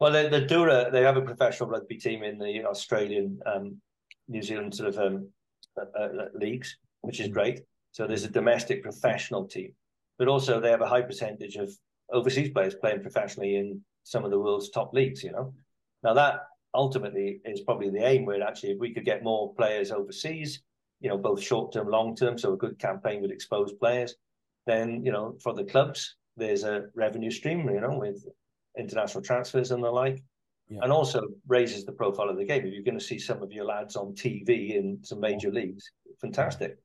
Well, 0.00 0.12
the, 0.12 0.40
do 0.40 0.90
they 0.90 1.02
have 1.02 1.16
a 1.16 1.22
professional 1.22 1.68
rugby 1.68 1.96
team 1.96 2.22
in 2.22 2.38
the 2.38 2.64
Australian, 2.64 3.38
um, 3.46 3.80
New 4.28 4.42
Zealand 4.42 4.74
sort 4.74 4.88
of 4.88 4.98
um, 4.98 5.28
uh, 5.76 5.98
uh, 5.98 6.26
leagues, 6.34 6.76
which 7.02 7.20
is 7.20 7.28
great. 7.28 7.60
So 7.92 8.06
there's 8.06 8.24
a 8.24 8.30
domestic 8.30 8.82
professional 8.82 9.46
team, 9.46 9.74
but 10.18 10.28
also 10.28 10.60
they 10.60 10.70
have 10.70 10.80
a 10.80 10.88
high 10.88 11.02
percentage 11.02 11.56
of 11.56 11.70
overseas 12.10 12.50
players 12.50 12.74
playing 12.74 13.02
professionally 13.02 13.56
in 13.56 13.80
some 14.02 14.24
of 14.24 14.30
the 14.30 14.38
world's 14.38 14.70
top 14.70 14.92
leagues. 14.92 15.22
You 15.22 15.32
know, 15.32 15.54
now 16.02 16.14
that 16.14 16.46
ultimately 16.74 17.40
is 17.44 17.60
probably 17.60 17.90
the 17.90 18.04
aim 18.04 18.24
where 18.24 18.42
actually 18.42 18.70
if 18.70 18.78
we 18.78 18.92
could 18.92 19.04
get 19.04 19.22
more 19.22 19.54
players 19.54 19.90
overseas, 19.90 20.62
you 21.00 21.08
know, 21.08 21.18
both 21.18 21.42
short 21.42 21.72
term, 21.72 21.88
long 21.88 22.14
term, 22.16 22.38
so 22.38 22.52
a 22.52 22.56
good 22.56 22.78
campaign 22.78 23.20
would 23.20 23.32
expose 23.32 23.72
players, 23.72 24.14
then, 24.66 25.04
you 25.04 25.12
know, 25.12 25.36
for 25.42 25.52
the 25.52 25.64
clubs, 25.64 26.16
there's 26.36 26.64
a 26.64 26.84
revenue 26.94 27.30
stream, 27.30 27.68
you 27.68 27.80
know, 27.80 27.98
with 27.98 28.24
international 28.78 29.22
transfers 29.22 29.70
and 29.70 29.82
the 29.82 29.90
like. 29.90 30.22
Yeah. 30.68 30.78
And 30.82 30.92
also 30.92 31.26
raises 31.48 31.84
the 31.84 31.92
profile 31.92 32.30
of 32.30 32.38
the 32.38 32.44
game. 32.44 32.64
If 32.64 32.72
you're 32.72 32.84
going 32.84 32.98
to 32.98 33.04
see 33.04 33.18
some 33.18 33.42
of 33.42 33.52
your 33.52 33.64
lads 33.64 33.96
on 33.96 34.14
TV 34.14 34.76
in 34.76 34.98
some 35.02 35.20
major 35.20 35.50
leagues, 35.50 35.90
fantastic. 36.20 36.78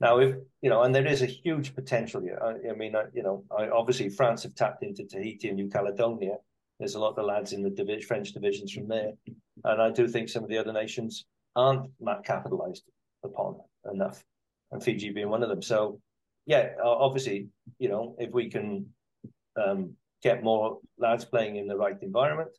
Now, 0.00 0.18
if 0.18 0.34
you 0.62 0.68
know, 0.68 0.82
and 0.82 0.94
there 0.94 1.06
is 1.06 1.22
a 1.22 1.26
huge 1.26 1.74
potential 1.74 2.20
here. 2.20 2.38
I, 2.42 2.70
I 2.70 2.74
mean, 2.74 2.96
I, 2.96 3.04
you 3.14 3.22
know, 3.22 3.44
I, 3.56 3.68
obviously 3.68 4.08
France 4.08 4.42
have 4.42 4.54
tapped 4.54 4.82
into 4.82 5.04
Tahiti 5.04 5.48
and 5.48 5.56
New 5.56 5.68
Caledonia, 5.68 6.36
there's 6.80 6.96
a 6.96 7.00
lot 7.00 7.16
of 7.16 7.26
lads 7.26 7.52
in 7.52 7.62
the 7.62 8.02
French 8.06 8.32
divisions 8.32 8.72
from 8.72 8.88
there, 8.88 9.12
and 9.64 9.80
I 9.80 9.90
do 9.90 10.08
think 10.08 10.28
some 10.28 10.42
of 10.42 10.50
the 10.50 10.58
other 10.58 10.72
nations 10.72 11.26
aren't 11.54 11.90
capitalised 12.24 12.82
upon 13.22 13.60
enough, 13.92 14.24
and 14.72 14.82
Fiji 14.82 15.10
being 15.10 15.28
one 15.28 15.44
of 15.44 15.48
them. 15.48 15.62
So, 15.62 16.00
yeah, 16.46 16.70
obviously, 16.82 17.48
you 17.78 17.88
know, 17.88 18.16
if 18.18 18.32
we 18.32 18.50
can 18.50 18.86
um, 19.62 19.94
get 20.22 20.42
more 20.42 20.78
lads 20.98 21.24
playing 21.24 21.56
in 21.56 21.68
the 21.68 21.76
right 21.76 21.96
environment, 22.02 22.50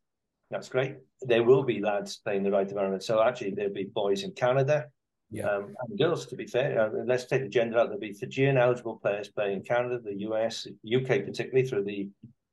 that's 0.49 0.69
great. 0.69 0.97
There 1.21 1.43
will 1.43 1.63
be 1.63 1.81
lads 1.81 2.17
playing 2.17 2.43
the 2.43 2.51
right 2.51 2.69
environment. 2.69 3.03
So 3.03 3.21
actually, 3.21 3.51
there'll 3.51 3.73
be 3.73 3.85
boys 3.85 4.23
in 4.23 4.31
Canada, 4.31 4.85
yeah. 5.31 5.45
Um, 5.47 5.73
and 5.87 5.97
girls, 5.97 6.25
to 6.27 6.35
be 6.35 6.45
fair, 6.45 6.79
uh, 6.79 6.89
let's 7.05 7.25
take 7.25 7.41
the 7.41 7.47
gender 7.47 7.79
out. 7.79 7.85
There'll 7.85 7.99
be 7.99 8.11
Fijian 8.11 8.57
eligible 8.57 8.97
players 8.97 9.29
playing 9.29 9.59
in 9.59 9.63
Canada, 9.63 9.99
the 10.03 10.19
US, 10.27 10.67
UK, 10.85 11.07
particularly 11.25 11.65
through 11.65 11.85
the 11.85 12.09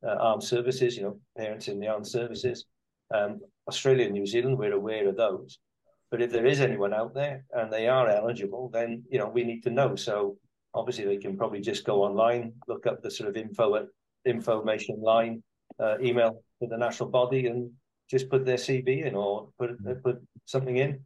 uh, 0.06 0.16
armed 0.20 0.42
services, 0.42 0.96
you 0.96 1.02
know, 1.02 1.18
parents 1.36 1.68
in 1.68 1.80
the 1.80 1.88
armed 1.88 2.06
services. 2.06 2.64
Um, 3.14 3.40
Australia 3.68 4.04
and 4.04 4.14
New 4.14 4.26
Zealand, 4.26 4.58
we're 4.58 4.72
aware 4.72 5.08
of 5.08 5.16
those. 5.16 5.58
But 6.10 6.22
if 6.22 6.32
there 6.32 6.46
is 6.46 6.60
anyone 6.60 6.94
out 6.94 7.14
there 7.14 7.44
and 7.52 7.72
they 7.72 7.88
are 7.88 8.08
eligible, 8.08 8.70
then 8.72 9.04
you 9.10 9.18
know 9.18 9.28
we 9.28 9.44
need 9.44 9.62
to 9.64 9.70
know. 9.70 9.94
So 9.94 10.38
obviously 10.74 11.04
they 11.04 11.18
can 11.18 11.36
probably 11.36 11.60
just 11.60 11.84
go 11.84 12.02
online, 12.02 12.54
look 12.66 12.86
up 12.86 13.02
the 13.02 13.10
sort 13.10 13.28
of 13.28 13.36
info 13.36 13.74
at 13.76 13.86
information 14.24 15.00
line, 15.02 15.42
uh, 15.78 15.96
email 16.00 16.42
to 16.62 16.68
the 16.68 16.78
national 16.78 17.10
body, 17.10 17.46
and 17.46 17.70
just 18.10 18.30
put 18.30 18.46
their 18.46 18.56
CV 18.56 19.04
in 19.04 19.14
or 19.14 19.48
put 19.58 19.70
uh, 19.86 19.94
put 20.02 20.16
something 20.46 20.78
in, 20.78 21.00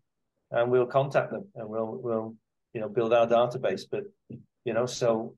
and 0.52 0.70
we'll 0.70 0.86
contact 0.86 1.32
them 1.32 1.48
and 1.56 1.68
we'll 1.68 1.98
we'll 2.00 2.34
you 2.72 2.80
know 2.80 2.88
build 2.88 3.12
our 3.12 3.26
database. 3.26 3.82
But 3.90 4.04
you 4.64 4.72
know, 4.72 4.86
so 4.86 5.34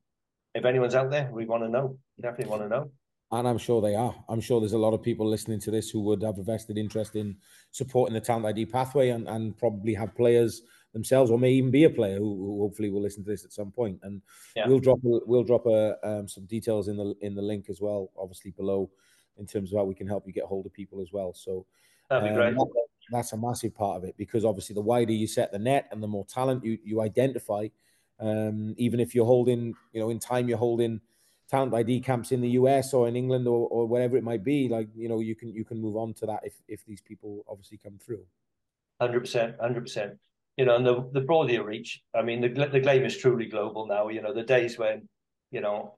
if 0.55 0.67
anyone's 0.67 0.95
out 0.95 1.11
there, 1.11 1.31
we 1.33 1.47
want 1.47 1.63
to 1.63 1.71
know. 1.71 1.99
Definitely 2.21 2.51
want 2.51 2.63
to 2.63 2.69
know 2.69 2.91
and 3.33 3.49
I'm 3.49 3.59
sure 3.59 3.81
they 3.81 3.95
are. 3.95 4.15
I'm 4.29 4.41
sure 4.41 4.61
there's 4.61 4.75
a 4.75 4.79
lot 4.79 4.95
of 4.95 5.03
people 5.03 5.29
listening 5.29 5.61
to 5.61 5.71
this 5.71 5.91
who 5.91 6.01
would 6.03 6.23
have 6.23 6.39
a 6.39 6.43
vested 6.43 6.79
interest 6.79 7.17
in 7.17 7.37
supporting 7.71 8.15
the 8.15 8.21
talent 8.21 8.47
ID 8.47 8.67
pathway 8.67 9.11
and, 9.11 9.29
and 9.29 9.57
probably 9.57 9.95
have 9.95 10.15
players 10.15 10.63
themselves, 10.93 11.31
or 11.31 11.39
may 11.39 11.51
even 11.51 11.71
be 11.71 11.85
a 11.85 11.91
player 11.91 12.19
who, 12.19 12.37
who 12.37 12.61
hopefully 12.61 12.91
will 12.91 13.03
listen 13.03 13.25
to 13.25 13.31
this 13.31 13.45
at 13.45 13.53
some 13.53 13.71
point. 13.71 13.99
And 14.03 14.23
yeah. 14.55 14.69
we'll 14.69 14.79
drop 14.79 14.99
we'll 15.03 15.43
drop 15.43 15.67
a, 15.67 15.97
um, 16.07 16.29
some 16.29 16.45
details 16.47 16.89
in 16.89 16.97
the 16.97 17.15
in 17.21 17.35
the 17.35 17.43
link 17.43 17.69
as 17.69 17.81
well, 17.81 18.11
obviously 18.17 18.53
below, 18.53 18.91
in 19.39 19.47
terms 19.47 19.73
of 19.73 19.79
how 19.79 19.85
we 19.85 19.95
can 19.95 20.07
help 20.07 20.25
you 20.27 20.33
get 20.33 20.45
hold 20.45 20.67
of 20.67 20.73
people 20.73 21.01
as 21.01 21.13
well. 21.13 21.35
So 21.35 21.67
that'd 22.09 22.25
be 22.25 22.41
um. 22.41 22.55
That, 22.55 22.87
that's 23.11 23.33
a 23.33 23.37
massive 23.37 23.75
part 23.75 23.99
of 23.99 24.05
it 24.05 24.17
because 24.17 24.45
obviously 24.45 24.75
the 24.75 24.81
wider 24.81 25.13
you 25.13 25.27
set 25.27 25.53
the 25.53 25.59
net 25.59 25.89
and 25.91 26.03
the 26.03 26.07
more 26.07 26.25
talent 26.25 26.65
you 26.65 26.79
you 26.85 27.01
identify, 27.01 27.69
um, 28.21 28.75
even 28.79 29.01
if 29.01 29.15
you're 29.15 29.27
holding, 29.27 29.75
you 29.93 30.01
know, 30.01 30.11
in 30.11 30.19
time 30.19 30.49
you're 30.49 30.59
holding 30.59 31.01
talent 31.51 31.75
ID 31.75 32.01
camps 32.01 32.33
in 32.33 32.41
the 32.41 32.51
US 32.51 32.95
or 32.95 33.09
in 33.09 33.17
England 33.17 33.47
or, 33.47 33.69
or 33.69 33.87
wherever 33.87 34.17
it 34.17 34.25
might 34.25 34.45
be, 34.45 34.69
like 34.69 34.89
you 34.95 35.09
know, 35.09 35.21
you 35.21 35.35
can 35.35 35.53
you 35.55 35.65
can 35.65 35.81
move 35.81 35.97
on 35.97 36.15
to 36.15 36.27
that 36.27 36.41
if 36.45 36.55
if 36.69 36.85
these 36.87 37.01
people 37.01 37.45
obviously 37.49 37.79
come 37.79 37.99
through. 37.99 38.25
Hundred 39.01 39.21
percent, 39.21 39.57
hundred 39.61 39.83
percent. 39.83 40.19
You 40.57 40.65
know, 40.65 40.77
and 40.77 40.87
the 40.87 41.09
the 41.13 41.21
broader 41.21 41.53
you 41.53 41.65
reach, 41.65 42.03
I 42.15 42.23
mean, 42.23 42.41
the 42.41 42.49
the 42.49 42.81
game 42.81 43.05
is 43.05 43.17
truly 43.17 43.47
global 43.47 43.87
now. 43.87 44.09
You 44.09 44.23
know, 44.23 44.33
the 44.33 44.45
days 44.45 44.79
when 44.79 45.09
you 45.51 45.61
know 45.61 45.97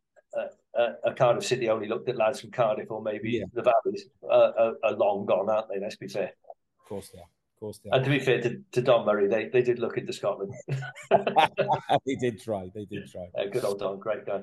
a, 0.76 0.94
a 1.04 1.14
Cardiff 1.14 1.44
City 1.44 1.68
only 1.68 1.88
looked 1.88 2.08
at 2.08 2.16
lads 2.16 2.40
from 2.40 2.50
Cardiff 2.50 2.90
or 2.90 3.02
maybe 3.02 3.32
yeah. 3.32 3.44
the 3.54 3.62
Valleys 3.62 4.06
are, 4.28 4.52
are, 4.58 4.74
are, 4.82 4.92
long 4.92 5.24
gone, 5.26 5.48
aren't 5.48 5.68
they? 5.68 5.80
Let's 5.80 5.96
be 5.96 6.08
fair. 6.08 6.32
Of 6.80 6.88
course 6.88 7.08
they 7.08 7.18
are. 7.18 7.22
Of 7.22 7.60
course 7.60 7.80
they 7.82 7.90
are. 7.90 7.96
And 7.96 8.04
to 8.04 8.10
be 8.10 8.18
fair 8.18 8.40
to, 8.42 8.60
to 8.72 8.82
Don 8.82 9.06
Murray, 9.06 9.28
they, 9.28 9.48
they 9.48 9.62
did 9.62 9.78
look 9.78 9.96
into 9.96 10.12
Scotland. 10.12 10.52
they 12.06 12.16
did 12.16 12.40
try. 12.40 12.70
They 12.74 12.84
did 12.84 13.10
try. 13.10 13.26
Yeah, 13.36 13.46
good 13.46 13.64
old 13.64 13.78
Don, 13.78 13.98
great 13.98 14.26
guy. 14.26 14.42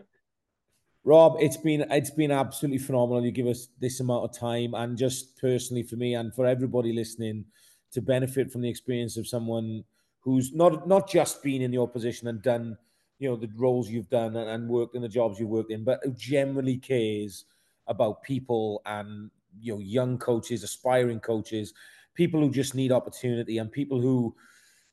Rob, 1.06 1.36
it's 1.40 1.58
been 1.58 1.86
it's 1.92 2.12
been 2.12 2.32
absolutely 2.32 2.78
phenomenal. 2.78 3.26
You 3.26 3.32
give 3.32 3.48
us 3.48 3.68
this 3.80 4.00
amount 4.00 4.24
of 4.24 4.38
time, 4.38 4.74
and 4.74 4.98
just 4.98 5.38
personally 5.38 5.84
for 5.84 5.98
me 5.98 6.16
and 6.16 6.34
for 6.34 6.46
everybody 6.46 6.94
listening, 6.94 7.46
to 7.92 8.02
benefit 8.02 8.52
from 8.52 8.62
the 8.62 8.70
experience 8.70 9.18
of 9.18 9.28
someone 9.28 9.84
who's 10.22 10.54
not 10.54 10.88
not 10.88 11.10
just 11.10 11.44
been 11.44 11.62
in 11.62 11.74
your 11.74 11.90
position 11.90 12.30
and 12.30 12.42
done, 12.42 12.78
you 13.20 13.30
know, 13.30 13.36
the 13.36 13.52
roles 13.58 13.90
you've 13.90 14.10
done 14.10 14.38
and, 14.38 14.50
and 14.50 14.70
worked 14.70 14.96
in 14.96 15.02
the 15.02 15.10
jobs 15.10 15.40
you've 15.40 15.50
worked 15.50 15.72
in, 15.72 15.84
but 15.84 16.00
who 16.04 16.12
generally 16.12 16.78
cares 16.78 17.46
about 17.88 18.24
people 18.24 18.82
and 18.86 19.30
you 19.60 19.74
know 19.74 19.80
young 19.80 20.18
coaches, 20.18 20.64
aspiring 20.64 21.20
coaches, 21.20 21.74
people 22.14 22.40
who 22.40 22.50
just 22.50 22.76
need 22.76 22.94
opportunity, 22.94 23.58
and 23.58 23.70
people 23.74 24.00
who 24.00 24.34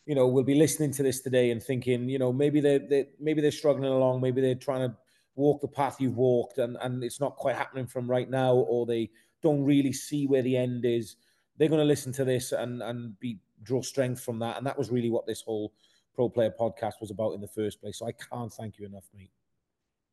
you 0.07 0.17
know 0.17 0.27
will 0.27 0.43
be 0.43 0.57
listening 0.57 0.91
to 0.91 1.05
this 1.05 1.21
today 1.21 1.53
and 1.53 1.63
thinking, 1.63 2.09
you 2.09 2.19
know, 2.19 2.33
maybe 2.33 2.61
they 2.61 2.79
they 2.79 3.07
maybe 3.21 3.41
they're 3.41 3.53
struggling 3.53 3.93
along, 3.93 4.21
maybe 4.21 4.41
they're 4.41 4.57
trying 4.57 4.91
to 4.91 4.97
walk 5.35 5.61
the 5.61 5.69
path 5.69 6.01
you've 6.01 6.17
walked 6.17 6.59
and, 6.59 6.77
and 6.83 7.05
it's 7.05 7.21
not 7.21 7.37
quite 7.37 7.57
happening 7.57 7.87
from 7.87 8.11
right 8.11 8.29
now, 8.29 8.55
or 8.55 8.87
they 8.87 9.11
don't 9.43 9.65
really 9.65 9.93
see 9.93 10.27
where 10.27 10.43
the 10.43 10.57
end 10.57 10.85
is, 10.85 11.17
they're 11.57 11.69
going 11.69 11.81
to 11.81 11.85
listen 11.85 12.13
to 12.13 12.25
this 12.25 12.53
and, 12.53 12.83
and 12.83 13.19
be 13.21 13.39
draw 13.63 13.83
strength 13.83 14.23
from 14.23 14.39
that. 14.39 14.57
And 14.57 14.67
that 14.67 14.79
was 14.79 14.91
really 14.91 15.11
what 15.11 15.27
this 15.27 15.43
whole 15.43 15.73
Pro 16.15 16.29
Player 16.29 16.53
podcast 16.59 16.95
was 17.01 17.11
about 17.11 17.33
in 17.33 17.41
the 17.41 17.49
first 17.49 17.81
place. 17.81 17.99
So 17.99 18.07
I 18.07 18.13
can't 18.13 18.53
thank 18.53 18.79
you 18.79 18.87
enough, 18.87 19.05
mate. 19.15 19.31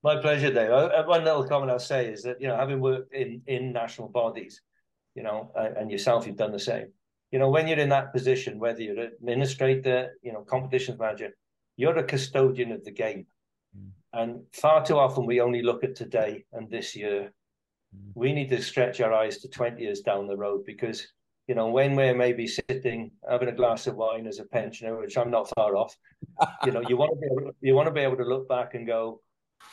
My 0.04 0.22
pleasure, 0.22 0.54
Dave. 0.54 0.70
Uh, 0.70 0.90
uh, 0.96 1.04
one 1.06 1.24
little 1.24 1.44
comment 1.44 1.72
I'll 1.72 1.80
say 1.80 2.08
is 2.08 2.24
that, 2.24 2.40
you 2.40 2.48
know, 2.48 2.56
having 2.56 2.80
worked 2.80 3.14
in, 3.14 3.42
in 3.48 3.74
national 3.74 4.10
bodies, 4.10 4.62
you 5.16 5.24
know, 5.24 5.52
and 5.56 5.90
yourself, 5.90 6.28
you've 6.28 6.36
done 6.36 6.52
the 6.52 6.60
same. 6.60 6.88
You 7.32 7.38
You 7.38 7.42
know, 7.42 7.52
when 7.52 7.68
you're 7.68 7.78
in 7.78 7.90
that 7.90 8.14
position, 8.14 8.58
whether 8.58 8.82
you're 8.82 9.00
an 9.00 9.12
administrator, 9.22 10.18
you 10.24 10.34
know, 10.34 10.42
competitions 10.42 10.98
manager, 10.98 11.30
you're 11.76 11.96
a 11.96 12.04
custodian 12.04 12.72
of 12.72 12.84
the 12.84 12.90
game. 12.90 13.28
And 14.18 14.42
far 14.52 14.84
too 14.84 14.98
often 14.98 15.28
we 15.28 15.42
only 15.42 15.62
look 15.62 15.84
at 15.84 15.96
today 15.96 16.44
and 16.54 16.70
this 16.72 16.96
year. 16.96 17.32
Mm. 17.96 18.12
We 18.16 18.34
need 18.34 18.50
to 18.50 18.62
stretch 18.62 19.00
our 19.00 19.14
eyes 19.14 19.38
to 19.40 19.48
20 19.48 19.82
years 19.82 20.02
down 20.02 20.28
the 20.28 20.36
road 20.36 20.64
because, 20.66 21.08
you 21.48 21.54
know, 21.54 21.68
when 21.68 21.96
we're 21.96 22.16
maybe 22.16 22.48
sitting 22.48 23.12
having 23.30 23.50
a 23.50 23.56
glass 23.56 23.86
of 23.86 23.96
wine 23.96 24.26
as 24.26 24.40
a 24.40 24.46
pensioner, 24.46 25.00
which 25.00 25.18
I'm 25.20 25.30
not 25.30 25.52
far 25.56 25.78
off, 25.78 25.96
you 26.66 26.72
know, 26.72 26.82
you 26.90 26.98
want 26.98 27.12
to 27.14 27.20
be 27.20 27.28
able, 27.28 27.52
you 27.62 27.76
want 27.76 27.86
to 27.86 27.94
be 27.94 28.02
able 28.02 28.18
to 28.18 28.24
look 28.24 28.50
back 28.50 28.74
and 28.74 28.88
go, 28.88 29.22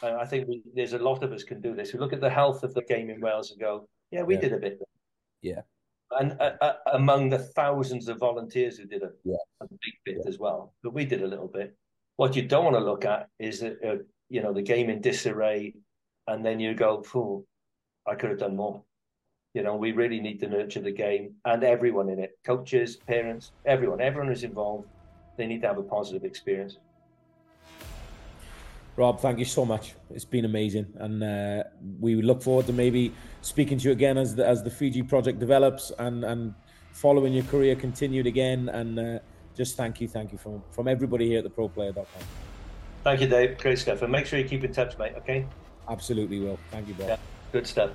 I 0.02 0.26
think 0.26 0.46
we, 0.46 0.62
there's 0.74 0.92
a 0.92 0.98
lot 0.98 1.22
of 1.22 1.32
us 1.32 1.42
can 1.42 1.62
do 1.62 1.74
this. 1.74 1.94
We 1.94 1.98
look 1.98 2.12
at 2.12 2.20
the 2.20 2.30
health 2.30 2.64
of 2.64 2.74
the 2.74 2.82
game 2.82 3.08
in 3.08 3.22
Wales 3.22 3.50
and 3.50 3.58
go, 3.58 3.88
yeah, 4.10 4.24
we 4.24 4.34
yeah. 4.34 4.40
did 4.40 4.52
a 4.52 4.58
bit. 4.58 4.78
Yeah. 5.40 5.62
And 6.10 6.36
uh, 6.38 6.52
uh, 6.60 6.74
among 6.92 7.30
the 7.30 7.38
thousands 7.38 8.08
of 8.08 8.18
volunteers 8.18 8.76
who 8.76 8.84
did 8.84 9.02
a, 9.02 9.10
yeah. 9.24 9.36
a 9.62 9.66
big 9.66 9.94
bit 10.04 10.16
yeah. 10.18 10.28
as 10.28 10.38
well, 10.38 10.74
but 10.82 10.92
we 10.92 11.06
did 11.06 11.22
a 11.22 11.26
little 11.26 11.48
bit. 11.48 11.74
What 12.16 12.36
you 12.36 12.42
don't 12.42 12.64
want 12.64 12.76
to 12.76 12.84
look 12.84 13.04
at 13.04 13.28
is 13.40 13.60
that 13.60 13.78
uh, 13.82 13.96
you 14.34 14.42
know 14.42 14.52
the 14.52 14.62
game 14.62 14.90
in 14.90 15.00
disarray, 15.00 15.72
and 16.26 16.44
then 16.44 16.58
you 16.58 16.74
go, 16.74 17.02
"Fool, 17.02 17.46
I 18.04 18.16
could 18.16 18.30
have 18.30 18.40
done 18.40 18.56
more." 18.56 18.82
You 19.54 19.62
know, 19.62 19.76
we 19.76 19.92
really 19.92 20.18
need 20.18 20.40
to 20.40 20.48
nurture 20.48 20.80
the 20.80 20.90
game 20.90 21.36
and 21.44 21.62
everyone 21.62 22.08
in 22.08 22.18
it, 22.18 22.36
coaches, 22.42 22.96
parents, 22.96 23.52
everyone, 23.64 24.00
everyone 24.00 24.26
who's 24.26 24.42
involved. 24.42 24.88
They 25.36 25.46
need 25.46 25.60
to 25.60 25.68
have 25.68 25.78
a 25.78 25.84
positive 25.84 26.24
experience. 26.24 26.78
Rob, 28.96 29.20
thank 29.20 29.38
you 29.38 29.44
so 29.44 29.64
much. 29.64 29.94
It's 30.10 30.24
been 30.24 30.44
amazing, 30.44 30.86
and 30.96 31.22
uh, 31.22 31.62
we 32.00 32.20
look 32.20 32.42
forward 32.42 32.66
to 32.66 32.72
maybe 32.72 33.12
speaking 33.40 33.78
to 33.78 33.84
you 33.84 33.92
again 33.92 34.18
as 34.18 34.34
the 34.34 34.44
as 34.44 34.64
the 34.64 34.70
Fiji 34.70 35.04
project 35.04 35.38
develops 35.38 35.92
and 36.06 36.24
and 36.24 36.54
following 36.90 37.32
your 37.32 37.44
career 37.44 37.76
continued 37.76 38.26
again. 38.26 38.68
And 38.68 38.98
uh, 38.98 39.18
just 39.56 39.76
thank 39.76 40.00
you, 40.00 40.08
thank 40.08 40.32
you 40.32 40.38
from 40.38 40.64
from 40.72 40.88
everybody 40.88 41.28
here 41.28 41.38
at 41.38 41.44
the 41.44 41.50
ProPlayer.com. 41.50 42.43
Thank 43.04 43.20
you, 43.20 43.28
Dave. 43.28 43.58
Great 43.58 43.78
stuff, 43.78 44.00
and 44.00 44.10
make 44.10 44.24
sure 44.24 44.38
you 44.38 44.48
keep 44.48 44.64
in 44.64 44.72
touch, 44.72 44.96
mate. 44.98 45.12
Okay. 45.18 45.46
Absolutely 45.88 46.40
will. 46.40 46.58
Thank 46.70 46.88
you, 46.88 46.94
Bob. 46.94 47.08
Yeah, 47.08 47.16
good 47.52 47.66
stuff. 47.66 47.90